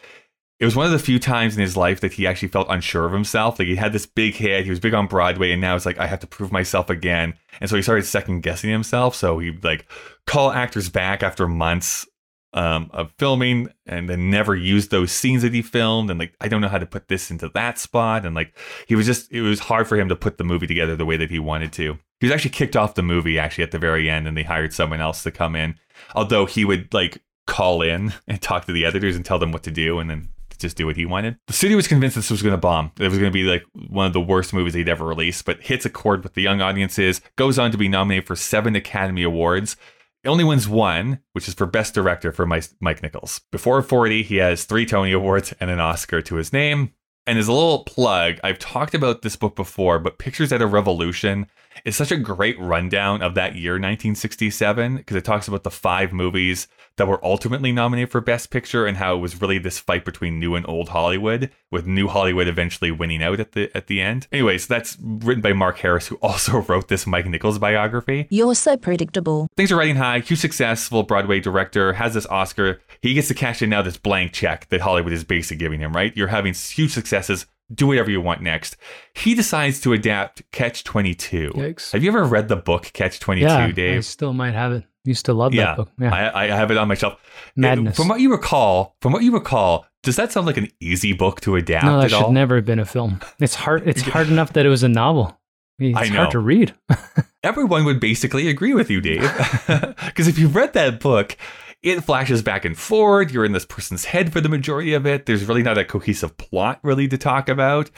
it 0.60 0.66
was 0.66 0.76
one 0.76 0.86
of 0.86 0.92
the 0.92 1.00
few 1.00 1.20
times 1.20 1.56
in 1.56 1.62
his 1.62 1.76
life 1.76 2.00
that 2.02 2.14
he 2.14 2.26
actually 2.28 2.48
felt 2.48 2.68
unsure 2.70 3.06
of 3.06 3.12
himself. 3.12 3.60
Like 3.60 3.68
he 3.68 3.76
had 3.76 3.92
this 3.92 4.06
big 4.06 4.36
hit, 4.36 4.64
he 4.64 4.70
was 4.70 4.80
big 4.80 4.94
on 4.94 5.08
Broadway, 5.08 5.52
and 5.52 5.60
now 5.60 5.76
it's 5.76 5.86
like 5.86 5.98
I 5.98 6.08
have 6.08 6.20
to 6.22 6.28
prove 6.28 6.52
myself 6.52 6.90
again. 6.90 7.34
And 7.60 7.70
so 7.70 7.76
he 7.76 7.82
started 7.82 8.06
second 8.06 8.42
guessing 8.42 8.70
himself. 8.70 9.16
So 9.16 9.40
he'd 9.40 9.64
like 9.64 9.86
call 10.28 10.52
actors 10.52 10.90
back 10.90 11.24
after 11.24 11.48
months 11.48 12.08
um, 12.54 12.90
of 12.94 13.12
filming, 13.18 13.70
and 13.86 14.10
then 14.10 14.30
never 14.30 14.56
used 14.56 14.92
those 14.92 15.12
scenes 15.12 15.42
that 15.42 15.54
he 15.54 15.62
filmed. 15.62 16.10
And 16.10 16.20
like 16.20 16.36
I 16.40 16.48
don't 16.48 16.62
know 16.62 16.68
how 16.68 16.78
to 16.78 16.86
put 16.86 17.08
this 17.08 17.32
into 17.32 17.50
that 17.50 17.80
spot. 17.80 18.26
And 18.26 18.36
like 18.36 18.58
he 18.88 18.96
was 18.96 19.06
just 19.06 19.32
it 19.32 19.42
was 19.42 19.60
hard 19.60 19.88
for 19.88 19.98
him 19.98 20.10
to 20.10 20.16
put 20.16 20.38
the 20.38 20.44
movie 20.44 20.68
together 20.68 20.96
the 20.96 21.06
way 21.06 21.18
that 21.18 21.32
he 21.32 21.40
wanted 21.40 21.74
to. 21.74 21.98
He 22.20 22.28
was 22.28 22.34
actually 22.34 22.52
kicked 22.52 22.76
off 22.76 22.96
the 22.96 23.04
movie 23.04 23.38
actually 23.38 23.64
at 23.64 23.72
the 23.72 23.80
very 23.80 24.10
end, 24.10 24.28
and 24.28 24.38
they 24.38 24.44
hired 24.44 24.74
someone 24.74 25.02
else 25.02 25.24
to 25.24 25.32
come 25.32 25.56
in. 25.56 25.76
Although 26.16 26.46
he 26.46 26.66
would 26.66 26.94
like 26.94 27.22
call 27.46 27.82
in 27.82 28.14
and 28.28 28.42
talk 28.42 28.66
to 28.66 28.72
the 28.72 28.86
editors 28.86 29.16
and 29.16 29.26
tell 29.26 29.40
them 29.40 29.52
what 29.52 29.64
to 29.64 29.72
do, 29.72 30.00
and 30.00 30.10
then 30.10 30.30
just 30.64 30.78
do 30.78 30.88
what 30.88 30.96
he 30.96 31.06
wanted. 31.06 31.38
The 31.48 31.54
studio 31.54 31.76
was 31.76 31.88
convinced 31.88 32.16
this 32.16 32.32
was 32.32 32.42
going 32.42 32.54
to 32.54 32.58
bomb. 32.58 32.92
It 33.00 33.10
was 33.10 33.20
going 33.20 33.32
to 33.32 33.34
be 33.34 33.44
like 33.44 33.64
one 33.90 34.08
of 34.08 34.14
the 34.14 34.22
worst 34.22 34.54
movies 34.54 34.74
they'd 34.74 34.90
ever 34.90 35.06
released, 35.06 35.46
but 35.46 35.62
hits 35.62 35.86
a 35.86 35.90
chord 35.90 36.24
with 36.24 36.34
the 36.34 36.42
young 36.42 36.62
audiences, 36.62 37.22
goes 37.36 37.60
on 37.60 37.72
to 37.72 37.78
be 37.78 37.88
nominated 37.88 38.26
for 38.26 38.36
seven 38.36 38.76
Academy 38.76 39.22
Awards. 39.22 39.76
It 40.24 40.30
only 40.30 40.46
wins 40.46 40.70
one, 40.70 41.20
which 41.34 41.50
is 41.50 41.54
for 41.54 41.66
Best 41.66 41.94
Director 41.94 42.32
for 42.32 42.46
Mike 42.46 43.04
Nichols. 43.04 43.42
Before 43.52 43.82
40, 43.82 44.24
he 44.24 44.38
has 44.38 44.64
three 44.64 44.86
Tony 44.86 45.12
Awards 45.12 45.54
and 45.60 45.70
an 45.70 45.82
Oscar 45.82 46.22
to 46.22 46.36
his 46.36 46.54
name. 46.54 46.94
And 47.28 47.38
as 47.38 47.48
a 47.48 47.54
little 47.54 47.84
plug, 47.84 48.40
I've 48.44 48.60
talked 48.60 48.94
about 48.94 49.22
this 49.22 49.36
book 49.36 49.56
before, 49.56 50.00
but 50.00 50.20
Pictures 50.20 50.54
at 50.54 50.62
a 50.62 50.68
Revolution 50.68 51.48
is 51.86 51.96
such 51.96 52.12
a 52.12 52.18
great 52.18 52.60
rundown 52.60 53.22
of 53.22 53.36
that 53.36 53.56
year, 53.56 53.74
1967, 53.74 54.98
because 54.98 55.18
it 55.18 55.26
talks 55.26 55.48
about 55.48 55.64
the 55.64 55.72
five 55.72 56.14
movies 56.14 56.68
that 56.98 57.08
were 57.08 57.24
ultimately 57.26 57.72
nominated 57.72 58.12
for 58.12 58.22
Best 58.22 58.52
Picture 58.52 58.86
and 58.86 58.98
how 58.98 59.16
it 59.16 59.20
was 59.20 59.42
really 59.42 59.58
this 59.58 59.80
fight 59.80 60.06
between 60.06 60.40
new 60.40 60.56
and 60.56 60.68
old 60.68 60.90
Hollywood, 60.90 61.50
with 61.72 61.88
New 61.88 62.08
Hollywood 62.08 62.48
eventually 62.48 62.92
winning 62.92 63.24
out 63.24 63.40
at 63.40 63.54
the 63.54 63.76
at 63.76 63.88
the 63.88 64.00
end. 64.00 64.28
Anyways, 64.32 64.68
that's 64.68 64.98
written 65.02 65.42
by 65.42 65.54
Mark 65.54 65.80
Harris, 65.80 66.08
who 66.08 66.16
also 66.22 66.60
wrote 66.62 66.88
this 66.88 67.08
Mike 67.08 67.26
Nichols 67.26 67.60
biography. 67.60 68.28
You're 68.30 68.56
so 68.56 68.78
predictable. 68.78 69.48
Things 69.58 69.72
are 69.72 69.78
riding 69.78 69.96
high. 69.96 70.20
Huge 70.20 70.40
successful 70.40 71.04
Broadway 71.04 71.40
director 71.40 71.94
has 71.94 72.14
this 72.14 72.28
Oscar. 72.28 72.82
He 73.02 73.14
gets 73.14 73.28
to 73.30 73.34
cash 73.34 73.62
in 73.62 73.70
now 73.70 73.82
this 73.82 73.98
blank 73.98 74.34
check 74.34 74.70
that 74.70 74.82
Hollywood 74.82 75.14
is 75.14 75.24
basically 75.24 75.58
giving 75.58 75.80
him. 75.80 75.94
Right? 75.94 76.16
You're 76.16 76.28
having 76.28 76.54
huge 76.54 76.92
successes. 76.92 77.46
Do 77.74 77.88
whatever 77.88 78.12
you 78.12 78.22
want 78.22 78.42
next. 78.42 78.78
He 79.14 79.36
decides 79.36 79.80
to 79.82 79.94
adapt 79.94 80.50
Catch 80.52 80.84
Twenty 80.84 81.14
Two. 81.14 81.52
Yikes. 81.56 81.92
Have 81.92 82.04
you 82.04 82.10
ever 82.10 82.26
read 82.26 82.48
the 82.48 82.56
book 82.56 82.92
Catch 82.94 83.20
Twenty 83.20 83.42
Two, 83.42 83.48
yeah, 83.48 83.98
I 83.98 84.00
still 84.02 84.34
might 84.34 84.54
have 84.54 84.72
it. 84.74 84.84
Used 85.06 85.26
to 85.26 85.34
love 85.34 85.54
yeah, 85.54 85.66
that 85.66 85.78
book. 85.78 85.90
Yeah. 86.00 86.14
I, 86.14 86.44
I 86.44 86.48
have 86.48 86.72
it 86.72 86.78
on 86.78 86.88
my 86.88 86.96
shelf. 86.96 87.20
Madness. 87.58 87.98
From 87.98 88.08
what 88.08 88.22
you 88.22 88.32
recall, 88.32 88.96
from 89.02 89.12
what 89.12 89.22
you 89.22 89.34
recall, 89.34 89.86
does 90.02 90.16
that 90.16 90.32
sound 90.32 90.46
like 90.46 90.56
an 90.56 90.70
easy 90.80 91.12
book 91.12 91.42
to 91.42 91.56
adapt 91.58 91.86
no, 91.86 91.98
that 91.98 92.06
at 92.06 92.12
should 92.12 92.24
all? 92.24 92.32
never 92.32 92.56
have 92.56 92.66
been 92.66 92.80
a 92.80 92.86
film. 92.86 93.20
It's 93.40 93.56
hard. 93.56 93.88
It's 93.88 94.02
hard 94.02 94.30
enough 94.30 94.54
that 94.54 94.66
it 94.66 94.70
was 94.70 94.84
a 94.84 94.90
novel. 94.90 95.38
It's 95.80 95.98
I 95.98 96.08
know. 96.08 96.18
hard 96.18 96.32
to 96.32 96.40
read. 96.40 96.76
Everyone 97.44 97.84
would 97.84 98.00
basically 98.00 98.48
agree 98.48 98.76
with 98.76 98.92
you, 98.92 99.02
Dave. 99.02 99.24
Because 100.06 100.28
if 100.28 100.38
you've 100.38 100.56
read 100.56 100.74
that 100.74 101.00
book, 101.00 101.36
it 101.84 102.02
flashes 102.02 102.42
back 102.42 102.66
and 102.66 102.78
forward. 102.78 103.30
You're 103.30 103.46
in 103.46 103.52
this 103.52 103.66
person's 103.66 104.06
head 104.06 104.32
for 104.32 104.42
the 104.42 104.50
majority 104.50 104.94
of 104.94 105.06
it. 105.06 105.26
There's 105.26 105.46
really 105.46 105.64
not 105.64 105.78
a 105.78 105.86
cohesive 105.86 106.38
plot 106.38 106.80
really 106.82 107.08
to 107.10 107.18
talk 107.18 107.50
about. 107.50 107.92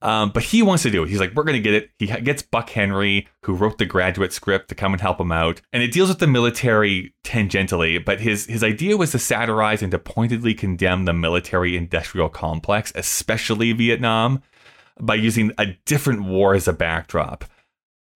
Um, 0.00 0.30
but 0.30 0.44
he 0.44 0.62
wants 0.62 0.84
to 0.84 0.90
do 0.90 1.02
it. 1.02 1.08
He's 1.08 1.18
like, 1.18 1.34
we're 1.34 1.44
going 1.44 1.56
to 1.56 1.62
get 1.62 1.74
it. 1.74 1.90
He 1.98 2.06
gets 2.06 2.42
Buck 2.42 2.70
Henry, 2.70 3.26
who 3.44 3.54
wrote 3.54 3.78
the 3.78 3.86
graduate 3.86 4.32
script, 4.32 4.68
to 4.68 4.74
come 4.76 4.92
and 4.92 5.00
help 5.00 5.20
him 5.20 5.32
out. 5.32 5.60
And 5.72 5.82
it 5.82 5.92
deals 5.92 6.08
with 6.08 6.20
the 6.20 6.28
military 6.28 7.14
tangentially, 7.24 8.04
but 8.04 8.20
his, 8.20 8.46
his 8.46 8.62
idea 8.62 8.96
was 8.96 9.10
to 9.12 9.18
satirize 9.18 9.82
and 9.82 9.90
to 9.90 9.98
pointedly 9.98 10.54
condemn 10.54 11.04
the 11.04 11.12
military 11.12 11.76
industrial 11.76 12.28
complex, 12.28 12.92
especially 12.94 13.72
Vietnam, 13.72 14.40
by 15.00 15.16
using 15.16 15.52
a 15.58 15.66
different 15.84 16.22
war 16.22 16.54
as 16.54 16.68
a 16.68 16.72
backdrop. 16.72 17.44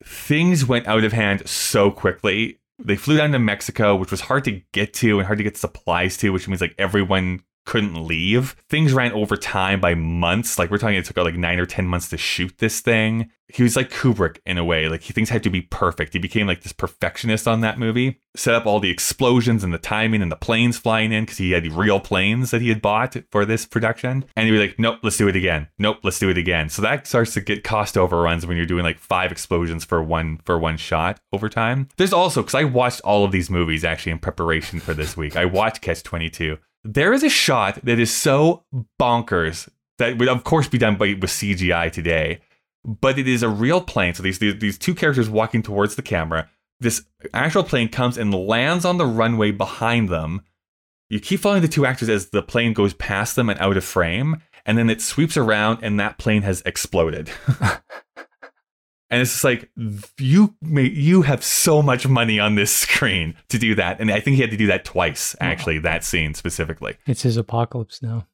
Things 0.04 0.64
went 0.64 0.86
out 0.86 1.04
of 1.04 1.12
hand 1.12 1.48
so 1.48 1.90
quickly. 1.90 2.60
They 2.78 2.96
flew 2.96 3.16
down 3.16 3.32
to 3.32 3.38
Mexico, 3.38 3.96
which 3.96 4.10
was 4.10 4.22
hard 4.22 4.44
to 4.44 4.62
get 4.72 4.92
to 4.94 5.18
and 5.18 5.26
hard 5.26 5.38
to 5.38 5.44
get 5.44 5.56
supplies 5.56 6.16
to, 6.18 6.30
which 6.30 6.48
means 6.48 6.60
like 6.60 6.74
everyone 6.78 7.40
couldn't 7.64 8.06
leave. 8.06 8.56
Things 8.68 8.92
ran 8.92 9.12
over 9.12 9.36
time 9.36 9.80
by 9.80 9.94
months. 9.94 10.58
Like 10.58 10.70
we're 10.70 10.78
talking, 10.78 10.96
it 10.96 11.04
took 11.04 11.16
like 11.16 11.34
nine 11.34 11.58
or 11.58 11.66
10 11.66 11.86
months 11.86 12.08
to 12.10 12.16
shoot 12.16 12.58
this 12.58 12.80
thing. 12.80 13.30
He 13.48 13.62
was 13.62 13.76
like 13.76 13.90
Kubrick 13.90 14.38
in 14.46 14.56
a 14.56 14.64
way. 14.64 14.88
Like 14.88 15.02
he 15.02 15.12
things 15.12 15.28
had 15.28 15.42
to 15.42 15.50
be 15.50 15.62
perfect. 15.62 16.14
He 16.14 16.18
became 16.18 16.46
like 16.46 16.62
this 16.62 16.72
perfectionist 16.72 17.46
on 17.46 17.60
that 17.60 17.78
movie. 17.78 18.20
Set 18.34 18.54
up 18.54 18.64
all 18.64 18.80
the 18.80 18.90
explosions 18.90 19.62
and 19.62 19.74
the 19.74 19.78
timing 19.78 20.22
and 20.22 20.32
the 20.32 20.36
planes 20.36 20.78
flying 20.78 21.12
in 21.12 21.24
because 21.24 21.36
he 21.36 21.50
had 21.50 21.62
the 21.62 21.68
real 21.68 22.00
planes 22.00 22.50
that 22.50 22.62
he 22.62 22.70
had 22.70 22.80
bought 22.80 23.14
for 23.30 23.44
this 23.44 23.66
production. 23.66 24.24
And 24.34 24.46
he 24.46 24.52
was 24.52 24.60
like, 24.60 24.78
nope, 24.78 25.00
let's 25.02 25.18
do 25.18 25.28
it 25.28 25.36
again. 25.36 25.68
Nope, 25.78 25.98
let's 26.02 26.18
do 26.18 26.30
it 26.30 26.38
again. 26.38 26.70
So 26.70 26.80
that 26.80 27.06
starts 27.06 27.34
to 27.34 27.42
get 27.42 27.62
cost 27.62 27.98
overruns 27.98 28.46
when 28.46 28.56
you're 28.56 28.64
doing 28.64 28.84
like 28.84 28.98
five 28.98 29.30
explosions 29.30 29.84
for 29.84 30.02
one 30.02 30.40
for 30.44 30.58
one 30.58 30.78
shot 30.78 31.20
over 31.30 31.50
time. 31.50 31.88
There's 31.98 32.14
also 32.14 32.40
because 32.40 32.54
I 32.54 32.64
watched 32.64 33.02
all 33.02 33.24
of 33.24 33.32
these 33.32 33.50
movies 33.50 33.84
actually 33.84 34.12
in 34.12 34.18
preparation 34.18 34.80
for 34.80 34.94
this 34.94 35.14
week. 35.14 35.36
I 35.36 35.44
watched 35.44 35.82
Catch 35.82 36.04
22 36.04 36.58
there 36.84 37.12
is 37.12 37.22
a 37.22 37.28
shot 37.28 37.84
that 37.84 37.98
is 37.98 38.12
so 38.12 38.64
bonkers 39.00 39.68
that 39.98 40.18
would 40.18 40.28
of 40.28 40.44
course 40.44 40.68
be 40.68 40.78
done 40.78 40.96
by 40.96 41.14
with 41.20 41.30
CGI 41.30 41.90
today, 41.92 42.40
but 42.84 43.18
it 43.18 43.28
is 43.28 43.42
a 43.42 43.48
real 43.48 43.80
plane. 43.80 44.14
So 44.14 44.22
these, 44.22 44.38
these 44.38 44.58
these 44.58 44.78
two 44.78 44.94
characters 44.94 45.30
walking 45.30 45.62
towards 45.62 45.96
the 45.96 46.02
camera. 46.02 46.48
This 46.80 47.04
actual 47.32 47.62
plane 47.62 47.88
comes 47.88 48.18
and 48.18 48.34
lands 48.34 48.84
on 48.84 48.98
the 48.98 49.06
runway 49.06 49.52
behind 49.52 50.08
them. 50.08 50.42
You 51.08 51.20
keep 51.20 51.40
following 51.40 51.62
the 51.62 51.68
two 51.68 51.86
actors 51.86 52.08
as 52.08 52.30
the 52.30 52.42
plane 52.42 52.72
goes 52.72 52.94
past 52.94 53.36
them 53.36 53.48
and 53.48 53.60
out 53.60 53.76
of 53.76 53.84
frame, 53.84 54.42
and 54.66 54.76
then 54.76 54.90
it 54.90 55.00
sweeps 55.00 55.36
around 55.36 55.78
and 55.82 56.00
that 56.00 56.18
plane 56.18 56.42
has 56.42 56.62
exploded. 56.66 57.30
And 59.12 59.20
it's 59.20 59.30
just 59.30 59.44
like 59.44 59.70
you 60.18 60.56
may, 60.62 60.88
you 60.88 61.20
have 61.22 61.44
so 61.44 61.82
much 61.82 62.08
money 62.08 62.40
on 62.40 62.54
this 62.54 62.72
screen 62.74 63.34
to 63.50 63.58
do 63.58 63.74
that, 63.74 64.00
and 64.00 64.10
I 64.10 64.18
think 64.20 64.36
he 64.36 64.40
had 64.40 64.50
to 64.50 64.56
do 64.56 64.66
that 64.68 64.84
twice. 64.86 65.36
Actually, 65.38 65.78
that 65.80 66.02
scene 66.02 66.32
specifically, 66.34 66.96
It's 67.06 67.22
his 67.22 67.36
apocalypse 67.36 68.02
now. 68.02 68.26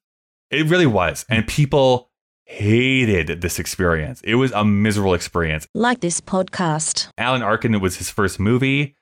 it 0.51 0.67
really 0.67 0.87
was, 0.87 1.27
and 1.29 1.47
people 1.47 2.11
hated 2.45 3.41
this 3.43 3.59
experience. 3.59 4.21
It 4.23 4.37
was 4.37 4.53
a 4.53 4.65
miserable 4.65 5.15
experience. 5.15 5.67
Like 5.75 6.01
this 6.01 6.21
podcast. 6.21 7.09
Alan 7.19 7.43
Arkin 7.43 7.75
it 7.75 7.81
was 7.83 7.97
his 7.97 8.09
first 8.09 8.41
movie. 8.41 8.97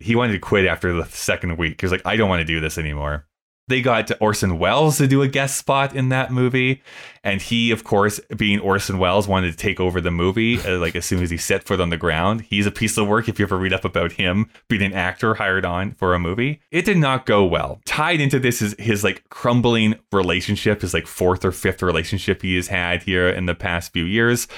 He 0.00 0.16
wanted 0.16 0.32
to 0.32 0.38
quit 0.40 0.66
after 0.66 0.92
the 0.92 1.04
second 1.06 1.56
week. 1.56 1.80
He 1.80 1.86
was 1.86 1.92
like, 1.92 2.02
I 2.04 2.16
don't 2.16 2.28
want 2.28 2.40
to 2.40 2.44
do 2.44 2.60
this 2.60 2.76
anymore. 2.76 3.26
They 3.68 3.80
got 3.80 4.10
Orson 4.20 4.58
Welles 4.58 4.98
to 4.98 5.06
do 5.06 5.22
a 5.22 5.28
guest 5.28 5.56
spot 5.56 5.94
in 5.94 6.08
that 6.08 6.32
movie, 6.32 6.82
and 7.22 7.40
he, 7.40 7.70
of 7.70 7.84
course, 7.84 8.20
being 8.36 8.58
Orson 8.58 8.98
Welles, 8.98 9.28
wanted 9.28 9.52
to 9.52 9.56
take 9.56 9.78
over 9.78 10.00
the 10.00 10.10
movie. 10.10 10.58
Uh, 10.60 10.78
like 10.78 10.96
as 10.96 11.04
soon 11.04 11.22
as 11.22 11.30
he 11.30 11.36
set 11.36 11.64
foot 11.64 11.80
on 11.80 11.90
the 11.90 11.96
ground, 11.96 12.42
he's 12.42 12.66
a 12.66 12.72
piece 12.72 12.98
of 12.98 13.06
work. 13.06 13.28
If 13.28 13.38
you 13.38 13.44
ever 13.44 13.56
read 13.56 13.72
up 13.72 13.84
about 13.84 14.12
him 14.12 14.50
being 14.68 14.82
an 14.82 14.92
actor 14.92 15.34
hired 15.34 15.64
on 15.64 15.92
for 15.92 16.12
a 16.12 16.18
movie, 16.18 16.60
it 16.72 16.84
did 16.84 16.98
not 16.98 17.24
go 17.24 17.44
well. 17.44 17.80
Tied 17.86 18.20
into 18.20 18.40
this 18.40 18.60
is 18.60 18.74
his 18.78 19.04
like 19.04 19.28
crumbling 19.30 19.94
relationship, 20.10 20.82
his 20.82 20.92
like 20.92 21.06
fourth 21.06 21.44
or 21.44 21.52
fifth 21.52 21.82
relationship 21.82 22.42
he 22.42 22.56
has 22.56 22.66
had 22.66 23.04
here 23.04 23.28
in 23.28 23.46
the 23.46 23.54
past 23.54 23.92
few 23.92 24.04
years, 24.04 24.48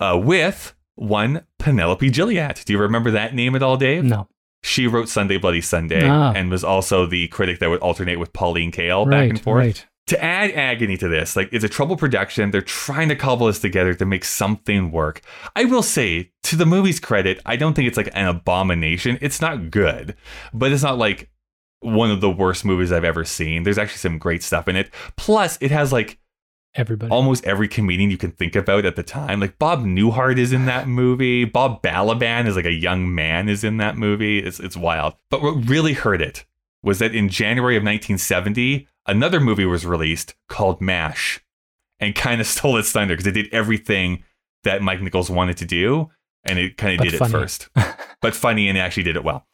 uh, 0.00 0.20
with 0.20 0.74
one 0.96 1.44
Penelope 1.58 2.10
Gilliatt. 2.10 2.64
Do 2.64 2.72
you 2.72 2.80
remember 2.80 3.12
that 3.12 3.34
name 3.34 3.54
at 3.54 3.62
all, 3.62 3.76
Dave? 3.76 4.04
No. 4.04 4.28
She 4.64 4.86
wrote 4.86 5.08
Sunday 5.08 5.36
Bloody 5.36 5.60
Sunday 5.60 6.08
Ah. 6.08 6.32
and 6.34 6.50
was 6.50 6.64
also 6.64 7.04
the 7.06 7.28
critic 7.28 7.58
that 7.58 7.68
would 7.68 7.80
alternate 7.80 8.18
with 8.18 8.32
Pauline 8.32 8.72
Kael 8.72 9.08
back 9.08 9.28
and 9.30 9.40
forth. 9.40 9.58
Right. 9.64 9.86
To 10.08 10.22
add 10.22 10.50
agony 10.52 10.96
to 10.98 11.08
this, 11.08 11.34
like 11.36 11.48
it's 11.52 11.64
a 11.64 11.68
trouble 11.68 11.96
production. 11.96 12.50
They're 12.50 12.60
trying 12.62 13.08
to 13.10 13.16
cobble 13.16 13.46
this 13.46 13.58
together 13.58 13.94
to 13.94 14.04
make 14.04 14.24
something 14.24 14.90
work. 14.90 15.22
I 15.56 15.64
will 15.64 15.82
say, 15.82 16.30
to 16.44 16.56
the 16.56 16.66
movie's 16.66 17.00
credit, 17.00 17.40
I 17.46 17.56
don't 17.56 17.72
think 17.74 17.88
it's 17.88 17.96
like 17.96 18.10
an 18.14 18.26
abomination. 18.26 19.16
It's 19.22 19.40
not 19.40 19.70
good, 19.70 20.14
but 20.52 20.72
it's 20.72 20.82
not 20.82 20.98
like 20.98 21.30
one 21.80 22.10
of 22.10 22.20
the 22.20 22.30
worst 22.30 22.64
movies 22.66 22.92
I've 22.92 23.04
ever 23.04 23.24
seen. 23.24 23.62
There's 23.62 23.78
actually 23.78 23.98
some 23.98 24.18
great 24.18 24.42
stuff 24.42 24.68
in 24.68 24.76
it. 24.76 24.90
Plus, 25.16 25.56
it 25.60 25.70
has 25.70 25.92
like 25.92 26.18
Everybody. 26.76 27.10
almost 27.10 27.44
every 27.44 27.68
comedian 27.68 28.10
you 28.10 28.16
can 28.16 28.32
think 28.32 28.56
about 28.56 28.84
at 28.84 28.96
the 28.96 29.02
time. 29.02 29.40
Like 29.40 29.58
Bob 29.58 29.84
Newhart 29.84 30.38
is 30.38 30.52
in 30.52 30.66
that 30.66 30.88
movie. 31.00 31.44
Bob 31.44 31.82
Balaban 31.82 32.46
is 32.46 32.56
like 32.56 32.64
a 32.64 32.72
young 32.72 33.14
man 33.14 33.48
is 33.48 33.62
in 33.64 33.76
that 33.78 33.96
movie. 33.96 34.38
It's 34.40 34.58
it's 34.60 34.76
wild. 34.76 35.14
But 35.30 35.42
what 35.42 35.68
really 35.68 35.92
hurt 35.92 36.20
it 36.20 36.44
was 36.82 36.98
that 36.98 37.14
in 37.14 37.28
January 37.28 37.76
of 37.76 37.82
1970, 37.82 38.86
another 39.06 39.40
movie 39.40 39.64
was 39.66 39.86
released 39.86 40.34
called 40.48 40.80
MASH 40.80 41.40
and 42.00 42.14
kind 42.14 42.40
of 42.40 42.46
stole 42.54 42.76
its 42.76 42.90
thunder 42.92 43.14
because 43.14 43.26
it 43.26 43.32
did 43.32 43.52
everything 43.54 44.24
that 44.64 44.82
Mike 44.82 45.00
Nichols 45.00 45.30
wanted 45.30 45.56
to 45.58 45.64
do 45.64 46.10
and 46.44 46.58
it 46.58 46.76
kind 46.76 46.92
of 46.94 46.98
But 46.98 47.10
did 47.10 47.18
funny. 47.18 47.30
it 47.30 47.32
first. 47.40 47.68
but 48.20 48.34
funny 48.34 48.68
and 48.68 48.76
actually 48.76 49.04
did 49.04 49.16
it 49.16 49.24
well. 49.24 49.46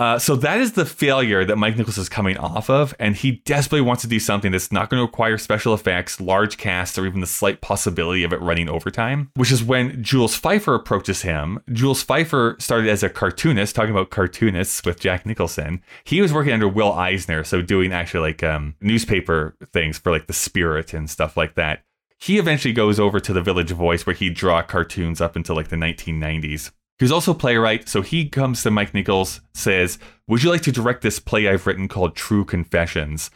Uh, 0.00 0.18
so 0.18 0.34
that 0.34 0.58
is 0.58 0.72
the 0.72 0.86
failure 0.86 1.44
that 1.44 1.56
Mike 1.56 1.76
Nichols 1.76 1.98
is 1.98 2.08
coming 2.08 2.38
off 2.38 2.70
of, 2.70 2.94
and 2.98 3.14
he 3.14 3.32
desperately 3.44 3.82
wants 3.82 4.00
to 4.00 4.08
do 4.08 4.18
something 4.18 4.50
that's 4.50 4.72
not 4.72 4.88
going 4.88 4.98
to 4.98 5.04
require 5.04 5.36
special 5.36 5.74
effects, 5.74 6.22
large 6.22 6.56
casts, 6.56 6.96
or 6.96 7.04
even 7.04 7.20
the 7.20 7.26
slight 7.26 7.60
possibility 7.60 8.24
of 8.24 8.32
it 8.32 8.40
running 8.40 8.66
overtime. 8.66 9.30
Which 9.36 9.52
is 9.52 9.62
when 9.62 10.02
Jules 10.02 10.40
Feiffer 10.40 10.74
approaches 10.74 11.20
him. 11.20 11.60
Jules 11.70 12.02
Feiffer 12.02 12.60
started 12.62 12.88
as 12.88 13.02
a 13.02 13.10
cartoonist, 13.10 13.76
talking 13.76 13.90
about 13.90 14.08
cartoonists 14.08 14.82
with 14.86 15.00
Jack 15.00 15.26
Nicholson. 15.26 15.82
He 16.04 16.22
was 16.22 16.32
working 16.32 16.54
under 16.54 16.66
Will 16.66 16.94
Eisner, 16.94 17.44
so 17.44 17.60
doing 17.60 17.92
actually 17.92 18.30
like 18.30 18.42
um, 18.42 18.76
newspaper 18.80 19.54
things 19.70 19.98
for 19.98 20.10
like 20.10 20.28
the 20.28 20.32
Spirit 20.32 20.94
and 20.94 21.10
stuff 21.10 21.36
like 21.36 21.56
that. 21.56 21.84
He 22.18 22.38
eventually 22.38 22.72
goes 22.72 22.98
over 22.98 23.20
to 23.20 23.34
the 23.34 23.42
Village 23.42 23.72
Voice, 23.72 24.06
where 24.06 24.16
he'd 24.16 24.32
draw 24.32 24.62
cartoons 24.62 25.20
up 25.20 25.36
until 25.36 25.56
like 25.56 25.68
the 25.68 25.76
1990s. 25.76 26.70
He 27.00 27.04
was 27.04 27.12
also 27.12 27.32
playwright, 27.32 27.88
so 27.88 28.02
he 28.02 28.28
comes 28.28 28.62
to 28.62 28.70
Mike 28.70 28.92
Nichols, 28.92 29.40
says, 29.54 29.98
Would 30.28 30.42
you 30.42 30.50
like 30.50 30.60
to 30.60 30.70
direct 30.70 31.00
this 31.00 31.18
play 31.18 31.48
I've 31.48 31.66
written 31.66 31.88
called 31.88 32.14
True 32.14 32.44
Confessions? 32.44 33.30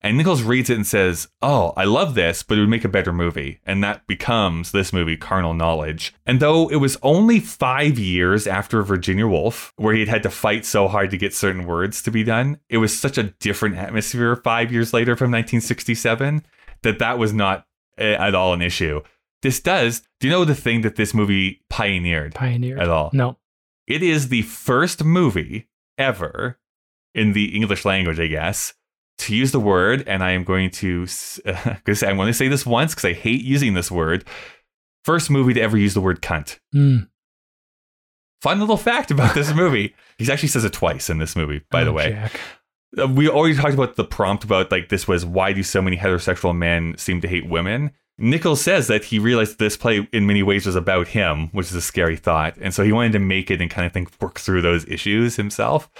And 0.00 0.16
Nichols 0.16 0.44
reads 0.44 0.70
it 0.70 0.76
and 0.76 0.86
says, 0.86 1.26
Oh, 1.42 1.72
I 1.76 1.82
love 1.82 2.14
this, 2.14 2.44
but 2.44 2.56
it 2.56 2.60
would 2.60 2.70
make 2.70 2.84
a 2.84 2.88
better 2.88 3.12
movie. 3.12 3.58
And 3.66 3.82
that 3.82 4.06
becomes 4.06 4.70
this 4.70 4.92
movie, 4.92 5.16
Carnal 5.16 5.52
Knowledge. 5.52 6.14
And 6.26 6.38
though 6.38 6.68
it 6.68 6.76
was 6.76 6.96
only 7.02 7.40
five 7.40 7.98
years 7.98 8.46
after 8.46 8.84
Virginia 8.84 9.26
Woolf, 9.26 9.72
where 9.74 9.96
he'd 9.96 10.06
had 10.06 10.22
to 10.22 10.30
fight 10.30 10.64
so 10.64 10.86
hard 10.86 11.10
to 11.10 11.18
get 11.18 11.34
certain 11.34 11.66
words 11.66 12.00
to 12.02 12.12
be 12.12 12.22
done, 12.22 12.60
it 12.68 12.78
was 12.78 12.96
such 12.96 13.18
a 13.18 13.34
different 13.40 13.78
atmosphere 13.78 14.36
five 14.36 14.70
years 14.70 14.92
later 14.92 15.16
from 15.16 15.32
1967 15.32 16.46
that 16.82 17.00
that 17.00 17.18
was 17.18 17.32
not 17.32 17.66
eh, 17.98 18.12
at 18.12 18.36
all 18.36 18.54
an 18.54 18.62
issue. 18.62 19.00
This 19.42 19.60
does. 19.60 20.02
Do 20.20 20.26
you 20.26 20.32
know 20.32 20.44
the 20.44 20.54
thing 20.54 20.80
that 20.82 20.96
this 20.96 21.14
movie 21.14 21.62
pioneered? 21.70 22.34
Pioneer. 22.34 22.78
At 22.78 22.88
all. 22.88 23.10
No. 23.12 23.38
It 23.86 24.02
is 24.02 24.28
the 24.28 24.42
first 24.42 25.04
movie 25.04 25.68
ever 25.96 26.58
in 27.14 27.32
the 27.32 27.56
English 27.56 27.84
language, 27.84 28.20
I 28.20 28.26
guess, 28.26 28.74
to 29.18 29.34
use 29.34 29.50
the 29.52 29.60
word, 29.60 30.04
and 30.06 30.22
I 30.22 30.32
am 30.32 30.44
going 30.44 30.70
to 30.72 31.06
uh, 31.46 31.52
I'm 31.86 32.16
going 32.16 32.26
to 32.26 32.34
say 32.34 32.48
this 32.48 32.66
once 32.66 32.94
because 32.94 33.04
I 33.06 33.12
hate 33.14 33.42
using 33.44 33.74
this 33.74 33.90
word. 33.90 34.24
First 35.04 35.30
movie 35.30 35.54
to 35.54 35.60
ever 35.60 35.78
use 35.78 35.94
the 35.94 36.00
word 36.00 36.20
cunt. 36.20 36.58
Mm. 36.74 37.08
Fun 38.42 38.60
little 38.60 38.76
fact 38.76 39.10
about 39.10 39.34
this 39.34 39.52
movie. 39.54 39.94
He 40.18 40.30
actually 40.30 40.48
says 40.48 40.64
it 40.64 40.72
twice 40.72 41.08
in 41.10 41.18
this 41.18 41.34
movie, 41.34 41.62
by 41.70 41.82
Oh, 41.82 41.86
the 41.86 41.92
way. 41.92 42.10
Jack. 42.12 42.40
Uh, 43.00 43.06
we 43.08 43.28
already 43.28 43.54
talked 43.56 43.74
about 43.74 43.96
the 43.96 44.04
prompt 44.04 44.44
about 44.44 44.70
like 44.70 44.88
this 44.88 45.06
was 45.08 45.24
why 45.24 45.52
do 45.52 45.62
so 45.62 45.82
many 45.82 45.96
heterosexual 45.96 46.56
men 46.56 46.94
seem 46.96 47.20
to 47.20 47.28
hate 47.28 47.46
women 47.48 47.90
nichols 48.18 48.60
says 48.60 48.86
that 48.88 49.04
he 49.04 49.18
realized 49.18 49.58
this 49.58 49.76
play 49.76 50.08
in 50.12 50.26
many 50.26 50.42
ways 50.42 50.66
was 50.66 50.76
about 50.76 51.08
him 51.08 51.48
which 51.48 51.68
is 51.68 51.74
a 51.74 51.80
scary 51.80 52.16
thought. 52.16 52.56
And 52.60 52.74
so 52.74 52.84
he 52.84 52.92
wanted 52.92 53.12
to 53.12 53.18
make 53.18 53.50
it 53.50 53.60
and 53.60 53.70
kind 53.70 53.86
of 53.86 53.92
think 53.92 54.10
work 54.20 54.38
through 54.38 54.62
those 54.62 54.86
issues 54.86 55.36
himself. 55.36 55.90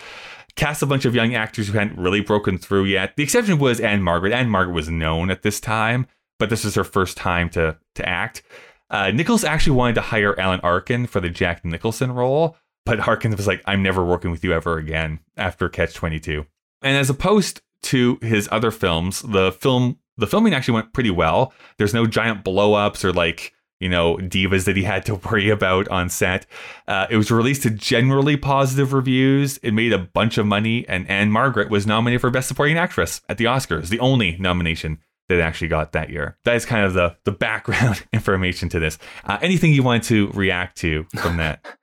Cast 0.57 0.83
a 0.83 0.87
bunch 0.87 1.05
of 1.05 1.14
young 1.14 1.35
actors 1.35 1.69
who 1.69 1.79
hadn't 1.79 1.99
really 1.99 2.21
broken 2.21 2.59
through 2.59 2.85
yet. 2.85 3.14
The 3.16 3.23
exception 3.23 3.59
was 3.59 3.79
Ann-Margret. 3.79 4.33
Anne 4.33 4.51
margaret 4.51 4.75
was 4.75 4.89
known 4.89 5.31
at 5.31 5.43
this 5.43 5.61
time 5.61 6.07
but 6.39 6.51
this 6.51 6.64
was 6.64 6.77
her 6.77 6.85
first 6.85 7.16
time 7.16 7.49
to 7.51 7.77
to 7.95 8.09
act. 8.09 8.43
Uh, 8.91 9.11
nichols 9.11 9.45
actually 9.45 9.77
wanted 9.77 9.95
to 9.95 10.01
hire 10.01 10.39
alan 10.41 10.61
arkin 10.61 11.07
for 11.07 11.21
the 11.21 11.29
jack 11.29 11.64
nicholson 11.64 12.11
role 12.12 12.57
but 12.89 13.07
Arkin's 13.07 13.37
was 13.37 13.47
like, 13.47 13.62
I'm 13.66 13.83
never 13.83 14.03
working 14.03 14.31
with 14.31 14.43
you 14.43 14.55
ever 14.55 14.79
again 14.79 15.21
after 15.37 15.69
Catch 15.69 15.93
22. 15.93 16.47
And 16.81 16.97
as 16.97 17.11
opposed 17.11 17.61
to 17.83 18.19
his 18.23 18.49
other 18.51 18.71
films, 18.71 19.21
the 19.21 19.53
film 19.53 19.99
the 20.19 20.27
filming 20.27 20.55
actually 20.55 20.75
went 20.75 20.93
pretty 20.93 21.11
well. 21.11 21.53
There's 21.79 21.95
no 21.95 22.07
giant 22.07 22.45
blowups 22.45 23.05
or 23.05 23.12
like 23.12 23.55
you 23.81 23.89
know 23.89 24.16
divas 24.16 24.64
that 24.64 24.77
he 24.77 24.83
had 24.83 25.07
to 25.07 25.14
worry 25.31 25.49
about 25.49 25.89
on 25.89 26.09
set. 26.09 26.47
Uh, 26.87 27.07
it 27.11 27.16
was 27.16 27.31
released 27.31 27.62
to 27.62 27.71
generally 27.71 28.37
positive 28.37 28.93
reviews. 28.93 29.59
It 29.59 29.73
made 29.73 29.93
a 29.93 29.99
bunch 29.99 30.39
of 30.39 30.47
money, 30.47 30.87
and 30.89 31.09
Ann-Margret 31.09 31.71
was 31.71 31.87
nominated 31.87 32.21
for 32.21 32.31
Best 32.31 32.49
Supporting 32.49 32.77
Actress 32.77 33.23
at 33.29 33.39
the 33.39 33.45
Oscars, 33.45 33.89
the 33.89 34.01
only 34.01 34.37
nomination 34.39 34.99
that 35.29 35.41
actually 35.41 35.69
got 35.69 35.93
that 35.93 36.11
year. 36.11 36.37
That 36.45 36.57
is 36.57 36.66
kind 36.66 36.85
of 36.85 36.95
the 36.95 37.16
the 37.25 37.33
background 37.33 38.05
information 38.12 38.69
to 38.71 38.79
this. 38.79 38.99
Uh, 39.25 39.39
anything 39.41 39.73
you 39.73 39.83
want 39.83 40.05
to 40.05 40.29
react 40.29 40.77
to 40.79 41.07
from 41.16 41.37
that? 41.39 41.64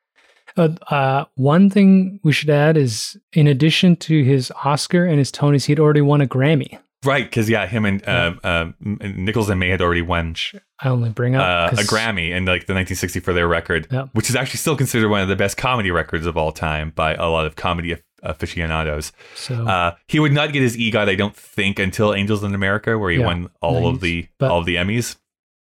Uh, 0.58 0.70
uh, 0.90 1.26
one 1.36 1.70
thing 1.70 2.18
we 2.24 2.32
should 2.32 2.50
add 2.50 2.78
is, 2.78 3.18
in 3.34 3.46
addition 3.46 3.94
to 3.98 4.24
his 4.24 4.54
Oscar 4.64 5.04
and 5.04 5.20
his 5.20 5.30
Tonys, 5.30 5.66
he'd 5.66 5.82
already 5.82 6.00
won 6.00 6.22
a 6.22 6.28
Grammy. 6.28 6.80
Right, 7.06 7.24
because 7.26 7.50
yeah, 7.50 7.66
him 7.68 7.86
and 7.86 8.06
uh, 8.08 8.34
uh, 8.44 8.72
Nichols 8.80 9.50
and 9.50 9.60
May 9.60 9.70
had 9.70 9.82
already 9.82 10.02
won 10.02 10.36
I 10.82 10.90
only 10.90 11.10
bring 11.10 11.36
up 11.36 11.74
uh, 11.74 11.76
a 11.76 11.84
Grammy 11.84 12.30
in 12.32 12.46
like 12.46 12.66
the 12.68 12.74
1960 12.74 13.20
for 13.22 13.32
their 13.34 13.48
record, 13.48 13.88
Yeah. 13.92 14.06
which 14.14 14.30
is 14.30 14.36
actually 14.36 14.58
still 14.58 14.76
considered 14.76 15.10
one 15.10 15.22
of 15.22 15.28
the 15.28 15.36
best 15.36 15.56
comedy 15.58 15.92
records 15.92 16.26
of 16.26 16.36
all 16.38 16.52
time 16.52 16.92
by 16.96 17.14
a 17.14 17.30
lot 17.30 17.46
of 17.46 17.56
comedy 17.56 17.96
aficionados. 18.24 19.12
So 19.36 19.66
Uh, 19.68 19.96
he 20.08 20.20
would 20.20 20.34
not 20.34 20.52
get 20.54 20.62
his 20.62 20.76
EGOT, 20.78 21.08
I 21.10 21.16
don't 21.16 21.36
think, 21.36 21.80
until 21.80 22.14
Angels 22.14 22.44
in 22.44 22.54
America, 22.56 22.98
where 22.98 23.12
he 23.12 23.20
Yeah, 23.20 23.26
won 23.26 23.50
all 23.62 23.88
of 23.88 24.02
the 24.02 24.28
but- 24.40 24.52
all 24.52 24.60
of 24.60 24.66
the 24.66 24.76
Emmys. 24.76 25.16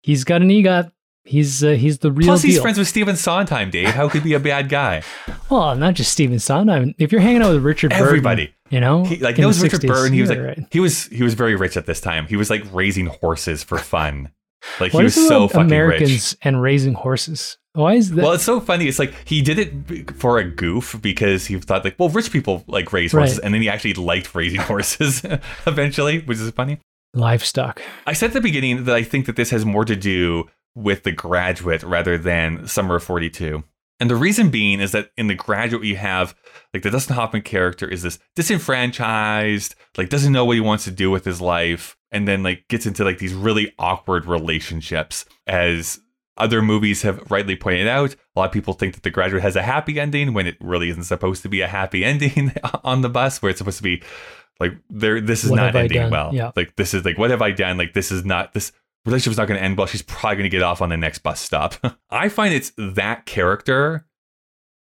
he's 0.03 0.25
got 0.25 0.43
an 0.43 0.49
EGOT. 0.51 0.93
He's 1.25 1.63
uh, 1.63 1.71
he's 1.71 1.99
the 1.99 2.11
real 2.11 2.27
Plus, 2.27 2.43
he's 2.43 2.55
deal. 2.55 2.63
friends 2.63 2.79
with 2.79 2.89
Stephen 2.89 3.15
Sondheim. 3.15 3.71
Dave, 3.71 3.91
how 3.91 4.09
could 4.09 4.23
he 4.23 4.31
be 4.31 4.35
a 4.35 4.41
bad 4.41 4.69
guy? 4.69 5.03
well, 5.51 5.77
not 5.77 5.95
just 5.95 6.11
Stephen 6.11 6.41
Sondheim. 6.41 6.95
If 6.99 7.13
you're 7.13 7.21
hanging 7.21 7.43
out 7.43 7.53
with 7.55 7.63
Richard 7.63 7.91
Burton, 7.91 8.07
Everybody. 8.07 8.55
You 8.73 8.81
know, 8.81 9.05
He, 9.05 9.19
like 9.19 9.39
knows 9.39 9.59
the 9.61 9.65
Richard 9.65 9.83
60s, 9.83 9.87
Burton. 9.87 10.13
He 10.15 10.21
was 10.23 10.31
like 10.31 10.41
right. 10.41 10.59
he 10.73 10.81
was 10.81 11.07
he 11.07 11.23
was 11.23 11.35
very 11.35 11.55
rich 11.55 11.77
at 11.77 11.87
this 11.87 12.01
time. 12.01 12.27
He 12.27 12.37
was 12.37 12.51
like 12.51 12.65
raising 12.73 13.07
horses 13.07 13.63
for 13.63 13.79
fun. 13.79 14.31
Like 14.81 14.93
he 14.93 15.03
was 15.03 15.15
so 15.15 15.45
um, 15.45 15.49
fucking 15.49 15.67
Americans 15.67 16.11
rich. 16.33 16.37
and 16.43 16.61
raising 16.63 16.95
horses? 16.95 17.59
Why 17.75 17.95
is 17.95 18.11
that? 18.11 18.23
Well, 18.23 18.33
it's 18.33 18.45
so 18.45 18.61
funny. 18.61 18.87
It's 18.89 18.99
like 18.99 19.15
he 19.25 19.43
did 19.43 19.59
it 19.59 20.15
for 20.17 20.39
a 20.39 20.45
goof 20.45 20.99
because 21.01 21.47
he 21.47 21.59
thought 21.59 21.85
like, 21.85 21.97
well, 21.99 22.09
rich 22.11 22.31
people 22.33 22.65
like 22.67 22.93
raise 22.93 23.13
Right. 23.15 23.23
horses, 23.23 23.39
and 23.39 23.53
then 23.55 23.61
he 23.63 23.69
actually 23.69 23.95
liked 23.95 24.35
raising 24.35 24.61
horses 24.73 25.23
eventually, 25.67 26.21
which 26.21 26.39
is 26.39 26.51
funny. 26.51 26.79
livestock. 27.15 27.83
I 28.07 28.13
said 28.15 28.29
at 28.29 28.33
the 28.35 28.41
beginning 28.41 28.85
that 28.85 28.95
I 28.95 29.03
think 29.03 29.27
that 29.27 29.37
this 29.37 29.51
has 29.51 29.65
more 29.65 29.85
to 29.85 29.97
do 29.97 30.49
with 30.75 31.03
the 31.03 31.13
graduate 31.13 31.83
rather 31.83 32.17
than 32.17 32.67
Summer 32.67 32.97
of 32.97 33.03
42. 33.05 33.63
And 34.03 34.11
the 34.11 34.17
reason 34.17 34.51
being 34.51 34.81
is 34.81 34.91
that 34.91 35.13
in 35.17 35.29
the 35.29 35.37
graduate, 35.37 35.85
you 35.85 35.95
have 35.95 36.35
like 36.75 36.83
the 36.83 36.91
Dustin 36.91 37.15
Hoffman 37.15 37.43
character 37.43 37.87
is 37.87 38.03
this 38.03 38.19
disenfranchised, 38.35 39.77
like 39.97 40.09
doesn't 40.09 40.33
know 40.33 40.45
what 40.45 40.55
he 40.55 40.61
wants 40.61 40.83
to 40.87 40.91
do 40.91 41.09
with 41.09 41.25
his 41.25 41.41
life, 41.41 41.97
and 42.11 42.27
then 42.27 42.43
like 42.43 42.67
gets 42.67 42.85
into 42.85 43.05
like 43.05 43.19
these 43.19 43.33
really 43.33 43.73
awkward 43.79 44.27
relationships. 44.27 45.25
As 45.47 46.01
other 46.37 46.63
movies 46.63 47.03
have 47.03 47.31
rightly 47.31 47.55
pointed 47.55 47.87
out, 47.87 48.15
a 48.15 48.41
lot 48.41 48.47
of 48.47 48.53
people 48.53 48.75
think 48.75 48.95
that 48.95 49.05
the 49.05 49.11
graduate 49.11 49.45
has 49.45 49.55
a 49.55 49.63
happy 49.63 50.01
ending 50.01 50.35
when 50.35 50.49
it 50.49 50.57
really 50.59 50.91
isn't 50.91 51.05
supposed 51.05 51.43
to 51.43 51.49
be 51.49 51.61
a 51.61 51.69
happy 51.69 52.05
ending 52.05 52.53
on 52.83 53.03
the 53.03 53.09
bus, 53.09 53.41
where 53.41 53.51
it's 53.51 53.59
supposed 53.59 53.77
to 53.77 53.85
be 53.85 54.03
like 54.59 54.73
there 54.91 55.21
this 55.21 55.45
is 55.45 55.51
What 55.51 55.59
not 55.59 55.77
ending 55.77 56.11
well. 56.11 56.35
Yeah. 56.35 56.51
Like 56.57 56.75
this 56.75 56.93
is 56.93 57.05
like 57.05 57.19
what 57.19 57.31
have 57.31 57.41
I 57.41 57.53
done? 57.53 57.79
Like 57.79 57.93
this 57.95 58.11
is 58.11 58.25
not 58.25 58.53
this 58.53 58.73
relationship's 59.05 59.39
not 59.39 59.49
going 59.49 59.59
to 59.59 59.65
end 59.65 59.77
well. 59.77 59.87
She's 59.87 60.03
probably 60.03 60.37
going 60.37 60.51
to 60.51 60.57
get 60.57 60.63
off 60.63 60.81
on 60.83 60.89
the 60.89 60.97
next 60.97 61.21
bus 61.21 61.41
stop. 61.41 61.75
I 62.11 62.29
find 62.29 62.55
it's 62.55 62.73
that 62.77 63.27
character 63.27 64.07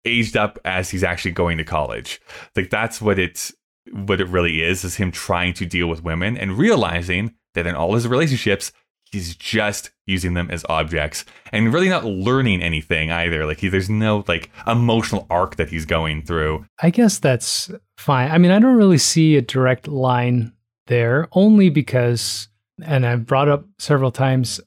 aged 0.05 0.37
up 0.37 0.59
as 0.65 0.91
he's 0.91 1.05
actually 1.05 1.33
going 1.33 1.59
to 1.59 1.65
college. 1.65 2.21
Like 2.57 2.71
that's 2.71 3.01
what 3.01 3.19
it's 3.19 3.55
what 3.93 4.21
it 4.21 4.29
really 4.29 4.63
is 4.63 4.85
is 4.85 4.97
him 4.97 5.11
trying 5.11 5.55
to 5.55 5.67
deal 5.67 5.87
with 5.89 6.05
women 6.05 6.37
and 6.37 6.59
realizing 6.59 7.35
that 7.55 7.67
in 7.67 7.75
all 7.75 7.95
his 7.95 8.07
relationships 8.07 8.73
he's 9.11 9.35
just 9.35 9.91
using 10.07 10.35
them 10.35 10.49
as 10.51 10.65
objects 10.69 11.25
and 11.51 11.73
really 11.73 11.89
not 11.89 12.05
learning 12.05 12.63
anything 12.63 13.11
either 13.11 13.45
like 13.45 13.59
he, 13.59 13.69
there's 13.69 13.91
no 13.91 14.23
like 14.29 14.49
emotional 14.67 15.27
arc 15.29 15.57
that 15.57 15.71
he's 15.71 15.85
going 15.85 16.23
through 16.23 16.65
I 16.81 16.91
guess 16.91 17.19
that's 17.19 17.71
fine. 18.01 18.31
I 18.31 18.39
mean, 18.39 18.51
I 18.51 18.59
don't 18.59 18.77
really 18.77 18.99
see 18.99 19.37
a 19.37 19.43
direct 19.43 19.87
line 19.87 20.53
there, 20.87 21.29
only 21.33 21.71
because, 21.71 22.49
and 22.85 23.07
I've 23.07 23.27
brought 23.27 23.49
up 23.49 23.67
several 23.79 24.11
times, 24.11 24.61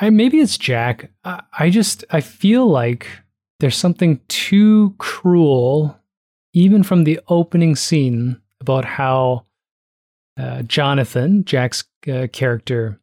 I 0.00 0.10
maybe 0.10 0.40
it's 0.40 0.58
Jack. 0.58 1.10
I, 1.24 1.42
I 1.58 1.70
just 1.70 2.04
I 2.10 2.20
feel 2.20 2.66
like 2.66 3.08
there's 3.60 3.76
something 3.76 4.20
too 4.28 4.94
cruel, 4.98 5.98
even 6.52 6.82
from 6.82 7.04
the 7.04 7.20
opening 7.28 7.76
scene, 7.76 8.40
about 8.60 8.84
how 8.84 9.46
uh, 10.38 10.62
Jonathan, 10.62 11.44
Jack's 11.44 11.84
uh, 12.12 12.26
character, 12.32 13.00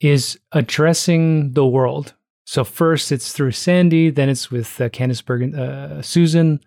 is 0.00 0.38
addressing 0.52 1.52
the 1.52 1.66
world. 1.66 2.14
So 2.44 2.62
first 2.62 3.10
it's 3.10 3.32
through 3.32 3.52
Sandy, 3.52 4.10
then 4.10 4.28
it's 4.28 4.50
with 4.50 4.80
uh, 4.80 4.88
Candice 4.90 5.24
Bergen, 5.24 5.54
uh, 5.58 6.02
Susan, 6.02 6.60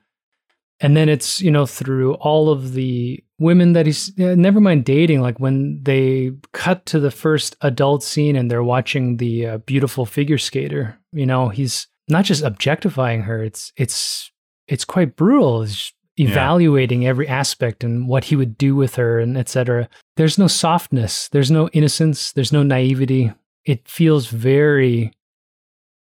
and 0.79 0.97
then 0.97 1.09
it's 1.09 1.41
you 1.41 1.51
know 1.51 1.65
through 1.65 2.15
all 2.15 2.49
of 2.49 2.73
the 2.73 3.23
women 3.39 3.73
that 3.73 3.85
he's 3.85 4.11
uh, 4.19 4.35
never 4.35 4.59
mind 4.59 4.85
dating 4.85 5.21
like 5.21 5.39
when 5.39 5.81
they 5.83 6.31
cut 6.53 6.85
to 6.85 6.99
the 6.99 7.11
first 7.11 7.55
adult 7.61 8.03
scene 8.03 8.35
and 8.35 8.49
they're 8.49 8.63
watching 8.63 9.17
the 9.17 9.45
uh, 9.45 9.57
beautiful 9.59 10.05
figure 10.05 10.37
skater 10.37 10.97
you 11.13 11.25
know 11.25 11.49
he's 11.49 11.87
not 12.07 12.25
just 12.25 12.43
objectifying 12.43 13.21
her 13.21 13.43
it's 13.43 13.71
it's 13.77 14.31
it's 14.67 14.85
quite 14.85 15.15
brutal. 15.15 15.63
It's 15.63 15.93
evaluating 16.17 17.07
every 17.07 17.27
aspect 17.27 17.83
and 17.83 18.07
what 18.07 18.25
he 18.25 18.35
would 18.35 18.57
do 18.57 18.75
with 18.75 18.95
her 18.95 19.19
and 19.19 19.37
etc 19.37 19.87
there's 20.19 20.37
no 20.37 20.47
softness. 20.47 21.29
There's 21.29 21.49
no 21.49 21.69
innocence. 21.69 22.33
There's 22.33 22.51
no 22.51 22.61
naivety. 22.61 23.31
It 23.63 23.87
feels 23.87 24.27
very 24.27 25.13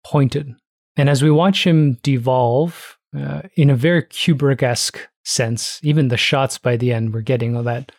pointed. 0.05 0.55
And 0.97 1.11
as 1.11 1.25
we 1.25 1.31
watch 1.33 1.67
him 1.67 1.95
devolve 2.05 2.99
uh, 3.19 3.43
in 3.57 3.69
a 3.69 3.75
very 3.75 4.05
Kubrick-esque 4.05 5.09
sense, 5.27 5.81
even 5.83 6.09
the 6.09 6.17
shots 6.17 6.59
by 6.59 6.77
the 6.77 6.93
end, 6.93 7.13
we're 7.13 7.21
getting 7.21 7.57
all 7.57 7.63
that 7.65 7.93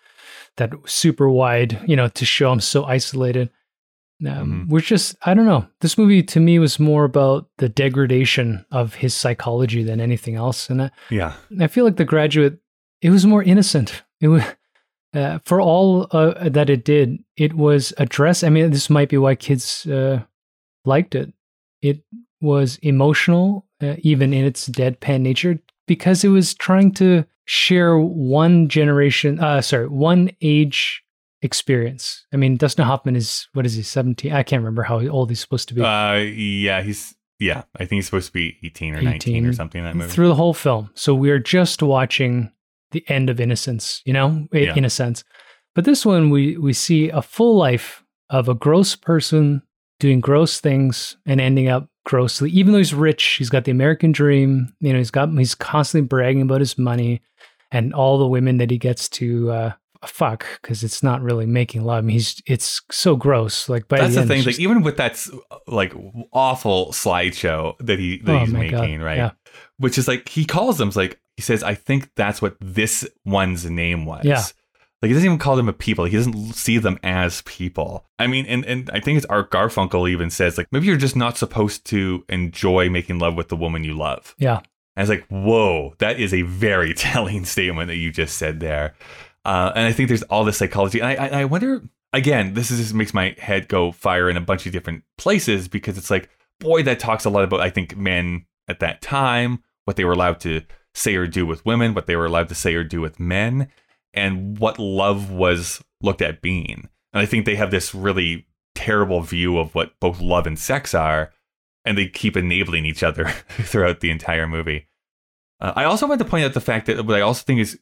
that 0.58 0.72
super 0.86 1.30
wide, 1.30 1.80
you 1.86 1.96
know, 1.96 2.08
to 2.08 2.26
show 2.26 2.52
him 2.52 2.60
so 2.60 2.84
isolated. 2.86 3.50
Um, 4.26 4.66
Mhm. 4.66 4.70
We're 4.70 4.80
just, 4.80 5.16
I 5.24 5.36
don't 5.36 5.46
know. 5.46 5.68
This 5.82 5.98
movie 5.98 6.24
to 6.24 6.40
me 6.40 6.58
was 6.58 6.80
more 6.80 7.04
about 7.04 7.48
the 7.60 7.70
degradation 7.70 8.66
of 8.72 8.96
his 8.96 9.14
psychology 9.14 9.84
than 9.84 10.02
anything 10.02 10.34
else, 10.36 10.70
and 10.72 10.82
I, 10.82 10.92
yeah 11.12 11.34
I 11.62 11.68
feel 11.68 11.86
like 11.86 11.98
The 11.98 12.06
Graduate, 12.06 12.58
it 13.02 13.12
was 13.12 13.26
more 13.26 13.44
innocent. 13.44 14.04
It 14.20 14.30
was. 14.30 14.44
Uh, 15.14 15.40
for 15.46 15.62
all 15.62 16.08
uh, 16.12 16.50
that 16.50 16.70
it 16.70 16.84
did, 16.84 17.18
it 17.38 17.54
was 17.54 17.94
addressed. 17.98 18.44
I 18.44 18.50
mean, 18.50 18.72
this 18.72 18.90
might 18.90 19.10
be 19.10 19.18
why 19.18 19.36
kids 19.36 19.86
uh, 19.88 20.22
liked 20.86 21.16
it. 21.16 21.32
It 21.82 22.04
was 22.42 22.78
emotional, 22.82 23.66
uh, 23.82 23.96
even 24.00 24.34
in 24.34 24.44
its 24.46 24.68
deadpan 24.68 25.22
nature, 25.22 25.60
because 25.88 26.24
it 26.24 26.30
was 26.30 26.54
trying 26.54 26.92
to 26.94 27.26
share 27.46 27.98
one 27.98 28.68
generation, 28.70 29.40
uh, 29.40 29.62
sorry, 29.62 29.88
one 29.88 30.30
age 30.42 31.04
experience. 31.42 32.26
I 32.34 32.38
mean, 32.38 32.58
Dustin 32.58 32.86
Hoffman 32.86 33.16
is 33.16 33.48
what 33.54 33.66
is 33.66 33.76
he, 33.76 33.84
seventeen? 33.84 34.34
I 34.34 34.44
can't 34.44 34.62
remember 34.62 34.84
how 34.84 35.06
old 35.08 35.30
he's 35.30 35.40
supposed 35.40 35.68
to 35.70 35.74
be. 35.74 35.82
uh 35.82 36.14
yeah 36.16 36.82
he's 36.82 37.16
yeah 37.40 37.64
i 37.76 37.80
think 37.86 38.00
he's 38.00 38.06
supposed 38.08 38.26
to 38.26 38.34
be 38.34 38.58
18 38.64 38.96
or 38.96 39.02
19 39.04 39.46
or 39.46 39.54
something 39.54 39.78
in 39.78 39.86
that 39.86 39.96
movie 39.96 40.12
through 40.12 40.28
the 40.28 40.36
whole 40.36 40.54
film. 40.56 40.90
So 40.96 41.14
we're 41.14 41.38
just 41.40 41.84
watching 41.84 42.52
the 42.92 43.04
end 43.10 43.30
of 43.30 43.40
innocence, 43.40 44.02
you 44.06 44.14
know, 44.14 44.48
Yeah. 44.52 44.74
in 44.76 44.86
a 44.86 44.90
sense. 44.90 45.24
But 45.76 45.86
this 45.86 46.06
one, 46.06 46.30
we 46.32 46.58
we 46.58 46.74
see 46.74 47.10
a 47.10 47.22
full 47.22 47.56
life 47.56 48.04
of 48.30 48.50
a 48.50 48.56
gross 48.56 48.96
person 48.96 49.62
doing 50.00 50.20
gross 50.20 50.60
things 50.60 51.18
and 51.26 51.40
ending 51.40 51.68
up 51.68 51.90
grossly. 52.08 52.50
Even 52.52 52.72
though 52.72 52.78
he's 52.78 52.94
rich, 52.94 53.24
he's 53.38 53.50
got 53.50 53.66
the 53.66 53.72
American 53.72 54.12
dream. 54.14 54.74
You 54.80 54.94
know, 54.94 54.98
he's 54.98 55.12
got 55.12 55.30
he's 55.30 55.54
constantly 55.56 56.08
bragging 56.08 56.42
about 56.42 56.62
his 56.62 56.78
money 56.78 57.22
and 57.72 57.94
all 57.94 58.18
the 58.18 58.28
women 58.28 58.58
that 58.58 58.72
he 58.72 58.78
gets 58.78 59.10
to 59.10 59.52
uh, 59.52 59.72
fuck 60.06 60.46
because 60.62 60.84
it's 60.86 61.04
not 61.04 61.22
really 61.22 61.46
making 61.46 61.84
love. 61.84 61.98
I 61.98 62.02
mean, 62.02 62.14
he's 62.14 62.42
it's 62.48 62.82
so 62.90 63.16
gross. 63.18 63.68
Like 63.68 63.88
by 63.90 63.98
That's 63.98 64.12
the, 64.12 64.16
the 64.16 64.22
end, 64.22 64.28
thing. 64.30 64.38
Like 64.40 64.46
just- 64.46 64.60
even 64.62 64.84
with 64.84 64.98
that 64.98 65.22
like 65.68 65.94
awful 66.32 66.88
slideshow 66.88 67.76
that 67.80 68.00
he 68.00 68.20
that 68.20 68.36
Oh 68.36 68.40
he's 68.40 68.54
my 68.54 68.70
God, 68.70 68.82
making, 68.82 69.02
right? 69.02 69.18
yeah. 69.18 69.32
Which 69.78 69.98
is 69.98 70.08
like 70.08 70.30
he 70.30 70.46
calls 70.46 70.78
them 70.78 70.92
like 70.96 71.20
he 71.36 71.42
says, 71.44 71.62
I 71.62 71.76
think 71.76 72.10
that's 72.16 72.42
what 72.42 72.56
this 72.60 73.08
one's 73.26 73.70
name 73.70 74.06
was. 74.06 74.26
Yeah. 74.26 74.44
Like 75.02 75.10
he 75.10 75.14
doesn't 75.14 75.26
even 75.26 75.38
call 75.38 75.56
them 75.56 75.70
a 75.70 75.74
people. 75.74 76.06
He 76.06 76.18
doesn't 76.18 76.54
see 76.54 76.80
them 76.80 76.98
as 77.04 77.44
people. 77.44 78.06
I 78.18 78.26
mean, 78.26 78.46
and, 78.48 78.66
and 78.66 78.90
I 78.92 79.00
think 79.00 79.18
it's 79.18 79.28
Art 79.28 79.52
Garfunkel 79.52 80.10
even 80.10 80.30
says 80.30 80.58
like 80.58 80.68
maybe 80.72 80.88
you're 80.88 80.98
just 80.98 81.16
not 81.16 81.38
supposed 81.38 81.86
to 81.88 82.26
enjoy 82.30 82.90
making 82.90 83.20
love 83.20 83.36
with 83.36 83.50
the 83.50 83.56
woman 83.56 83.84
you 83.84 83.94
love. 83.94 84.34
yeah, 84.40 84.62
And 84.96 85.08
it's 85.08 85.10
like, 85.10 85.28
whoa, 85.28 85.94
that 86.00 86.20
is 86.20 86.34
a 86.34 86.42
very 86.42 86.94
telling 86.96 87.46
statement 87.46 87.88
that 87.90 87.98
you 87.98 88.12
just 88.12 88.38
said 88.38 88.60
there. 88.60 88.96
Uh, 89.46 89.72
and 89.76 89.86
I 89.86 89.92
think 89.94 90.10
there's 90.10 90.24
all 90.24 90.44
this 90.44 90.58
psychology. 90.58 91.00
And 91.00 91.08
I, 91.08 91.28
I, 91.28 91.42
I 91.42 91.46
wonder, 91.46 91.84
again, 92.12 92.54
this 92.54 92.72
is, 92.72 92.80
this 92.80 92.94
makes 92.94 93.14
my 93.14 93.36
head 93.38 93.68
go 93.68 93.92
fire 93.92 94.30
in 94.30 94.36
a 94.36 94.42
bunch 94.42 94.66
of 94.66 94.74
different 94.74 95.04
places 95.18 95.68
because 95.68 95.98
it's 95.98 96.10
like, 96.10 96.30
boy, 96.60 96.84
that 96.84 97.00
talks 97.00 97.24
a 97.24 97.30
lot 97.30 97.44
about, 97.44 97.62
I 97.62 97.70
think, 97.70 97.96
men 97.96 98.46
at 98.68 98.80
that 98.80 99.02
time, 99.02 99.64
what 99.86 99.96
they 99.96 100.04
were 100.04 100.12
allowed 100.12 100.40
to 100.42 100.64
say 100.94 101.16
or 101.16 101.28
do 101.28 101.46
with 101.46 101.66
women, 101.66 101.94
what 101.94 102.08
they 102.08 102.16
were 102.16 102.26
allowed 102.26 102.50
to 102.50 102.56
say 102.56 102.74
or 102.76 102.84
do 102.84 103.00
with 103.00 103.20
men, 103.20 103.70
and 104.18 104.58
what 104.58 104.80
love 104.80 105.32
was 105.32 105.82
looked 106.02 106.24
at 106.24 106.42
being. 106.42 106.90
And 107.14 107.22
I 107.22 107.26
think 107.26 107.46
they 107.46 107.56
have 107.56 107.72
this 107.72 107.94
really 107.94 108.48
terrible 108.74 109.22
view 109.22 109.58
of 109.60 109.74
what 109.76 110.00
both 110.00 110.20
love 110.20 110.48
and 110.48 110.58
sex 110.58 110.94
are 110.94 111.32
and 111.86 111.98
they 111.98 112.08
keep 112.08 112.36
enabling 112.36 112.86
each 112.86 113.04
other 113.04 113.26
throughout 113.50 114.00
the 114.00 114.10
entire 114.10 114.48
movie. 114.48 114.88
Uh, 115.62 115.74
I 115.76 115.86
also 115.86 116.08
want 116.08 116.20
to 116.20 116.26
point 116.26 116.46
out 116.46 116.54
the 116.54 116.62
fact 116.62 116.88
that 116.88 117.06
what 117.06 117.16
I 117.16 117.22
also 117.22 117.44
think 117.44 117.60
is 117.60 117.80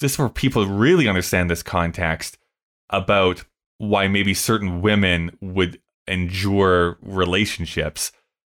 just 0.00 0.16
for 0.16 0.28
people 0.28 0.64
to 0.64 0.70
really 0.70 1.06
understand 1.06 1.50
this 1.50 1.62
context 1.62 2.38
about 2.90 3.44
why 3.78 4.08
maybe 4.08 4.34
certain 4.34 4.80
women 4.80 5.36
would 5.40 5.80
endure 6.06 6.98
relationships 7.02 8.10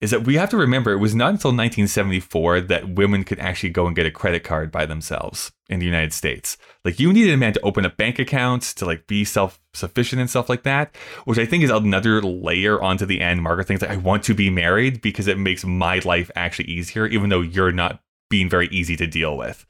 is 0.03 0.11
that 0.11 0.27
we 0.27 0.35
have 0.35 0.51
to 0.51 0.57
remember 0.57 0.91
it 0.91 0.99
was 0.99 1.15
not 1.15 1.31
until 1.31 1.51
1974 1.51 2.63
that 2.63 2.97
women 2.97 3.23
could 3.23 3.39
actually 3.39 3.71
go 3.71 3.87
and 3.87 3.95
get 3.95 4.05
a 4.05 4.11
credit 4.11 4.43
card 4.43 4.73
by 4.73 4.85
themselves 4.85 5.53
in 5.69 5.79
the 5.79 5.87
United 5.87 6.13
States. 6.13 6.59
Like 6.85 6.99
you 6.99 7.13
needed 7.13 7.33
a 7.33 7.37
man 7.37 7.53
to 7.53 7.61
open 7.61 7.87
up 7.87 7.97
bank 7.97 8.19
accounts 8.19 8.75
to 8.75 8.85
like 8.85 9.07
be 9.07 9.25
self-sufficient 9.25 10.21
and 10.21 10.29
stuff 10.29 10.49
like 10.49 10.65
that, 10.65 10.97
which 11.25 11.39
I 11.39 11.47
think 11.47 11.63
is 11.63 11.71
another 11.71 12.21
layer 12.21 12.83
onto 12.83 13.07
the 13.07 13.21
Ann-Margret 13.21 13.69
things 13.69 13.81
like 13.81 13.93
I 13.93 13.97
want 13.97 14.25
to 14.25 14.35
be 14.35 14.51
married 14.51 15.01
because 15.01 15.29
it 15.29 15.39
makes 15.39 15.65
my 15.65 16.01
life 16.01 16.33
actually 16.35 16.69
easier 16.69 17.07
even 17.07 17.31
though 17.31 17.41
you're 17.41 17.71
not 17.71 18.01
being 18.29 18.49
very 18.49 18.67
easy 18.69 18.97
to 18.97 19.07
deal 19.07 19.37
with. 19.37 19.65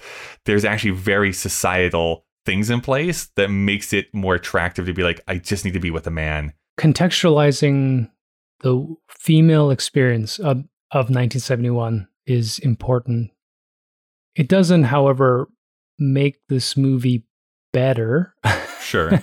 There's 0.46 0.64
actually 0.64 0.92
very 0.92 1.34
societal 1.34 2.24
things 2.46 2.70
in 2.70 2.80
place 2.80 3.26
that 3.36 3.50
makes 3.50 3.92
it 3.92 4.12
more 4.14 4.36
attractive 4.36 4.86
to 4.86 4.94
be 4.94 5.02
like 5.02 5.20
I 5.28 5.36
just 5.36 5.66
need 5.66 5.74
to 5.74 5.80
be 5.80 5.90
with 5.90 6.06
a 6.06 6.10
man. 6.10 6.54
contextualizing 6.80 8.08
the 8.62 8.86
female 9.08 9.70
experience 9.70 10.38
of, 10.38 10.58
of 10.90 11.10
1971 11.10 12.08
is 12.26 12.58
important. 12.60 13.30
It 14.34 14.48
doesn't, 14.48 14.84
however, 14.84 15.48
make 15.98 16.38
this 16.48 16.76
movie 16.76 17.24
better. 17.72 18.34
Sure. 18.82 19.22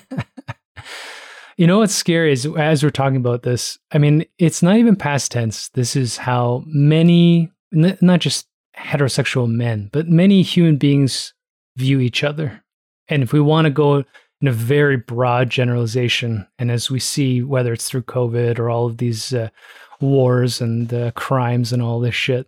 you 1.58 1.68
know 1.68 1.80
what's 1.80 1.94
scary 1.94 2.32
is 2.32 2.48
as 2.58 2.82
we're 2.82 2.90
talking 2.90 3.18
about 3.18 3.44
this, 3.44 3.78
I 3.92 3.98
mean, 3.98 4.26
it's 4.38 4.64
not 4.64 4.78
even 4.78 4.96
past 4.96 5.34
tense. 5.34 5.68
This 5.70 5.98
is 5.98 6.16
how 6.16 6.64
many, 6.66 7.52
n- 7.76 7.98
not 8.00 8.22
just 8.22 8.48
heterosexual 8.76 9.50
men, 9.50 9.90
but 9.92 10.08
many 10.08 10.42
human 10.42 10.78
beings 10.78 11.34
view 11.76 12.00
each 12.00 12.24
other. 12.24 12.64
And 13.10 13.22
if 13.22 13.34
we 13.34 13.42
want 13.42 13.66
to 13.66 13.70
go 13.70 14.06
in 14.42 14.48
a 14.48 14.52
very 14.54 14.98
broad 14.98 15.50
generalization, 15.50 16.48
and 16.58 16.72
as 16.72 16.90
we 16.90 17.00
see, 17.00 17.42
whether 17.42 17.74
it's 17.74 17.90
through 17.90 18.04
COVID 18.04 18.58
or 18.60 18.70
all 18.70 18.86
of 18.86 18.98
these 18.98 19.34
uh, 19.34 19.50
wars 20.00 20.62
and 20.62 20.94
uh, 20.94 21.12
crimes 21.12 21.74
and 21.74 21.82
all 21.82 22.00
this 22.00 22.16
shit, 22.16 22.48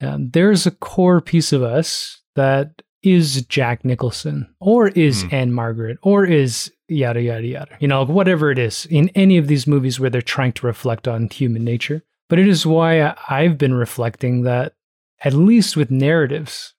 um, 0.00 0.30
there's 0.30 0.66
a 0.66 0.70
core 0.72 1.20
piece 1.20 1.52
of 1.52 1.62
us 1.62 2.20
that 2.34 2.82
is 3.02 3.42
Jack 3.46 3.84
Nicholson 3.84 4.52
or 4.60 4.88
is 4.88 5.22
Hmm. 5.22 5.34
Ann-Margret 5.34 5.98
or 6.02 6.24
is 6.24 6.70
yada 6.88 7.22
yada 7.22 7.46
yada. 7.46 7.76
You 7.80 7.88
know, 7.88 8.04
whatever 8.04 8.50
it 8.50 8.58
is 8.58 8.86
in 8.90 9.08
any 9.14 9.38
of 9.38 9.46
these 9.46 9.66
movies 9.66 9.98
where 10.00 10.10
they're 10.10 10.20
trying 10.20 10.52
to 10.54 10.66
reflect 10.66 11.06
on 11.08 11.28
human 11.28 11.64
nature. 11.64 12.02
But 12.28 12.38
it 12.38 12.48
is 12.48 12.66
why 12.66 13.14
I've 13.28 13.56
been 13.56 13.74
reflecting 13.74 14.42
that 14.42 14.74
at 15.22 15.32
least 15.34 15.76
with 15.76 15.90
narratives, 15.90 16.74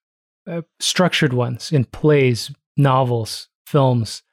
uh, 0.47 0.61
structured 0.79 1.33
ones 1.33 1.71
in 1.71 1.85
plays, 1.85 2.51
novels, 2.77 3.47
films, 3.65 4.23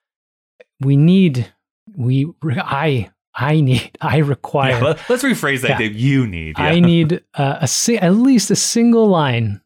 we 0.81 0.97
need 0.97 1.53
we 1.97 2.33
I 2.45 3.11
I 3.35 3.61
need 3.61 3.91
I 4.01 4.19
require 4.19 4.73
Yeah, 4.73 4.83
let, 4.83 5.11
us 5.11 5.23
rephrase 5.23 5.63
that, 5.63 5.71
Yeah. 5.71 5.79
Dave. 5.79 5.97
You 5.97 6.27
need. 6.27 6.59
I 6.59 6.81
need 6.81 7.23
uh, 7.35 7.59
a 7.61 7.69
si- 7.69 7.99
at 7.99 8.15
least 8.15 8.51
a 8.51 8.57
single 8.57 9.07
line, 9.09 9.61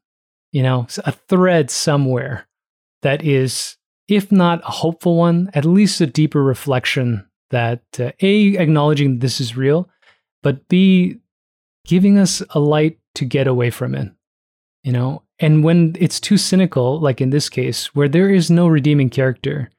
you 0.52 0.62
know, 0.62 0.86
a 1.04 1.12
thread 1.12 1.70
somewhere 1.70 2.46
that 3.02 3.24
is, 3.24 3.76
if 4.08 4.30
not 4.30 4.60
a 4.62 4.70
hopeful 4.70 5.16
one, 5.16 5.50
at 5.54 5.64
least 5.64 6.00
a 6.00 6.06
deeper 6.06 6.42
reflection 6.42 7.26
that 7.50 7.82
uh, 7.98 8.12
a 8.20 8.56
acknowledging 8.56 9.18
this 9.18 9.40
is 9.40 9.56
real, 9.56 9.88
but 10.42 10.68
b 10.68 11.18
giving 11.86 12.16
us 12.18 12.42
a 12.50 12.60
light 12.60 12.98
to 13.16 13.24
get 13.24 13.46
away 13.46 13.70
from 13.70 13.94
it, 13.94 14.10
you 14.84 14.92
know. 14.92 15.22
And 15.40 15.64
when 15.64 15.96
it's 15.98 16.20
too 16.20 16.36
cynical, 16.36 17.00
like 17.00 17.20
in 17.20 17.30
this 17.30 17.48
case, 17.48 17.92
where 17.94 18.08
there 18.08 18.30
is 18.30 18.50
no 18.50 18.68
redeeming 18.68 19.10
character, 19.10 19.70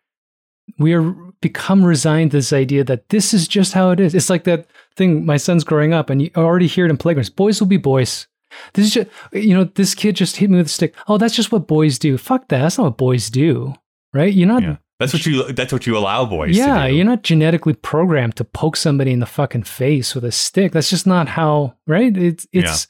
we 0.78 0.94
are 0.94 1.16
become 1.44 1.86
resigned 1.86 2.32
to 2.32 2.38
this 2.38 2.54
idea 2.54 2.84
that 2.86 3.10
this 3.10 3.34
is 3.34 3.48
just 3.48 3.74
how 3.74 3.92
it 3.92 4.00
is. 4.00 4.16
It's 4.16 4.30
like 4.30 4.46
that 4.46 4.66
thing. 4.96 5.26
My 5.26 5.38
son's 5.38 5.64
growing 5.64 5.94
up, 5.94 6.10
and 6.10 6.22
you 6.22 6.32
already 6.36 6.66
hear 6.66 6.86
it 6.86 6.90
in 6.90 6.98
playgrounds. 6.98 7.30
Boys 7.30 7.60
will 7.60 7.68
be 7.68 7.78
boys. 7.78 8.28
This 8.74 8.86
is 8.86 8.94
just, 8.94 9.10
you 9.34 9.54
know, 9.54 9.66
this 9.66 9.94
kid 9.94 10.16
just 10.16 10.38
hit 10.38 10.50
me 10.50 10.58
with 10.58 10.68
a 10.68 10.70
stick. 10.70 10.96
Oh, 11.08 11.18
that's 11.18 11.36
just 11.36 11.52
what 11.52 11.68
boys 11.68 12.00
do. 12.00 12.18
Fuck 12.18 12.48
that. 12.48 12.60
That's 12.60 12.78
not 12.78 12.86
what 12.86 12.98
boys 12.98 13.30
do, 13.30 13.76
right? 14.14 14.34
You're 14.34 14.48
not. 14.48 14.64
Yeah. 14.64 14.78
That's 15.00 15.12
what 15.12 15.26
you. 15.26 15.52
That's 15.52 15.74
what 15.74 15.86
you 15.86 15.98
allow 15.98 16.26
boys. 16.26 16.56
Yeah, 16.56 16.84
to 16.84 16.90
do. 16.90 16.96
you're 16.96 17.06
not 17.06 17.24
genetically 17.24 17.74
programmed 17.74 18.38
to 18.38 18.44
poke 18.46 18.78
somebody 18.78 19.12
in 19.12 19.20
the 19.20 19.26
fucking 19.26 19.64
face 19.64 20.16
with 20.16 20.24
a 20.24 20.32
stick. 20.32 20.72
That's 20.72 20.90
just 20.90 21.06
not 21.06 21.28
how, 21.28 21.76
right? 21.86 22.16
It's 22.16 22.48
it's 22.54 22.88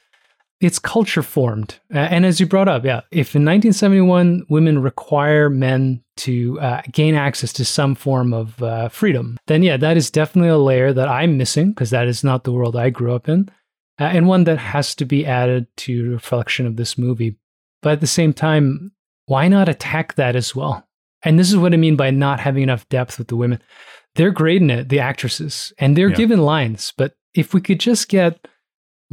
it's 0.64 0.80
culture 0.80 1.24
formed. 1.24 1.80
Uh, 1.94 2.00
and 2.00 2.26
as 2.26 2.40
you 2.40 2.46
brought 2.46 2.68
up, 2.68 2.84
yeah, 2.86 3.02
if 3.12 3.36
in 3.36 3.44
1971 3.46 4.46
women 4.50 4.82
require 4.82 5.50
men 5.50 6.04
to 6.18 6.60
uh, 6.60 6.82
gain 6.92 7.16
access 7.16 7.52
to 7.54 7.66
some 7.66 7.96
form 7.96 8.34
of 8.34 8.62
uh, 8.64 8.90
freedom, 8.90 9.38
then 9.48 9.64
yeah, 9.64 9.78
that 9.78 9.98
is 9.98 10.12
definitely 10.12 10.50
a 10.50 10.58
layer 10.58 10.94
that 10.94 11.08
I'm 11.08 11.38
missing 11.38 11.72
because 11.72 11.90
that 11.90 12.08
is 12.08 12.24
not 12.24 12.44
the 12.44 12.52
world 12.52 12.76
I 12.76 12.90
grew 12.90 13.14
up 13.14 13.28
in, 13.28 13.50
uh, 14.00 14.06
and 14.06 14.28
one 14.28 14.44
that 14.46 14.58
has 14.60 14.96
to 14.96 15.06
be 15.06 15.26
added 15.26 15.68
to 15.78 16.12
reflection 16.12 16.66
of 16.66 16.76
this 16.78 16.98
movie. 16.98 17.38
But 17.82 17.94
at 17.94 18.02
the 18.02 18.08
same 18.08 18.34
time, 18.34 18.92
why 19.26 19.48
not 19.48 19.70
attack 19.70 20.16
that 20.16 20.36
as 20.36 20.56
well? 20.56 20.88
And 21.24 21.40
this 21.40 21.50
is 21.50 21.58
what 21.58 21.74
I 21.74 21.78
mean 21.78 21.96
by 21.96 22.12
not 22.12 22.40
having 22.40 22.64
enough 22.64 22.88
depth 22.90 23.18
with 23.18 23.28
the 23.28 23.36
women. 23.38 23.60
They're 24.16 24.32
great 24.32 24.62
in 24.62 24.70
it, 24.70 24.90
the 24.90 25.00
actresses, 25.00 25.74
and 25.80 25.96
they're 25.98 26.10
Yeah. 26.10 26.16
given 26.16 26.42
lines. 26.42 26.94
But 26.98 27.14
if 27.34 27.54
we 27.54 27.62
could 27.62 27.80
just 27.80 28.10
get 28.10 28.48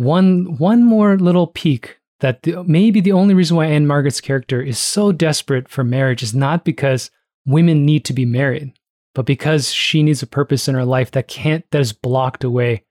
one 0.00 0.56
one 0.58 0.82
more 0.84 1.18
little 1.18 1.46
peek 1.46 1.98
that 2.20 2.42
the, 2.42 2.62
maybe 2.64 3.00
the 3.00 3.12
only 3.12 3.34
reason 3.34 3.56
why 3.56 3.66
Ann-Margret's 3.66 4.20
character 4.20 4.60
is 4.62 4.78
so 4.78 5.12
desperate 5.12 5.68
for 5.68 5.84
marriage 5.84 6.22
is 6.22 6.34
not 6.34 6.64
because 6.64 7.10
women 7.46 7.84
need 7.86 8.04
to 8.06 8.12
be 8.12 8.24
married, 8.26 8.72
but 9.14 9.24
because 9.26 9.72
she 9.72 10.02
needs 10.02 10.22
a 10.22 10.26
purpose 10.26 10.68
in 10.68 10.74
her 10.74 10.84
life 10.84 11.10
that 11.12 11.28
can't 11.28 11.64
that 11.70 11.80
is 11.80 11.92
blocked 11.92 12.44
away 12.44 12.84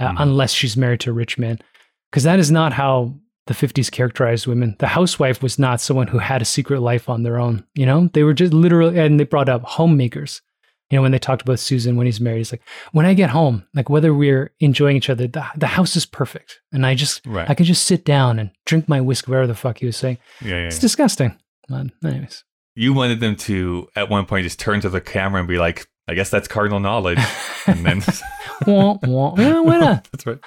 uh, 0.00 0.08
Mhm. 0.10 0.16
unless 0.20 0.52
she's 0.52 0.76
married 0.76 1.00
to 1.00 1.10
a 1.10 1.12
rich 1.12 1.38
man. 1.38 1.58
Because 2.10 2.22
that 2.24 2.38
is 2.38 2.50
not 2.50 2.72
how 2.72 3.14
the 3.48 3.54
50s 3.54 3.90
characterized 3.90 4.46
women. 4.46 4.76
The 4.78 4.86
housewife 4.88 5.42
was 5.42 5.58
not 5.58 5.80
someone 5.80 6.06
who 6.06 6.18
had 6.18 6.40
a 6.42 6.44
secret 6.44 6.80
life 6.80 7.08
on 7.08 7.22
their 7.22 7.38
own. 7.38 7.64
You 7.74 7.86
know, 7.86 8.08
they 8.12 8.22
were 8.22 8.34
just 8.34 8.52
literally, 8.52 8.98
and 8.98 9.18
they 9.18 9.24
brought 9.24 9.48
up 9.48 9.62
homemakers. 9.64 10.40
You 10.90 10.96
know, 10.96 11.02
when 11.02 11.12
they 11.12 11.18
talked 11.18 11.42
about 11.42 11.58
Susan 11.58 11.96
when 11.96 12.06
he's 12.06 12.20
married, 12.20 12.38
he's 12.38 12.52
like, 12.52 12.62
when 12.92 13.04
I 13.04 13.12
get 13.14 13.28
home, 13.30 13.66
like 13.74 13.90
whether 13.90 14.14
we're 14.14 14.52
enjoying 14.60 14.96
each 14.96 15.10
other, 15.10 15.26
the, 15.26 15.44
the 15.56 15.66
house 15.66 15.96
is 15.96 16.06
perfect. 16.06 16.60
And 16.72 16.86
I 16.86 16.94
just, 16.94 17.26
Right. 17.26 17.48
I 17.48 17.54
can 17.54 17.66
just 17.66 17.84
sit 17.84 18.04
down 18.06 18.38
and 18.38 18.50
drink 18.64 18.88
my 18.88 19.00
whiskey, 19.00 19.30
whatever 19.30 19.46
the 19.48 19.54
fuck 19.54 19.78
he 19.78 19.86
was 19.86 19.96
saying. 19.98 20.16
Yeah, 20.40 20.48
yeah, 20.50 20.56
It's 20.66 20.76
yeah. 20.76 20.80
disgusting. 20.80 21.38
But 21.68 21.88
anyways. 22.02 22.44
You 22.74 22.94
wanted 22.94 23.20
them 23.20 23.36
to 23.36 23.88
at 23.96 24.08
one 24.08 24.24
point 24.24 24.44
just 24.44 24.58
turn 24.60 24.80
to 24.80 24.88
the 24.88 25.00
camera 25.00 25.40
and 25.40 25.48
be 25.48 25.58
like, 25.58 25.88
"I 26.06 26.14
guess 26.14 26.30
that's 26.30 26.46
Carnal 26.46 26.78
Knowledge," 26.78 27.18
and 27.66 27.84
then 27.84 28.02
wah, 28.66 28.96
wah. 29.02 29.34
Yeah, 29.36 29.60
why 29.60 29.78
not? 29.78 30.08
That's 30.12 30.24
right. 30.26 30.38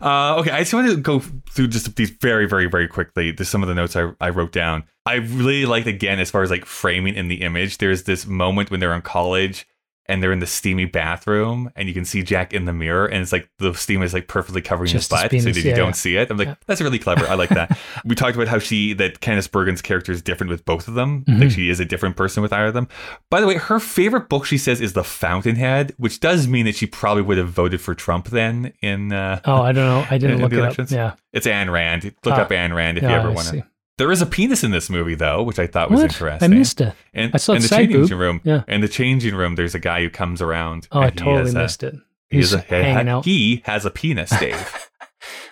Uh, 0.00 0.36
okay, 0.40 0.52
I 0.52 0.60
just 0.60 0.72
want 0.72 0.88
to 0.88 0.96
go 0.96 1.18
through 1.50 1.68
just 1.68 1.94
these 1.96 2.10
very, 2.10 2.46
very, 2.46 2.66
very 2.66 2.86
quickly. 2.86 3.32
Just 3.32 3.50
some 3.50 3.62
of 3.64 3.68
the 3.68 3.74
notes 3.74 3.96
I, 3.96 4.12
I 4.20 4.30
wrote 4.30 4.52
down. 4.52 4.84
I 5.06 5.14
really 5.14 5.64
liked 5.66 5.86
again 5.86 6.18
as 6.18 6.30
far 6.30 6.42
as 6.42 6.50
like 6.50 6.64
framing 6.64 7.14
in 7.14 7.28
the 7.28 7.42
image. 7.42 7.78
There's 7.78 8.02
this 8.04 8.26
moment 8.26 8.70
when 8.70 8.80
they're 8.80 8.94
in 8.94 9.02
college 9.02 9.66
and 10.08 10.22
they're 10.22 10.30
in 10.32 10.38
the 10.38 10.46
steamy 10.46 10.84
bathroom 10.84 11.68
and 11.74 11.88
you 11.88 11.94
can 11.94 12.04
see 12.04 12.22
Jack 12.22 12.52
in 12.52 12.64
the 12.64 12.72
mirror 12.72 13.06
and 13.06 13.22
it's 13.22 13.32
like 13.32 13.48
the 13.58 13.72
steam 13.74 14.02
is 14.04 14.14
like 14.14 14.28
perfectly 14.28 14.62
covering 14.62 14.88
Just 14.88 15.10
his 15.10 15.20
butt 15.20 15.30
so 15.32 15.38
that 15.50 15.56
you 15.56 15.70
yeah, 15.70 15.74
don't 15.76 15.96
see 15.96 16.16
it. 16.16 16.30
I'm 16.30 16.36
like, 16.36 16.46
Yeah. 16.46 16.54
that's 16.66 16.80
really 16.80 17.00
clever. 17.00 17.26
I 17.26 17.34
like 17.34 17.48
that. 17.50 17.76
we 18.04 18.14
talked 18.14 18.36
about 18.36 18.46
how 18.46 18.60
she 18.60 18.92
that 18.94 19.18
Candice 19.20 19.48
Bergen's 19.50 19.82
character 19.82 20.12
is 20.12 20.22
different 20.22 20.50
with 20.50 20.64
both 20.64 20.86
of 20.86 20.94
them. 20.94 21.24
Mhm. 21.24 21.40
Like 21.40 21.50
she 21.50 21.70
is 21.70 21.80
a 21.80 21.84
different 21.84 22.16
person 22.16 22.40
with 22.40 22.52
either 22.52 22.66
of 22.66 22.74
them. 22.74 22.86
By 23.30 23.40
the 23.40 23.48
way, 23.48 23.56
her 23.56 23.80
favorite 23.80 24.28
book 24.28 24.44
she 24.46 24.58
says 24.58 24.80
is 24.80 24.92
The 24.92 25.02
Fountainhead, 25.02 25.92
which 25.98 26.20
does 26.20 26.46
mean 26.46 26.66
that 26.66 26.76
she 26.76 26.86
probably 26.86 27.22
would 27.24 27.38
have 27.38 27.48
voted 27.50 27.80
for 27.80 27.94
Trump 27.96 28.28
then 28.28 28.72
in 28.82 29.12
uh 29.12 29.40
Oh, 29.44 29.62
I 29.62 29.72
don't 29.72 29.86
know. 29.86 30.06
I 30.08 30.18
didn't 30.18 30.36
In 30.36 30.42
look 30.42 30.50
the 30.52 30.58
it 30.58 30.60
elections? 30.60 30.92
up. 30.92 30.96
Yeah. 30.96 31.14
it's 31.32 31.46
Ayn 31.48 31.70
Rand. 31.72 32.04
Look 32.24 32.34
Ah. 32.34 32.42
up 32.42 32.50
Ayn 32.50 32.72
Rand 32.76 32.98
if 32.98 33.02
you 33.02 33.08
ever 33.10 33.32
want 33.32 33.48
to. 33.48 33.64
There 33.98 34.12
is 34.12 34.20
a 34.20 34.26
penis 34.26 34.62
in 34.62 34.70
this 34.72 34.90
movie 34.90 35.14
though, 35.14 35.42
which 35.42 35.58
I 35.58 35.66
thought 35.66 35.90
was 35.90 36.00
What? 36.00 36.12
interesting. 36.12 36.52
I 36.52 36.54
missed 36.54 36.80
it. 36.80 36.94
And 37.14 37.30
I 37.34 37.38
saw 37.38 37.54
in 37.54 37.62
the 37.62 37.68
the 37.68 37.76
changing 37.76 38.00
boob. 38.02 38.10
room. 38.12 38.40
Yeah. 38.44 38.62
In 38.68 38.80
the 38.82 38.88
changing 38.88 39.34
room, 39.34 39.54
there's 39.54 39.74
a 39.74 39.78
guy 39.78 40.02
who 40.02 40.10
comes 40.10 40.42
around. 40.42 40.86
Oh, 40.92 41.00
I 41.00 41.06
he 41.06 41.10
totally 41.12 41.38
has 41.38 41.54
a- 41.54 41.58
missed 41.58 41.82
it. 41.82 41.94
He, 42.28 42.38
He's 42.38 42.50
has 42.50 42.60
a, 42.60 42.64
hanging 42.64 43.08
out. 43.08 43.24
he 43.24 43.62
has 43.64 43.84
a 43.86 43.90
penis, 43.90 44.30
Dave. 44.40 44.88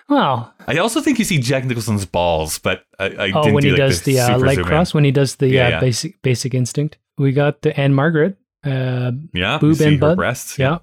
Well, 0.07 0.53
I 0.67 0.77
also 0.77 1.01
think 1.01 1.17
you 1.17 1.25
see 1.25 1.39
Jack 1.39 1.65
Nicholson's 1.65 2.05
balls, 2.05 2.59
but 2.59 2.83
I, 2.99 3.05
I 3.05 3.31
oh, 3.33 3.41
didn't 3.41 3.53
when 3.53 3.61
do, 3.63 3.67
he 3.69 3.71
like, 3.71 3.77
does 3.89 4.01
the 4.03 4.19
uh, 4.19 4.37
leg 4.37 4.55
zoom 4.57 4.65
in. 4.65 4.69
cross, 4.69 4.93
when 4.93 5.03
he 5.03 5.11
does 5.11 5.37
the 5.37 5.47
Yeah, 5.47 5.65
uh, 5.65 5.69
yeah. 5.69 5.79
basic 5.79 6.21
basic 6.21 6.53
instinct, 6.53 6.97
we 7.17 7.31
got 7.31 7.61
the 7.63 7.77
Ann-Margret. 7.79 8.37
Uh, 8.63 9.11
Yeah, 9.33 9.57
boob 9.57 9.79
and 9.81 9.93
her 9.95 9.99
butt. 9.99 10.17
breasts. 10.17 10.59
yeah. 10.59 10.79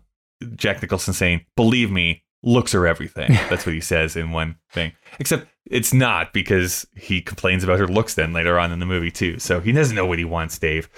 Jack 0.57 0.83
Nicholson 0.83 1.15
saying, 1.15 1.45
"Believe 1.57 1.91
me, 1.93 2.25
looks 2.43 2.75
are 2.75 2.87
everything." 2.87 3.31
That's 3.51 3.65
what 3.65 3.75
he 3.75 3.81
says 3.81 4.17
in 4.17 4.33
one 4.33 4.57
thing. 4.73 4.93
Except 5.21 5.47
it's 5.67 5.93
not 5.95 6.33
because 6.33 6.87
he 6.95 7.21
complains 7.21 7.65
about 7.65 7.79
her 7.79 7.87
looks 7.87 8.15
then 8.15 8.33
later 8.33 8.59
on 8.59 8.73
in 8.73 8.79
the 8.79 8.87
movie 8.87 9.11
too. 9.11 9.39
So 9.39 9.61
he 9.61 9.73
doesn't 9.73 9.95
know 9.97 10.07
what 10.07 10.19
he 10.19 10.25
wants, 10.25 10.59
Dave. 10.59 10.89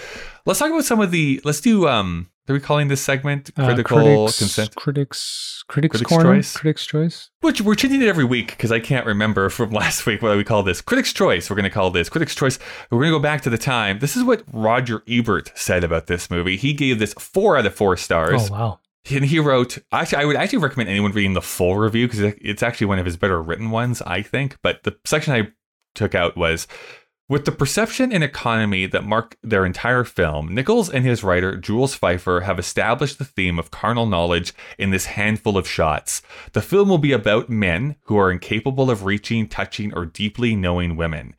Let's 0.46 0.58
talk 0.58 0.70
about 0.70 0.84
some 0.84 1.00
of 1.00 1.10
the. 1.10 1.40
Let's 1.44 1.60
do. 1.60 1.88
Um, 1.88 2.30
are 2.46 2.52
we 2.52 2.60
calling 2.60 2.88
this 2.88 3.00
segment 3.00 3.50
uh, 3.56 3.64
critical 3.64 3.96
critics, 4.26 4.38
consent? 4.38 4.74
critics, 4.74 5.64
critics, 5.66 5.96
Critics' 5.96 6.08
corner, 6.08 6.34
choice? 6.36 6.54
critics 6.54 6.84
choice. 6.84 7.30
Which 7.40 7.62
we're 7.62 7.74
changing 7.74 8.02
it 8.02 8.08
every 8.08 8.24
week 8.26 8.48
because 8.48 8.70
I 8.70 8.80
can't 8.80 9.06
remember 9.06 9.48
from 9.50 9.70
last 9.70 10.04
week 10.04 10.20
what 10.20 10.36
we 10.36 10.44
call 10.44 10.62
this. 10.62 10.82
Critics' 10.82 11.12
Choice, 11.14 11.48
we're 11.48 11.56
going 11.56 11.64
to 11.64 11.70
call 11.70 11.90
this. 11.90 12.10
Critics' 12.10 12.34
Choice, 12.34 12.58
we're 12.90 12.98
going 12.98 13.12
to 13.12 13.18
go 13.18 13.22
back 13.22 13.40
to 13.42 13.50
the 13.50 13.56
time. 13.56 14.00
This 14.00 14.14
is 14.14 14.24
what 14.24 14.42
Roger 14.52 15.02
Ebert 15.08 15.52
said 15.54 15.84
about 15.84 16.06
this 16.06 16.30
movie. 16.30 16.56
He 16.58 16.74
gave 16.74 16.98
this 16.98 17.14
four 17.14 17.56
out 17.56 17.64
of 17.64 17.74
four 17.74 17.96
stars. 17.96 18.50
Oh 18.50 18.52
wow. 18.52 18.80
And 19.10 19.24
he 19.24 19.38
wrote, 19.38 19.78
actually, 19.92 20.22
I 20.22 20.24
would 20.24 20.36
actually 20.36 20.58
recommend 20.58 20.88
anyone 20.88 21.12
reading 21.12 21.34
the 21.34 21.42
full 21.42 21.76
review 21.76 22.06
because 22.06 22.34
it's 22.40 22.62
actually 22.62 22.86
one 22.86 22.98
of 22.98 23.06
his 23.06 23.16
better 23.16 23.42
written 23.42 23.70
ones, 23.70 24.00
I 24.02 24.22
think. 24.22 24.56
But 24.62 24.82
the 24.84 24.96
section 25.04 25.34
I 25.34 25.48
took 25.94 26.14
out 26.14 26.36
was 26.36 26.66
with 27.26 27.46
the 27.46 27.52
perception 27.52 28.12
and 28.12 28.22
economy 28.22 28.84
that 28.86 29.04
mark 29.04 29.38
their 29.42 29.64
entire 29.64 30.04
film, 30.04 30.54
Nichols 30.54 30.90
and 30.90 31.06
his 31.06 31.24
writer, 31.24 31.56
Jules 31.56 31.98
Feiffer, 31.98 32.42
have 32.42 32.58
established 32.58 33.18
the 33.18 33.24
theme 33.24 33.58
of 33.58 33.70
carnal 33.70 34.04
knowledge 34.04 34.52
in 34.78 34.90
this 34.90 35.06
handful 35.06 35.56
of 35.56 35.66
shots. 35.66 36.20
The 36.52 36.60
film 36.60 36.90
will 36.90 36.98
be 36.98 37.12
about 37.12 37.48
men 37.48 37.96
who 38.04 38.18
are 38.18 38.30
incapable 38.30 38.90
of 38.90 39.04
reaching, 39.04 39.48
touching, 39.48 39.94
or 39.94 40.04
deeply 40.04 40.54
knowing 40.54 40.96
women. 40.96 41.34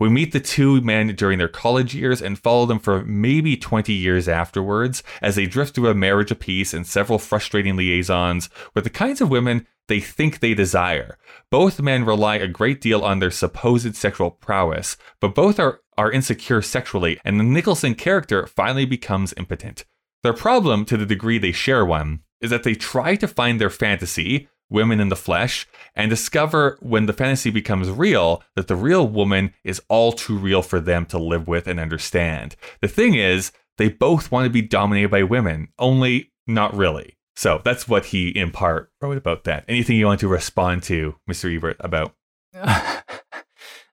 We 0.00 0.08
meet 0.08 0.32
the 0.32 0.40
two 0.40 0.80
men 0.80 1.08
during 1.08 1.36
their 1.36 1.46
college 1.46 1.94
years 1.94 2.22
and 2.22 2.38
follow 2.38 2.64
them 2.64 2.78
for 2.78 3.04
maybe 3.04 3.54
20 3.54 3.92
years 3.92 4.28
afterwards 4.28 5.02
as 5.20 5.36
they 5.36 5.44
drift 5.44 5.74
through 5.74 5.90
a 5.90 5.94
marriage 5.94 6.30
apiece 6.30 6.72
and 6.72 6.86
several 6.86 7.18
frustrating 7.18 7.76
liaisons 7.76 8.48
with 8.74 8.84
the 8.84 8.90
kinds 8.90 9.20
of 9.20 9.28
women 9.28 9.66
they 9.88 10.00
think 10.00 10.38
they 10.38 10.54
desire. 10.54 11.18
Both 11.50 11.82
men 11.82 12.06
rely 12.06 12.36
a 12.36 12.48
great 12.48 12.80
deal 12.80 13.02
on 13.02 13.18
their 13.18 13.30
supposed 13.30 13.94
sexual 13.94 14.30
prowess, 14.30 14.96
but 15.20 15.34
both 15.34 15.60
are, 15.60 15.80
are 15.98 16.10
insecure 16.10 16.62
sexually, 16.62 17.20
and 17.22 17.38
the 17.38 17.44
Nicholson 17.44 17.94
character 17.94 18.46
finally 18.46 18.86
becomes 18.86 19.34
impotent. 19.36 19.84
Their 20.22 20.32
problem, 20.32 20.86
to 20.86 20.96
the 20.96 21.04
degree 21.04 21.38
they 21.38 21.52
share 21.52 21.84
one, 21.84 22.20
is 22.40 22.50
that 22.50 22.62
they 22.62 22.74
try 22.74 23.16
to 23.16 23.28
find 23.28 23.60
their 23.60 23.70
fantasy, 23.70 24.48
women 24.68 25.00
in 25.00 25.08
the 25.08 25.16
flesh, 25.16 25.66
and 25.94 26.08
discover 26.08 26.78
when 26.80 27.06
the 27.06 27.12
fantasy 27.12 27.50
becomes 27.50 27.90
real 27.90 28.42
that 28.56 28.68
the 28.68 28.76
real 28.76 29.06
woman 29.06 29.52
is 29.64 29.82
all 29.88 30.12
too 30.12 30.36
real 30.36 30.62
for 30.62 30.80
them 30.80 31.04
to 31.06 31.18
live 31.18 31.48
with 31.48 31.66
and 31.66 31.80
understand. 31.80 32.56
The 32.80 32.88
thing 32.88 33.14
is, 33.14 33.52
they 33.78 33.88
both 33.88 34.30
want 34.30 34.44
to 34.44 34.50
be 34.50 34.62
dominated 34.62 35.10
by 35.10 35.22
women, 35.22 35.68
only 35.78 36.32
not 36.46 36.74
really. 36.74 37.16
So 37.36 37.62
that's 37.64 37.88
what 37.88 38.06
he, 38.06 38.28
in 38.28 38.50
part, 38.50 38.90
wrote 39.00 39.16
about 39.16 39.44
that. 39.44 39.64
Anything 39.68 39.96
you 39.96 40.06
want 40.06 40.20
to 40.20 40.28
respond 40.28 40.82
to, 40.84 41.14
Mr. 41.28 41.54
Ebert, 41.54 41.76
about? 41.80 42.14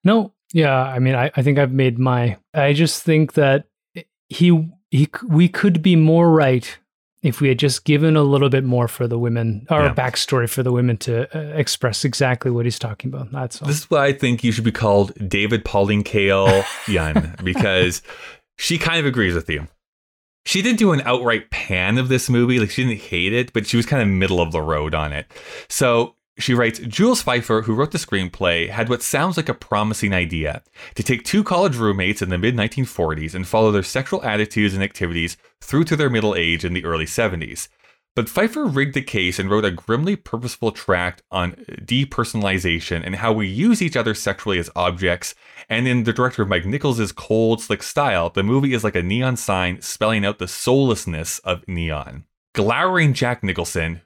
no, 0.03 0.34
yeah. 0.52 0.82
I 0.82 0.99
mean, 0.99 1.15
I, 1.15 1.32
I 1.36 1.41
think 1.44 1.57
I've 1.57 1.72
made 1.72 1.98
my. 1.98 2.38
I 2.53 2.74
just 2.74 3.03
think 3.03 3.34
that 3.34 3.65
he 4.28 4.69
he 4.91 5.07
we 5.26 5.48
could 5.48 5.82
be 5.82 5.95
more 5.95 6.30
right 6.30 6.78
if 7.28 7.41
we 7.41 7.49
had 7.49 7.60
just 7.60 7.84
given 7.86 8.16
a 8.16 8.24
little 8.24 8.49
bit 8.49 8.64
more 8.64 8.88
for 8.88 9.08
the 9.08 9.18
women 9.20 9.68
or 9.70 9.82
Yeah. 9.82 9.91
a 9.91 9.95
backstory 9.95 10.49
for 10.49 10.64
the 10.64 10.72
women 10.72 10.98
to 10.98 11.28
uh, 11.38 11.54
express 11.58 12.04
exactly 12.06 12.49
what 12.52 12.66
he's 12.66 12.80
talking 12.80 13.14
about. 13.14 13.32
That's 13.32 13.62
all. 13.62 13.68
This 13.68 13.80
is 13.80 13.90
why 13.91 14.06
I 14.06 14.14
think 14.14 14.44
you 14.44 14.52
should 14.52 14.64
be 14.64 14.72
called 14.72 15.14
David 15.30 15.64
Pauline 15.66 16.04
Kael 16.04 16.64
Yun 16.88 17.36
because 17.44 18.02
she 18.58 18.78
kind 18.78 18.99
of 18.99 19.06
agrees 19.06 19.36
with 19.36 19.49
you. 19.49 19.68
She 20.45 20.62
didn't 20.62 20.80
do 20.80 20.94
an 20.94 21.02
outright 21.02 21.49
pan 21.52 21.98
of 21.98 22.08
this 22.08 22.30
movie, 22.30 22.58
like 22.60 22.70
she 22.70 22.86
didn't 22.86 23.02
hate 23.02 23.34
it, 23.34 23.52
but 23.54 23.68
she 23.68 23.76
was 23.78 23.86
kind 23.86 24.02
of 24.02 24.08
middle 24.08 24.40
of 24.41 24.52
the 24.54 24.62
road 24.62 24.95
on 24.95 25.12
it. 25.12 25.26
So 25.70 26.16
she 26.38 26.54
writes 26.54 26.80
Jules 26.80 27.24
Feiffer, 27.24 27.64
who 27.64 27.74
wrote 27.74 27.92
the 27.92 27.98
screenplay, 27.98 28.70
had 28.70 28.90
what 28.90 29.02
sounds 29.02 29.38
like 29.38 29.50
a 29.50 29.54
promising 29.54 30.14
idea 30.14 30.64
to 30.96 31.04
take 31.04 31.24
two 31.24 31.44
college 31.44 31.76
roommates 31.76 32.22
in 32.22 32.30
the 32.30 32.38
mid 32.38 32.56
1940s 32.56 33.34
and 33.34 33.48
follow 33.48 33.72
their 33.72 33.84
sexual 33.84 34.24
attitudes 34.24 34.74
and 34.74 34.84
activities 34.84 35.38
through 35.62 35.84
to 35.86 35.96
their 35.96 36.10
middle 36.10 36.36
age 36.36 36.64
in 36.64 36.74
the 36.74 36.86
early 36.86 37.06
70s. 37.06 37.68
But 38.18 38.26
Feiffer 38.26 38.66
rigged 38.66 38.96
the 38.96 39.04
case 39.04 39.38
and 39.38 39.48
wrote 39.48 39.64
a 39.64 39.70
grimly 39.70 40.16
purposeful 40.16 40.72
tract 40.72 41.22
on 41.30 41.52
depersonalization 41.52 43.06
and 43.06 43.18
how 43.18 43.32
we 43.32 43.46
use 43.46 43.80
each 43.80 43.96
other 43.96 44.16
sexually 44.16 44.58
as 44.58 44.72
objects. 44.76 45.36
And 45.70 45.88
in 45.88 46.04
the 46.04 46.14
director 46.14 46.42
of 46.42 46.48
Mike 46.48 46.66
Nichols' 46.66 47.12
cold, 47.12 47.62
slick 47.62 47.84
style, 47.84 48.32
the 48.32 48.42
movie 48.42 48.74
is 48.74 48.84
like 48.84 48.96
a 48.96 49.04
neon 49.04 49.38
sign 49.38 49.82
spelling 49.82 50.26
out 50.26 50.40
the 50.40 50.48
soullessness 50.48 51.38
of 51.40 51.68
neon. 51.68 52.26
Glowering 52.56 53.14
Jack 53.14 53.44
Nicholson, 53.44 54.02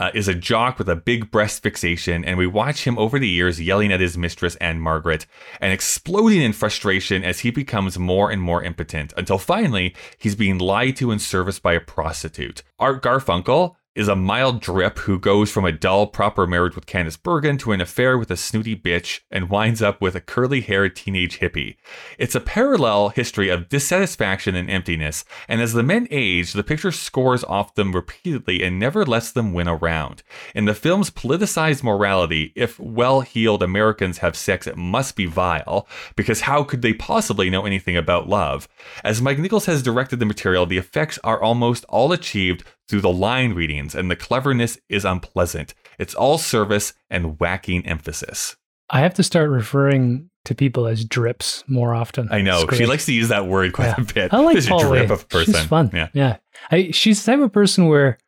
uh, 0.00 0.10
is 0.14 0.26
a 0.26 0.34
jock 0.34 0.78
with 0.78 0.88
a 0.88 0.96
big 0.96 1.30
breast 1.30 1.62
fixation, 1.62 2.24
and 2.24 2.38
we 2.38 2.46
watch 2.46 2.86
him 2.86 2.98
over 2.98 3.18
the 3.18 3.28
years 3.28 3.60
yelling 3.60 3.92
at 3.92 4.00
his 4.00 4.16
mistress 4.16 4.56
Ann-Margret 4.56 5.26
and 5.60 5.72
exploding 5.72 6.40
in 6.40 6.54
frustration 6.54 7.22
as 7.22 7.40
he 7.40 7.50
becomes 7.50 7.98
more 7.98 8.30
and 8.30 8.40
more 8.40 8.64
impotent 8.64 9.12
until 9.18 9.36
finally 9.36 9.94
he's 10.18 10.34
being 10.34 10.58
lied 10.58 10.96
to 10.96 11.10
and 11.10 11.20
serviced 11.20 11.62
by 11.62 11.74
a 11.74 11.80
prostitute. 11.80 12.62
Art 12.78 13.02
Garfunkel 13.02 13.76
is 13.96 14.06
a 14.06 14.14
mild 14.14 14.60
drip 14.60 15.00
who 15.00 15.18
goes 15.18 15.50
from 15.50 15.64
a 15.64 15.72
dull, 15.72 16.06
proper 16.06 16.46
marriage 16.46 16.76
with 16.76 16.86
Candice 16.86 17.20
Bergen 17.20 17.58
to 17.58 17.72
an 17.72 17.80
affair 17.80 18.16
with 18.16 18.30
a 18.30 18.36
snooty 18.36 18.76
bitch 18.76 19.20
and 19.32 19.50
winds 19.50 19.82
up 19.82 20.00
with 20.00 20.14
a 20.14 20.20
curly 20.20 20.60
haired 20.60 20.94
teenage 20.94 21.40
hippie. 21.40 21.76
It's 22.16 22.36
a 22.36 22.40
parallel 22.40 23.08
history 23.08 23.48
of 23.48 23.68
dissatisfaction 23.68 24.54
and 24.54 24.70
emptiness, 24.70 25.24
and 25.48 25.60
as 25.60 25.72
the 25.72 25.82
men 25.82 26.06
age, 26.12 26.52
the 26.52 26.62
picture 26.62 26.92
scores 26.92 27.42
off 27.42 27.74
them 27.74 27.92
repeatedly 27.92 28.62
and 28.62 28.78
never 28.78 29.04
lets 29.04 29.32
them 29.32 29.52
win 29.52 29.66
a 29.66 29.74
round. 29.74 30.22
In 30.54 30.66
the 30.66 30.74
film's 30.74 31.10
politicized 31.10 31.82
morality, 31.82 32.52
if 32.54 32.78
well 32.78 33.22
heeled 33.22 33.62
Americans 33.62 34.18
have 34.18 34.36
sex, 34.36 34.68
it 34.68 34.76
must 34.76 35.16
be 35.16 35.26
vile, 35.26 35.88
because 36.14 36.42
how 36.42 36.62
could 36.62 36.82
they 36.82 36.94
possibly 36.94 37.50
know 37.50 37.66
anything 37.66 37.96
about 37.96 38.28
love? 38.28 38.68
As 39.02 39.20
Mike 39.20 39.38
Nichols 39.38 39.66
has 39.66 39.82
directed 39.82 40.20
the 40.20 40.26
material, 40.26 40.64
the 40.64 40.78
effects 40.78 41.18
are 41.24 41.42
almost 41.42 41.84
all 41.88 42.12
achieved 42.12 42.62
through 42.90 43.00
the 43.00 43.12
line 43.12 43.54
readings, 43.54 43.94
and 43.94 44.10
the 44.10 44.16
cleverness 44.16 44.78
is 44.88 45.04
unpleasant. 45.06 45.72
It's 45.98 46.14
all 46.14 46.36
service 46.36 46.92
and 47.08 47.38
whacking 47.40 47.86
emphasis. 47.86 48.56
I 48.90 49.00
have 49.00 49.14
to 49.14 49.22
start 49.22 49.48
referring 49.50 50.28
to 50.46 50.54
people 50.54 50.86
as 50.86 51.04
drips 51.04 51.62
more 51.68 51.94
often. 51.94 52.28
I 52.30 52.40
know 52.40 52.66
she 52.72 52.86
likes 52.86 53.06
to 53.06 53.12
use 53.12 53.28
that 53.28 53.46
word 53.46 53.72
quite 53.72 53.86
Yeah. 53.98 54.04
a 54.10 54.12
bit. 54.14 54.34
I 54.34 54.38
like 54.40 54.56
She's 54.56 54.66
a 54.66 54.70
Paul 54.70 54.80
drip 54.90 55.10
of 55.10 55.28
person. 55.28 55.54
She's 55.54 55.64
fun. 55.66 55.90
Yeah. 55.94 56.08
yeah. 56.12 56.36
I, 56.70 56.90
she's 56.90 57.24
the 57.24 57.32
type 57.32 57.40
of 57.40 57.52
person 57.52 57.86
where 57.86 58.18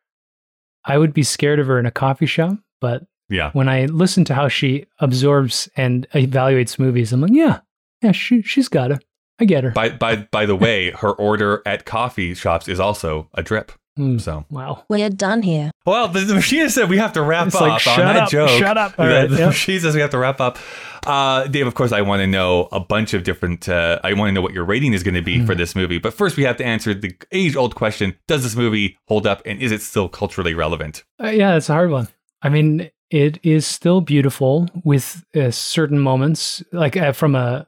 I 0.85 0.97
would 0.97 1.13
be 1.13 1.23
scared 1.23 1.59
of 1.59 1.67
her 1.67 1.79
in 1.79 1.85
a 1.85 1.91
coffee 1.91 2.25
shop, 2.25 2.57
but 2.79 3.03
Yeah. 3.29 3.49
when 3.51 3.67
I 3.67 3.85
listen 3.85 4.25
to 4.25 4.33
how 4.35 4.47
she 4.47 4.85
absorbs 4.99 5.67
and 5.75 6.07
evaluates 6.13 6.77
movies, 6.79 7.11
I'm 7.11 7.21
like, 7.21 7.31
yeah, 7.33 7.59
yeah, 8.01 8.11
she 8.11 8.41
she's 8.41 8.67
got 8.69 8.91
it. 8.91 9.03
I 9.39 9.45
get 9.45 9.63
her. 9.63 9.71
By 9.71 9.89
by 9.89 10.15
by 10.31 10.45
the 10.45 10.55
way, 10.55 10.91
her 10.91 11.11
order 11.11 11.61
at 11.65 11.85
coffee 11.85 12.33
shops 12.35 12.67
is 12.67 12.79
also 12.79 13.29
a 13.33 13.41
drip. 13.41 13.71
Mm, 13.99 14.19
So 14.19 14.45
wow. 14.49 14.83
We're 14.89 15.09
done 15.09 15.43
here. 15.43 15.69
well, 15.85 16.07
the, 16.07 16.21
the 16.21 16.33
machine 16.33 16.67
said 16.69 16.89
we 16.89 16.97
have 16.97 17.13
to 17.13 17.21
wrap 17.21 17.47
It's 17.47 17.55
up 17.55 17.61
like, 17.61 17.71
on 17.73 17.79
shut 17.79 17.97
that 17.97 18.15
up, 18.15 18.29
joke. 18.29 18.49
shut 18.59 18.77
up. 18.77 18.93
All 18.97 19.05
The- 19.05 19.13
right, 19.13 19.29
the 19.29 19.37
yep. 19.37 19.47
machine 19.49 19.79
says 19.79 19.93
we 19.93 20.01
have 20.01 20.09
to 20.11 20.17
wrap 20.17 20.41
up. 20.41 20.57
Uh, 21.05 21.45
Dave, 21.47 21.67
of 21.67 21.75
course, 21.75 21.91
I 21.91 22.01
want 22.01 22.21
to 22.21 22.27
know 22.27 22.69
a 22.71 22.79
bunch 22.79 23.13
of 23.13 23.23
different. 23.23 23.67
Uh, 23.69 23.99
I 24.03 24.13
want 24.13 24.29
to 24.29 24.31
know 24.33 24.41
what 24.41 24.53
your 24.53 24.63
rating 24.63 24.93
is 24.93 25.03
going 25.03 25.15
to 25.15 25.21
be 25.21 25.39
Hmm. 25.39 25.45
for 25.45 25.53
this 25.53 25.75
movie. 25.75 25.99
But 25.99 26.13
first, 26.13 26.37
we 26.37 26.43
have 26.43 26.57
to 26.57 26.65
answer 26.65 26.93
the 26.93 27.11
age-old 27.31 27.75
question: 27.75 28.15
Does 28.27 28.41
this 28.43 28.55
movie 28.55 28.97
hold 29.07 29.27
up, 29.27 29.41
and 29.45 29.61
is 29.61 29.71
it 29.71 29.81
still 29.81 30.07
culturally 30.09 30.53
relevant? 30.53 31.03
Uh, 31.21 31.27
yeah, 31.27 31.55
it's 31.55 31.69
a 31.69 31.73
hard 31.73 31.91
one. 31.91 32.07
I 32.41 32.49
mean, 32.49 32.89
it 33.11 33.37
is 33.43 33.67
still 33.67 33.99
beautiful 34.01 34.69
with 34.85 35.23
uh, 35.35 35.51
certain 35.51 35.99
moments, 35.99 36.63
like 36.71 36.95
uh, 36.97 37.11
from 37.11 37.35
a, 37.35 37.67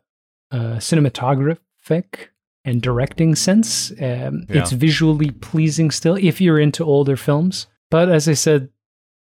a 0.51 0.57
cinematographic 0.79 2.29
and 2.65 2.81
directing 2.81 3.35
sense. 3.35 3.91
Um, 3.91 4.45
Yeah. 4.49 4.61
It's 4.61 4.71
visually 4.71 5.31
pleasing 5.31 5.91
still 5.91 6.15
if 6.15 6.41
you're 6.41 6.59
into 6.59 6.83
older 6.83 7.15
films. 7.15 7.67
But 7.91 8.09
as 8.09 8.27
I 8.27 8.33
said, 8.33 8.69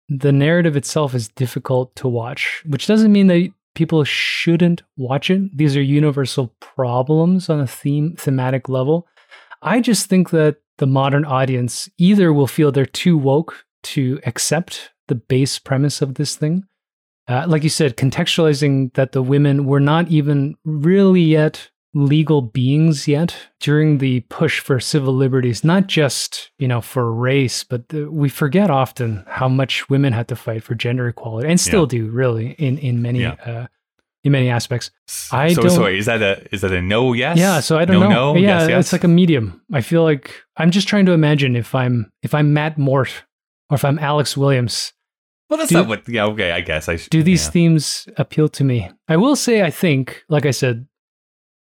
the 0.09 0.31
narrative 0.31 0.75
itself 0.75 1.13
is 1.13 1.27
difficult 1.27 1.95
to 1.97 2.07
watch, 2.07 2.63
which 2.65 2.87
doesn't 2.87 3.11
mean 3.11 3.27
that 3.27 3.51
people 3.75 4.03
shouldn't 4.03 4.83
watch 4.97 5.29
it. 5.29 5.55
These 5.55 5.75
are 5.75 5.81
universal 5.81 6.53
problems 6.59 7.49
on 7.49 7.59
a 7.59 7.67
theme 7.67 8.15
thematic 8.15 8.69
level. 8.69 9.07
I 9.61 9.79
just 9.79 10.07
think 10.09 10.29
that 10.31 10.57
the 10.77 10.87
modern 10.87 11.25
audience 11.25 11.89
either 11.97 12.33
will 12.33 12.47
feel 12.47 12.71
they're 12.71 12.85
too 12.85 13.17
woke 13.17 13.65
to 13.83 14.19
accept 14.25 14.91
the 15.07 15.15
base 15.15 15.59
premise 15.59 16.01
of 16.01 16.15
this 16.15 16.35
thing. 16.35 16.63
Uh, 17.27 17.45
like 17.47 17.63
you 17.63 17.69
said, 17.69 17.95
contextualizing 17.95 18.93
that 18.95 19.13
the 19.13 19.21
women 19.21 19.65
were 19.65 19.79
not 19.79 20.09
even 20.09 20.55
really 20.65 21.21
yet 21.21 21.69
legal 21.93 22.41
beings 22.41 23.07
yet 23.07 23.35
during 23.59 23.99
the 23.99 24.21
push 24.21 24.59
for 24.59 24.79
civil 24.79 25.13
liberties, 25.13 25.63
not 25.63 25.87
just, 25.87 26.51
you 26.57 26.67
know, 26.67 26.81
for 26.81 27.13
race, 27.13 27.63
but 27.63 27.89
the, 27.89 28.09
we 28.09 28.29
forget 28.29 28.69
often 28.71 29.23
how 29.27 29.47
much 29.47 29.89
women 29.89 30.11
had 30.13 30.27
to 30.27 30.35
fight 30.35 30.63
for 30.63 30.73
gender 30.75 31.07
equality 31.07 31.47
and 31.47 31.59
still 31.59 31.81
Yeah. 31.83 31.99
do 31.99 32.09
really 32.09 32.51
in, 32.53 32.77
in 32.79 33.01
many, 33.01 33.21
Yeah. 33.21 33.35
uh, 33.45 33.67
in 34.23 34.31
many 34.31 34.49
aspects. 34.49 34.89
I 35.31 35.53
so, 35.53 35.61
don't- 35.61 35.71
so 35.71 35.85
is 35.85 36.05
that 36.07 36.21
a 36.21 36.47
is 36.53 36.61
that 36.61 36.71
a 36.71 36.81
no 36.81 37.13
yes? 37.13 37.37
Yeah, 37.37 37.59
so 37.59 37.77
I 37.77 37.85
don't 37.85 37.99
no, 37.99 38.09
know. 38.09 38.33
No, 38.33 38.39
yeah, 38.39 38.59
yes, 38.61 38.69
yes? 38.69 38.79
it's 38.85 38.93
like 38.93 39.03
a 39.03 39.07
medium. 39.09 39.61
I 39.71 39.81
feel 39.81 40.01
like 40.03 40.33
I'm 40.57 40.71
just 40.71 40.87
trying 40.87 41.05
to 41.07 41.11
imagine 41.11 41.55
if 41.55 41.75
I'm 41.75 42.09
if 42.23 42.33
I'm 42.33 42.53
Matt 42.53 42.77
Mort 42.77 43.25
or 43.69 43.75
if 43.75 43.83
I'm 43.85 43.99
Alex 43.99 44.35
Williams. 44.37 44.93
well, 45.49 45.57
that's 45.57 45.69
do- 45.69 45.75
not 45.75 45.87
what. 45.87 46.07
Yeah, 46.09 46.25
okay, 46.27 46.51
I 46.53 46.61
guess 46.61 46.87
I 46.89 46.95
sh- 46.95 47.09
Do 47.09 47.21
these 47.21 47.45
yeah. 47.47 47.51
themes 47.51 48.07
appeal 48.17 48.47
to 48.49 48.63
me? 48.63 48.89
I 49.09 49.17
will 49.17 49.35
say, 49.35 49.61
I 49.61 49.69
think, 49.69 50.23
like 50.29 50.45
I 50.45 50.51
said, 50.51 50.87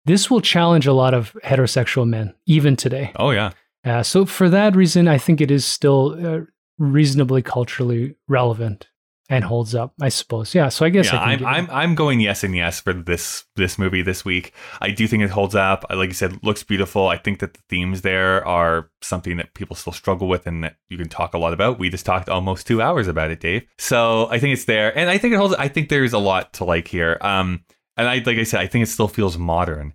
this 0.04 0.30
will 0.30 0.40
challenge 0.40 0.86
a 0.86 0.92
lot 0.92 1.14
of 1.14 1.36
heterosexual 1.44 2.08
men 2.08 2.34
even 2.46 2.76
today. 2.76 3.12
Oh 3.16 3.30
yeah, 3.30 3.52
Uh, 3.84 4.02
so 4.02 4.26
for 4.26 4.48
that 4.48 4.76
reason, 4.76 5.08
I 5.08 5.18
think 5.18 5.40
it 5.40 5.50
is 5.50 5.64
still 5.64 6.16
uh, 6.26 6.40
reasonably 6.78 7.42
culturally 7.42 8.14
relevant 8.28 8.88
and 9.28 9.44
holds 9.44 9.76
up. 9.76 9.94
I 10.02 10.08
suppose. 10.08 10.54
Yeah. 10.56 10.70
So 10.70 10.84
I 10.84 10.88
guess 10.88 11.12
yeah. 11.12 11.22
I 11.22 11.36
can 11.36 11.46
I'm 11.46 11.54
I'm 11.66 11.70
I'm 11.70 11.94
going 11.94 12.18
yes 12.18 12.42
and 12.42 12.54
yes 12.56 12.80
for 12.80 12.92
this 12.92 13.44
this 13.54 13.78
movie 13.78 14.02
this 14.02 14.24
week. 14.24 14.52
I 14.80 14.90
do 14.90 15.06
think 15.06 15.22
it 15.22 15.30
holds 15.30 15.54
up. 15.54 15.84
Like 15.88 16.08
you 16.08 16.14
said, 16.14 16.42
looks 16.42 16.64
beautiful. 16.64 17.06
I 17.06 17.16
think 17.16 17.38
that 17.38 17.54
the 17.54 17.60
themes 17.68 18.02
there 18.02 18.44
are 18.46 18.90
something 19.02 19.36
that 19.36 19.54
people 19.54 19.76
still 19.76 19.92
struggle 19.92 20.26
with 20.26 20.46
and 20.48 20.64
that 20.64 20.76
you 20.88 20.98
can 20.98 21.08
talk 21.08 21.32
a 21.34 21.38
lot 21.38 21.52
about. 21.52 21.78
We 21.78 21.90
just 21.90 22.04
talked 22.04 22.28
almost 22.28 22.66
two 22.66 22.82
hours 22.82 23.06
about 23.06 23.30
it, 23.30 23.38
Dave. 23.40 23.62
So 23.78 24.28
I 24.30 24.40
think 24.40 24.52
it's 24.54 24.64
there, 24.64 24.96
and 24.98 25.08
I 25.08 25.16
think 25.16 25.32
it 25.32 25.36
holds. 25.36 25.54
I 25.54 25.68
think 25.68 25.90
there's 25.90 26.12
a 26.12 26.18
lot 26.18 26.52
to 26.54 26.64
like 26.64 26.88
here. 26.88 27.16
Um, 27.20 27.64
and 27.96 28.08
I 28.08 28.18
like 28.18 28.38
I 28.38 28.44
said, 28.44 28.60
I 28.60 28.66
think 28.66 28.82
it 28.82 28.88
still 28.88 29.08
feels 29.08 29.38
modern. 29.38 29.94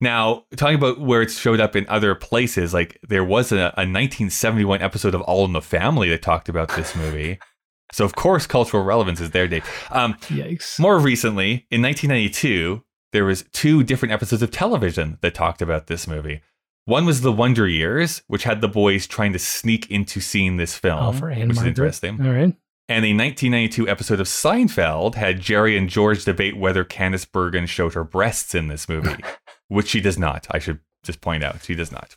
Now, 0.00 0.44
talking 0.56 0.74
about 0.76 1.00
where 1.00 1.22
it's 1.22 1.38
showed 1.38 1.58
up 1.58 1.74
in 1.74 1.86
other 1.88 2.14
places, 2.14 2.74
like 2.74 2.98
there 3.08 3.24
was 3.24 3.50
a, 3.50 3.56
a 3.56 3.88
1971 3.88 4.82
episode 4.82 5.14
of 5.14 5.22
All 5.22 5.44
in 5.46 5.52
the 5.52 5.62
Family 5.62 6.10
that 6.10 6.20
talked 6.20 6.48
about 6.50 6.68
this 6.76 6.94
movie. 6.94 7.38
so, 7.92 8.04
of 8.04 8.14
course, 8.14 8.46
cultural 8.46 8.84
relevance 8.84 9.20
is 9.20 9.30
there, 9.30 9.48
Dave. 9.48 9.64
Um, 9.90 10.14
Yikes. 10.28 10.78
more 10.78 10.98
recently, 10.98 11.66
in 11.70 11.80
1992, 11.80 12.82
there 13.12 13.24
was 13.24 13.44
two 13.52 13.82
different 13.82 14.12
episodes 14.12 14.42
of 14.42 14.50
television 14.50 15.16
that 15.22 15.34
talked 15.34 15.62
about 15.62 15.86
this 15.86 16.06
movie. 16.06 16.42
One 16.84 17.06
was 17.06 17.22
The 17.22 17.32
Wonder 17.32 17.66
Years, 17.66 18.22
which 18.26 18.44
had 18.44 18.60
the 18.60 18.68
boys 18.68 19.06
trying 19.06 19.32
to 19.32 19.38
sneak 19.38 19.90
into 19.90 20.20
seeing 20.20 20.56
this 20.58 20.76
film, 20.76 20.98
Oh, 21.16 21.26
which 21.26 21.50
is 21.56 21.62
interesting. 21.62 22.20
All 22.24 22.32
right. 22.32 22.54
And 22.88 23.04
a 23.04 23.10
1992 23.10 23.88
episode 23.88 24.20
of 24.20 24.28
Seinfeld 24.28 25.16
had 25.16 25.40
Jerry 25.40 25.76
and 25.76 25.88
George 25.88 26.24
debate 26.24 26.56
whether 26.56 26.84
Candice 26.84 27.30
Bergen 27.30 27.66
showed 27.66 27.94
her 27.94 28.04
breasts 28.04 28.54
in 28.54 28.68
this 28.68 28.88
movie, 28.88 29.16
which 29.68 29.88
she 29.88 30.00
does 30.00 30.18
not. 30.18 30.46
I 30.52 30.60
should 30.60 30.78
just 31.02 31.20
point 31.20 31.42
out, 31.42 31.64
she 31.64 31.74
does 31.74 31.90
not. 31.90 32.16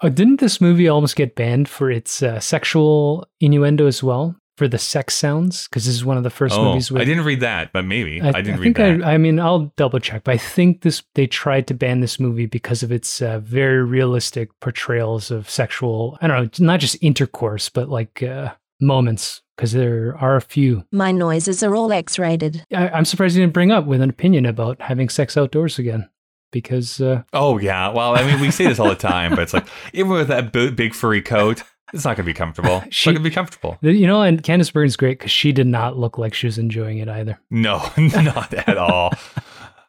Oh, 0.00 0.08
didn't 0.08 0.40
this 0.40 0.60
movie 0.60 0.88
almost 0.88 1.14
get 1.14 1.36
banned 1.36 1.68
for 1.68 1.90
its 1.90 2.20
uh, 2.22 2.40
sexual 2.40 3.28
innuendo 3.40 3.86
as 3.86 4.02
well? 4.02 4.36
For 4.56 4.66
the 4.66 4.78
sex 4.78 5.14
sounds? 5.14 5.68
Because 5.68 5.86
this 5.86 5.94
is 5.94 6.04
one 6.04 6.16
of 6.16 6.24
the 6.24 6.30
first 6.30 6.56
oh, 6.56 6.64
movies 6.64 6.90
with. 6.90 7.00
I 7.00 7.04
didn't 7.04 7.24
read 7.24 7.40
that, 7.40 7.72
but 7.72 7.84
maybe 7.84 8.20
I, 8.20 8.32
didn't 8.42 8.58
read 8.58 8.74
think 8.74 8.76
that. 8.78 9.06
I, 9.06 9.14
I 9.14 9.18
mean, 9.18 9.38
I'll 9.38 9.72
double 9.76 10.00
check, 10.00 10.24
but 10.24 10.34
I 10.34 10.36
think 10.36 10.82
this 10.82 11.04
they 11.14 11.28
tried 11.28 11.68
to 11.68 11.74
ban 11.74 12.00
this 12.00 12.18
movie 12.18 12.46
because 12.46 12.82
of 12.82 12.90
its 12.90 13.22
uh, 13.22 13.38
very 13.38 13.84
realistic 13.84 14.50
portrayals 14.58 15.30
of 15.30 15.48
sexual. 15.48 16.18
I 16.20 16.26
don't 16.26 16.58
know, 16.58 16.66
not 16.66 16.80
just 16.80 16.96
intercourse, 17.00 17.68
but 17.68 17.88
like 17.88 18.20
uh, 18.20 18.52
moments. 18.80 19.42
Because 19.58 19.72
there 19.72 20.16
are 20.20 20.36
a 20.36 20.40
few. 20.40 20.84
My 20.92 21.10
noises 21.10 21.64
are 21.64 21.74
all 21.74 21.92
X 21.92 22.16
rated. 22.16 22.64
I, 22.72 22.88
I'm 22.90 23.04
surprised 23.04 23.34
you 23.36 23.42
didn't 23.42 23.52
bring 23.54 23.72
up 23.72 23.86
with 23.86 24.00
an 24.00 24.08
opinion 24.08 24.46
about 24.46 24.80
having 24.80 25.08
sex 25.08 25.36
outdoors 25.36 25.80
again. 25.80 26.08
Because 26.52 27.00
uh, 27.00 27.24
Oh 27.32 27.58
yeah. 27.58 27.88
Well, 27.88 28.16
I 28.16 28.22
mean, 28.24 28.40
we 28.40 28.52
say 28.52 28.66
this 28.68 28.78
all 28.78 28.88
the 28.88 28.94
time, 29.14 29.30
but 29.30 29.40
it's 29.40 29.52
like 29.52 29.66
even 29.92 30.12
with 30.12 30.28
that 30.28 30.52
bo- 30.52 30.70
big 30.70 30.94
furry 30.94 31.20
coat, 31.20 31.64
it's 31.92 32.04
not 32.04 32.16
going 32.16 32.24
to 32.24 32.30
be 32.30 32.34
comfortable. 32.34 32.82
It's 32.86 32.94
She- 32.96 33.10
not 33.10 33.14
going 33.16 33.24
to 33.24 33.30
be 33.30 33.34
comfortable. 33.34 33.78
you 33.82 34.06
know, 34.06 34.22
and 34.22 34.42
Candice 34.42 34.72
Bergen's 34.72 34.96
great 34.96 35.18
because 35.18 35.32
she 35.32 35.50
did 35.50 35.66
not 35.66 35.98
look 35.98 36.18
like 36.18 36.34
she 36.34 36.46
was 36.46 36.56
enjoying 36.56 36.98
it 36.98 37.08
either. 37.08 37.38
No, 37.50 37.82
not 37.98 38.54
at 38.54 38.78
all. 38.78 39.12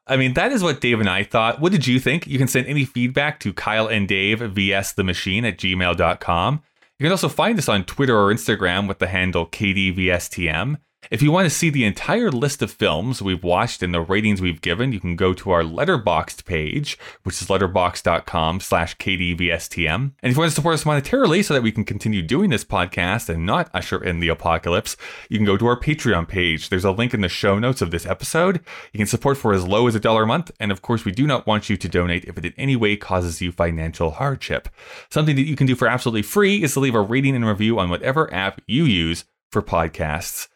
I 0.08 0.18
mean, 0.18 0.34
that 0.34 0.52
is 0.52 0.64
what 0.64 0.82
Dave 0.82 1.00
and 1.00 1.08
I 1.10 1.24
thought. 1.24 1.62
What 1.62 1.72
did 1.72 1.86
you 1.86 2.00
think? 2.00 2.26
You 2.26 2.40
can 2.40 2.48
send 2.48 2.66
any 2.66 2.84
feedback 2.86 3.40
to 3.42 3.54
Kyle 3.54 3.86
and 3.88 4.08
Dave 4.08 4.40
vs 4.40 4.94
the 4.94 5.04
machine 5.04 5.46
at 5.46 5.60
gmail.com. 5.60 6.64
You 7.00 7.06
can 7.06 7.12
also 7.14 7.30
find 7.30 7.58
us 7.58 7.70
on 7.70 7.86
Twitter 7.86 8.20
or 8.20 8.34
Instagram 8.34 8.86
with 8.86 9.00
the 9.00 9.08
handle 9.08 9.48
KDVSTM. 9.48 10.80
If 11.12 11.24
you 11.24 11.32
want 11.32 11.46
to 11.46 11.50
see 11.50 11.70
the 11.70 11.86
entire 11.86 12.30
list 12.30 12.62
of 12.62 12.70
films 12.70 13.22
we've 13.22 13.44
watched 13.44 13.82
and 13.82 13.94
the 13.94 14.02
ratings 14.02 14.42
we've 14.42 14.62
given, 14.62 14.92
you 14.92 15.00
can 15.00 15.16
go 15.16 15.34
to 15.34 15.50
our 15.50 15.64
Letterboxd 15.64 16.46
page, 16.46 17.00
which 17.24 17.42
is 17.42 17.48
letterboxd.com 17.48 18.60
slash 18.60 18.96
KDVSTM. 18.98 19.96
And 19.96 20.14
if 20.22 20.34
you 20.34 20.40
want 20.40 20.52
to 20.52 20.56
support 20.56 20.76
us 20.76 20.84
monetarily 20.84 21.44
so 21.44 21.54
that 21.54 21.64
we 21.64 21.72
can 21.72 21.84
continue 21.86 22.22
doing 22.22 22.50
this 22.50 22.66
podcast 22.66 23.28
and 23.28 23.46
not 23.46 23.72
usher 23.74 24.04
in 24.04 24.20
the 24.20 24.28
apocalypse, 24.28 24.98
you 25.30 25.38
can 25.40 25.46
go 25.46 25.58
to 25.58 25.66
our 25.68 25.80
Patreon 25.80 26.28
page. 26.28 26.70
There's 26.70 26.86
a 26.86 26.92
link 26.92 27.14
in 27.14 27.22
the 27.22 27.30
show 27.30 27.58
notes 27.58 27.82
of 27.82 27.92
this 27.92 28.06
episode. 28.06 28.60
You 28.94 28.98
can 29.00 29.08
support 29.08 29.38
for 29.38 29.54
as 29.54 29.66
low 29.66 29.88
as 29.88 29.96
a 29.96 30.00
dollar 30.00 30.24
a 30.24 30.28
month. 30.28 30.52
And 30.60 30.72
of 30.72 30.82
course, 30.84 31.06
we 31.06 31.12
do 31.12 31.26
not 31.26 31.48
want 31.48 31.70
you 31.70 31.78
to 31.78 31.90
donate 31.90 32.26
if 32.26 32.38
it 32.38 32.46
in 32.46 32.54
any 32.58 32.76
way 32.76 32.98
causes 32.98 33.42
you 33.42 33.52
financial 33.52 34.12
hardship. 34.12 34.70
Something 35.10 35.38
that 35.38 35.48
you 35.48 35.56
can 35.56 35.66
do 35.66 35.76
for 35.76 35.88
absolutely 35.88 36.24
free 36.24 36.62
is 36.62 36.74
to 36.74 36.82
leave 36.82 36.96
a 36.96 37.02
rating 37.02 37.36
and 37.36 37.48
review 37.48 37.80
on 37.80 37.90
whatever 37.90 38.32
app 38.34 38.62
you 38.68 38.84
use 38.84 39.24
for 39.50 39.64
podcasts. 39.64 40.50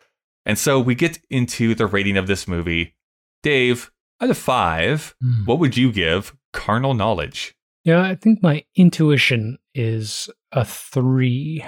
And 0.45 0.57
so 0.57 0.79
we 0.79 0.95
get 0.95 1.19
into 1.29 1.73
the 1.75 1.85
rating 1.87 2.17
of 2.17 2.27
this 2.27 2.47
movie. 2.47 2.95
Dave, 3.43 3.91
out 4.21 4.29
of 4.29 4.37
five, 4.37 5.15
Hmm. 5.21 5.45
what 5.45 5.59
would 5.59 5.77
you 5.77 5.91
give 5.91 6.35
carnal 6.51 6.93
knowledge? 6.93 7.55
Yeah, 7.83 8.01
I 8.01 8.15
think 8.15 8.41
my 8.41 8.63
intuition 8.75 9.57
is 9.73 10.29
a 10.51 10.63
three. 10.63 11.63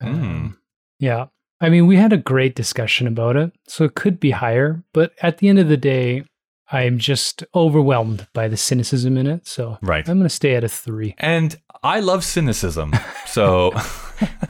Hmm. 0.00 0.08
Um, 0.08 0.58
yeah. 0.98 1.26
I 1.60 1.70
mean, 1.70 1.86
we 1.88 1.96
had 1.96 2.12
a 2.12 2.16
great 2.18 2.54
discussion 2.54 3.06
about 3.08 3.36
it, 3.36 3.52
so 3.66 3.84
it 3.84 3.94
could 3.96 4.20
be 4.20 4.30
higher, 4.30 4.84
but 4.92 5.12
at 5.22 5.38
the 5.38 5.48
end 5.48 5.58
of 5.58 5.68
the 5.68 5.76
day, 5.76 6.24
I'm 6.70 6.98
just 6.98 7.44
overwhelmed 7.54 8.26
by 8.34 8.48
the 8.48 8.56
cynicism 8.56 9.16
in 9.16 9.26
it. 9.26 9.46
So 9.46 9.78
Right. 9.82 10.06
I'm 10.08 10.18
going 10.18 10.28
to 10.28 10.34
stay 10.34 10.54
at 10.54 10.64
a 10.64 10.68
three. 10.68 11.14
And 11.18 11.56
I 11.82 12.00
love 12.00 12.24
cynicism. 12.24 12.92
So 13.26 13.72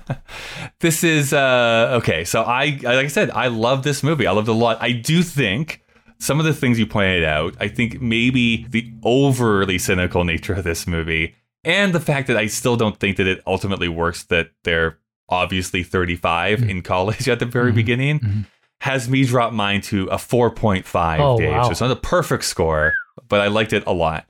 this 0.81 1.05
is 1.05 1.32
uh 1.32 1.99
okay. 2.01 2.24
So 2.24 2.43
I 2.43 2.78
like 2.82 3.05
I 3.05 3.07
said, 3.09 3.31
I 3.31 3.49
love 3.49 3.82
this 3.82 4.03
movie. 4.03 4.27
I 4.27 4.32
loved 4.32 4.49
it 4.49 4.53
a 4.53 4.55
lot. 4.55 4.78
I 4.81 4.93
do 4.93 5.23
think 5.23 5.82
some 6.19 6.40
of 6.40 6.47
the 6.47 6.55
things 6.55 6.78
you 6.78 6.86
pointed 6.86 7.24
out, 7.24 7.55
I 7.61 7.69
think 7.69 8.01
maybe 8.01 8.66
the 8.69 8.93
overly 9.05 9.78
cynical 9.78 10.24
nature 10.24 10.55
of 10.55 10.65
this 10.65 10.86
movie 10.86 11.35
and 11.65 11.93
the 11.93 12.01
fact 12.01 12.27
that 12.28 12.36
I 12.36 12.47
still 12.47 12.77
don't 12.77 12.99
think 12.99 13.16
that 13.19 13.27
it 13.27 13.40
ultimately 13.47 13.89
works 13.89 14.24
that 14.24 14.51
they're 14.65 14.99
obviously 15.28 15.82
35 15.82 16.62
in 16.62 16.82
college 16.82 17.28
at 17.28 17.39
the 17.39 17.47
very 17.47 17.70
Mhm. 17.73 17.74
beginning 17.74 18.20
Mhm. 18.20 18.47
Has 18.89 19.09
me 19.09 19.24
drop 19.24 19.52
mine 19.52 19.81
to 19.82 20.06
a 20.06 20.16
4.5 20.16 21.19
Oh, 21.20 21.39
Dave. 21.39 21.51
wow. 21.52 21.65
So 21.65 21.70
it's 21.70 21.81
not 21.81 21.90
a 21.90 21.97
perfect 21.97 22.44
score, 22.44 22.93
but 23.28 23.40
I 23.40 23.48
liked 23.48 23.73
it 23.73 23.85
a 23.86 23.93
lot 23.93 24.27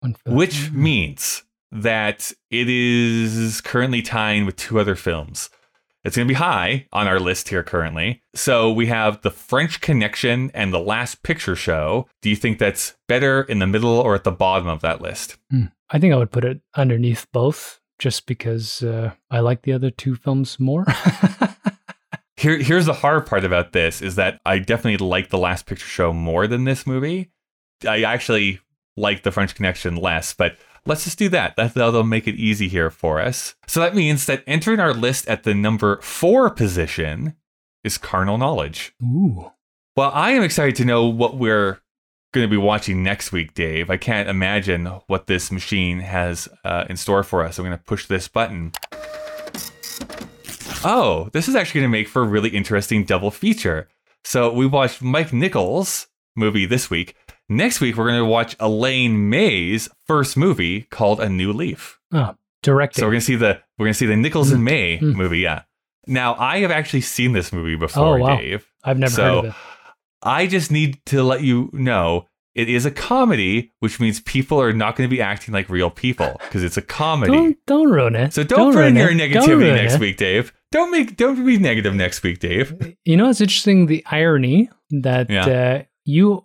One 0.00 0.14
for 0.14 0.30
that. 0.30 0.34
which 0.34 0.70
means 0.72 1.42
that 1.72 2.32
it 2.50 2.68
is 2.68 3.60
currently 3.60 4.02
tying 4.02 4.46
with 4.46 4.56
two 4.56 4.80
other 4.80 4.96
films. 4.96 5.50
It's 6.02 6.16
going 6.16 6.26
to 6.26 6.32
be 6.32 6.36
high 6.38 6.86
on 6.94 7.06
our 7.06 7.20
list 7.20 7.50
here 7.50 7.62
currently. 7.62 8.22
So 8.34 8.72
we 8.72 8.86
have 8.86 9.20
The 9.20 9.30
French 9.30 9.82
Connection 9.82 10.50
and 10.54 10.72
The 10.72 10.80
Last 10.80 11.22
Picture 11.22 11.54
Show. 11.54 12.08
Do 12.22 12.30
you 12.30 12.36
think 12.36 12.58
that's 12.58 12.94
better 13.06 13.42
in 13.42 13.58
the 13.58 13.66
middle 13.66 13.90
or 14.00 14.14
at 14.14 14.24
the 14.24 14.32
bottom 14.32 14.66
of 14.66 14.80
that 14.80 15.02
list? 15.02 15.36
Hmm. 15.50 15.64
I 15.90 15.98
think 15.98 16.14
I 16.14 16.16
would 16.16 16.32
put 16.32 16.44
it 16.44 16.62
underneath 16.74 17.26
both 17.32 17.80
just 17.98 18.24
because 18.26 18.82
uh, 18.82 19.12
I 19.30 19.40
like 19.40 19.60
the 19.62 19.74
other 19.74 19.90
two 19.90 20.14
films 20.14 20.58
more. 20.58 20.86
Here, 22.40 22.56
here's 22.56 22.86
the 22.86 22.94
hard 22.94 23.26
part 23.26 23.44
about 23.44 23.72
this 23.72 24.00
is 24.00 24.14
that 24.14 24.40
I 24.46 24.60
definitely 24.60 25.06
like 25.06 25.28
The 25.28 25.36
Last 25.36 25.66
Picture 25.66 25.84
Show 25.84 26.14
more 26.14 26.46
than 26.46 26.64
this 26.64 26.86
movie. 26.86 27.30
I 27.86 28.02
actually 28.04 28.60
like 28.96 29.24
The 29.24 29.30
French 29.30 29.54
Connection 29.54 29.94
less, 29.94 30.32
but 30.32 30.56
let's 30.86 31.04
just 31.04 31.18
do 31.18 31.28
that. 31.28 31.56
That- 31.56 31.74
That'll 31.74 32.02
make 32.02 32.26
it 32.26 32.36
easy 32.36 32.66
here 32.68 32.88
for 32.88 33.20
us. 33.20 33.56
So 33.66 33.80
that 33.80 33.94
means 33.94 34.24
that 34.24 34.42
entering 34.46 34.80
our 34.80 34.94
list 34.94 35.28
at 35.28 35.42
the 35.42 35.52
number 35.52 36.00
four 36.00 36.48
position 36.48 37.36
is 37.84 37.98
Carnal 37.98 38.38
Knowledge. 38.38 38.94
Ooh. 39.02 39.52
Well, 39.94 40.10
I 40.14 40.30
am 40.30 40.42
excited 40.42 40.76
to 40.76 40.86
know 40.86 41.06
what 41.06 41.36
we're 41.36 41.82
going 42.32 42.46
to 42.46 42.50
be 42.50 42.56
watching 42.56 43.02
next 43.02 43.32
week, 43.32 43.52
Dave. 43.52 43.90
I 43.90 43.98
can't 43.98 44.30
imagine 44.30 44.86
what 45.08 45.26
this 45.26 45.52
machine 45.52 46.00
has 46.00 46.48
uh, 46.64 46.86
in 46.88 46.96
store 46.96 47.22
for 47.22 47.44
us. 47.44 47.58
I'm 47.58 47.66
going 47.66 47.76
to 47.76 47.84
push 47.84 48.06
this 48.06 48.28
button. 48.28 48.72
Oh, 50.84 51.28
this 51.32 51.48
is 51.48 51.54
actually 51.54 51.80
going 51.82 51.90
to 51.92 51.98
make 51.98 52.08
for 52.08 52.22
a 52.22 52.26
really 52.26 52.50
interesting 52.50 53.04
double 53.04 53.30
feature. 53.30 53.88
So 54.24 54.52
we 54.52 54.66
watched 54.66 55.02
Mike 55.02 55.32
Nichols' 55.32 56.06
movie 56.36 56.66
this 56.66 56.90
week. 56.90 57.14
Next 57.48 57.80
week, 57.80 57.96
we're 57.96 58.06
going 58.08 58.18
to 58.20 58.24
watch 58.24 58.54
Elaine 58.60 59.28
May's 59.28 59.88
first 60.06 60.36
movie 60.36 60.82
called 60.82 61.20
A 61.20 61.28
New 61.28 61.52
Leaf. 61.52 61.98
Oh, 62.12 62.34
directing. 62.62 63.00
So 63.02 63.06
we're 63.06 63.12
going 63.12 63.20
to 63.20 63.26
see 63.26 63.36
the 63.36 63.60
we're 63.78 63.86
going 63.86 63.92
to 63.94 63.98
see 63.98 64.06
the 64.06 64.16
Nichols 64.16 64.52
and 64.52 64.60
Mm. 64.60 64.64
May 64.64 64.98
Mm. 64.98 65.14
movie. 65.14 65.38
Yeah. 65.40 65.62
Now 66.06 66.34
I 66.38 66.58
have 66.60 66.70
actually 66.70 67.00
seen 67.02 67.32
this 67.32 67.52
movie 67.52 67.76
before, 67.76 68.18
Oh, 68.18 68.22
wow. 68.22 68.36
Dave. 68.36 68.66
I've 68.84 68.98
never 68.98 69.12
so- 69.12 69.22
heard 69.24 69.38
of 69.38 69.44
it. 69.46 69.54
I 70.22 70.46
just 70.46 70.70
need 70.70 70.98
to 71.06 71.22
let 71.22 71.42
you 71.42 71.70
know 71.72 72.26
it 72.54 72.68
is 72.68 72.84
a 72.84 72.90
comedy, 72.90 73.72
which 73.80 73.98
means 74.00 74.20
people 74.20 74.60
are 74.60 74.72
not 74.72 74.94
going 74.94 75.08
to 75.08 75.14
be 75.16 75.22
acting 75.22 75.54
like 75.54 75.70
real 75.70 75.88
people 75.88 76.38
because 76.42 76.62
it's 76.62 76.76
a 76.76 76.82
comedy. 76.82 77.32
Don't 77.32 77.56
don't 77.66 77.88
ruin 77.90 78.14
it. 78.16 78.34
so 78.34 78.44
don't, 78.44 78.74
ruin 78.74 78.94
bring 78.94 78.96
your 78.96 79.10
it. 79.10 79.32
Don't 79.32 79.48
negativity 79.48 79.74
next 79.74 79.94
it. 79.94 80.00
week, 80.00 80.16
Dave. 80.18 80.52
Don't 80.72 80.90
make 80.92 81.16
don't 81.16 81.44
be 81.44 81.58
negative 81.58 81.94
next 81.94 82.22
week, 82.22 82.38
Dave. 82.38 82.96
You 83.04 83.16
know, 83.16 83.28
it's 83.28 83.40
interesting 83.40 83.86
the 83.86 84.04
irony 84.10 84.70
that 84.90 85.28
Yeah. 85.28 85.46
uh, 85.46 85.82
you 86.04 86.44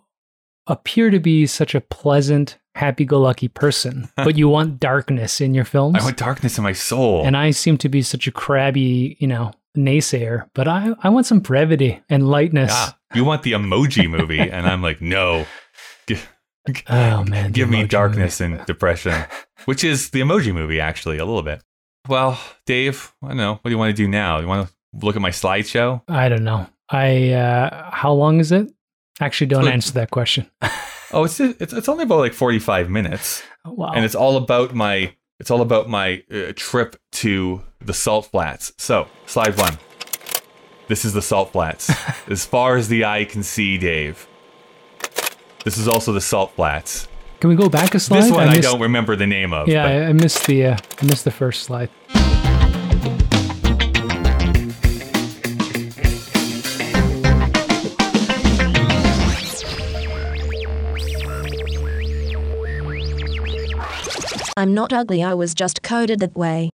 appear 0.66 1.10
to 1.10 1.20
be 1.20 1.46
such 1.46 1.76
a 1.76 1.80
pleasant, 1.80 2.58
happy-go-lucky 2.74 3.46
person, 3.48 4.08
but 4.16 4.36
you 4.36 4.48
want 4.48 4.80
darkness 4.80 5.40
in 5.40 5.54
your 5.54 5.64
films. 5.64 5.96
I 6.00 6.04
want 6.04 6.16
darkness 6.16 6.58
in 6.58 6.64
my 6.64 6.72
soul. 6.72 7.24
and 7.24 7.36
I 7.36 7.52
seem 7.52 7.78
to 7.78 7.88
be 7.88 8.02
such 8.02 8.26
a 8.26 8.32
crabby, 8.32 9.16
you 9.20 9.28
know, 9.28 9.52
naysayer. 9.76 10.48
But 10.54 10.66
I 10.66 10.94
I 11.04 11.08
want 11.10 11.26
some 11.26 11.38
brevity 11.40 12.02
and 12.08 12.28
lightness. 12.28 12.72
Ah, 12.74 12.98
you 13.14 13.24
want 13.24 13.44
the 13.44 13.52
emoji 13.52 14.10
movie, 14.10 14.40
and 14.40 14.66
I'm 14.66 14.82
like, 14.82 15.00
no. 15.00 15.46
Oh 16.90 17.22
man, 17.22 17.52
Give 17.52 17.70
me 17.70 17.86
darkness 17.86 18.40
movie. 18.40 18.54
and 18.56 18.66
depression, 18.66 19.14
which 19.66 19.84
is 19.84 20.10
the 20.10 20.20
emoji 20.20 20.52
movie, 20.52 20.80
actually, 20.80 21.18
a 21.18 21.24
little 21.24 21.42
bit. 21.44 21.62
Well, 22.08 22.38
Dave, 22.66 23.12
I 23.22 23.28
don't 23.28 23.36
know. 23.36 23.52
What 23.54 23.64
do 23.64 23.70
you 23.70 23.78
want 23.78 23.96
to 23.96 24.02
do 24.02 24.08
now? 24.08 24.38
You 24.38 24.46
want 24.46 24.68
to 24.68 25.06
look 25.06 25.16
at 25.16 25.22
my 25.22 25.30
slideshow? 25.30 26.02
I 26.08 26.28
don't 26.28 26.44
know. 26.44 26.66
I 26.88 27.30
uh 27.30 27.90
how 27.90 28.12
long 28.12 28.38
is 28.40 28.52
it? 28.52 28.70
Actually, 29.20 29.48
don't 29.48 29.68
answer 29.68 29.92
that 29.92 30.10
question. 30.10 30.50
Oh, 31.12 31.22
it's 31.22 31.38
it's, 31.38 31.72
it's 31.72 31.88
only 31.88 32.02
about 32.02 32.18
like 32.18 32.32
45 32.32 32.90
minutes. 32.90 33.42
wow. 33.64 33.92
and 33.94 34.04
it's 34.04 34.16
all 34.16 34.36
about 34.36 34.74
my 34.74 35.14
it's 35.38 35.52
all 35.52 35.60
about 35.62 35.88
my 35.88 36.24
uh, 36.32 36.52
trip 36.56 36.96
to 37.12 37.62
the 37.80 37.94
salt 37.94 38.26
flats 38.26 38.72
so 38.76 39.06
slide 39.26 39.56
one 39.56 39.78
this 40.88 41.04
is 41.04 41.12
the 41.12 41.22
salt 41.22 41.52
flats 41.52 41.90
as 42.28 42.44
far 42.44 42.76
as 42.76 42.88
the 42.88 43.04
eye 43.04 43.24
can 43.24 43.44
see 43.44 43.78
dave 43.78 44.26
this 45.64 45.78
is 45.78 45.86
also 45.86 46.12
the 46.12 46.20
salt 46.20 46.50
flats 46.56 47.06
Can 47.40 47.50
we 47.50 47.56
go 47.56 47.68
back 47.68 47.94
a 47.94 48.00
slide? 48.00 48.22
this 48.22 48.30
one 48.30 48.48
i, 48.48 48.56
missed- 48.56 48.62
don't 48.62 48.80
remember 48.80 49.14
the 49.16 49.26
name 49.26 49.52
of 49.52 49.68
Yeah, 49.68 49.82
but- 49.84 49.92
I, 49.92 50.04
I 50.06 50.12
missed 50.12 50.46
the 50.46 50.66
uh, 50.66 50.76
I 51.00 51.04
missed 51.04 51.24
the 51.24 51.30
first 51.30 51.62
slide. 51.64 51.90
I'm 64.58 64.72
not 64.72 64.92
ugly, 64.92 65.22
I 65.22 65.34
was 65.34 65.54
just 65.54 65.82
coded 65.82 66.20
that 66.20 66.34
way. 66.34 66.70